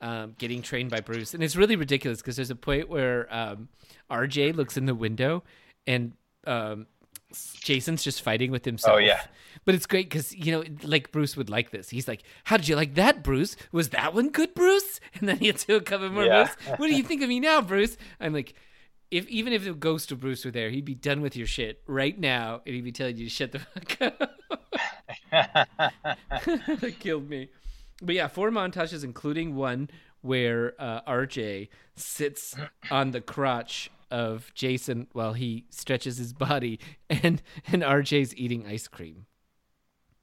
um, 0.00 0.34
getting 0.38 0.62
trained 0.62 0.90
by 0.90 1.00
Bruce. 1.00 1.34
And 1.34 1.42
it's 1.42 1.56
really 1.56 1.76
ridiculous 1.76 2.20
because 2.20 2.36
there's 2.36 2.50
a 2.50 2.56
point 2.56 2.88
where 2.88 3.32
um, 3.34 3.68
RJ 4.10 4.56
looks 4.56 4.76
in 4.76 4.86
the 4.86 4.94
window 4.94 5.42
and 5.86 6.12
um, 6.46 6.86
Jason's 7.60 8.02
just 8.02 8.22
fighting 8.22 8.50
with 8.50 8.64
himself. 8.64 8.96
Oh, 8.96 8.98
yeah. 8.98 9.20
But 9.64 9.74
it's 9.74 9.86
great 9.86 10.08
because, 10.08 10.34
you 10.34 10.52
know, 10.52 10.64
like 10.82 11.12
Bruce 11.12 11.36
would 11.36 11.50
like 11.50 11.70
this. 11.70 11.90
He's 11.90 12.08
like, 12.08 12.22
How 12.44 12.56
did 12.56 12.68
you 12.68 12.76
like 12.76 12.94
that, 12.94 13.22
Bruce? 13.22 13.56
Was 13.72 13.90
that 13.90 14.14
one 14.14 14.30
good, 14.30 14.54
Bruce? 14.54 15.00
And 15.20 15.28
then 15.28 15.38
he'd 15.38 15.58
do 15.58 15.76
a 15.76 15.80
couple 15.80 16.08
more 16.10 16.24
Yeah. 16.24 16.48
moves. 16.66 16.78
What 16.78 16.86
do 16.88 16.94
you 16.94 17.02
think 17.02 17.22
of 17.22 17.28
me 17.28 17.40
now, 17.40 17.60
Bruce? 17.60 17.96
I'm 18.20 18.32
like, 18.32 18.54
if 19.10 19.26
even 19.28 19.52
if 19.52 19.64
the 19.64 19.74
ghost 19.74 20.12
of 20.12 20.20
Bruce 20.20 20.44
were 20.44 20.50
there, 20.50 20.70
he'd 20.70 20.84
be 20.84 20.94
done 20.94 21.20
with 21.20 21.36
your 21.36 21.46
shit 21.46 21.82
right 21.86 22.18
now, 22.18 22.62
and 22.64 22.74
he'd 22.74 22.84
be 22.84 22.92
telling 22.92 23.16
you 23.16 23.24
to 23.24 23.30
shut 23.30 23.52
the 23.52 23.58
fuck 23.58 24.00
up. 24.02 24.30
that 25.30 26.94
killed 27.00 27.28
me. 27.28 27.48
But 28.02 28.14
yeah, 28.14 28.28
four 28.28 28.50
montages, 28.50 29.04
including 29.04 29.56
one 29.56 29.90
where 30.22 30.74
uh, 30.78 31.00
RJ 31.02 31.68
sits 31.96 32.54
on 32.90 33.10
the 33.10 33.20
crotch 33.20 33.90
of 34.10 34.52
Jason 34.54 35.06
while 35.12 35.32
he 35.34 35.66
stretches 35.70 36.18
his 36.18 36.32
body, 36.32 36.78
and 37.10 37.42
and 37.66 37.82
RJ's 37.82 38.36
eating 38.36 38.66
ice 38.66 38.88
cream. 38.88 39.26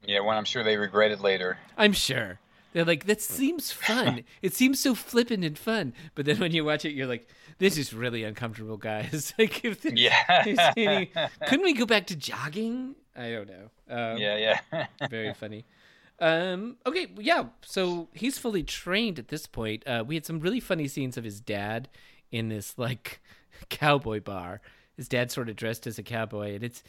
yeah, 0.05 0.19
when 0.21 0.38
I'm 0.38 0.45
sure 0.45 0.63
they 0.63 0.77
regret 0.77 1.11
it 1.11 1.21
later. 1.21 1.57
I'm 1.77 1.93
sure. 1.93 2.39
They're 2.73 2.85
like, 2.85 3.05
that 3.05 3.21
seems 3.21 3.71
fun. 3.71 4.23
it 4.41 4.53
seems 4.53 4.79
so 4.79 4.93
flippant 4.93 5.43
and 5.43 5.57
fun. 5.57 5.93
But 6.15 6.25
then 6.25 6.38
when 6.39 6.51
you 6.51 6.63
watch 6.63 6.85
it, 6.85 6.91
you're 6.91 7.07
like, 7.07 7.27
this 7.57 7.77
is 7.77 7.91
really 7.93 8.23
uncomfortable, 8.23 8.77
guys. 8.77 9.33
like, 9.39 9.63
if 9.65 9.81
this- 9.81 9.93
Yeah. 9.93 10.43
eating- 10.75 11.07
couldn't 11.47 11.63
we 11.65 11.73
go 11.73 11.85
back 11.85 12.05
to 12.07 12.15
jogging? 12.15 12.95
I 13.15 13.31
don't 13.31 13.47
know. 13.47 13.69
Um, 13.89 14.17
Yeah, 14.17 14.59
yeah. 14.71 14.85
very 15.09 15.33
funny. 15.33 15.65
Um, 16.19 16.77
okay, 16.85 17.07
yeah. 17.17 17.45
So 17.63 18.09
he's 18.13 18.38
fully 18.38 18.63
trained 18.63 19.17
at 19.17 19.29
this 19.29 19.47
point. 19.47 19.88
Uh, 19.88 20.03
we 20.05 20.15
had 20.15 20.25
some 20.25 20.39
really 20.39 20.59
funny 20.59 20.88
scenes 20.88 21.17
of 21.17 21.23
his 21.23 21.39
dad 21.39 21.89
in 22.31 22.49
this 22.49 22.77
like 22.77 23.21
cowboy 23.69 24.21
bar. 24.21 24.61
His 24.95 25.07
dad 25.07 25.31
sort 25.31 25.49
of 25.49 25.55
dressed 25.55 25.85
as 25.87 25.99
a 25.99 26.03
cowboy, 26.03 26.55
and 26.55 26.63
it's 26.63 26.83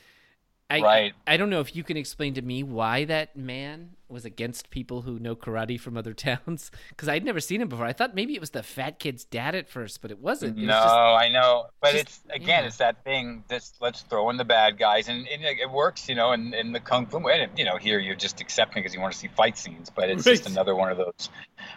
I, 0.71 0.81
Right. 0.81 1.15
I 1.27 1.39
don't 1.39 1.49
know 1.49 1.61
if 1.61 1.75
you 1.75 1.83
can 1.83 1.97
explain 1.97 2.35
to 2.35 2.43
me 2.43 2.63
why 2.63 3.05
that 3.07 3.35
man 3.35 3.91
was 4.07 4.27
against 4.27 4.69
people 4.69 5.01
who 5.03 5.19
know 5.19 5.35
karate 5.35 5.81
from 5.81 5.97
other 5.97 6.13
towns 6.27 6.71
because 6.91 7.09
I'd 7.09 7.25
never 7.25 7.41
seen 7.41 7.63
him 7.63 7.69
before. 7.69 7.87
I 7.87 7.95
thought 7.95 8.15
maybe 8.15 8.35
it 8.35 8.41
was 8.41 8.51
the 8.51 8.63
fat 8.63 8.99
kid's 8.99 9.25
dad 9.25 9.55
at 9.55 9.69
first, 9.71 10.03
but 10.03 10.11
it 10.11 10.19
wasn't. 10.19 10.59
It 10.59 10.67
No, 10.67 10.75
was 10.75 10.85
just- 10.85 10.95
I 10.95 11.29
know, 11.31 11.67
but 11.81 11.93
just- 11.93 12.03
it's 12.05 12.21
again, 12.31 12.63
yeah. 12.63 12.67
it's 12.67 12.77
that 12.79 13.03
thing. 13.03 13.45
This 13.49 13.73
let's 13.81 14.03
throw 14.03 14.29
in 14.29 14.37
the 14.37 14.45
bad 14.45 14.79
guys, 14.79 15.09
and, 15.09 15.27
and 15.29 15.43
it 15.43 15.71
works, 15.71 16.07
you 16.07 16.15
know. 16.15 16.33
In, 16.33 16.53
in 16.53 16.73
the 16.73 16.81
kung 16.81 17.07
fu, 17.07 17.27
and 17.29 17.51
you 17.59 17.65
know, 17.65 17.77
here 17.79 17.99
you're 17.99 18.15
just 18.15 18.41
accepting 18.43 18.83
because 18.83 18.95
you 18.95 19.01
want 19.01 19.15
to 19.15 19.19
see 19.19 19.29
fight 19.29 19.57
scenes, 19.57 19.89
but 19.89 20.11
it's 20.11 20.25
just 20.25 20.47
another 20.47 20.75
one 20.75 20.91
of 20.91 20.99
those, 20.99 21.31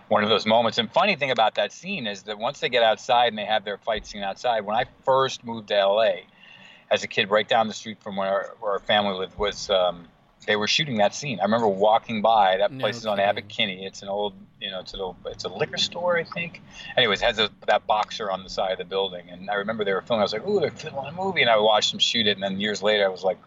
one 0.10 0.22
of 0.24 0.30
those 0.30 0.46
moments. 0.46 0.78
And 0.78 0.92
funny 0.92 1.16
thing 1.16 1.32
about 1.32 1.56
that 1.56 1.72
scene 1.72 2.08
is 2.08 2.24
that 2.24 2.38
once 2.38 2.60
they 2.60 2.68
get 2.68 2.84
outside 2.84 3.28
and 3.28 3.38
they 3.38 3.46
have 3.46 3.64
their 3.64 3.78
fight 3.78 4.06
scene 4.06 4.22
outside, 4.24 4.62
when 4.66 4.76
I 4.76 4.84
first 5.06 5.46
moved 5.46 5.70
to 5.70 5.76
LA, 5.86 6.12
as 6.92 7.04
a 7.04 7.08
kid, 7.08 7.32
right 7.32 7.48
down 7.48 7.68
the 7.68 7.74
street 7.74 7.98
from 8.02 8.18
where 8.18 8.30
our, 8.30 8.56
where 8.60 8.72
our 8.74 8.80
family 8.80 9.18
lived, 9.18 9.38
was 9.38 9.70
um, 9.70 10.08
they 10.46 10.56
were 10.56 10.68
shooting 10.68 10.98
that 10.98 11.16
scene. 11.16 11.40
I 11.40 11.44
remember 11.44 11.68
walking 11.68 12.22
by. 12.22 12.58
That 12.58 12.72
No 12.72 12.80
place 12.80 12.98
is 12.98 13.06
on. 13.06 13.20
Abbot 13.20 13.48
Kinney. 13.48 13.86
It's 13.86 14.02
an 14.02 14.10
old, 14.10 14.34
you 14.60 14.70
know, 14.70 14.80
it's 14.80 14.94
an 14.94 15.00
old, 15.00 15.16
it's 15.26 15.46
a 15.46 15.50
liquor 15.50 15.78
store, 15.78 16.18
I 16.18 16.24
think. 16.24 16.62
Anyways, 16.98 17.22
it 17.22 17.26
has 17.26 17.40
a, 17.40 17.50
that 17.68 17.88
boxer 17.88 18.30
on 18.30 18.44
the 18.44 18.50
side 18.50 18.74
of 18.74 18.78
the 18.78 18.86
building, 18.86 19.30
and 19.30 19.50
I 19.50 19.56
remember 19.56 19.86
they 19.86 19.94
were 19.94 20.02
filming. 20.02 20.22
I 20.22 20.24
was 20.24 20.34
like, 20.34 20.48
"Ooh, 20.48 20.60
they're 20.60 20.72
filming 20.72 21.06
a 21.06 21.12
movie," 21.14 21.42
and 21.42 21.50
I 21.50 21.58
watched 21.58 21.92
them 21.92 22.00
shoot 22.00 22.28
it. 22.28 22.32
And 22.32 22.44
then 22.44 22.60
years 22.60 22.84
later, 22.84 23.06
I 23.06 23.10
was 23.10 23.24
like, 23.24 23.38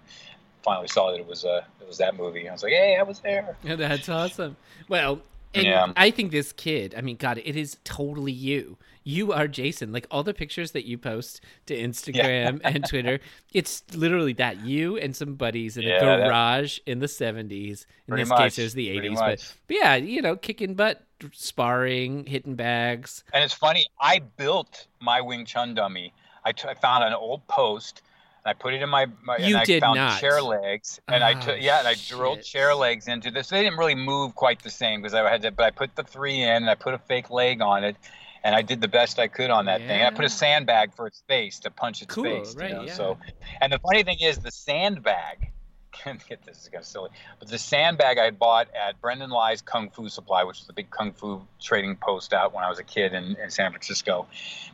finally 0.62 0.88
saw 0.88 1.10
that 1.10 1.20
it 1.20 1.26
was 1.26 1.44
uh, 1.44 1.62
it 1.80 1.86
was 1.86 1.98
that 1.98 2.16
movie. 2.16 2.48
I 2.48 2.52
was 2.52 2.62
like, 2.62 2.72
"Hey, 2.72 2.96
I 2.98 3.02
was 3.02 3.20
there." 3.20 3.56
Yeah, 3.62 3.76
that's 3.76 4.08
awesome. 4.08 4.56
Well, 4.88 5.20
and 5.54 5.64
Yeah. 5.66 5.92
I 5.96 6.10
think 6.10 6.30
this 6.32 6.52
kid, 6.52 6.94
I 6.96 7.00
mean, 7.00 7.16
God, 7.16 7.40
it 7.44 7.56
is 7.56 7.78
totally 7.84 8.32
you. 8.32 8.76
You 9.06 9.32
are 9.32 9.46
Jason. 9.46 9.92
Like 9.92 10.06
all 10.10 10.22
the 10.22 10.32
pictures 10.32 10.72
that 10.72 10.86
you 10.86 10.96
post 10.96 11.42
to 11.66 11.76
Instagram 11.76 12.60
and 12.64 12.86
Twitter, 12.88 13.20
it's 13.52 13.82
literally 13.94 14.32
that 14.34 14.64
you 14.64 14.96
and 14.96 15.14
some 15.14 15.34
buddies 15.34 15.76
in 15.76 15.82
Yeah, 15.82 15.96
a 15.98 16.04
that- 16.06 16.26
garage 16.28 16.78
in 16.86 17.00
the 17.00 17.06
70s. 17.06 17.50
In 17.50 17.76
Pretty 18.08 18.22
this 18.22 18.28
much, 18.30 18.38
case, 18.38 18.58
it 18.58 18.62
was 18.62 18.74
the 18.74 18.88
80s. 18.88 19.14
But, 19.16 19.54
but 19.68 19.76
yeah, 19.76 19.94
you 19.96 20.22
know, 20.22 20.36
kicking 20.36 20.74
butt, 20.74 21.02
sparring, 21.32 22.26
hitting 22.26 22.54
bags. 22.56 23.24
And 23.32 23.44
it's 23.44 23.54
funny. 23.54 23.86
I 24.00 24.20
built 24.36 24.86
my 25.00 25.20
Wing 25.20 25.44
Chun 25.44 25.74
dummy. 25.74 26.12
I, 26.44 26.52
t- 26.52 26.68
I 26.68 26.74
found 26.74 27.04
an 27.04 27.12
old 27.14 27.46
post. 27.48 28.02
I 28.46 28.52
put 28.52 28.74
it 28.74 28.82
in 28.82 28.88
my, 28.90 29.06
my 29.22 29.38
You 29.38 29.46
and 29.54 29.56
I 29.56 29.64
did 29.64 29.80
found 29.80 29.96
not. 29.96 30.20
chair 30.20 30.42
legs, 30.42 31.00
and 31.08 31.24
I 31.24 31.32
Oh, 31.34 31.40
took 31.40 31.60
yeah, 31.62 31.78
and 31.78 31.88
I 31.88 31.94
drilled 31.94 32.42
chair 32.42 32.74
legs 32.74 33.08
into 33.08 33.30
this. 33.30 33.48
They 33.48 33.62
didn't 33.62 33.78
really 33.78 33.94
move 33.94 34.34
quite 34.34 34.62
the 34.62 34.70
same 34.70 35.00
because 35.00 35.14
I 35.14 35.28
had 35.30 35.42
to, 35.42 35.50
but 35.50 35.64
I 35.64 35.70
put 35.70 35.96
the 35.96 36.02
three 36.02 36.42
in, 36.42 36.48
and 36.50 36.68
I 36.70 36.74
put 36.74 36.92
a 36.94 36.98
fake 36.98 37.30
leg 37.30 37.62
on 37.62 37.84
it, 37.84 37.96
and 38.42 38.54
I 38.54 38.60
did 38.62 38.80
the 38.82 38.88
best 38.88 39.18
I 39.18 39.28
could 39.28 39.48
on 39.50 39.64
that 39.66 39.80
thing. 39.80 40.00
And 40.02 40.06
I 40.06 40.10
put 40.10 40.26
a 40.26 40.28
sandbag 40.30 40.94
for 40.94 41.06
its 41.06 41.22
face 41.26 41.58
to 41.60 41.70
punch 41.70 42.02
its 42.02 42.14
Cool, 42.14 42.24
face. 42.24 42.54
right, 42.54 42.68
You 42.70 42.76
know? 42.76 42.82
yeah. 42.82 42.92
So, 42.92 43.18
and 43.62 43.72
the 43.72 43.78
funny 43.78 44.02
thing 44.02 44.18
is, 44.20 44.38
the 44.38 44.50
sandbag. 44.50 45.50
Get 46.28 46.44
this, 46.44 46.62
is 46.64 46.68
kind 46.68 46.82
of 46.82 46.86
silly, 46.86 47.10
but 47.38 47.48
the 47.48 47.56
sandbag 47.56 48.18
I 48.18 48.30
bought 48.30 48.66
at 48.74 49.00
Brendan 49.00 49.30
Lai's 49.30 49.62
Kung 49.62 49.88
Fu 49.90 50.08
Supply, 50.08 50.42
which 50.42 50.58
was 50.58 50.66
the 50.66 50.72
big 50.72 50.90
kung 50.90 51.12
fu 51.12 51.40
trading 51.62 51.94
post 51.96 52.32
out 52.34 52.52
when 52.52 52.64
I 52.64 52.68
was 52.68 52.80
a 52.80 52.82
kid 52.82 53.14
in, 53.14 53.36
in 53.36 53.48
San 53.48 53.70
Francisco. 53.70 54.26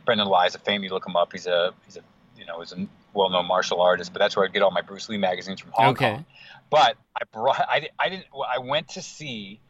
Brendan 0.06 0.28
Lai 0.28 0.46
is 0.46 0.54
a 0.54 0.58
famous. 0.58 0.88
You 0.88 0.94
look 0.94 1.06
him 1.06 1.16
up. 1.16 1.30
He's 1.32 1.46
a 1.46 1.74
he's 1.84 1.98
a 1.98 2.00
you 2.40 2.46
know 2.46 2.58
he's 2.60 2.72
a 2.72 2.86
well-known 3.14 3.46
martial 3.46 3.80
artist. 3.80 4.12
But 4.12 4.18
that's 4.18 4.34
where 4.36 4.44
I 4.44 4.48
get 4.48 4.62
all 4.62 4.72
my 4.72 4.80
Bruce 4.82 5.08
Lee 5.08 5.18
magazines 5.18 5.60
from 5.60 5.70
Hong 5.72 5.90
Okay. 5.90 6.14
Kong. 6.14 6.24
But 6.70 6.96
I 7.14 7.24
brought 7.32 7.60
I, 7.60 7.88
I 7.98 8.08
didn't 8.08 8.26
well, 8.32 8.48
I 8.52 8.58
went 8.58 8.88
to 8.90 9.02
see 9.02 9.60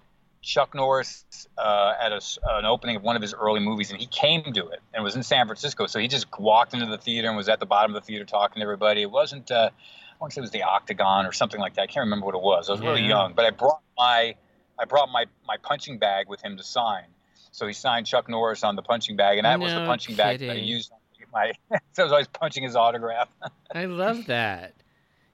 Chuck 0.42 0.74
Norris 0.74 1.24
uh, 1.58 1.92
at 2.00 2.12
a 2.12 2.20
an 2.50 2.64
opening 2.64 2.96
of 2.96 3.02
one 3.02 3.16
of 3.16 3.22
his 3.22 3.34
early 3.34 3.60
movies, 3.60 3.90
and 3.90 4.00
he 4.00 4.06
came 4.06 4.42
to 4.54 4.68
it 4.68 4.80
and 4.94 5.04
was 5.04 5.16
in 5.16 5.22
San 5.22 5.46
Francisco. 5.46 5.86
So 5.86 5.98
he 5.98 6.08
just 6.08 6.26
walked 6.38 6.72
into 6.72 6.86
the 6.86 6.98
theater 6.98 7.28
and 7.28 7.36
was 7.36 7.48
at 7.48 7.60
the 7.60 7.66
bottom 7.66 7.94
of 7.94 8.00
the 8.02 8.06
theater 8.06 8.24
talking 8.24 8.60
to 8.60 8.62
everybody. 8.62 9.02
It 9.02 9.10
wasn't. 9.10 9.50
Uh, 9.50 9.70
I 9.72 10.16
want 10.20 10.32
to 10.32 10.34
say 10.34 10.40
it 10.40 10.42
was 10.42 10.50
the 10.50 10.62
Octagon 10.62 11.26
or 11.26 11.32
something 11.32 11.60
like 11.60 11.74
that. 11.74 11.82
I 11.82 11.86
can't 11.86 12.04
remember 12.04 12.26
what 12.26 12.34
it 12.34 12.42
was. 12.42 12.68
I 12.68 12.72
was 12.72 12.80
really 12.80 13.00
Yeah. 13.02 13.08
young, 13.08 13.34
but 13.34 13.46
I 13.46 13.50
brought 13.50 13.82
my 13.98 14.34
I 14.78 14.84
brought 14.86 15.08
my 15.10 15.26
my 15.46 15.56
punching 15.62 15.98
bag 15.98 16.28
with 16.28 16.42
him 16.42 16.56
to 16.58 16.62
sign. 16.62 17.04
So 17.52 17.66
he 17.66 17.72
signed 17.72 18.06
Chuck 18.06 18.28
Norris 18.28 18.62
on 18.62 18.76
the 18.76 18.82
punching 18.82 19.16
bag, 19.16 19.38
and 19.38 19.44
that 19.44 19.58
was 19.60 19.72
the 19.72 19.80
No 19.80 19.86
punching 19.86 20.14
bag 20.16 20.38
that 20.38 20.50
I 20.50 20.54
used. 20.54 20.92
on 20.92 20.99
My 21.32 21.52
so 21.70 21.78
I 21.98 22.02
was 22.02 22.12
always 22.12 22.28
punching 22.28 22.64
his 22.64 22.76
autograph. 22.76 23.28
I 23.74 23.86
love 23.86 24.26
that. 24.26 24.74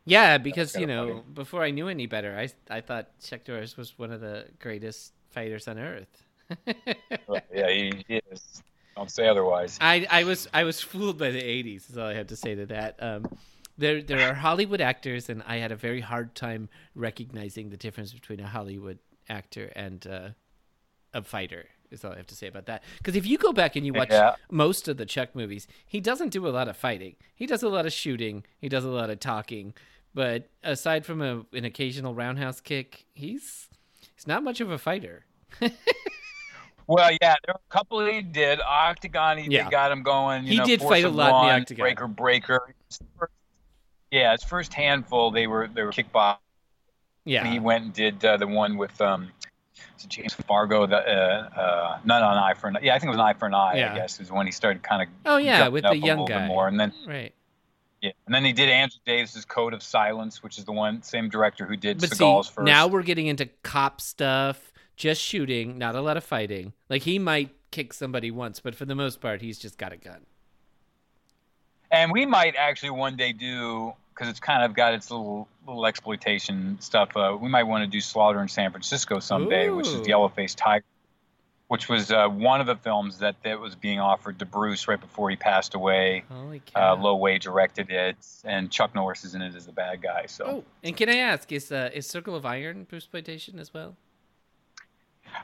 Yeah, 0.04 0.38
because 0.38 0.76
you 0.76 0.86
know, 0.86 1.08
funny. 1.08 1.22
before 1.34 1.62
I 1.64 1.70
knew 1.70 1.88
any 1.88 2.06
better, 2.06 2.36
I 2.36 2.48
I 2.72 2.80
thought 2.80 3.08
Chuck 3.20 3.40
Norris 3.48 3.76
was 3.76 3.98
one 3.98 4.12
of 4.12 4.20
the 4.20 4.46
greatest 4.60 5.12
fighters 5.30 5.66
on 5.68 5.78
earth. 5.78 6.24
yeah, 7.52 7.70
he, 7.70 8.04
he 8.06 8.20
is. 8.30 8.62
Don't 8.94 9.10
say 9.10 9.28
otherwise. 9.28 9.78
I 9.80 10.06
I 10.10 10.24
was 10.24 10.48
I 10.54 10.64
was 10.64 10.80
fooled 10.80 11.18
by 11.18 11.30
the 11.30 11.42
'80s. 11.42 11.90
Is 11.90 11.98
all 11.98 12.06
I 12.06 12.14
have 12.14 12.28
to 12.28 12.36
say 12.36 12.54
to 12.54 12.66
that. 12.66 13.02
Um, 13.02 13.36
there 13.76 14.00
there 14.00 14.30
are 14.30 14.34
Hollywood 14.34 14.80
actors, 14.80 15.28
and 15.28 15.42
I 15.46 15.56
had 15.56 15.72
a 15.72 15.76
very 15.76 16.00
hard 16.00 16.34
time 16.34 16.68
recognizing 16.94 17.70
the 17.70 17.76
difference 17.76 18.12
between 18.12 18.40
a 18.40 18.46
Hollywood 18.46 18.98
actor 19.28 19.72
and 19.74 20.06
uh, 20.06 20.28
a 21.12 21.22
fighter. 21.22 21.66
Is 21.90 22.04
all 22.04 22.12
I 22.12 22.16
have 22.16 22.26
to 22.28 22.34
say 22.34 22.46
about 22.48 22.66
that. 22.66 22.82
Because 22.98 23.14
if 23.16 23.26
you 23.26 23.38
go 23.38 23.52
back 23.52 23.76
and 23.76 23.86
you 23.86 23.92
watch 23.92 24.08
Yeah. 24.10 24.34
most 24.50 24.88
of 24.88 24.96
the 24.96 25.06
Chuck 25.06 25.34
movies, 25.34 25.66
he 25.86 26.00
doesn't 26.00 26.30
do 26.30 26.46
a 26.46 26.50
lot 26.50 26.68
of 26.68 26.76
fighting. 26.76 27.16
He 27.34 27.46
does 27.46 27.62
a 27.62 27.68
lot 27.68 27.86
of 27.86 27.92
shooting. 27.92 28.44
He 28.58 28.68
does 28.68 28.84
a 28.84 28.88
lot 28.90 29.10
of 29.10 29.20
talking. 29.20 29.74
But 30.14 30.48
aside 30.64 31.04
from 31.04 31.20
a, 31.22 31.44
an 31.52 31.64
occasional 31.64 32.14
roundhouse 32.14 32.60
kick, 32.60 33.04
he's 33.14 33.68
he's 34.14 34.26
not 34.26 34.42
much 34.42 34.60
of 34.60 34.70
a 34.70 34.78
fighter. 34.78 35.26
Well, 36.88 37.10
yeah, 37.20 37.34
there 37.44 37.54
were 37.54 37.60
a 37.68 37.72
couple 37.72 38.06
he 38.06 38.22
did. 38.22 38.60
Octagon, 38.60 39.38
he 39.38 39.50
Yeah. 39.50 39.68
got 39.68 39.90
him 39.90 40.04
going. 40.04 40.44
You 40.44 40.50
He 40.52 40.56
know, 40.58 40.64
did 40.66 40.80
fight 40.80 41.04
a 41.04 41.08
lot 41.08 41.42
in 41.42 41.48
the 41.48 41.54
Octagon. 41.62 41.82
Breaker, 41.82 42.06
breaker. 42.06 42.74
Yeah, 44.12 44.30
his 44.32 44.44
first 44.44 44.72
handful, 44.72 45.32
they 45.32 45.48
were 45.48 45.66
they 45.66 45.82
were 45.82 45.90
kickboxing. 45.90 46.38
Yeah. 47.24 47.50
He 47.50 47.58
went 47.58 47.84
and 47.86 47.92
did 47.92 48.24
uh, 48.24 48.36
the 48.36 48.46
one 48.46 48.76
with 48.76 49.00
um, 49.00 49.32
it 49.76 50.08
James 50.08 50.34
Fargo, 50.34 50.86
the 50.86 50.96
uh, 50.96 51.48
uh, 51.60 51.98
not 52.04 52.22
an 52.22 52.38
eye 52.38 52.54
for 52.54 52.68
an 52.68 52.78
yeah, 52.82 52.94
I 52.94 52.98
think 52.98 53.08
it 53.08 53.10
was 53.10 53.16
an 53.16 53.22
eye 53.22 53.34
for 53.34 53.46
an 53.46 53.54
eye. 53.54 53.74
Yeah. 53.78 53.92
I 53.92 53.96
guess 53.96 54.20
is 54.20 54.30
when 54.30 54.46
he 54.46 54.52
started 54.52 54.82
kind 54.82 55.02
of 55.02 55.08
Oh 55.24 55.36
yeah, 55.36 55.68
with 55.68 55.84
the 55.84 55.96
young 55.96 56.24
guy. 56.24 56.46
more, 56.46 56.68
and 56.68 56.78
then 56.78 56.92
right. 57.06 57.32
yeah, 58.02 58.12
and 58.26 58.34
then 58.34 58.44
he 58.44 58.52
did 58.52 58.68
Andrew 58.68 58.98
Davis's 59.04 59.44
Code 59.44 59.74
of 59.74 59.82
Silence, 59.82 60.42
which 60.42 60.58
is 60.58 60.64
the 60.64 60.72
one 60.72 61.02
same 61.02 61.28
director 61.28 61.66
who 61.66 61.76
did 61.76 62.00
But 62.00 62.10
Seagal's 62.10 62.48
see, 62.48 62.54
first. 62.54 62.66
now 62.66 62.86
we're 62.86 63.02
getting 63.02 63.26
into 63.26 63.46
cop 63.62 64.00
stuff, 64.00 64.72
just 64.96 65.20
shooting, 65.20 65.78
not 65.78 65.94
a 65.94 66.00
lot 66.00 66.16
of 66.16 66.24
fighting. 66.24 66.72
Like 66.88 67.02
he 67.02 67.18
might 67.18 67.50
kick 67.70 67.92
somebody 67.92 68.30
once, 68.30 68.60
but 68.60 68.74
for 68.74 68.84
the 68.84 68.94
most 68.94 69.20
part, 69.20 69.42
he's 69.42 69.58
just 69.58 69.76
got 69.78 69.92
a 69.92 69.96
gun. 69.96 70.26
And 71.90 72.10
we 72.10 72.26
might 72.26 72.54
actually 72.56 72.90
one 72.90 73.16
day 73.16 73.32
do 73.32 73.92
because 74.16 74.30
it's 74.30 74.40
kind 74.40 74.64
of 74.64 74.74
got 74.74 74.94
its 74.94 75.10
little 75.10 75.46
little 75.66 75.86
exploitation 75.86 76.78
stuff. 76.80 77.16
Uh, 77.16 77.36
we 77.38 77.48
might 77.48 77.64
want 77.64 77.82
to 77.82 77.86
do 77.86 78.00
Slaughter 78.00 78.40
in 78.40 78.48
San 78.48 78.70
Francisco 78.70 79.20
someday, 79.20 79.68
which 79.68 79.86
is 79.86 79.94
Ooh. 79.94 80.02
the 80.02 80.08
Yellow 80.08 80.28
Faced 80.28 80.56
Tiger, 80.56 80.84
which 81.68 81.88
was 81.88 82.10
uh, 82.10 82.28
one 82.28 82.60
of 82.60 82.66
the 82.66 82.76
films 82.76 83.18
that 83.18 83.36
that 83.42 83.60
was 83.60 83.74
being 83.74 84.00
offered 84.00 84.38
to 84.38 84.46
Bruce 84.46 84.88
right 84.88 85.00
before 85.00 85.28
he 85.28 85.36
passed 85.36 85.74
away. 85.74 86.24
Holy 86.30 86.62
cow! 86.64 86.94
Uh, 86.94 86.96
Lo 86.96 87.16
Wei 87.16 87.38
directed 87.38 87.90
it, 87.90 88.16
and 88.44 88.70
Chuck 88.70 88.94
Norris 88.94 89.24
is 89.24 89.34
in 89.34 89.42
it 89.42 89.54
as 89.54 89.66
the 89.66 89.72
bad 89.72 90.00
guy. 90.00 90.26
So. 90.26 90.44
oh, 90.44 90.64
and 90.82 90.96
can 90.96 91.10
I 91.10 91.16
ask, 91.16 91.52
is 91.52 91.70
uh, 91.70 91.90
is 91.92 92.06
Circle 92.06 92.34
of 92.34 92.46
Iron 92.46 92.84
Bruce 92.84 93.04
exploitation 93.04 93.58
as 93.58 93.74
well? 93.74 93.96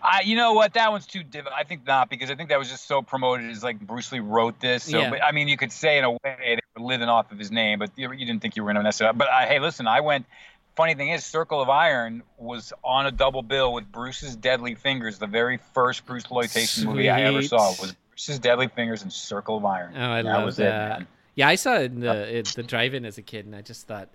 I, 0.03 0.23
you 0.23 0.37
know 0.37 0.55
what? 0.55 0.75
That 0.75 0.91
one's 0.91 1.07
too. 1.07 1.23
Div- 1.23 1.47
I 1.49 1.65
think 1.65 1.87
not 1.87 2.09
because 2.09 2.31
I 2.31 2.37
think 2.37 2.49
that 2.49 2.59
was 2.59 2.71
just 2.71 2.87
so 2.87 3.03
promoted 3.03 3.51
as 3.51 3.63
like 3.63 3.81
Bruce 3.81 4.11
Lee 4.13 4.21
wrote 4.21 4.59
this. 4.61 4.85
So, 4.85 4.99
Yeah. 4.99 5.11
but, 5.11 5.23
I 5.23 5.33
mean, 5.33 5.49
you 5.49 5.59
could 5.59 5.73
say 5.73 5.99
in 5.99 6.05
a 6.05 6.13
way 6.13 6.19
were 6.25 6.62
living 6.79 7.09
off 7.09 7.33
of 7.33 7.39
his 7.39 7.51
name, 7.51 7.79
but 7.79 7.91
you, 7.97 8.11
you 8.13 8.27
didn't 8.27 8.41
think 8.41 8.57
you 8.57 8.63
were 8.63 8.69
going 8.69 8.77
to 8.77 8.83
mess 8.83 9.01
it 9.01 9.07
up. 9.07 9.19
But 9.19 9.29
I, 9.29 9.47
hey, 9.47 9.59
listen, 9.61 9.87
I 9.87 10.01
went. 10.01 10.27
Funny 10.75 10.95
thing 10.95 11.11
is, 11.11 11.25
Circle 11.25 11.61
of 11.61 11.69
Iron 11.69 12.23
was 12.39 12.73
on 12.83 13.07
a 13.07 13.11
double 13.11 13.43
bill 13.43 13.75
with 13.75 13.93
Bruce's 13.93 14.35
Deadly 14.35 14.75
Fingers. 14.75 15.19
The 15.19 15.27
very 15.27 15.59
first 15.75 16.07
Bruce 16.07 16.23
exploitation 16.23 16.87
movie 16.87 17.11
I 17.11 17.23
ever 17.23 17.43
saw 17.43 17.69
was 17.79 17.95
Bruce's 18.09 18.39
Deadly 18.39 18.69
Fingers 18.69 19.03
and 19.03 19.13
Circle 19.13 19.59
of 19.59 19.65
Iron. 19.67 19.93
Oh, 19.95 20.11
I 20.11 20.23
that 20.23 20.39
love 20.39 20.57
that. 20.57 21.01
It. 21.03 21.07
Yeah, 21.35 21.49
I 21.49 21.57
saw 21.57 21.75
it 21.75 21.93
in 21.93 22.01
the 22.01 22.11
uh, 22.11 22.15
it, 22.15 22.47
the 22.49 22.63
drive-in 22.63 23.05
as 23.05 23.19
a 23.19 23.23
kid, 23.23 23.45
and 23.45 23.55
I 23.55 23.61
just 23.61 23.87
thought, 23.87 24.09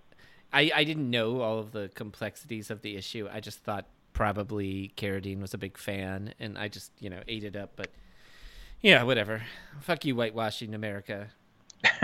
I 0.51 0.71
I 0.73 0.83
didn't 0.83 1.09
know 1.09 1.41
all 1.41 1.59
of 1.59 1.73
the 1.73 1.91
complexities 1.93 2.71
of 2.71 2.81
the 2.81 2.95
issue. 2.95 3.27
I 3.31 3.39
just 3.39 3.59
thought 3.59 3.85
probably 4.13 4.93
Carradine 4.97 5.41
was 5.41 5.53
a 5.53 5.59
big 5.59 5.77
fan, 5.77 6.33
and 6.39 6.57
I 6.57 6.69
just 6.69 6.91
you 6.99 7.11
know 7.11 7.21
ate 7.27 7.43
it 7.43 7.55
up. 7.55 7.73
But 7.75 7.91
yeah, 8.81 9.03
whatever. 9.03 9.43
Fuck 9.81 10.05
you, 10.05 10.15
whitewashing 10.15 10.73
America. 10.73 11.29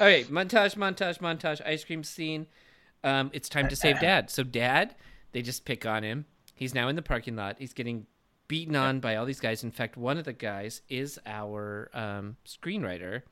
right, 0.00 0.26
montage, 0.28 0.76
montage, 0.76 1.18
montage. 1.18 1.64
Ice 1.66 1.84
cream 1.84 2.04
scene. 2.04 2.46
Um, 3.04 3.30
it's 3.32 3.48
time 3.48 3.68
to 3.68 3.76
save 3.76 4.00
Dad. 4.00 4.30
So 4.30 4.42
Dad, 4.42 4.94
they 5.32 5.42
just 5.42 5.64
pick 5.64 5.86
on 5.86 6.02
him. 6.02 6.26
He's 6.54 6.74
now 6.74 6.88
in 6.88 6.96
the 6.96 7.02
parking 7.02 7.36
lot. 7.36 7.56
He's 7.58 7.72
getting 7.72 8.06
beaten 8.48 8.74
on 8.76 9.00
by 9.00 9.16
all 9.16 9.24
these 9.26 9.40
guys. 9.40 9.62
In 9.62 9.70
fact, 9.70 9.96
one 9.96 10.18
of 10.18 10.24
the 10.24 10.32
guys 10.32 10.82
is 10.88 11.18
our 11.26 11.90
um, 11.94 12.36
screenwriter, 12.46 13.22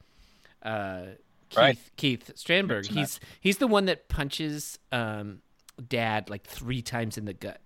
uh, 0.63 1.03
Keith 1.49 1.59
Right. 1.59 1.79
Keith 1.97 2.33
Strandberg. 2.37 2.87
He's 2.87 3.21
he's 3.41 3.59
the 3.59 3.67
one 3.67 3.85
that 3.87 4.09
punches 4.09 4.79
um, 4.93 5.41
Dad 5.89 6.29
like 6.31 6.45
three 6.45 6.83
times 6.83 7.19
in 7.19 7.25
the 7.25 7.33
gut. 7.33 7.61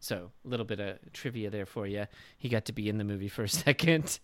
So 0.00 0.32
a 0.44 0.48
little 0.48 0.66
bit 0.66 0.80
of 0.80 0.98
trivia 1.12 1.48
there 1.50 1.66
for 1.66 1.86
you. 1.86 2.06
He 2.36 2.48
got 2.48 2.64
to 2.64 2.72
be 2.72 2.88
in 2.88 2.98
the 2.98 3.04
movie 3.04 3.28
for 3.28 3.44
a 3.44 3.48
second. 3.66 4.18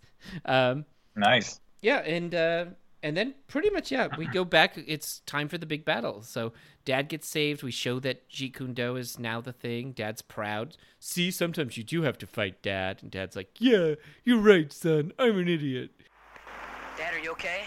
Um, 0.45 0.85
Nice. 1.15 1.59
Yeah, 1.81 1.99
and 1.99 2.33
uh, 2.35 2.65
and 3.01 3.15
then 3.15 3.35
pretty 3.47 3.69
much 3.69 3.91
yeah, 3.91 4.07
we 4.17 4.27
go 4.27 4.43
back. 4.43 4.73
It's 4.77 5.19
time 5.21 5.47
for 5.47 5.57
the 5.57 5.65
big 5.65 5.85
battle. 5.85 6.21
So 6.21 6.53
Dad 6.85 7.09
gets 7.09 7.27
saved. 7.27 7.63
We 7.63 7.71
show 7.71 7.99
that 7.99 8.29
Jeet 8.29 8.55
Kune 8.55 8.73
Do 8.73 8.95
is 8.95 9.19
now 9.19 9.41
the 9.41 9.53
thing. 9.53 9.91
Dad's 9.91 10.21
proud. 10.21 10.75
See, 10.99 11.31
sometimes 11.31 11.77
you 11.77 11.83
do 11.83 12.01
have 12.03 12.17
to 12.19 12.27
fight 12.27 12.61
Dad, 12.61 12.99
and 13.01 13.11
Dad's 13.11 13.35
like, 13.35 13.49
"Yeah, 13.59 13.95
you're 14.23 14.39
right, 14.39 14.71
son. 14.71 15.13
I'm 15.17 15.37
an 15.37 15.47
idiot." 15.47 15.91
Dad, 16.97 17.13
are 17.13 17.19
you 17.19 17.31
okay? 17.31 17.61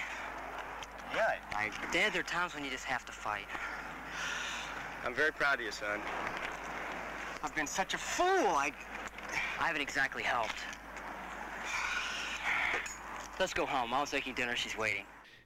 Yeah, 1.14 1.34
I, 1.54 1.70
Dad, 1.92 2.12
there 2.12 2.20
are 2.20 2.24
times 2.24 2.54
when 2.54 2.64
you 2.64 2.70
just 2.70 2.84
have 2.84 3.04
to 3.06 3.12
fight. 3.12 3.46
I'm 5.04 5.14
very 5.14 5.32
proud 5.32 5.54
of 5.54 5.60
you, 5.62 5.72
son. 5.72 6.00
I've 7.42 7.54
been 7.54 7.66
such 7.66 7.94
a 7.94 7.98
fool. 7.98 8.26
I. 8.26 8.72
I 9.58 9.66
haven't 9.66 9.82
exactly 9.82 10.22
helped. 10.22 10.58
Let's 13.42 13.52
go 13.52 13.66
home. 13.66 13.90
Mom's 13.90 14.12
making 14.12 14.34
dinner. 14.34 14.54
She's 14.54 14.78
waiting. 14.78 15.02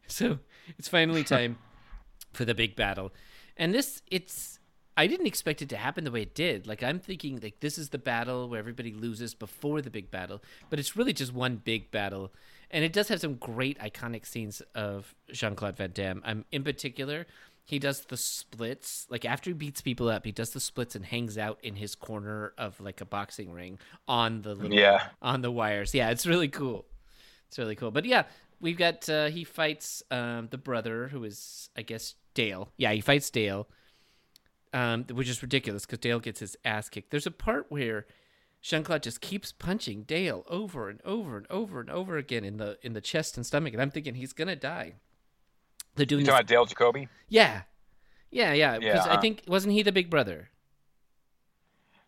So 0.07 0.39
it's 0.77 0.87
finally 0.87 1.25
time 1.37 1.57
for 2.35 2.45
the 2.45 2.55
big 2.55 2.77
battle. 2.77 3.11
And 3.57 3.73
this, 3.73 4.03
it's, 4.11 4.59
I 4.99 5.07
didn't 5.07 5.25
expect 5.27 5.63
it 5.63 5.71
to 5.71 5.79
happen 5.79 6.05
the 6.05 6.11
way 6.11 6.21
it 6.21 6.35
did. 6.35 6.67
Like, 6.67 6.83
I'm 6.83 6.99
thinking, 7.01 7.41
like, 7.43 7.61
this 7.61 7.79
is 7.79 7.89
the 7.89 7.99
battle 7.99 8.51
where 8.51 8.59
everybody 8.59 8.93
loses 8.93 9.33
before 9.35 9.81
the 9.81 9.89
big 9.89 10.11
battle, 10.11 10.43
but 10.69 10.79
it's 10.79 10.95
really 10.95 11.15
just 11.15 11.33
one 11.33 11.57
big 11.57 11.91
battle. 11.91 12.35
And 12.71 12.85
it 12.85 12.93
does 12.93 13.09
have 13.09 13.23
some 13.23 13.37
great 13.37 13.79
iconic 13.79 14.27
scenes 14.27 14.61
of 14.75 15.15
Jean 15.33 15.55
Claude 15.55 15.79
Van 15.79 15.93
Damme. 15.93 16.21
Um, 16.27 16.45
in 16.53 16.65
particular, 16.65 17.27
he 17.65 17.79
does 17.79 18.03
the 18.03 18.19
splits. 18.19 19.07
Like, 19.09 19.25
after 19.25 19.49
he 19.49 19.55
beats 19.55 19.81
people 19.81 20.11
up, 20.11 20.27
he 20.27 20.33
does 20.33 20.51
the 20.51 20.61
splits 20.61 20.95
and 20.97 21.07
hangs 21.07 21.39
out 21.39 21.59
in 21.63 21.77
his 21.77 21.95
corner 21.95 22.53
of, 22.59 22.79
like, 22.79 23.01
a 23.01 23.07
boxing 23.07 23.53
ring 23.53 23.79
on 24.07 24.43
the 24.43 24.55
little, 24.55 24.75
Yeah. 24.75 25.07
on 25.23 25.41
the 25.41 25.51
wires. 25.51 25.95
Yeah, 25.95 26.11
it's 26.11 26.27
really 26.27 26.49
cool. 26.49 26.85
It's 27.49 27.59
really 27.59 27.77
cool. 27.77 27.91
But 27.91 28.05
yeah, 28.05 28.25
we've 28.61 28.77
got 28.77 29.09
uh, 29.09 29.27
he 29.27 29.45
fights 29.45 30.03
um, 30.11 30.49
the 30.51 30.59
brother 30.59 31.09
who 31.09 31.25
is 31.25 31.71
I 31.77 31.83
guess 31.83 32.15
Dale. 32.35 32.71
Yeah, 32.77 32.93
he 32.93 33.01
fights 33.01 33.31
Dale, 33.31 33.69
um, 34.73 35.05
which 35.13 35.29
is 35.29 35.43
ridiculous 35.43 35.87
because 35.87 35.99
Dale 36.01 36.21
gets 36.21 36.41
his 36.41 36.57
ass 36.65 36.89
kicked. 36.89 37.11
There's 37.11 37.27
a 37.27 37.31
part 37.31 37.67
where 37.69 38.07
Jean 38.63 38.83
Claude 38.83 39.03
just 39.03 39.21
keeps 39.21 39.53
punching 39.53 40.03
Dale 40.05 40.45
over 40.49 40.89
and 40.89 41.01
over 41.05 41.37
and 41.37 41.47
over 41.51 41.81
and 41.81 41.89
over 41.91 42.17
again 42.17 42.45
in 42.45 42.57
the 42.57 42.79
in 42.83 42.93
the 42.93 43.01
chest 43.01 43.37
and 43.37 43.47
stomach, 43.47 43.73
and 43.73 43.81
I'm 43.83 43.91
thinking 43.91 44.15
he's 44.17 44.33
gonna 44.33 44.57
die. 44.57 44.95
They're 45.95 46.03
You 46.03 46.07
doing 46.07 46.25
talking 46.25 46.25
this. 46.25 46.41
about 46.41 46.47
Dale 46.47 46.67
Jacoby? 46.67 47.09
Yeah, 47.29 47.63
yeah, 48.31 48.53
yeah. 48.53 48.79
Because 48.79 49.07
Yeah, 49.07 49.13
I 49.13 49.17
uh, 49.17 49.21
think 49.21 49.43
wasn't 49.47 49.75
he 49.75 49.83
the 49.83 49.93
big 49.93 50.11
brother? 50.11 50.51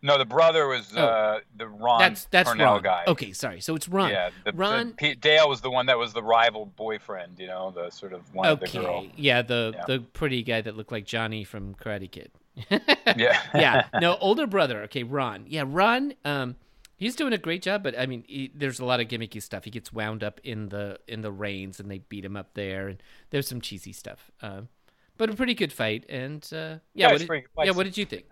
No, 0.01 0.17
the 0.17 0.25
brother 0.25 0.67
was 0.67 0.93
Oh. 0.95 1.01
uh, 1.03 1.39
the 1.57 1.67
Ron 1.67 1.99
That's 1.99 2.25
that's 2.31 2.47
Cornell 2.49 2.75
Ron. 2.75 2.83
guy. 2.83 3.03
Okay, 3.07 3.33
sorry. 3.33 3.59
So 3.61 3.75
it's 3.75 3.89
Ron. 3.89 4.11
Yeah, 4.11 4.29
the, 4.45 4.53
Ron. 4.53 4.93
the, 4.97 5.15
Dale 5.15 5.49
was 5.49 5.59
the 5.61 5.69
one 5.69 5.87
that 5.87 5.97
was 5.97 6.13
the 6.13 6.23
rival 6.23 6.65
boyfriend. 6.77 7.37
You 7.39 7.47
know, 7.47 7.71
the 7.71 7.89
sort 7.89 8.13
of 8.13 8.21
one 8.33 8.47
of 8.47 8.59
the 8.61 8.67
girl. 8.67 8.99
okay. 8.99 9.11
Yeah, 9.17 9.41
the 9.41 9.73
Yeah. 9.75 9.83
the 9.87 9.99
pretty 9.99 10.41
guy 10.43 10.61
that 10.61 10.77
looked 10.77 10.91
like 10.93 11.05
Johnny 11.05 11.43
from 11.43 11.75
Karate 11.75 12.09
Kid. 12.09 12.31
Yeah. 13.17 13.41
yeah. 13.55 13.87
No, 13.99 14.17
older 14.21 14.45
brother. 14.47 14.83
Okay, 14.83 15.03
Ron. 15.03 15.45
Yeah, 15.47 15.63
Ron. 15.65 16.13
Um, 16.23 16.55
he's 16.97 17.15
doing 17.15 17.33
a 17.33 17.37
great 17.37 17.61
job, 17.61 17.83
but 17.83 17.97
I 17.97 18.05
mean, 18.05 18.23
he, 18.27 18.51
there's 18.55 18.79
a 18.79 18.85
lot 18.85 18.99
of 18.99 19.07
gimmicky 19.07 19.41
stuff. 19.41 19.63
He 19.65 19.71
gets 19.71 19.91
wound 19.91 20.23
up 20.23 20.39
in 20.43 20.69
the 20.69 20.99
in 21.07 21.21
the 21.21 21.31
reins, 21.31 21.79
and 21.79 21.89
they 21.91 21.97
beat 21.99 22.23
him 22.23 22.37
up 22.37 22.53
there, 22.53 22.87
and 22.87 23.01
there's 23.31 23.47
some 23.47 23.59
cheesy 23.61 23.91
stuff. 23.93 24.31
Um, 24.41 24.69
but 25.17 25.29
a 25.29 25.33
pretty 25.35 25.53
good 25.55 25.73
fight, 25.73 26.05
and 26.07 26.47
uh, 26.53 26.55
yeah. 26.55 26.79
Yeah, 26.93 27.07
what 27.11 27.17
did, 27.17 27.27
pretty 27.27 27.41
good 27.41 27.51
fight. 27.55 27.65
yeah. 27.65 27.71
What 27.73 27.83
did 27.83 27.97
you 27.97 28.05
think? 28.05 28.25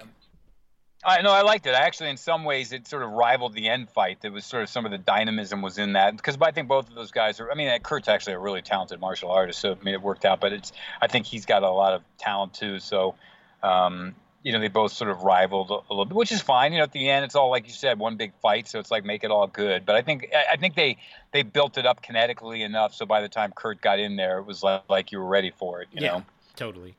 I 1.04 1.22
know 1.22 1.32
I 1.32 1.42
liked 1.42 1.68
it. 1.68 1.76
I 1.76 1.82
Actually, 1.82 2.10
in 2.10 2.18
some 2.18 2.44
ways, 2.44 2.74
it 2.74 2.88
sort 2.88 3.04
of 3.04 3.12
rivaled 3.12 3.54
the 3.54 3.70
end 3.70 3.90
fight. 3.90 4.22
That 4.22 4.34
was 4.34 4.46
sort 4.46 4.64
of 4.64 4.70
some 4.70 4.86
of 4.86 4.92
the 4.92 4.98
dynamism 4.98 5.62
was 5.62 5.78
in 5.78 5.94
that 5.94 6.18
because 6.18 6.38
I 6.42 6.52
think 6.52 6.68
both 6.68 6.90
of 6.90 6.96
those 6.96 7.12
guys 7.12 7.40
are. 7.40 7.52
I 7.52 7.56
mean, 7.56 7.80
Kurt's 7.82 8.08
actually 8.08 8.34
a 8.34 8.40
really 8.40 8.62
talented 8.62 9.00
martial 9.00 9.32
artist, 9.32 9.60
so 9.60 9.78
I 9.80 9.84
mean, 9.84 9.94
it 9.94 10.02
worked 10.02 10.26
out. 10.26 10.40
But 10.42 10.54
it's 10.54 10.72
I 11.02 11.08
think 11.08 11.26
he's 11.26 11.46
got 11.46 11.64
a 11.64 11.70
lot 11.70 11.94
of 11.94 12.02
talent 12.18 12.56
too. 12.56 12.80
So, 12.80 13.16
um, 13.62 14.16
you 14.44 14.52
know, 14.52 14.60
they 14.60 14.70
both 14.70 14.92
sort 14.92 15.12
of 15.12 15.22
rivaled 15.22 15.70
a 15.70 15.82
little 15.90 16.06
bit, 16.06 16.16
which 16.16 16.32
is 16.32 16.42
fine. 16.42 16.72
You 16.72 16.80
know, 16.80 16.84
at 16.84 16.92
the 16.92 17.10
end, 17.10 17.26
it's 17.26 17.36
all 17.36 17.52
like 17.52 17.68
you 17.68 17.74
said, 17.74 18.00
one 18.00 18.18
big 18.18 18.34
fight. 18.42 18.68
So 18.68 18.80
it's 18.80 18.90
like 18.90 19.06
make 19.06 19.24
it 19.24 19.30
all 19.30 19.46
good. 19.46 19.86
But 19.86 19.96
I 19.96 20.02
think 20.02 20.30
I 20.36 20.54
I 20.54 20.56
think 20.58 20.76
they 20.76 20.98
they 21.32 21.44
built 21.44 21.78
it 21.78 21.86
up 21.86 22.04
kinetically 22.04 22.66
enough. 22.66 22.96
So 22.96 23.06
by 23.06 23.22
the 23.22 23.30
time 23.30 23.54
Kurt 23.56 23.82
got 23.82 24.00
in 24.00 24.16
there, 24.16 24.40
it 24.40 24.46
was 24.46 24.64
like, 24.64 24.84
like 24.90 25.12
you 25.12 25.20
were 25.20 25.28
ready 25.28 25.52
for 25.52 25.82
it. 25.82 25.90
You 25.92 26.02
yeah, 26.02 26.12
know. 26.12 26.26
totally. 26.56 26.96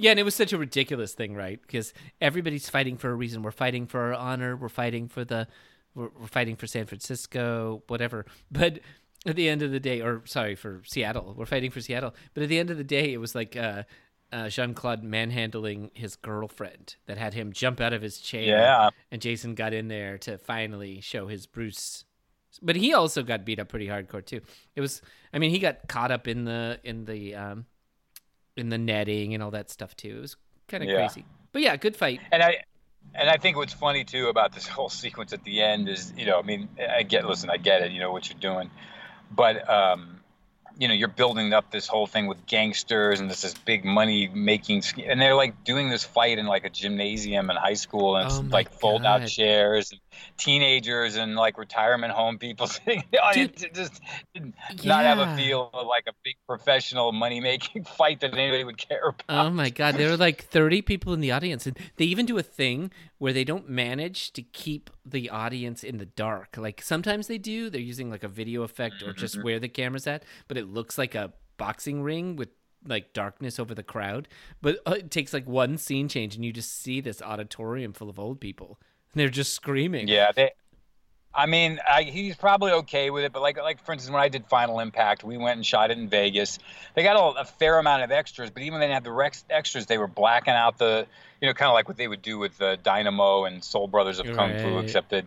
Yeah, 0.00 0.12
and 0.12 0.18
it 0.18 0.22
was 0.22 0.34
such 0.34 0.54
a 0.54 0.58
ridiculous 0.58 1.12
thing, 1.12 1.34
right? 1.34 1.60
Because 1.60 1.92
everybody's 2.22 2.70
fighting 2.70 2.96
for 2.96 3.10
a 3.10 3.14
reason. 3.14 3.42
We're 3.42 3.50
fighting 3.50 3.86
for 3.86 4.00
our 4.00 4.14
honor. 4.14 4.56
We're 4.56 4.70
fighting 4.70 5.08
for 5.08 5.26
the, 5.26 5.46
we're, 5.94 6.08
we're 6.18 6.26
fighting 6.26 6.56
for 6.56 6.66
San 6.66 6.86
Francisco, 6.86 7.82
whatever. 7.86 8.24
But 8.50 8.80
at 9.26 9.36
the 9.36 9.50
end 9.50 9.60
of 9.60 9.72
the 9.72 9.78
day, 9.78 10.00
or 10.00 10.22
sorry, 10.24 10.54
for 10.54 10.80
Seattle, 10.86 11.34
we're 11.36 11.44
fighting 11.44 11.70
for 11.70 11.82
Seattle. 11.82 12.14
But 12.32 12.44
at 12.44 12.48
the 12.48 12.58
end 12.58 12.70
of 12.70 12.78
the 12.78 12.84
day, 12.84 13.12
it 13.12 13.18
was 13.18 13.34
like 13.34 13.56
uh, 13.56 13.82
uh, 14.32 14.48
Jean 14.48 14.72
Claude 14.72 15.02
manhandling 15.02 15.90
his 15.92 16.16
girlfriend 16.16 16.96
that 17.04 17.18
had 17.18 17.34
him 17.34 17.52
jump 17.52 17.78
out 17.78 17.92
of 17.92 18.00
his 18.00 18.18
chair. 18.18 18.42
Yeah. 18.42 18.88
And 19.10 19.20
Jason 19.20 19.54
got 19.54 19.74
in 19.74 19.88
there 19.88 20.16
to 20.18 20.38
finally 20.38 21.02
show 21.02 21.26
his 21.26 21.46
Bruce. 21.46 22.04
But 22.62 22.76
he 22.76 22.94
also 22.94 23.22
got 23.22 23.44
beat 23.44 23.58
up 23.58 23.68
pretty 23.68 23.88
hardcore 23.88 24.24
too. 24.24 24.40
It 24.74 24.80
was, 24.80 25.02
I 25.32 25.38
mean, 25.38 25.50
he 25.50 25.58
got 25.58 25.88
caught 25.88 26.10
up 26.10 26.26
in 26.26 26.44
the 26.44 26.80
in 26.82 27.04
the 27.04 27.34
um, 27.34 27.66
in 28.60 28.68
the 28.68 28.78
netting 28.78 29.34
and 29.34 29.42
all 29.42 29.50
that 29.50 29.70
stuff 29.70 29.96
too. 29.96 30.18
It 30.18 30.20
was 30.20 30.36
kind 30.68 30.82
of 30.82 30.88
Yeah. 30.90 30.96
crazy. 30.96 31.24
But 31.52 31.62
yeah, 31.62 31.76
good 31.76 31.96
fight. 31.96 32.20
And 32.30 32.42
I 32.42 32.58
and 33.14 33.28
I 33.28 33.38
think 33.38 33.56
what's 33.56 33.72
funny 33.72 34.04
too 34.04 34.28
about 34.28 34.52
this 34.52 34.66
whole 34.76 34.88
sequence 34.90 35.32
at 35.32 35.42
the 35.44 35.62
end 35.62 35.88
is, 35.88 36.12
you 36.16 36.26
know, 36.26 36.38
I 36.38 36.42
mean, 36.42 36.68
I 36.78 37.02
get 37.02 37.26
listen, 37.26 37.50
I 37.50 37.56
get 37.56 37.82
it, 37.82 37.92
you 37.92 37.98
know 38.00 38.12
what 38.12 38.28
you're 38.30 38.38
doing. 38.38 38.70
But 39.30 39.68
um 39.68 40.19
you 40.80 40.88
know, 40.88 40.94
you're 40.94 41.08
building 41.08 41.52
up 41.52 41.70
this 41.70 41.86
whole 41.86 42.06
thing 42.06 42.26
with 42.26 42.46
gangsters 42.46 43.20
and 43.20 43.30
this 43.30 43.42
this 43.42 43.52
big 43.52 43.84
money 43.84 44.28
making 44.28 44.82
and 45.06 45.20
they're 45.20 45.34
like 45.34 45.62
doing 45.62 45.90
this 45.90 46.04
fight 46.04 46.38
in 46.38 46.46
like 46.46 46.64
a 46.64 46.70
gymnasium 46.70 47.50
in 47.50 47.56
high 47.56 47.74
school 47.74 48.16
and 48.16 48.30
Oh 48.30 48.48
like 48.50 48.72
fold 48.72 49.04
out 49.04 49.26
chairs 49.26 49.92
and 49.92 50.00
teenagers 50.38 51.16
and 51.16 51.36
like 51.36 51.58
retirement 51.58 52.14
home 52.14 52.38
people 52.38 52.66
sitting 52.66 53.00
in 53.00 53.04
the 53.12 53.18
audience. 53.18 53.62
Just 53.74 54.00
did 54.34 54.54
not 54.82 55.04
have 55.04 55.18
a 55.18 55.36
feel 55.36 55.68
of 55.74 55.86
like 55.86 56.04
a 56.08 56.12
big 56.24 56.36
professional 56.46 57.12
money 57.12 57.40
making 57.40 57.84
fight 57.98 58.20
that 58.20 58.32
anybody 58.32 58.64
would 58.64 58.78
care 58.78 59.04
oh 59.04 59.08
about. 59.10 59.46
Oh 59.46 59.50
my 59.50 59.68
god, 59.68 59.96
there 59.96 60.08
were 60.08 60.16
like 60.16 60.44
30 60.44 60.80
people 60.80 61.12
in 61.12 61.20
the 61.20 61.30
audience 61.30 61.66
and 61.66 61.78
they 61.96 62.06
even 62.06 62.24
do 62.24 62.38
a 62.38 62.42
thing 62.42 62.90
where 63.20 63.34
they 63.34 63.44
don't 63.44 63.68
manage 63.68 64.32
to 64.32 64.40
keep 64.40 64.88
the 65.04 65.28
audience 65.28 65.84
in 65.84 65.98
the 65.98 66.06
dark. 66.06 66.56
Like 66.56 66.80
sometimes 66.80 67.26
they 67.26 67.36
do, 67.36 67.68
they're 67.68 67.78
using 67.78 68.10
like 68.10 68.24
a 68.24 68.28
video 68.28 68.62
effect 68.62 69.02
or 69.02 69.12
just 69.12 69.42
where 69.44 69.60
the 69.60 69.68
camera's 69.68 70.06
at, 70.06 70.22
but 70.48 70.56
it 70.56 70.66
looks 70.66 70.96
like 70.96 71.14
a 71.14 71.30
boxing 71.58 72.02
ring 72.02 72.36
with 72.36 72.48
like 72.82 73.12
darkness 73.12 73.60
over 73.60 73.74
the 73.74 73.82
crowd. 73.82 74.26
But 74.62 74.78
uh, 74.86 74.92
it 74.92 75.10
takes 75.10 75.34
like 75.34 75.46
one 75.46 75.76
scene 75.76 76.08
change 76.08 76.34
and 76.34 76.42
you 76.42 76.50
just 76.50 76.80
see 76.80 77.02
this 77.02 77.20
auditorium 77.20 77.92
full 77.92 78.08
of 78.08 78.18
old 78.18 78.40
people. 78.40 78.80
And 79.12 79.20
they're 79.20 79.28
just 79.28 79.52
screaming. 79.52 80.08
Yeah, 80.08 80.32
they. 80.32 80.52
I 81.34 81.44
mean, 81.44 81.78
I, 81.86 82.04
he's 82.04 82.36
probably 82.36 82.72
okay 82.72 83.10
with 83.10 83.24
it, 83.24 83.32
but 83.32 83.42
like, 83.42 83.58
like 83.58 83.84
for 83.84 83.92
instance, 83.92 84.10
when 84.10 84.22
I 84.22 84.28
did 84.28 84.46
Final 84.46 84.80
Impact, 84.80 85.24
we 85.24 85.36
went 85.36 85.58
and 85.58 85.66
shot 85.66 85.90
it 85.90 85.98
in 85.98 86.08
Vegas. 86.08 86.58
They 86.94 87.02
got 87.02 87.16
a, 87.16 87.42
a 87.42 87.44
fair 87.44 87.78
amount 87.78 88.02
of 88.02 88.10
extras, 88.10 88.50
but 88.50 88.62
even 88.62 88.80
when 88.80 88.88
they 88.88 88.92
had 88.92 89.04
the 89.04 89.12
rex 89.12 89.44
extras, 89.50 89.84
they 89.84 89.98
were 89.98 90.08
blacking 90.08 90.54
out 90.54 90.78
the, 90.78 91.06
you 91.40 91.48
know, 91.48 91.54
kind 91.54 91.68
of 91.68 91.74
like 91.74 91.88
what 91.88 91.96
they 91.96 92.08
would 92.08 92.22
do 92.22 92.38
with 92.38 92.60
uh, 92.60 92.76
Dynamo 92.76 93.44
and 93.44 93.62
Soul 93.64 93.88
Brothers 93.88 94.18
of 94.18 94.26
Kung 94.36 94.58
Fu, 94.58 94.78
except 94.78 95.10
that 95.10 95.24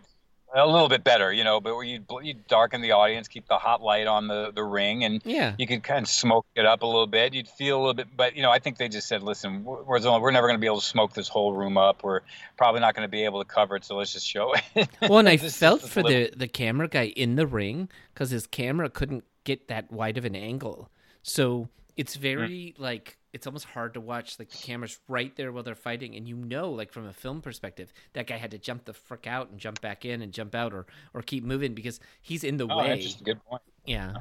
a 0.56 0.64
little 0.64 0.88
bit 0.88 1.02
better, 1.02 1.32
you 1.32 1.42
know. 1.42 1.60
But 1.60 1.74
where 1.74 1.82
you 1.84 2.04
you 2.22 2.34
darken 2.48 2.80
the 2.80 2.92
audience, 2.92 3.26
keep 3.26 3.48
the 3.48 3.56
hot 3.58 3.82
light 3.82 4.06
on 4.06 4.28
the 4.28 4.52
the 4.54 4.62
ring, 4.62 5.02
and 5.02 5.20
Yeah. 5.24 5.56
you 5.58 5.66
could 5.66 5.82
kind 5.82 6.04
of 6.04 6.08
smoke 6.08 6.46
it 6.54 6.64
up 6.64 6.82
a 6.82 6.86
little 6.86 7.08
bit. 7.08 7.34
You'd 7.34 7.48
feel 7.48 7.76
a 7.76 7.80
little 7.80 7.94
bit, 7.94 8.06
but 8.16 8.36
you 8.36 8.42
know, 8.42 8.52
I 8.52 8.60
think 8.60 8.78
they 8.78 8.88
just 8.88 9.08
said, 9.08 9.24
listen, 9.24 9.64
we're 9.64 9.82
we're 9.82 10.30
never 10.30 10.46
going 10.46 10.54
to 10.54 10.60
be 10.60 10.68
able 10.68 10.78
to 10.78 10.86
smoke 10.86 11.12
this 11.12 11.26
whole 11.26 11.52
room 11.54 11.76
up. 11.76 12.04
We're 12.04 12.20
probably 12.56 12.80
not 12.80 12.94
going 12.94 13.04
to 13.04 13.10
be 13.10 13.24
able 13.24 13.42
to 13.42 13.48
cover 13.48 13.74
it, 13.74 13.84
so 13.84 13.96
let's 13.96 14.12
just 14.12 14.26
show 14.28 14.54
it. 14.76 14.88
Well, 15.08 15.18
and 15.18 15.28
I 15.28 15.36
felt 15.64 15.82
for 15.82 16.02
little- 16.04 16.30
the 16.30 16.36
the 16.36 16.48
camera 16.48 16.86
guy 16.86 17.06
in 17.16 17.34
the 17.34 17.48
ring 17.48 17.88
because 18.12 18.30
his 18.30 18.46
camera 18.46 18.88
couldn't 18.88 19.24
get 19.42 19.66
that 19.66 19.90
wide 19.90 20.16
of 20.18 20.24
an 20.24 20.36
angle. 20.36 20.88
So 21.24 21.68
it's 21.96 22.14
very 22.14 22.74
like 22.78 23.16
it's 23.34 23.46
almost 23.48 23.66
hard 23.66 23.94
to 23.94 24.00
watch. 24.00 24.38
Like 24.38 24.48
the 24.48 24.56
camera's 24.56 24.98
right 25.08 25.34
there 25.36 25.50
while 25.52 25.64
they're 25.64 25.74
fighting, 25.74 26.14
and 26.14 26.26
you 26.28 26.36
know, 26.36 26.70
like 26.70 26.92
from 26.92 27.06
a 27.06 27.12
film 27.12 27.42
perspective, 27.42 27.92
that 28.12 28.28
guy 28.28 28.36
had 28.36 28.52
to 28.52 28.58
jump 28.58 28.84
the 28.84 28.94
frick 28.94 29.26
out 29.26 29.50
and 29.50 29.58
jump 29.58 29.80
back 29.80 30.04
in 30.04 30.22
and 30.22 30.32
jump 30.32 30.54
out 30.54 30.72
or 30.72 30.86
or 31.12 31.20
keep 31.20 31.44
moving 31.44 31.74
because 31.74 31.98
he's 32.22 32.44
in 32.44 32.56
the 32.56 32.68
Oh, 32.70 32.78
way. 32.78 33.04
Good 33.24 33.44
point. 33.44 33.62
Yeah. 33.84 34.14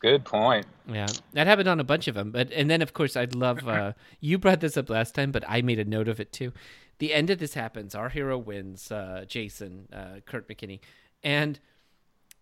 Good 0.00 0.24
point. 0.24 0.64
Yeah, 0.86 1.08
that 1.32 1.48
happened 1.48 1.68
on 1.68 1.80
a 1.80 1.84
bunch 1.84 2.06
of 2.06 2.14
them. 2.14 2.30
But 2.30 2.52
and 2.52 2.70
then 2.70 2.82
of 2.82 2.92
course 2.92 3.16
I'd 3.16 3.34
love 3.34 3.66
uh, 3.66 3.94
you 4.20 4.38
brought 4.38 4.60
this 4.60 4.76
up 4.76 4.88
last 4.88 5.14
time, 5.16 5.32
but 5.32 5.42
I 5.48 5.60
made 5.60 5.80
a 5.80 5.84
note 5.84 6.06
of 6.06 6.20
it 6.20 6.32
too. 6.32 6.52
The 6.98 7.12
end 7.12 7.30
of 7.30 7.38
this 7.40 7.54
happens. 7.54 7.96
Our 7.96 8.08
hero 8.08 8.38
wins. 8.38 8.92
Uh, 8.92 9.24
Jason, 9.26 9.88
uh, 9.92 10.20
Kurt 10.24 10.48
McKinney, 10.48 10.78
and 11.24 11.58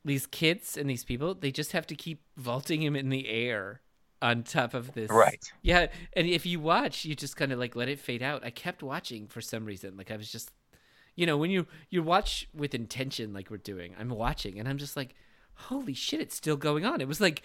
these 0.04 0.26
kids 0.26 0.76
and 0.76 0.88
these 0.88 1.04
people 1.04 1.34
they 1.34 1.50
just 1.50 1.72
have 1.72 1.86
to 1.86 1.96
keep 1.96 2.22
vaulting 2.36 2.82
him 2.82 2.94
in 2.94 3.09
the 3.09 3.28
air 3.28 3.80
on 4.22 4.42
top 4.42 4.74
of 4.74 4.92
this. 4.94 5.10
Right. 5.10 5.42
Yeah, 5.62 5.86
and 6.14 6.26
if 6.26 6.46
you 6.46 6.60
watch, 6.60 7.04
you 7.04 7.14
just 7.14 7.36
kind 7.36 7.52
of 7.52 7.58
like 7.58 7.76
let 7.76 7.88
it 7.88 7.98
fade 7.98 8.22
out. 8.22 8.44
I 8.44 8.50
kept 8.50 8.82
watching 8.82 9.26
for 9.26 9.40
some 9.40 9.64
reason. 9.64 9.96
Like 9.96 10.10
I 10.10 10.16
was 10.16 10.30
just, 10.30 10.52
you 11.14 11.26
know, 11.26 11.36
when 11.36 11.50
you 11.50 11.66
you 11.90 12.02
watch 12.02 12.48
with 12.54 12.74
intention, 12.74 13.32
like 13.32 13.50
we're 13.50 13.56
doing. 13.58 13.94
I'm 13.98 14.08
watching, 14.10 14.58
and 14.58 14.68
I'm 14.68 14.78
just 14.78 14.96
like, 14.96 15.14
holy 15.54 15.94
shit, 15.94 16.20
it's 16.20 16.34
still 16.36 16.56
going 16.56 16.84
on. 16.84 17.00
It 17.00 17.08
was 17.08 17.20
like 17.20 17.42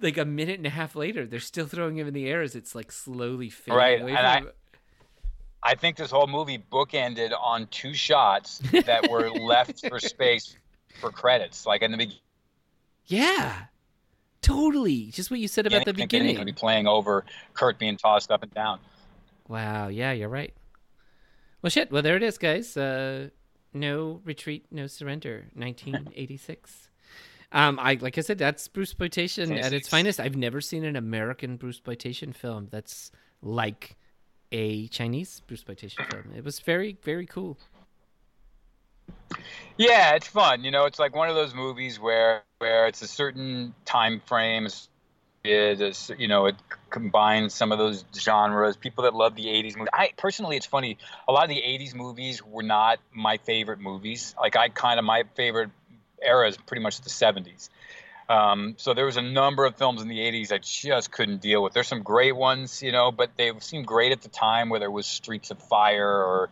like 0.00 0.18
a 0.18 0.24
minute 0.24 0.58
and 0.58 0.66
a 0.66 0.70
half 0.70 0.96
later, 0.96 1.24
they're 1.26 1.38
still 1.40 1.66
throwing 1.66 1.96
him 1.98 2.08
in 2.08 2.14
the 2.14 2.26
air 2.28 2.42
as 2.42 2.54
it's 2.56 2.74
like 2.74 2.90
slowly 2.90 3.48
fading 3.48 3.76
Right, 3.78 4.00
away 4.02 4.12
and 4.12 4.18
from 4.42 4.48
I- 4.48 4.50
I 5.66 5.74
think 5.74 5.96
this 5.96 6.10
whole 6.10 6.26
movie 6.26 6.58
bookended 6.70 7.32
on 7.40 7.66
two 7.68 7.94
shots 7.94 8.58
that 8.84 9.08
were 9.10 9.30
left 9.30 9.86
for 9.88 9.98
space 10.14 10.56
for 11.00 11.10
credits. 11.10 11.64
Like 11.64 11.80
in 11.80 11.90
the 11.90 11.96
beginning, 11.96 12.20
Yeah, 13.06 13.54
totally. 14.44 15.06
Just 15.06 15.30
what 15.30 15.40
you 15.40 15.48
said 15.48 15.66
about 15.66 15.84
the 15.84 15.92
going 15.92 16.08
to 16.08 16.18
be 16.18 16.32
beginning. 16.32 16.54
playing 16.54 16.86
over 16.86 17.24
Kurt 17.54 17.78
being 17.78 17.96
tossed 17.96 18.30
up 18.30 18.42
and 18.42 18.52
down. 18.54 18.78
Wow. 19.48 19.88
Yeah, 19.88 20.12
you're 20.12 20.28
right. 20.28 20.54
Well, 21.62 21.70
shit. 21.70 21.90
Well, 21.90 22.02
there 22.02 22.16
it 22.16 22.22
is, 22.22 22.38
guys. 22.38 22.76
Uh, 22.76 23.30
no 23.72 24.20
retreat, 24.24 24.66
no 24.70 24.86
surrender. 24.86 25.46
1986. 25.54 26.90
um, 27.52 27.78
I 27.80 27.94
like 28.00 28.18
I 28.18 28.20
said, 28.20 28.38
that's 28.38 28.68
Bruce 28.68 28.90
exploitation 28.90 29.52
at 29.52 29.72
its 29.72 29.88
finest. 29.88 30.20
I've 30.20 30.36
never 30.36 30.60
seen 30.60 30.84
an 30.84 30.96
American 30.96 31.56
Bruce 31.56 31.76
exploitation 31.76 32.32
film 32.32 32.68
that's 32.70 33.10
like 33.42 33.96
a 34.52 34.88
Chinese 34.88 35.40
Bruce 35.46 35.60
exploitation 35.60 36.04
film. 36.10 36.32
It 36.36 36.44
was 36.44 36.60
very, 36.60 36.96
very 37.02 37.26
cool. 37.26 37.58
Yeah, 39.76 40.14
it's 40.14 40.28
fun. 40.28 40.62
You 40.62 40.70
know, 40.70 40.84
it's 40.84 40.98
like 40.98 41.14
one 41.16 41.28
of 41.28 41.34
those 41.34 41.54
movies 41.54 41.98
where 41.98 42.42
where 42.64 42.86
it's 42.86 43.02
a 43.02 43.06
certain 43.06 43.74
time 43.84 44.22
frame. 44.24 44.66
It's, 45.44 46.10
you 46.16 46.28
know, 46.28 46.46
it 46.46 46.54
combines 46.88 47.52
some 47.52 47.72
of 47.72 47.78
those 47.78 48.02
genres. 48.16 48.78
People 48.78 49.04
that 49.04 49.12
love 49.14 49.34
the 49.34 49.48
'80s 49.48 49.76
movies. 49.76 49.90
I 49.92 50.12
personally, 50.16 50.56
it's 50.56 50.64
funny. 50.64 50.96
A 51.28 51.32
lot 51.32 51.44
of 51.44 51.50
the 51.50 51.60
'80s 51.60 51.94
movies 51.94 52.42
were 52.42 52.62
not 52.62 53.00
my 53.12 53.36
favorite 53.36 53.80
movies. 53.80 54.34
Like 54.40 54.56
I 54.56 54.70
kind 54.70 54.98
of 54.98 55.04
my 55.04 55.24
favorite 55.34 55.68
era 56.22 56.48
is 56.48 56.56
pretty 56.56 56.82
much 56.82 57.02
the 57.02 57.10
'70s. 57.10 57.68
Um, 58.28 58.74
so 58.78 58.94
there 58.94 59.04
was 59.04 59.16
a 59.18 59.22
number 59.22 59.64
of 59.66 59.76
films 59.76 60.00
in 60.00 60.08
the 60.08 60.18
80s 60.18 60.50
I 60.50 60.58
just 60.58 61.10
couldn't 61.10 61.42
deal 61.42 61.62
with. 61.62 61.74
There's 61.74 61.88
some 61.88 62.02
great 62.02 62.34
ones, 62.34 62.82
you 62.82 62.90
know, 62.90 63.12
but 63.12 63.30
they 63.36 63.52
seemed 63.60 63.86
great 63.86 64.12
at 64.12 64.22
the 64.22 64.28
time, 64.30 64.70
whether 64.70 64.86
it 64.86 64.90
was 64.92 65.06
Streets 65.06 65.50
of 65.50 65.58
Fire 65.58 66.08
or, 66.08 66.50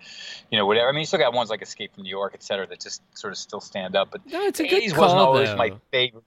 you 0.50 0.58
know, 0.58 0.66
whatever. 0.66 0.88
I 0.88 0.92
mean, 0.92 1.00
you 1.00 1.06
still 1.06 1.18
got 1.18 1.32
ones 1.32 1.48
like 1.48 1.62
Escape 1.62 1.94
from 1.94 2.02
New 2.02 2.10
York, 2.10 2.32
et 2.34 2.42
cetera, 2.42 2.66
that 2.66 2.80
just 2.80 3.00
sort 3.16 3.32
of 3.32 3.38
still 3.38 3.60
stand 3.60 3.96
up. 3.96 4.10
But 4.10 4.26
No, 4.26 4.42
it's 4.42 4.60
a 4.60 4.64
the 4.64 4.68
good 4.68 4.82
80s 4.82 4.92
call, 4.92 5.02
wasn't 5.04 5.20
always 5.20 5.48
though. 5.48 5.56
my 5.56 5.72
favorite. 5.90 6.24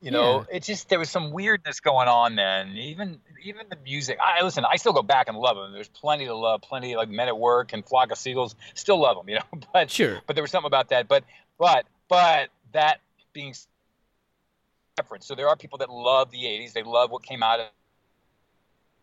You 0.00 0.12
know, 0.12 0.46
Yeah. 0.50 0.56
it 0.56 0.62
just 0.62 0.88
there 0.88 0.98
was 1.00 1.10
some 1.10 1.32
weirdness 1.32 1.80
going 1.80 2.06
on 2.06 2.36
then. 2.36 2.76
Even 2.76 3.18
even 3.42 3.66
the 3.68 3.76
music. 3.84 4.16
I 4.24 4.42
listen. 4.44 4.64
I 4.64 4.76
still 4.76 4.92
go 4.92 5.02
back 5.02 5.28
and 5.28 5.36
love 5.36 5.56
them. 5.56 5.72
There's 5.72 5.88
plenty 5.88 6.26
to 6.26 6.36
love. 6.36 6.62
Plenty 6.62 6.94
like 6.94 7.08
Men 7.08 7.26
at 7.26 7.36
Work 7.36 7.72
and 7.72 7.84
Flock 7.84 8.12
of 8.12 8.18
Seagulls. 8.18 8.54
Still 8.74 9.00
love 9.00 9.16
them. 9.16 9.28
You 9.28 9.36
know, 9.36 9.58
but 9.72 9.90
Sure. 9.90 10.20
but 10.28 10.36
there 10.36 10.42
was 10.44 10.52
something 10.52 10.68
about 10.68 10.90
that. 10.90 11.08
But 11.08 11.24
but 11.58 11.84
but 12.08 12.50
that 12.72 13.00
being 13.32 13.54
reference. 14.98 15.26
So 15.26 15.34
there 15.34 15.48
are 15.48 15.56
people 15.56 15.78
that 15.78 15.90
love 15.90 16.30
the 16.30 16.38
80s. 16.38 16.72
They 16.72 16.82
love 16.82 17.10
what 17.10 17.22
came 17.22 17.42
out 17.42 17.60
of 17.60 17.66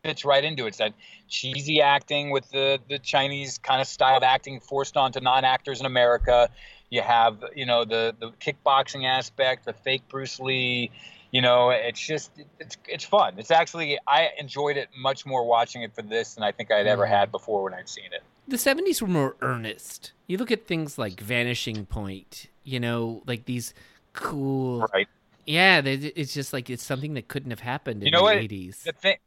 fits 0.04 0.24
right 0.24 0.44
into 0.44 0.66
it. 0.66 0.70
It's 0.70 0.78
that 0.78 0.94
cheesy 1.28 1.82
acting 1.82 2.30
with 2.30 2.50
the, 2.52 2.80
the 2.90 3.00
Chinese 3.00 3.58
kind 3.58 3.82
of 3.82 3.88
style 3.88 4.18
of 4.18 4.24
acting 4.24 4.60
forced 4.60 4.98
onto 4.98 5.20
non-actors 5.20 5.80
in 5.80 5.86
America. 5.86 6.50
You 6.92 7.02
have, 7.02 7.44
you 7.56 7.66
know, 7.66 7.86
the, 7.86 8.16
the 8.20 8.32
kickboxing 8.40 9.06
aspect, 9.06 9.66
the 9.66 9.74
fake 9.74 10.04
Bruce 10.08 10.40
Lee, 10.40 10.92
you 11.32 11.42
know, 11.42 11.72
it's 11.72 12.00
just, 12.00 12.32
it's, 12.60 12.78
it's 12.88 13.04
fun. 13.04 13.34
It's 13.38 13.52
actually, 13.52 13.98
I 14.08 14.30
enjoyed 14.38 14.78
it 14.78 14.90
much 14.96 15.26
more 15.26 15.44
watching 15.44 15.82
it 15.82 15.94
for 15.96 16.04
this 16.04 16.36
than 16.36 16.44
I 16.44 16.52
think 16.52 16.72
I'd 16.72 16.88
ever 16.88 17.06
had 17.06 17.32
before 17.32 17.64
when 17.64 17.74
I'd 17.74 17.90
seen 17.90 18.12
it. 18.14 18.22
the 18.48 18.58
70s 18.58 19.02
were 19.02 19.08
more 19.08 19.36
earnest. 19.42 20.12
You 20.28 20.38
look 20.38 20.52
at 20.52 20.68
things 20.68 20.98
like 21.00 21.20
Vanishing 21.20 21.88
Point, 21.88 22.48
you 22.64 22.80
know, 22.80 23.24
like 23.26 23.46
these 23.46 23.74
cool. 24.14 24.88
Right. 24.94 25.08
Yeah, 25.46 25.82
it's 25.86 26.34
just 26.34 26.54
like 26.54 26.70
it's 26.70 26.84
something 26.84 27.14
that 27.14 27.28
couldn't 27.28 27.52
have 27.52 27.60
happened 27.60 28.02
in 28.02 28.08
You 28.08 28.12
know 28.12 28.24
the 28.24 28.24
what? 28.24 28.38
80s. 28.38 28.84
The 28.84 28.92
thing, 28.94 29.18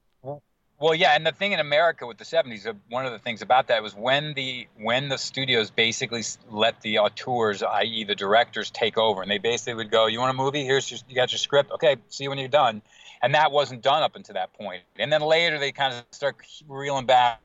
well, 0.81 0.95
yeah, 0.95 1.17
and 1.17 1.27
the 1.27 1.33
thing 1.33 1.53
in 1.53 1.59
America 1.59 2.07
with 2.07 2.19
the 2.19 2.25
'70s, 2.25 2.67
uh, 2.67 2.73
one 2.89 3.05
of 3.05 3.11
the 3.11 3.19
things 3.19 3.43
about 3.43 3.67
that 3.67 3.83
was 3.83 3.97
when 3.97 4.35
the 4.35 4.69
when 4.77 5.09
the 5.09 5.19
studios 5.19 5.71
basically 5.71 6.23
let 6.51 6.81
the 6.83 6.99
auteurs, 7.01 7.65
i.e., 7.65 8.05
the 8.05 8.15
directors, 8.15 8.71
take 8.71 8.97
over, 8.97 9.23
and 9.23 9.31
they 9.31 9.39
basically 9.39 9.75
would 9.75 9.91
go, 9.91 10.07
"You 10.07 10.21
want 10.21 10.31
a 10.31 10.35
movie? 10.35 10.65
Here's 10.65 10.89
your, 10.89 11.01
you 11.09 11.17
got 11.17 11.33
your 11.33 11.39
script. 11.39 11.73
Okay, 11.73 11.97
see 12.11 12.25
you 12.25 12.31
when 12.31 12.39
you're 12.39 12.49
done." 12.49 12.83
And 13.23 13.35
that 13.35 13.51
wasn't 13.51 13.83
done 13.83 14.05
up 14.05 14.15
until 14.15 14.35
that 14.35 14.53
point. 14.53 14.83
And 14.97 15.13
then 15.13 15.21
later 15.23 15.59
they 15.59 15.73
kind 15.73 15.93
of 15.93 16.05
start 16.13 16.37
reeling 16.69 17.07
back, 17.07 17.41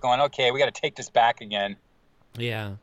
going, 0.00 0.20
"Okay, 0.20 0.52
we 0.52 0.60
got 0.60 0.72
to 0.72 0.80
take 0.80 0.94
this 0.94 1.10
back 1.10 1.40
again." 1.40 1.76
Yeah. 2.36 2.76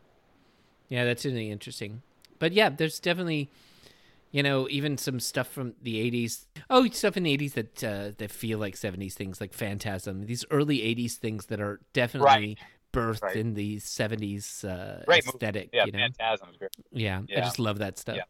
Yeah, 0.89 1.05
that's 1.05 1.23
really 1.23 1.51
interesting. 1.51 2.01
But 2.37 2.51
yeah, 2.51 2.69
there's 2.69 2.99
definitely 2.99 3.49
You 4.31 4.43
know, 4.43 4.67
even 4.69 4.97
some 4.97 5.19
stuff 5.19 5.47
from 5.47 5.73
the 5.81 5.95
'80s. 6.11 6.45
Oh, 6.69 6.87
stuff 6.89 7.17
in 7.17 7.23
the 7.23 7.35
'80s 7.35 7.53
that 7.53 7.83
uh, 7.83 8.11
that 8.17 8.29
feel 8.31 8.59
like 8.59 8.75
'70s 8.75 9.13
things, 9.13 9.41
like 9.41 9.53
Phantasm. 9.53 10.25
These 10.27 10.45
early 10.51 10.79
'80s 10.79 11.13
things 11.15 11.47
that 11.47 11.59
are 11.59 11.79
definitely 11.93 12.27
Right. 12.27 12.57
birthed 12.93 13.23
Right. 13.23 13.35
in 13.35 13.55
the 13.55 13.77
'70s 13.79 14.63
uh, 14.63 15.03
movie. 15.07 15.19
aesthetic. 15.19 15.69
Yeah, 15.73 15.85
you 15.85 15.91
know? 15.93 15.99
Phantasm's 15.99 16.57
great. 16.57 16.71
Yeah, 16.91 17.21
I 17.35 17.39
just 17.41 17.57
love 17.59 17.79
that 17.79 17.97
stuff. 17.97 18.17
Yeah. 18.17 18.23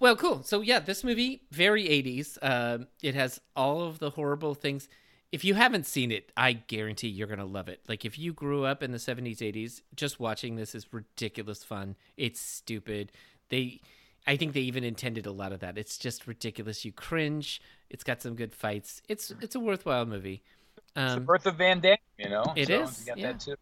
Well, 0.00 0.16
cool. 0.16 0.42
So 0.42 0.60
yeah, 0.60 0.80
this 0.80 1.04
movie 1.04 1.42
very 1.50 1.84
80s. 1.84 2.38
Um, 2.42 2.88
it 3.02 3.14
has 3.14 3.40
all 3.54 3.82
of 3.82 3.98
the 3.98 4.10
horrible 4.10 4.54
things. 4.54 4.88
If 5.30 5.44
you 5.44 5.54
haven't 5.54 5.86
seen 5.86 6.10
it, 6.10 6.32
I 6.36 6.52
guarantee 6.54 7.08
you're 7.08 7.28
gonna 7.28 7.44
love 7.44 7.68
it. 7.68 7.80
Like 7.88 8.04
if 8.04 8.18
you 8.18 8.32
grew 8.32 8.64
up 8.64 8.82
in 8.82 8.92
the 8.92 8.98
70s, 8.98 9.38
80s, 9.38 9.82
just 9.94 10.18
watching 10.18 10.56
this 10.56 10.74
is 10.74 10.92
ridiculous 10.92 11.62
fun. 11.62 11.96
It's 12.16 12.40
stupid. 12.40 13.12
They, 13.50 13.80
I 14.26 14.36
think 14.36 14.52
they 14.52 14.60
even 14.60 14.84
intended 14.84 15.24
a 15.26 15.32
lot 15.32 15.52
of 15.52 15.60
that. 15.60 15.78
It's 15.78 15.96
just 15.98 16.26
ridiculous. 16.26 16.84
You 16.84 16.92
cringe. 16.92 17.60
It's 17.90 18.04
got 18.04 18.20
some 18.22 18.34
good 18.34 18.52
fights. 18.54 19.00
It's 19.08 19.32
it's 19.40 19.54
a 19.54 19.60
worthwhile 19.60 20.04
movie. 20.06 20.42
It's 20.76 20.92
the 20.94 21.16
Um, 21.18 21.24
birth 21.24 21.46
of 21.46 21.56
Van 21.56 21.80
Damme, 21.80 21.96
you 22.18 22.28
know. 22.28 22.44
It 22.56 22.68
so 22.68 22.82
is, 22.82 23.00
got 23.06 23.18
yeah. 23.18 23.32
that 23.32 23.40
too. 23.40 23.54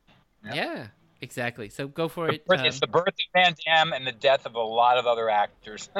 yeah. 0.45 0.55
Yeah. 0.55 0.87
exactly. 1.21 1.69
So 1.69 1.87
go 1.87 2.09
for 2.09 2.29
it. 2.31 2.45
birth- 2.47 2.61
Um, 2.61 2.67
it's 2.67 2.81
the 2.81 2.87
birth 2.89 3.09
of 3.09 3.15
Van 3.35 3.55
Damme 3.65 3.93
and 3.93 4.07
the 4.07 4.13
death 4.13 4.45
of 4.47 4.55
a 4.55 4.61
lot 4.61 4.99
of 4.99 5.07
other 5.07 5.29
actors. 5.31 5.89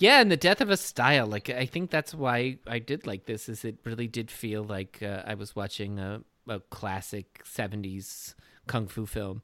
Yeah, 0.00 0.20
and 0.20 0.30
the 0.30 0.36
death 0.36 0.60
of 0.60 0.70
a 0.70 0.76
style. 0.76 1.26
Like 1.26 1.50
I 1.50 1.66
think 1.66 1.90
that's 1.90 2.14
why 2.14 2.58
I 2.68 2.78
did 2.78 3.04
like 3.06 3.26
this. 3.26 3.48
Is 3.48 3.64
it 3.64 3.78
really 3.84 4.06
did 4.06 4.30
feel 4.30 4.62
like 4.62 5.02
uh, 5.02 5.22
I 5.26 5.34
was 5.34 5.56
watching 5.56 5.98
a, 5.98 6.20
a 6.46 6.60
classic 6.70 7.42
'70s 7.44 8.34
kung 8.68 8.86
fu 8.86 9.06
film 9.06 9.42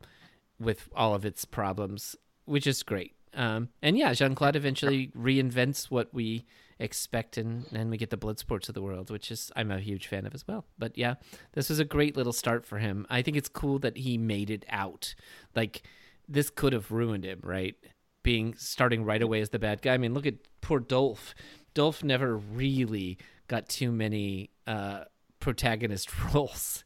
with 0.60 0.88
all 0.94 1.12
of 1.12 1.24
its 1.24 1.44
problems, 1.44 2.14
which 2.44 2.68
is 2.68 2.84
great. 2.84 3.14
Um, 3.34 3.68
and 3.82 3.96
yeah, 3.96 4.12
Jean 4.12 4.34
Claude 4.34 4.56
eventually 4.56 5.08
reinvents 5.16 5.90
what 5.90 6.12
we 6.12 6.44
expect, 6.78 7.36
and 7.36 7.66
and 7.72 7.90
we 7.90 7.96
get 7.96 8.10
the 8.10 8.16
blood 8.16 8.38
sports 8.38 8.68
of 8.68 8.74
the 8.74 8.82
world, 8.82 9.10
which 9.10 9.30
is 9.30 9.50
I'm 9.56 9.70
a 9.70 9.80
huge 9.80 10.06
fan 10.06 10.26
of 10.26 10.34
as 10.34 10.46
well. 10.46 10.64
But 10.78 10.96
yeah, 10.96 11.14
this 11.52 11.68
was 11.68 11.78
a 11.78 11.84
great 11.84 12.16
little 12.16 12.32
start 12.32 12.64
for 12.64 12.78
him. 12.78 13.06
I 13.10 13.22
think 13.22 13.36
it's 13.36 13.48
cool 13.48 13.78
that 13.80 13.96
he 13.98 14.18
made 14.18 14.50
it 14.50 14.64
out. 14.68 15.14
Like 15.54 15.82
this 16.28 16.50
could 16.50 16.72
have 16.72 16.90
ruined 16.90 17.24
him, 17.24 17.40
right? 17.42 17.74
Being 18.22 18.54
starting 18.56 19.04
right 19.04 19.20
away 19.22 19.40
as 19.40 19.50
the 19.50 19.58
bad 19.58 19.82
guy. 19.82 19.94
I 19.94 19.98
mean, 19.98 20.14
look 20.14 20.26
at 20.26 20.34
poor 20.60 20.80
Dolph. 20.80 21.34
Dolph 21.74 22.02
never 22.02 22.36
really 22.36 23.18
got 23.48 23.68
too 23.68 23.90
many 23.92 24.50
uh, 24.66 25.04
protagonist 25.40 26.10
roles. 26.34 26.84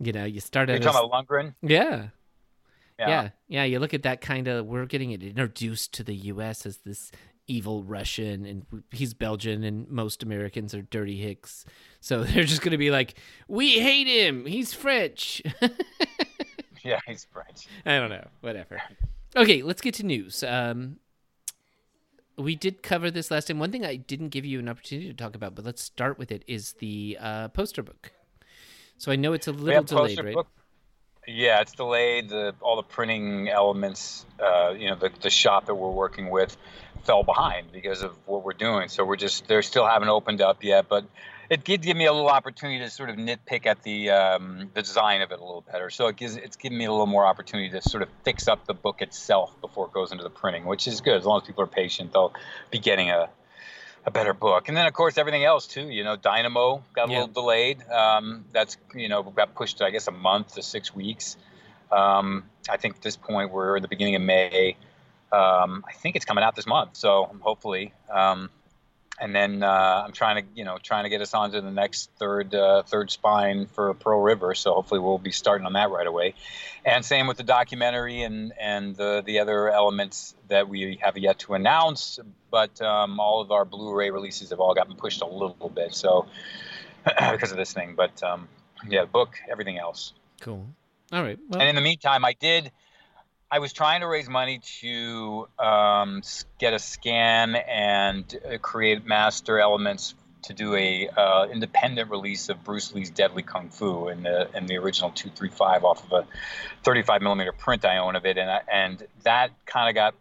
You 0.00 0.12
know, 0.12 0.24
you 0.24 0.40
start 0.40 0.68
You're 0.68 0.76
out 0.76 0.82
talking 0.82 0.98
as, 0.98 1.04
about 1.06 1.26
Lundgren? 1.26 1.54
yeah, 1.62 2.08
Yeah. 2.98 3.08
yeah, 3.08 3.28
yeah. 3.48 3.64
You 3.64 3.78
look 3.78 3.94
at 3.94 4.02
that 4.02 4.20
kind 4.20 4.48
of. 4.48 4.66
We're 4.66 4.86
getting 4.86 5.12
it 5.12 5.22
introduced 5.22 5.94
to 5.94 6.04
the 6.04 6.14
U.S. 6.14 6.66
as 6.66 6.78
this 6.78 7.12
evil 7.46 7.82
Russian, 7.84 8.44
and 8.44 8.66
he's 8.90 9.14
Belgian, 9.14 9.64
and 9.64 9.88
most 9.88 10.22
Americans 10.22 10.74
are 10.74 10.82
dirty 10.82 11.16
hicks. 11.16 11.64
So 12.00 12.24
they're 12.24 12.44
just 12.44 12.62
going 12.62 12.72
to 12.72 12.78
be 12.78 12.90
like, 12.90 13.14
"We 13.46 13.78
hate 13.78 14.06
him. 14.06 14.46
He's 14.46 14.74
French." 14.74 15.42
Yeah, 16.84 17.00
he's 17.06 17.26
French. 17.32 17.66
I 17.84 17.98
don't 17.98 18.10
know. 18.10 18.26
Whatever. 18.40 18.80
Okay, 19.36 19.62
let's 19.62 19.80
get 19.80 19.94
to 19.94 20.06
news. 20.06 20.42
Um, 20.42 20.96
we 22.36 22.54
did 22.54 22.82
cover 22.82 23.10
this 23.10 23.30
last 23.30 23.48
time. 23.48 23.58
One 23.58 23.72
thing 23.72 23.84
I 23.84 23.96
didn't 23.96 24.30
give 24.30 24.44
you 24.44 24.58
an 24.58 24.68
opportunity 24.68 25.08
to 25.08 25.14
talk 25.14 25.34
about, 25.34 25.54
but 25.54 25.64
let's 25.64 25.82
start 25.82 26.18
with 26.18 26.30
it, 26.30 26.44
is 26.46 26.74
the 26.74 27.18
uh, 27.20 27.48
poster 27.48 27.82
book. 27.82 28.12
So 28.96 29.12
I 29.12 29.16
know 29.16 29.32
it's 29.32 29.48
a 29.48 29.52
little 29.52 29.82
delayed, 29.82 30.22
right? 30.24 30.34
book. 30.34 30.48
Yeah, 31.28 31.60
it's 31.60 31.72
delayed. 31.72 32.30
The 32.30 32.54
all 32.62 32.76
the 32.76 32.82
printing 32.82 33.50
elements, 33.50 34.24
uh, 34.40 34.70
you 34.70 34.88
know, 34.88 34.96
the, 34.96 35.10
the 35.20 35.28
shop 35.28 35.66
that 35.66 35.74
we're 35.74 35.90
working 35.90 36.30
with 36.30 36.56
fell 37.04 37.22
behind 37.22 37.70
because 37.70 38.02
of 38.02 38.16
what 38.24 38.44
we're 38.44 38.54
doing. 38.54 38.88
So 38.88 39.04
we're 39.04 39.16
just 39.16 39.46
they 39.46 39.60
still 39.60 39.86
haven't 39.86 40.08
opened 40.08 40.40
up 40.40 40.64
yet, 40.64 40.88
but 40.88 41.04
it 41.50 41.64
did 41.64 41.82
give 41.82 41.98
me 41.98 42.06
a 42.06 42.12
little 42.12 42.28
opportunity 42.28 42.78
to 42.78 42.88
sort 42.88 43.10
of 43.10 43.16
nitpick 43.16 43.66
at 43.66 43.82
the 43.82 44.08
um, 44.08 44.70
the 44.72 44.80
design 44.80 45.20
of 45.20 45.30
it 45.30 45.38
a 45.38 45.44
little 45.44 45.64
better. 45.70 45.90
So 45.90 46.06
it 46.06 46.16
gives 46.16 46.36
it's 46.36 46.56
given 46.56 46.78
me 46.78 46.86
a 46.86 46.90
little 46.90 47.06
more 47.06 47.26
opportunity 47.26 47.68
to 47.70 47.82
sort 47.82 48.02
of 48.02 48.08
fix 48.24 48.48
up 48.48 48.66
the 48.66 48.74
book 48.74 49.02
itself 49.02 49.52
before 49.60 49.86
it 49.86 49.92
goes 49.92 50.12
into 50.12 50.24
the 50.24 50.30
printing, 50.30 50.64
which 50.64 50.88
is 50.88 51.02
good. 51.02 51.18
As 51.18 51.26
long 51.26 51.42
as 51.42 51.46
people 51.46 51.62
are 51.62 51.66
patient, 51.66 52.14
they'll 52.14 52.32
be 52.70 52.78
getting 52.78 53.10
a 53.10 53.28
a 54.08 54.10
better 54.10 54.34
book. 54.34 54.68
And 54.68 54.76
then 54.76 54.86
of 54.86 54.92
course 54.92 55.16
everything 55.18 55.44
else 55.44 55.66
too. 55.66 55.88
You 55.88 56.02
know, 56.02 56.16
Dynamo 56.16 56.82
got 56.94 57.08
a 57.08 57.12
Yeah. 57.12 57.18
little 57.20 57.32
delayed. 57.32 57.88
Um, 57.88 58.44
that's 58.52 58.76
you 58.94 59.08
know 59.08 59.22
got 59.22 59.54
pushed 59.54 59.80
I 59.80 59.90
guess 59.90 60.08
a 60.08 60.12
month 60.12 60.54
to 60.54 60.62
six 60.62 60.94
weeks. 60.94 61.36
Um, 61.92 62.44
I 62.68 62.76
think 62.76 62.96
at 62.96 63.02
this 63.02 63.16
point 63.16 63.52
we're 63.52 63.76
in 63.76 63.82
the 63.82 63.88
beginning 63.88 64.16
of 64.16 64.22
May. 64.22 64.76
Um, 65.30 65.84
I 65.86 65.92
think 65.92 66.16
it's 66.16 66.24
coming 66.24 66.42
out 66.42 66.56
this 66.56 66.66
month, 66.66 66.96
so 66.96 67.30
hopefully. 67.40 67.92
Um, 68.10 68.50
and 69.20 69.34
then 69.34 69.62
uh, 69.62 70.02
I'm 70.06 70.12
trying 70.12 70.42
to 70.42 70.48
you 70.54 70.64
know 70.64 70.78
trying 70.82 71.04
to 71.04 71.10
get 71.10 71.20
us 71.20 71.34
onto 71.34 71.60
the 71.60 71.70
next 71.70 72.10
third 72.18 72.54
uh, 72.54 72.82
third 72.82 73.10
spine 73.10 73.66
for 73.66 73.92
Pearl 73.94 74.20
River. 74.20 74.54
So 74.54 74.74
hopefully 74.74 75.00
we'll 75.00 75.18
be 75.18 75.32
starting 75.32 75.66
on 75.66 75.72
that 75.74 75.90
right 75.90 76.06
away. 76.06 76.34
And 76.84 77.04
same 77.04 77.26
with 77.26 77.36
the 77.36 77.42
documentary 77.42 78.22
and 78.22 78.52
and 78.58 78.96
the 78.96 79.22
the 79.24 79.40
other 79.40 79.70
elements 79.70 80.34
that 80.48 80.68
we 80.68 80.98
have 81.02 81.16
yet 81.16 81.40
to 81.40 81.54
announce. 81.54 82.18
But 82.50 82.80
um, 82.80 83.20
all 83.20 83.40
of 83.40 83.50
our 83.50 83.64
Blu-ray 83.64 84.10
releases 84.10 84.50
have 84.50 84.60
all 84.60 84.74
gotten 84.74 84.96
pushed 84.96 85.20
a 85.20 85.26
little 85.26 85.68
bit, 85.68 85.94
so 85.94 86.26
because 87.04 87.50
of 87.50 87.58
this 87.58 87.72
thing. 87.72 87.94
But 87.94 88.22
um, 88.22 88.48
yeah, 88.88 89.04
book 89.04 89.36
everything 89.50 89.78
else. 89.78 90.14
Cool. 90.40 90.66
All 91.12 91.22
right. 91.22 91.38
Well, 91.48 91.60
And 91.60 91.68
in 91.68 91.74
the 91.74 91.80
meantime, 91.80 92.24
I 92.24 92.34
did. 92.38 92.70
I 93.50 93.60
was 93.60 93.72
trying 93.72 94.02
to 94.02 94.06
raise 94.06 94.28
money 94.28 94.60
to 94.80 95.48
um, 95.58 96.22
get 96.58 96.74
a 96.74 96.78
scan 96.78 97.54
and 97.56 98.38
uh, 98.44 98.58
create 98.58 99.06
master 99.06 99.58
elements 99.58 100.14
to 100.42 100.52
do 100.52 100.74
a 100.74 101.08
uh, 101.08 101.46
independent 101.50 102.10
release 102.10 102.50
of 102.50 102.62
Bruce 102.62 102.94
Lee's 102.94 103.10
Deadly 103.10 103.42
Kung 103.42 103.70
Fu 103.70 104.08
in 104.08 104.22
the 104.22 104.54
in 104.54 104.66
the 104.66 104.76
original 104.76 105.10
235 105.10 105.84
off 105.84 106.04
of 106.04 106.12
a 106.12 106.26
35 106.84 107.22
millimeter 107.22 107.52
print 107.52 107.84
I 107.84 107.98
own 107.98 108.16
of 108.16 108.26
it, 108.26 108.36
and 108.36 108.50
I, 108.50 108.60
and 108.70 109.02
that 109.24 109.50
kind 109.64 109.88
of 109.88 109.94
got 109.94 110.14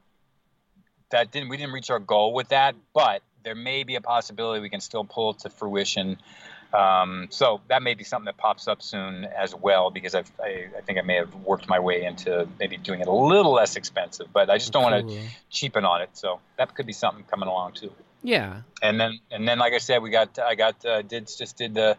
that 1.11 1.31
didn't 1.31 1.49
we 1.49 1.57
didn't 1.57 1.73
reach 1.73 1.89
our 1.89 1.99
goal 1.99 2.33
with 2.33 2.49
that, 2.49 2.75
but 2.93 3.21
there 3.43 3.55
may 3.55 3.83
be 3.83 3.95
a 3.95 4.01
possibility 4.01 4.61
we 4.61 4.69
can 4.69 4.81
still 4.81 5.03
pull 5.03 5.31
it 5.31 5.39
to 5.39 5.49
fruition. 5.49 6.17
Um, 6.73 7.27
so 7.29 7.61
that 7.69 7.81
may 7.81 7.93
be 7.93 8.03
something 8.03 8.25
that 8.25 8.37
pops 8.37 8.67
up 8.67 8.81
soon 8.81 9.25
as 9.25 9.55
well, 9.55 9.89
because 9.89 10.13
I've, 10.15 10.31
I, 10.43 10.67
I 10.77 10.81
think 10.81 10.99
I 10.99 11.01
may 11.01 11.15
have 11.15 11.33
worked 11.35 11.67
my 11.69 11.79
way 11.79 12.03
into 12.03 12.47
maybe 12.59 12.77
doing 12.77 12.99
it 12.99 13.07
a 13.07 13.11
little 13.11 13.53
less 13.53 13.75
expensive, 13.77 14.27
but 14.33 14.49
I 14.49 14.57
just 14.57 14.73
don't 14.73 14.83
want 14.83 15.09
to 15.09 15.19
cheapen 15.49 15.85
on 15.85 16.01
it. 16.01 16.09
So 16.13 16.39
that 16.57 16.75
could 16.75 16.85
be 16.85 16.93
something 16.93 17.23
coming 17.23 17.47
along 17.47 17.73
too. 17.73 17.91
yeah. 18.21 18.61
And 18.81 18.99
then, 18.99 19.19
and 19.31 19.47
then, 19.47 19.59
like 19.59 19.73
I 19.73 19.77
said, 19.79 20.01
we 20.01 20.09
got, 20.09 20.37
I 20.39 20.55
got, 20.55 20.85
uh, 20.85 21.01
did 21.01 21.27
just 21.27 21.57
did 21.57 21.73
the 21.73 21.97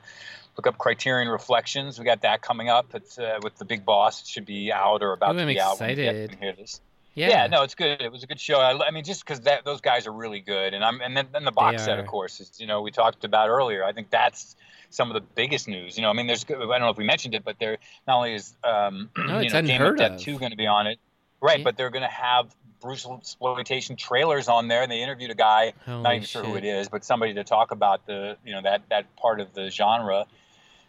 look 0.56 0.66
up 0.66 0.76
Criterion 0.76 1.28
Reflections. 1.28 1.98
We 1.98 2.04
got 2.04 2.22
that 2.22 2.42
coming 2.42 2.68
up. 2.68 2.94
It's 2.94 3.18
uh, 3.18 3.38
with 3.42 3.56
the 3.56 3.64
big 3.64 3.84
boss. 3.84 4.22
It 4.22 4.26
should 4.28 4.46
be 4.46 4.72
out 4.72 5.02
or 5.02 5.12
about 5.12 5.34
Ooh, 5.34 5.38
to 5.38 5.42
I'm 5.42 5.48
be 5.48 5.60
out. 5.60 5.80
when 5.80 5.90
you 5.90 5.96
get- 5.96 6.14
excited. 6.32 6.78
When 7.18 7.24
you 7.24 7.26
hear 7.26 7.30
this. 7.30 7.34
Yeah. 7.34 7.42
Yeah, 7.44 7.46
no, 7.48 7.62
it's 7.62 7.74
good. 7.74 8.02
It 8.02 8.12
was 8.12 8.22
a 8.22 8.26
good 8.26 8.40
show. 8.40 8.60
I, 8.60 8.86
I 8.86 8.90
mean, 8.90 9.04
just 9.04 9.24
because 9.24 9.40
that 9.40 9.64
those 9.64 9.80
guys 9.80 10.06
are 10.06 10.12
really 10.12 10.40
good, 10.40 10.74
and 10.74 10.84
I'm 10.84 11.00
and 11.00 11.16
then, 11.16 11.28
then 11.32 11.44
the 11.44 11.52
box 11.52 11.84
set, 11.84 11.98
are. 11.98 12.02
of 12.02 12.06
course, 12.06 12.40
is 12.40 12.52
you 12.58 12.66
know 12.66 12.82
we 12.82 12.90
talked 12.90 13.24
about 13.24 13.48
earlier. 13.48 13.84
I 13.84 13.92
think 13.92 14.10
that's 14.10 14.56
some 14.90 15.10
of 15.10 15.14
the 15.14 15.20
biggest 15.34 15.68
news. 15.68 15.96
You 15.96 16.02
know, 16.02 16.10
I 16.10 16.12
mean, 16.12 16.26
there's 16.26 16.44
I 16.44 16.54
don't 16.54 16.80
know 16.80 16.90
if 16.90 16.96
we 16.96 17.04
mentioned 17.04 17.34
it, 17.34 17.44
but 17.44 17.56
there 17.58 17.78
not 18.06 18.18
only 18.18 18.34
is 18.34 18.54
um, 18.64 19.10
No, 19.16 19.40
you 19.40 19.50
know 19.50 19.62
Game 19.62 19.82
of 19.82 19.96
Death 19.96 20.12
of. 20.12 20.20
two 20.20 20.38
going 20.38 20.50
to 20.50 20.56
be 20.56 20.66
on 20.66 20.86
it, 20.86 20.98
right? 21.40 21.58
Yeah. 21.58 21.64
But 21.64 21.76
they're 21.76 21.90
going 21.90 22.02
to 22.02 22.08
have 22.08 22.54
Bruce 22.80 23.06
exploitation 23.06 23.96
trailers 23.96 24.48
on 24.48 24.68
there, 24.68 24.82
and 24.82 24.90
they 24.90 25.02
interviewed 25.02 25.30
a 25.30 25.34
guy, 25.34 25.72
not 25.86 26.04
Holy 26.04 26.16
even 26.16 26.26
sure 26.26 26.44
who 26.44 26.56
it 26.56 26.64
is, 26.64 26.88
but 26.88 27.04
somebody 27.04 27.34
to 27.34 27.44
talk 27.44 27.70
about 27.72 28.06
the 28.06 28.36
you 28.44 28.54
know 28.54 28.62
that 28.62 28.82
that 28.90 29.16
part 29.16 29.40
of 29.40 29.52
the 29.54 29.70
genre. 29.70 30.26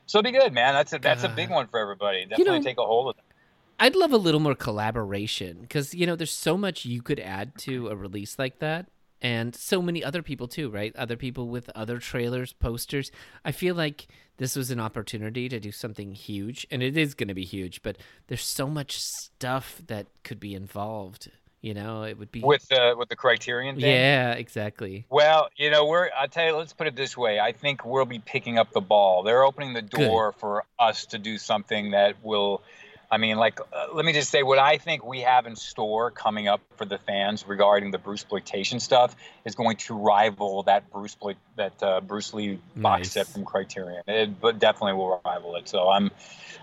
So 0.05 0.19
it'll 0.19 0.31
be 0.31 0.37
good, 0.37 0.53
man. 0.53 0.73
That's 0.73 0.93
a 0.93 0.99
that's 0.99 1.23
a 1.23 1.29
big 1.29 1.49
one 1.49 1.67
for 1.67 1.79
everybody. 1.79 2.25
Definitely 2.25 2.59
know- 2.59 2.63
take 2.63 2.77
a 2.77 2.85
hold 2.85 3.09
of 3.09 3.17
it. 3.17 3.23
I'd 3.79 3.95
love 3.95 4.11
a 4.11 4.17
little 4.17 4.39
more 4.39 4.55
collaboration 4.55 5.59
because 5.61 5.93
you 5.93 6.05
know 6.05 6.15
there's 6.15 6.31
so 6.31 6.57
much 6.57 6.85
you 6.85 7.01
could 7.01 7.19
add 7.19 7.57
to 7.59 7.87
a 7.87 7.95
release 7.95 8.37
like 8.37 8.59
that, 8.59 8.87
and 9.21 9.55
so 9.55 9.81
many 9.81 10.03
other 10.03 10.21
people 10.21 10.47
too, 10.47 10.69
right? 10.69 10.95
Other 10.95 11.15
people 11.15 11.47
with 11.47 11.69
other 11.75 11.99
trailers, 11.99 12.53
posters. 12.53 13.11
I 13.43 13.51
feel 13.51 13.75
like 13.75 14.07
this 14.37 14.55
was 14.55 14.71
an 14.71 14.79
opportunity 14.79 15.49
to 15.49 15.59
do 15.59 15.71
something 15.71 16.13
huge, 16.13 16.65
and 16.71 16.81
it 16.81 16.97
is 16.97 17.13
going 17.13 17.27
to 17.27 17.33
be 17.33 17.45
huge. 17.45 17.81
But 17.81 17.97
there's 18.27 18.43
so 18.43 18.67
much 18.67 18.99
stuff 18.99 19.81
that 19.87 20.07
could 20.23 20.39
be 20.39 20.53
involved. 20.55 21.29
You 21.61 21.73
know, 21.73 22.03
it 22.03 22.17
would 22.17 22.31
be 22.31 22.39
with 22.39 22.71
uh, 22.71 22.95
with 22.97 23.09
the 23.09 23.17
Criterion 23.17 23.75
thing. 23.75 23.91
yeah, 23.91 24.31
exactly. 24.31 25.05
Well, 25.09 25.49
you 25.57 25.69
know, 25.69 25.85
we're. 25.85 26.09
I 26.17 26.27
tell 26.27 26.45
you, 26.45 26.55
let's 26.55 26.71
put 26.71 26.87
it 26.87 26.95
this 26.95 27.17
way. 27.17 27.37
I 27.39 27.51
think 27.51 27.83
we'll 27.83 28.05
be 28.05 28.19
picking 28.19 28.57
up 28.57 28.71
the 28.71 28.79
ball. 28.79 29.23
They're 29.23 29.43
opening 29.43 29.73
the 29.73 29.81
door 29.81 30.31
for 30.31 30.63
us 30.77 31.05
to 31.07 31.17
do 31.17 31.37
something 31.37 31.91
that 31.91 32.23
will. 32.23 32.61
I 33.11 33.17
mean, 33.17 33.37
like, 33.37 33.59
uh, 33.59 33.87
let 33.93 34.05
me 34.05 34.13
just 34.13 34.29
say 34.29 34.43
what 34.43 34.59
I 34.59 34.77
think 34.77 35.03
we 35.03 35.21
have 35.21 35.47
in 35.47 35.55
store 35.55 36.11
coming 36.11 36.47
up 36.47 36.61
for 36.77 36.85
the 36.85 36.99
fans 36.99 37.47
regarding 37.47 37.89
the 37.89 37.97
Bruce 37.97 38.21
exploitation 38.21 38.79
stuff 38.79 39.15
is 39.45 39.55
going 39.55 39.77
to 39.77 39.95
rival 39.95 40.63
that 40.63 40.91
Bruce 40.91 41.17
that 41.55 41.81
uh, 41.81 42.01
Bruce 42.01 42.33
Lee 42.33 42.59
box 42.75 42.99
Nice. 42.99 43.11
set 43.11 43.27
from 43.27 43.45
Criterion. 43.45 44.03
It, 44.07 44.39
but 44.39 44.59
definitely 44.59 44.93
will 44.93 45.21
rival 45.25 45.55
it. 45.55 45.67
So 45.67 45.89
I'm 45.89 46.11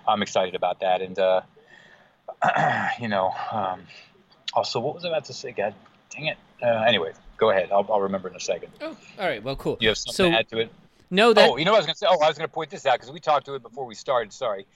I'm 0.07 0.23
excited 0.23 0.55
about 0.55 0.81
that. 0.81 1.03
And 1.03 1.19
uh, 1.19 1.41
you 3.01 3.09
know, 3.09 3.35
um, 3.51 3.83
also, 4.55 4.79
what 4.79 4.95
was 4.95 5.05
I 5.05 5.09
about 5.09 5.25
to 5.25 5.33
say? 5.33 5.51
God 5.51 5.75
Dang 6.17 6.27
it. 6.27 6.39
Uh, 6.63 6.85
anyway, 6.87 7.13
go 7.37 7.51
ahead. 7.51 7.71
I'll, 7.71 7.87
I'll 7.91 8.01
remember 8.01 8.29
in 8.29 8.37
a 8.37 8.41
second. 8.41 8.73
Oh, 8.81 8.97
all 9.19 9.27
right. 9.27 9.43
Well, 9.43 9.57
cool. 9.57 9.77
You 9.81 9.89
have 9.89 9.99
something 9.99 10.15
so 10.15 10.31
to 10.31 10.39
add 10.39 10.49
to 10.51 10.59
it? 10.61 10.73
no, 11.11 11.33
that 11.33 11.51
oh, 11.51 11.57
you 11.57 11.65
know 11.65 11.73
what 11.73 11.79
I 11.79 11.81
was 11.81 11.87
going 11.87 11.95
to 11.95 11.99
say? 11.99 12.07
Oh, 12.09 12.19
I 12.23 12.29
was 12.29 12.39
going 12.39 12.49
to 12.49 12.55
point 12.55 12.71
this 12.71 12.87
out 12.87 12.95
because 12.95 13.13
we 13.13 13.21
talked 13.21 13.47
to 13.47 13.55
it 13.55 13.63
before 13.63 13.85
we 13.85 13.95
started. 13.95 14.33
Sorry, 14.33 14.67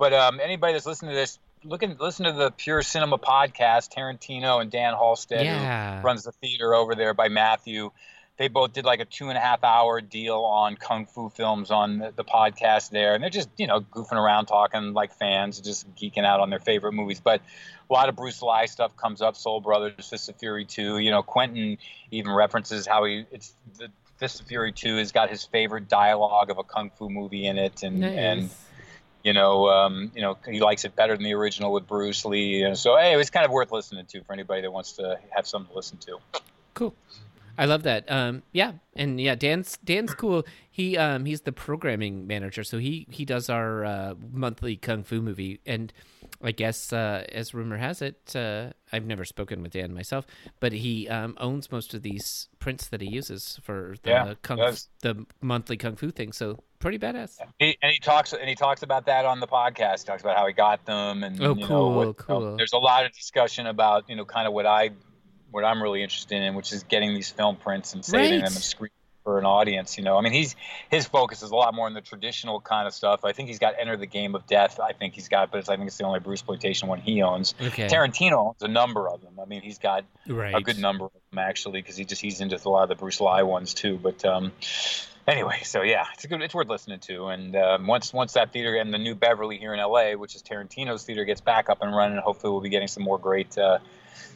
but 0.00 0.12
um, 0.12 0.40
anybody 0.42 0.72
that's 0.72 0.86
listening 0.86 1.12
to 1.12 1.16
this, 1.16 1.38
look 1.62 1.82
and 1.84 2.00
listen 2.00 2.24
to 2.24 2.32
the 2.32 2.50
Pure 2.50 2.82
Cinema 2.82 3.18
podcast. 3.18 3.94
Tarantino 3.94 4.60
and 4.60 4.70
Dan 4.70 4.94
Halsted, 4.94 5.44
Yeah. 5.44 6.00
who 6.00 6.06
runs 6.06 6.24
the 6.24 6.32
theater 6.32 6.74
over 6.74 6.94
there 6.96 7.14
by 7.14 7.28
Matthew. 7.28 7.90
They 8.38 8.48
both 8.48 8.72
did 8.72 8.86
like 8.86 9.00
a 9.00 9.04
two 9.04 9.28
and 9.28 9.36
a 9.36 9.40
half 9.40 9.62
hour 9.62 10.00
deal 10.00 10.38
on 10.38 10.76
kung 10.76 11.04
fu 11.04 11.28
films 11.28 11.70
on 11.70 11.98
the, 11.98 12.10
the 12.16 12.24
podcast 12.24 12.88
there, 12.88 13.12
and 13.12 13.22
they're 13.22 13.28
just 13.28 13.50
you 13.58 13.66
know 13.66 13.80
goofing 13.82 14.14
around, 14.14 14.46
talking 14.46 14.94
like 14.94 15.12
fans, 15.12 15.60
just 15.60 15.94
geeking 15.94 16.24
out 16.24 16.40
on 16.40 16.48
their 16.48 16.58
favorite 16.58 16.92
movies. 16.92 17.20
But 17.20 17.42
a 17.90 17.92
lot 17.92 18.08
of 18.08 18.16
Bruce 18.16 18.40
Lee 18.40 18.66
stuff 18.66 18.96
comes 18.96 19.20
up. 19.20 19.36
Soul 19.36 19.60
Brothers, 19.60 20.08
Fist 20.08 20.30
of 20.30 20.36
Fury 20.36 20.64
Two. 20.64 20.96
You 20.96 21.10
know, 21.10 21.22
Quentin 21.22 21.76
even 22.10 22.32
references 22.32 22.86
how 22.86 23.04
he 23.04 23.26
it's 23.30 23.52
the 23.76 23.88
Fist 24.16 24.40
of 24.40 24.46
Fury 24.46 24.72
Two 24.72 24.96
has 24.96 25.12
got 25.12 25.28
his 25.28 25.44
favorite 25.44 25.88
dialogue 25.90 26.48
of 26.48 26.56
a 26.56 26.64
kung 26.64 26.88
fu 26.96 27.10
movie 27.10 27.44
in 27.46 27.58
it, 27.58 27.82
and 27.82 28.02
and 28.02 28.40
nice. 28.44 28.64
You 29.22 29.32
know, 29.32 29.68
um, 29.68 30.10
you 30.14 30.22
know, 30.22 30.36
he 30.48 30.60
likes 30.60 30.84
it 30.84 30.96
better 30.96 31.14
than 31.14 31.24
the 31.24 31.34
original 31.34 31.72
with 31.72 31.86
Bruce 31.86 32.24
Lee. 32.24 32.62
And 32.62 32.76
so, 32.76 32.96
hey, 32.96 33.12
it 33.12 33.16
was 33.16 33.30
kind 33.30 33.44
of 33.44 33.52
worth 33.52 33.72
listening 33.72 34.06
to 34.06 34.22
for 34.24 34.32
anybody 34.32 34.62
that 34.62 34.70
wants 34.70 34.92
to 34.92 35.18
have 35.30 35.46
something 35.46 35.70
to 35.70 35.76
listen 35.76 35.98
to. 35.98 36.18
Cool. 36.74 36.94
I 37.58 37.66
love 37.66 37.82
that. 37.82 38.10
Um, 38.10 38.42
yeah, 38.52 38.72
and 38.96 39.20
yeah, 39.20 39.34
Dan's 39.34 39.76
Dan's 39.84 40.14
cool. 40.14 40.44
He 40.70 40.96
um 40.96 41.26
he's 41.26 41.42
the 41.42 41.52
programming 41.52 42.26
manager, 42.26 42.64
so 42.64 42.78
he 42.78 43.06
he 43.10 43.26
does 43.26 43.50
our 43.50 43.84
uh, 43.84 44.14
monthly 44.32 44.76
kung 44.76 45.02
fu 45.02 45.20
movie. 45.20 45.60
And 45.66 45.92
I 46.42 46.52
guess 46.52 46.90
uh, 46.90 47.26
as 47.30 47.52
rumor 47.52 47.76
has 47.76 48.00
it, 48.00 48.34
uh, 48.34 48.70
I've 48.92 49.04
never 49.04 49.26
spoken 49.26 49.62
with 49.62 49.72
Dan 49.72 49.92
myself, 49.92 50.26
but 50.58 50.72
he 50.72 51.06
um, 51.08 51.36
owns 51.38 51.70
most 51.70 51.92
of 51.92 52.00
these 52.00 52.48
prints 52.60 52.88
that 52.88 53.02
he 53.02 53.08
uses 53.08 53.60
for 53.62 53.94
the 54.04 54.10
Yeah, 54.10 54.34
kung 54.40 54.56
he 54.56 54.78
the 55.02 55.26
monthly 55.42 55.76
kung 55.76 55.96
fu 55.96 56.10
thing. 56.10 56.32
So 56.32 56.60
pretty 56.80 56.98
badass. 56.98 57.38
He, 57.58 57.78
and 57.80 57.92
he 57.92 57.98
talks 58.00 58.32
and 58.32 58.48
he 58.48 58.54
talks 58.56 58.82
about 58.82 59.06
that 59.06 59.24
on 59.24 59.38
the 59.40 59.46
podcast. 59.46 60.00
He 60.00 60.06
talks 60.06 60.22
about 60.22 60.36
how 60.36 60.46
he 60.48 60.52
got 60.52 60.84
them, 60.86 61.22
and 61.22 61.40
Oh, 61.40 61.54
you 61.54 61.60
know, 61.60 61.66
cool, 61.68 61.92
what, 61.94 62.00
you 62.02 62.06
know, 62.08 62.12
cool. 62.14 62.56
there's 62.56 62.72
a 62.72 62.78
lot 62.78 63.06
of 63.06 63.12
discussion 63.12 63.66
about 63.66 64.08
you 64.10 64.16
know 64.16 64.24
kind 64.24 64.48
of 64.48 64.52
what 64.52 64.66
I 64.66 64.90
what 65.52 65.64
I'm 65.64 65.82
really 65.82 66.02
interested 66.02 66.42
in, 66.42 66.54
which 66.54 66.72
is 66.72 66.82
getting 66.84 67.14
these 67.14 67.30
film 67.30 67.56
prints 67.56 67.94
and 67.94 68.04
saving 68.04 68.40
Right. 68.40 68.48
them 68.48 68.54
and 68.54 68.64
screen 68.64 68.90
for 69.24 69.38
an 69.38 69.44
audience. 69.44 69.98
You 69.98 70.04
know, 70.04 70.16
I 70.16 70.22
mean, 70.22 70.32
he's 70.32 70.56
his 70.90 71.06
focus 71.06 71.42
is 71.42 71.50
a 71.50 71.54
lot 71.56 71.74
more 71.74 71.86
on 71.86 71.92
the 71.94 72.00
traditional 72.00 72.60
kind 72.60 72.86
of 72.86 72.94
stuff. 72.94 73.24
I 73.24 73.32
think 73.32 73.48
he's 73.48 73.58
got 73.58 73.74
Enter 73.78 73.96
the 73.96 74.06
Game 74.06 74.34
of 74.34 74.46
Death. 74.46 74.80
I 74.80 74.92
think 74.92 75.12
he's 75.14 75.28
got, 75.28 75.50
but 75.50 75.58
it's, 75.58 75.68
I 75.68 75.76
think 75.76 75.88
it's 75.88 75.98
the 75.98 76.04
only 76.04 76.20
Bruce 76.20 76.40
exploitation 76.40 76.88
one 76.88 77.00
he 77.00 77.20
owns. 77.22 77.54
Okay. 77.60 77.86
Tarantino 77.88 78.48
owns 78.48 78.62
a 78.62 78.68
number 78.68 79.08
of 79.08 79.20
them. 79.20 79.38
I 79.38 79.44
mean, 79.44 79.60
he's 79.60 79.78
got 79.78 80.04
Right. 80.26 80.54
a 80.54 80.60
good 80.62 80.78
number 80.78 81.04
of 81.06 81.12
them 81.30 81.38
actually 81.38 81.82
because 81.82 81.96
he 81.96 82.04
just 82.06 82.22
he's 82.22 82.40
into 82.40 82.56
a 82.64 82.68
lot 82.70 82.84
of 82.84 82.88
the 82.88 82.94
Bruce 82.94 83.20
Lee 83.20 83.42
ones 83.42 83.74
too. 83.74 83.98
But 84.02 84.24
um, 84.24 84.52
anyway, 85.30 85.60
so 85.62 85.82
yeah, 85.82 86.06
it's 86.14 86.26
good, 86.26 86.42
it's 86.42 86.54
worth 86.54 86.68
listening 86.68 86.98
to. 87.00 87.26
And 87.26 87.56
um, 87.56 87.86
once 87.86 88.12
once 88.12 88.32
that 88.34 88.52
theater 88.52 88.74
and 88.76 88.92
the 88.92 88.98
new 88.98 89.14
Beverly 89.14 89.58
here 89.58 89.72
in 89.72 89.80
LA, 89.80 90.12
which 90.12 90.34
is 90.34 90.42
Tarantino's 90.42 91.04
theater, 91.04 91.24
gets 91.24 91.40
back 91.40 91.70
up 91.70 91.82
and 91.82 91.94
running, 91.94 92.18
hopefully 92.18 92.52
we'll 92.52 92.60
be 92.60 92.68
getting 92.68 92.88
some 92.88 93.02
more 93.02 93.18
great 93.18 93.56
uh, 93.56 93.78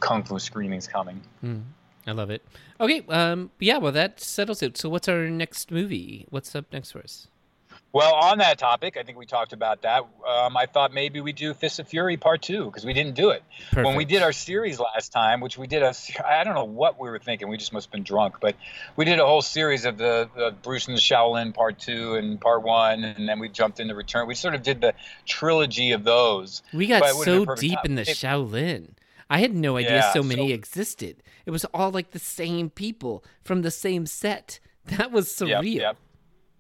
kung 0.00 0.22
fu 0.22 0.38
screenings 0.38 0.86
coming. 0.86 1.20
Mm, 1.44 1.62
I 2.06 2.12
love 2.12 2.30
it. 2.30 2.44
Okay. 2.80 3.04
Um. 3.08 3.50
Yeah. 3.58 3.78
Well, 3.78 3.92
that 3.92 4.20
settles 4.20 4.62
it. 4.62 4.76
So, 4.76 4.88
what's 4.88 5.08
our 5.08 5.28
next 5.28 5.70
movie? 5.70 6.26
What's 6.30 6.54
up 6.54 6.66
next 6.72 6.92
for 6.92 7.00
us? 7.00 7.28
Well, 7.94 8.14
on 8.14 8.38
that 8.38 8.58
topic, 8.58 8.96
I 8.96 9.04
think 9.04 9.16
we 9.18 9.24
talked 9.24 9.52
about 9.52 9.82
that. 9.82 10.00
Um, 10.28 10.56
I 10.56 10.66
thought 10.66 10.92
maybe 10.92 11.20
we 11.20 11.32
do 11.32 11.54
Fist 11.54 11.78
of 11.78 11.86
Fury 11.86 12.16
Part 12.16 12.42
Two 12.42 12.64
because 12.64 12.84
we 12.84 12.92
didn't 12.92 13.14
do 13.14 13.30
it 13.30 13.44
when 13.72 13.94
we 13.94 14.04
did 14.04 14.20
our 14.20 14.32
series 14.32 14.80
last 14.80 15.12
time, 15.12 15.40
which 15.40 15.56
we 15.56 15.68
did 15.68 15.84
a. 15.84 15.94
I 16.26 16.42
don't 16.42 16.54
know 16.56 16.64
what 16.64 16.98
we 16.98 17.08
were 17.08 17.20
thinking. 17.20 17.48
We 17.48 17.56
just 17.56 17.72
must 17.72 17.86
have 17.86 17.92
been 17.92 18.02
drunk, 18.02 18.38
but 18.40 18.56
we 18.96 19.04
did 19.04 19.20
a 19.20 19.24
whole 19.24 19.42
series 19.42 19.84
of 19.84 19.96
the, 19.96 20.28
the 20.34 20.52
Bruce 20.62 20.88
and 20.88 20.96
the 20.96 21.00
Shaolin 21.00 21.54
Part 21.54 21.78
Two 21.78 22.14
and 22.16 22.40
Part 22.40 22.64
One, 22.64 23.04
and 23.04 23.28
then 23.28 23.38
we 23.38 23.48
jumped 23.48 23.78
into 23.78 23.94
Return. 23.94 24.26
We 24.26 24.34
sort 24.34 24.56
of 24.56 24.64
did 24.64 24.80
the 24.80 24.92
trilogy 25.24 25.92
of 25.92 26.02
those. 26.02 26.62
We 26.72 26.88
got 26.88 27.00
But 27.00 27.10
it 27.10 27.16
would've 27.16 27.46
been 27.46 27.56
so 27.56 27.60
deep 27.60 27.78
in 27.84 27.94
the 27.94 28.02
It- 28.02 28.08
Shaolin. 28.08 28.88
I 29.30 29.38
had 29.38 29.54
no 29.54 29.76
idea 29.76 29.98
Yeah, 29.98 30.12
so 30.12 30.24
many 30.24 30.48
so- 30.48 30.54
existed. 30.54 31.22
It 31.46 31.52
was 31.52 31.64
all 31.66 31.92
like 31.92 32.10
the 32.10 32.18
same 32.18 32.70
people 32.70 33.24
from 33.44 33.62
the 33.62 33.70
same 33.70 34.04
set. 34.06 34.58
That 34.98 35.12
was 35.12 35.28
surreal. 35.28 35.64
Yep, 35.64 35.80
yep, 35.80 35.96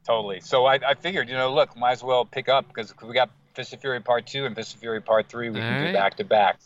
totally. 0.06 0.40
So 0.40 0.66
I, 0.66 0.74
I 0.86 0.94
figured, 0.94 1.28
you 1.28 1.34
know, 1.34 1.52
look, 1.52 1.76
might 1.76 1.92
as 1.92 2.02
well 2.02 2.24
pick 2.24 2.48
up 2.48 2.68
because 2.68 2.94
we 3.02 3.14
got 3.14 3.30
Fist 3.54 3.72
of 3.72 3.80
Fury 3.80 4.00
Part 4.00 4.26
Two 4.26 4.46
and 4.46 4.54
Fist 4.54 4.74
of 4.74 4.80
Fury 4.80 5.00
Part 5.00 5.28
Three. 5.28 5.50
We 5.50 5.60
can 5.60 5.80
All 5.80 5.86
do 5.86 5.92
back 5.92 6.16
to 6.16 6.24
back. 6.24 6.58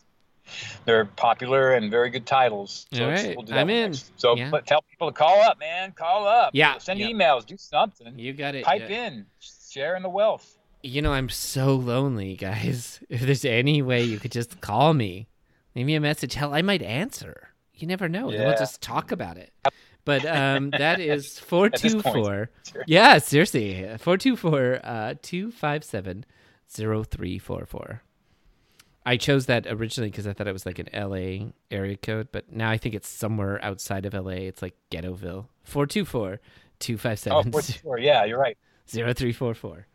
They're 0.84 1.04
popular 1.04 1.74
and 1.74 1.90
very 1.90 2.10
good 2.10 2.26
titles. 2.26 2.86
So 2.92 3.04
All 3.04 3.10
right, 3.10 3.36
we'll 3.36 3.44
do 3.44 3.52
that 3.52 3.60
I'm 3.60 3.70
in. 3.70 3.90
next. 3.90 4.12
So 4.16 4.36
Yeah. 4.36 4.50
but 4.50 4.66
tell 4.66 4.82
people 4.82 5.08
to 5.08 5.12
call 5.16 5.40
up, 5.42 5.58
man. 5.58 5.92
Call 5.92 6.26
up. 6.26 6.50
Yeah, 6.54 6.78
Send 6.78 7.00
yeah. 7.00 7.08
emails. 7.08 7.44
Do 7.44 7.56
something. 7.58 8.18
You 8.18 8.32
got 8.32 8.54
it. 8.54 8.64
Pipe 8.64 8.88
yeah. 8.88 9.06
in. 9.06 9.26
Sharing 9.40 10.02
the 10.02 10.08
wealth. 10.08 10.56
You 10.82 11.02
know, 11.02 11.12
I'm 11.12 11.28
so 11.28 11.74
lonely, 11.74 12.34
guys. 12.36 13.00
If 13.10 13.22
there's 13.22 13.44
any 13.44 13.82
way 13.82 14.04
you 14.04 14.18
could 14.18 14.32
just 14.32 14.60
call 14.60 14.94
me, 14.94 15.28
leave 15.74 15.86
me 15.86 15.94
a 15.94 16.00
message. 16.00 16.34
Hell, 16.34 16.54
I 16.54 16.62
might 16.62 16.82
answer. 16.82 17.48
You 17.74 17.86
never 17.86 18.08
know. 18.08 18.30
Then 18.30 18.46
we'll 18.46 18.58
just 18.58 18.80
talk 18.80 19.12
about 19.12 19.36
it. 19.36 19.52
But 20.08 20.24
um, 20.24 20.70
that 20.70 21.00
is 21.14 21.38
four 21.38 21.68
this 21.68 21.82
two 21.82 22.00
point, 22.00 22.16
four. 22.16 22.50
sure. 22.72 22.84
Yeah, 22.86 23.18
seriously, 23.18 23.86
four 23.98 24.16
two 24.16 24.36
four 24.36 24.80
uh 24.82 25.14
two 25.20 25.50
five 25.50 25.84
seven 25.84 26.24
zero 26.72 27.04
three 27.04 27.38
four 27.38 27.66
four. 27.66 28.00
I 29.04 29.18
chose 29.18 29.44
that 29.46 29.66
originally 29.66 30.10
because 30.10 30.26
I 30.26 30.32
thought 30.32 30.48
it 30.48 30.52
was 30.52 30.64
like 30.64 30.78
an 30.78 30.88
LA 30.94 31.50
area 31.70 31.98
code, 31.98 32.28
but 32.32 32.50
now 32.50 32.70
I 32.70 32.78
think 32.78 32.94
it's 32.94 33.08
somewhere 33.08 33.62
outside 33.62 34.06
of 34.06 34.14
LA. 34.14 34.48
It's 34.48 34.62
like 34.62 34.74
Ghettoville. 34.90 35.46
424 35.64 36.32
Oh, 36.32 36.38
257 36.78 37.52
44. 37.52 37.98
Yeah, 38.00 38.24
you're 38.24 38.38
right. 38.38 38.56
0344. 38.86 39.86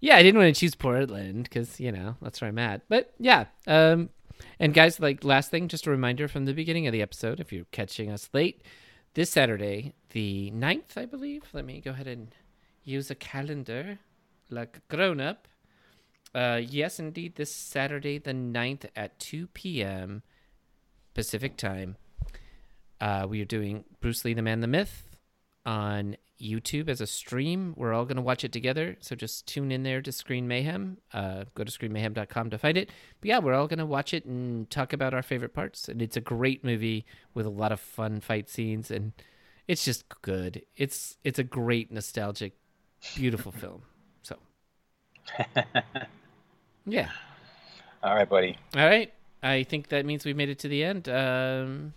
Yeah, 0.00 0.16
I 0.16 0.22
didn't 0.22 0.40
want 0.40 0.54
to 0.54 0.58
choose 0.60 0.74
Portland 0.74 1.44
because, 1.44 1.80
you 1.80 1.90
know, 1.90 2.16
that's 2.22 2.40
where 2.40 2.48
I'm 2.48 2.58
at. 2.58 2.82
But 2.88 3.12
yeah. 3.18 3.46
Um, 3.66 4.10
and 4.58 4.72
guys, 4.74 5.00
like 5.00 5.24
last 5.24 5.50
thing, 5.50 5.68
just 5.68 5.86
a 5.86 5.90
reminder 5.90 6.28
from 6.28 6.44
the 6.44 6.54
beginning 6.54 6.86
of 6.86 6.92
the 6.92 7.02
episode, 7.02 7.40
if 7.40 7.52
you're 7.52 7.66
catching 7.72 8.10
us 8.10 8.28
late, 8.32 8.62
this 9.14 9.30
Saturday, 9.30 9.94
the 10.10 10.50
9th, 10.54 10.96
I 10.96 11.06
believe. 11.06 11.42
Let 11.52 11.64
me 11.64 11.80
go 11.80 11.90
ahead 11.90 12.06
and 12.06 12.34
use 12.84 13.10
a 13.10 13.14
calendar 13.14 13.98
like 14.48 14.80
grown 14.88 15.20
up. 15.20 15.48
Uh, 16.34 16.60
yes, 16.62 16.98
indeed, 17.00 17.34
this 17.36 17.54
Saturday, 17.54 18.18
the 18.18 18.32
9th 18.32 18.86
at 18.94 19.18
2 19.18 19.48
p.m. 19.48 20.22
Pacific 21.14 21.56
time, 21.56 21.96
uh, 23.00 23.26
we 23.28 23.40
are 23.42 23.46
doing 23.46 23.84
Bruce 24.00 24.24
Lee, 24.24 24.34
the 24.34 24.42
Man, 24.42 24.60
the 24.60 24.68
Myth 24.68 25.09
on 25.66 26.16
YouTube 26.40 26.88
as 26.88 27.00
a 27.00 27.06
stream. 27.06 27.74
We're 27.76 27.92
all 27.92 28.04
going 28.04 28.16
to 28.16 28.22
watch 28.22 28.44
it 28.44 28.52
together. 28.52 28.96
So 29.00 29.14
just 29.14 29.46
tune 29.46 29.70
in 29.70 29.82
there 29.82 30.00
to 30.02 30.10
Screen 30.10 30.48
Mayhem. 30.48 30.98
Uh, 31.12 31.44
go 31.54 31.64
to 31.64 31.70
screenmayhem.com 31.70 32.50
to 32.50 32.58
find 32.58 32.78
it. 32.78 32.90
But 33.20 33.28
yeah, 33.28 33.38
we're 33.38 33.54
all 33.54 33.68
going 33.68 33.78
to 33.78 33.86
watch 33.86 34.14
it 34.14 34.24
and 34.24 34.68
talk 34.70 34.92
about 34.92 35.14
our 35.14 35.22
favorite 35.22 35.54
parts. 35.54 35.88
And 35.88 36.00
it's 36.00 36.16
a 36.16 36.20
great 36.20 36.64
movie 36.64 37.04
with 37.34 37.46
a 37.46 37.50
lot 37.50 37.72
of 37.72 37.80
fun 37.80 38.20
fight 38.20 38.48
scenes. 38.48 38.90
And 38.90 39.12
it's 39.68 39.84
just 39.84 40.04
good. 40.22 40.62
It's, 40.76 41.18
it's 41.24 41.38
a 41.38 41.44
great, 41.44 41.92
nostalgic, 41.92 42.54
beautiful 43.14 43.52
film. 43.52 43.82
So, 44.22 44.36
yeah. 46.86 47.10
All 48.02 48.14
right, 48.14 48.28
buddy. 48.28 48.56
All 48.74 48.86
right. 48.86 49.12
I 49.42 49.62
think 49.64 49.88
that 49.88 50.04
means 50.06 50.24
we've 50.24 50.36
made 50.36 50.48
it 50.48 50.58
to 50.60 50.68
the 50.68 50.84
end. 50.84 51.08
Um, 51.08 51.92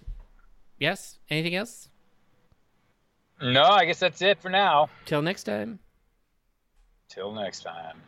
yes. 0.80 1.19
Anything 1.30 1.56
else? 1.56 1.90
No, 3.43 3.63
I 3.63 3.83
guess 3.83 3.99
that's 3.99 4.21
it 4.21 4.41
for 4.41 4.49
now. 4.49 4.87
Till 5.05 5.21
next 5.21 5.43
time. 5.43 5.79
Till 7.09 7.33
next 7.33 7.61
time. 7.61 8.01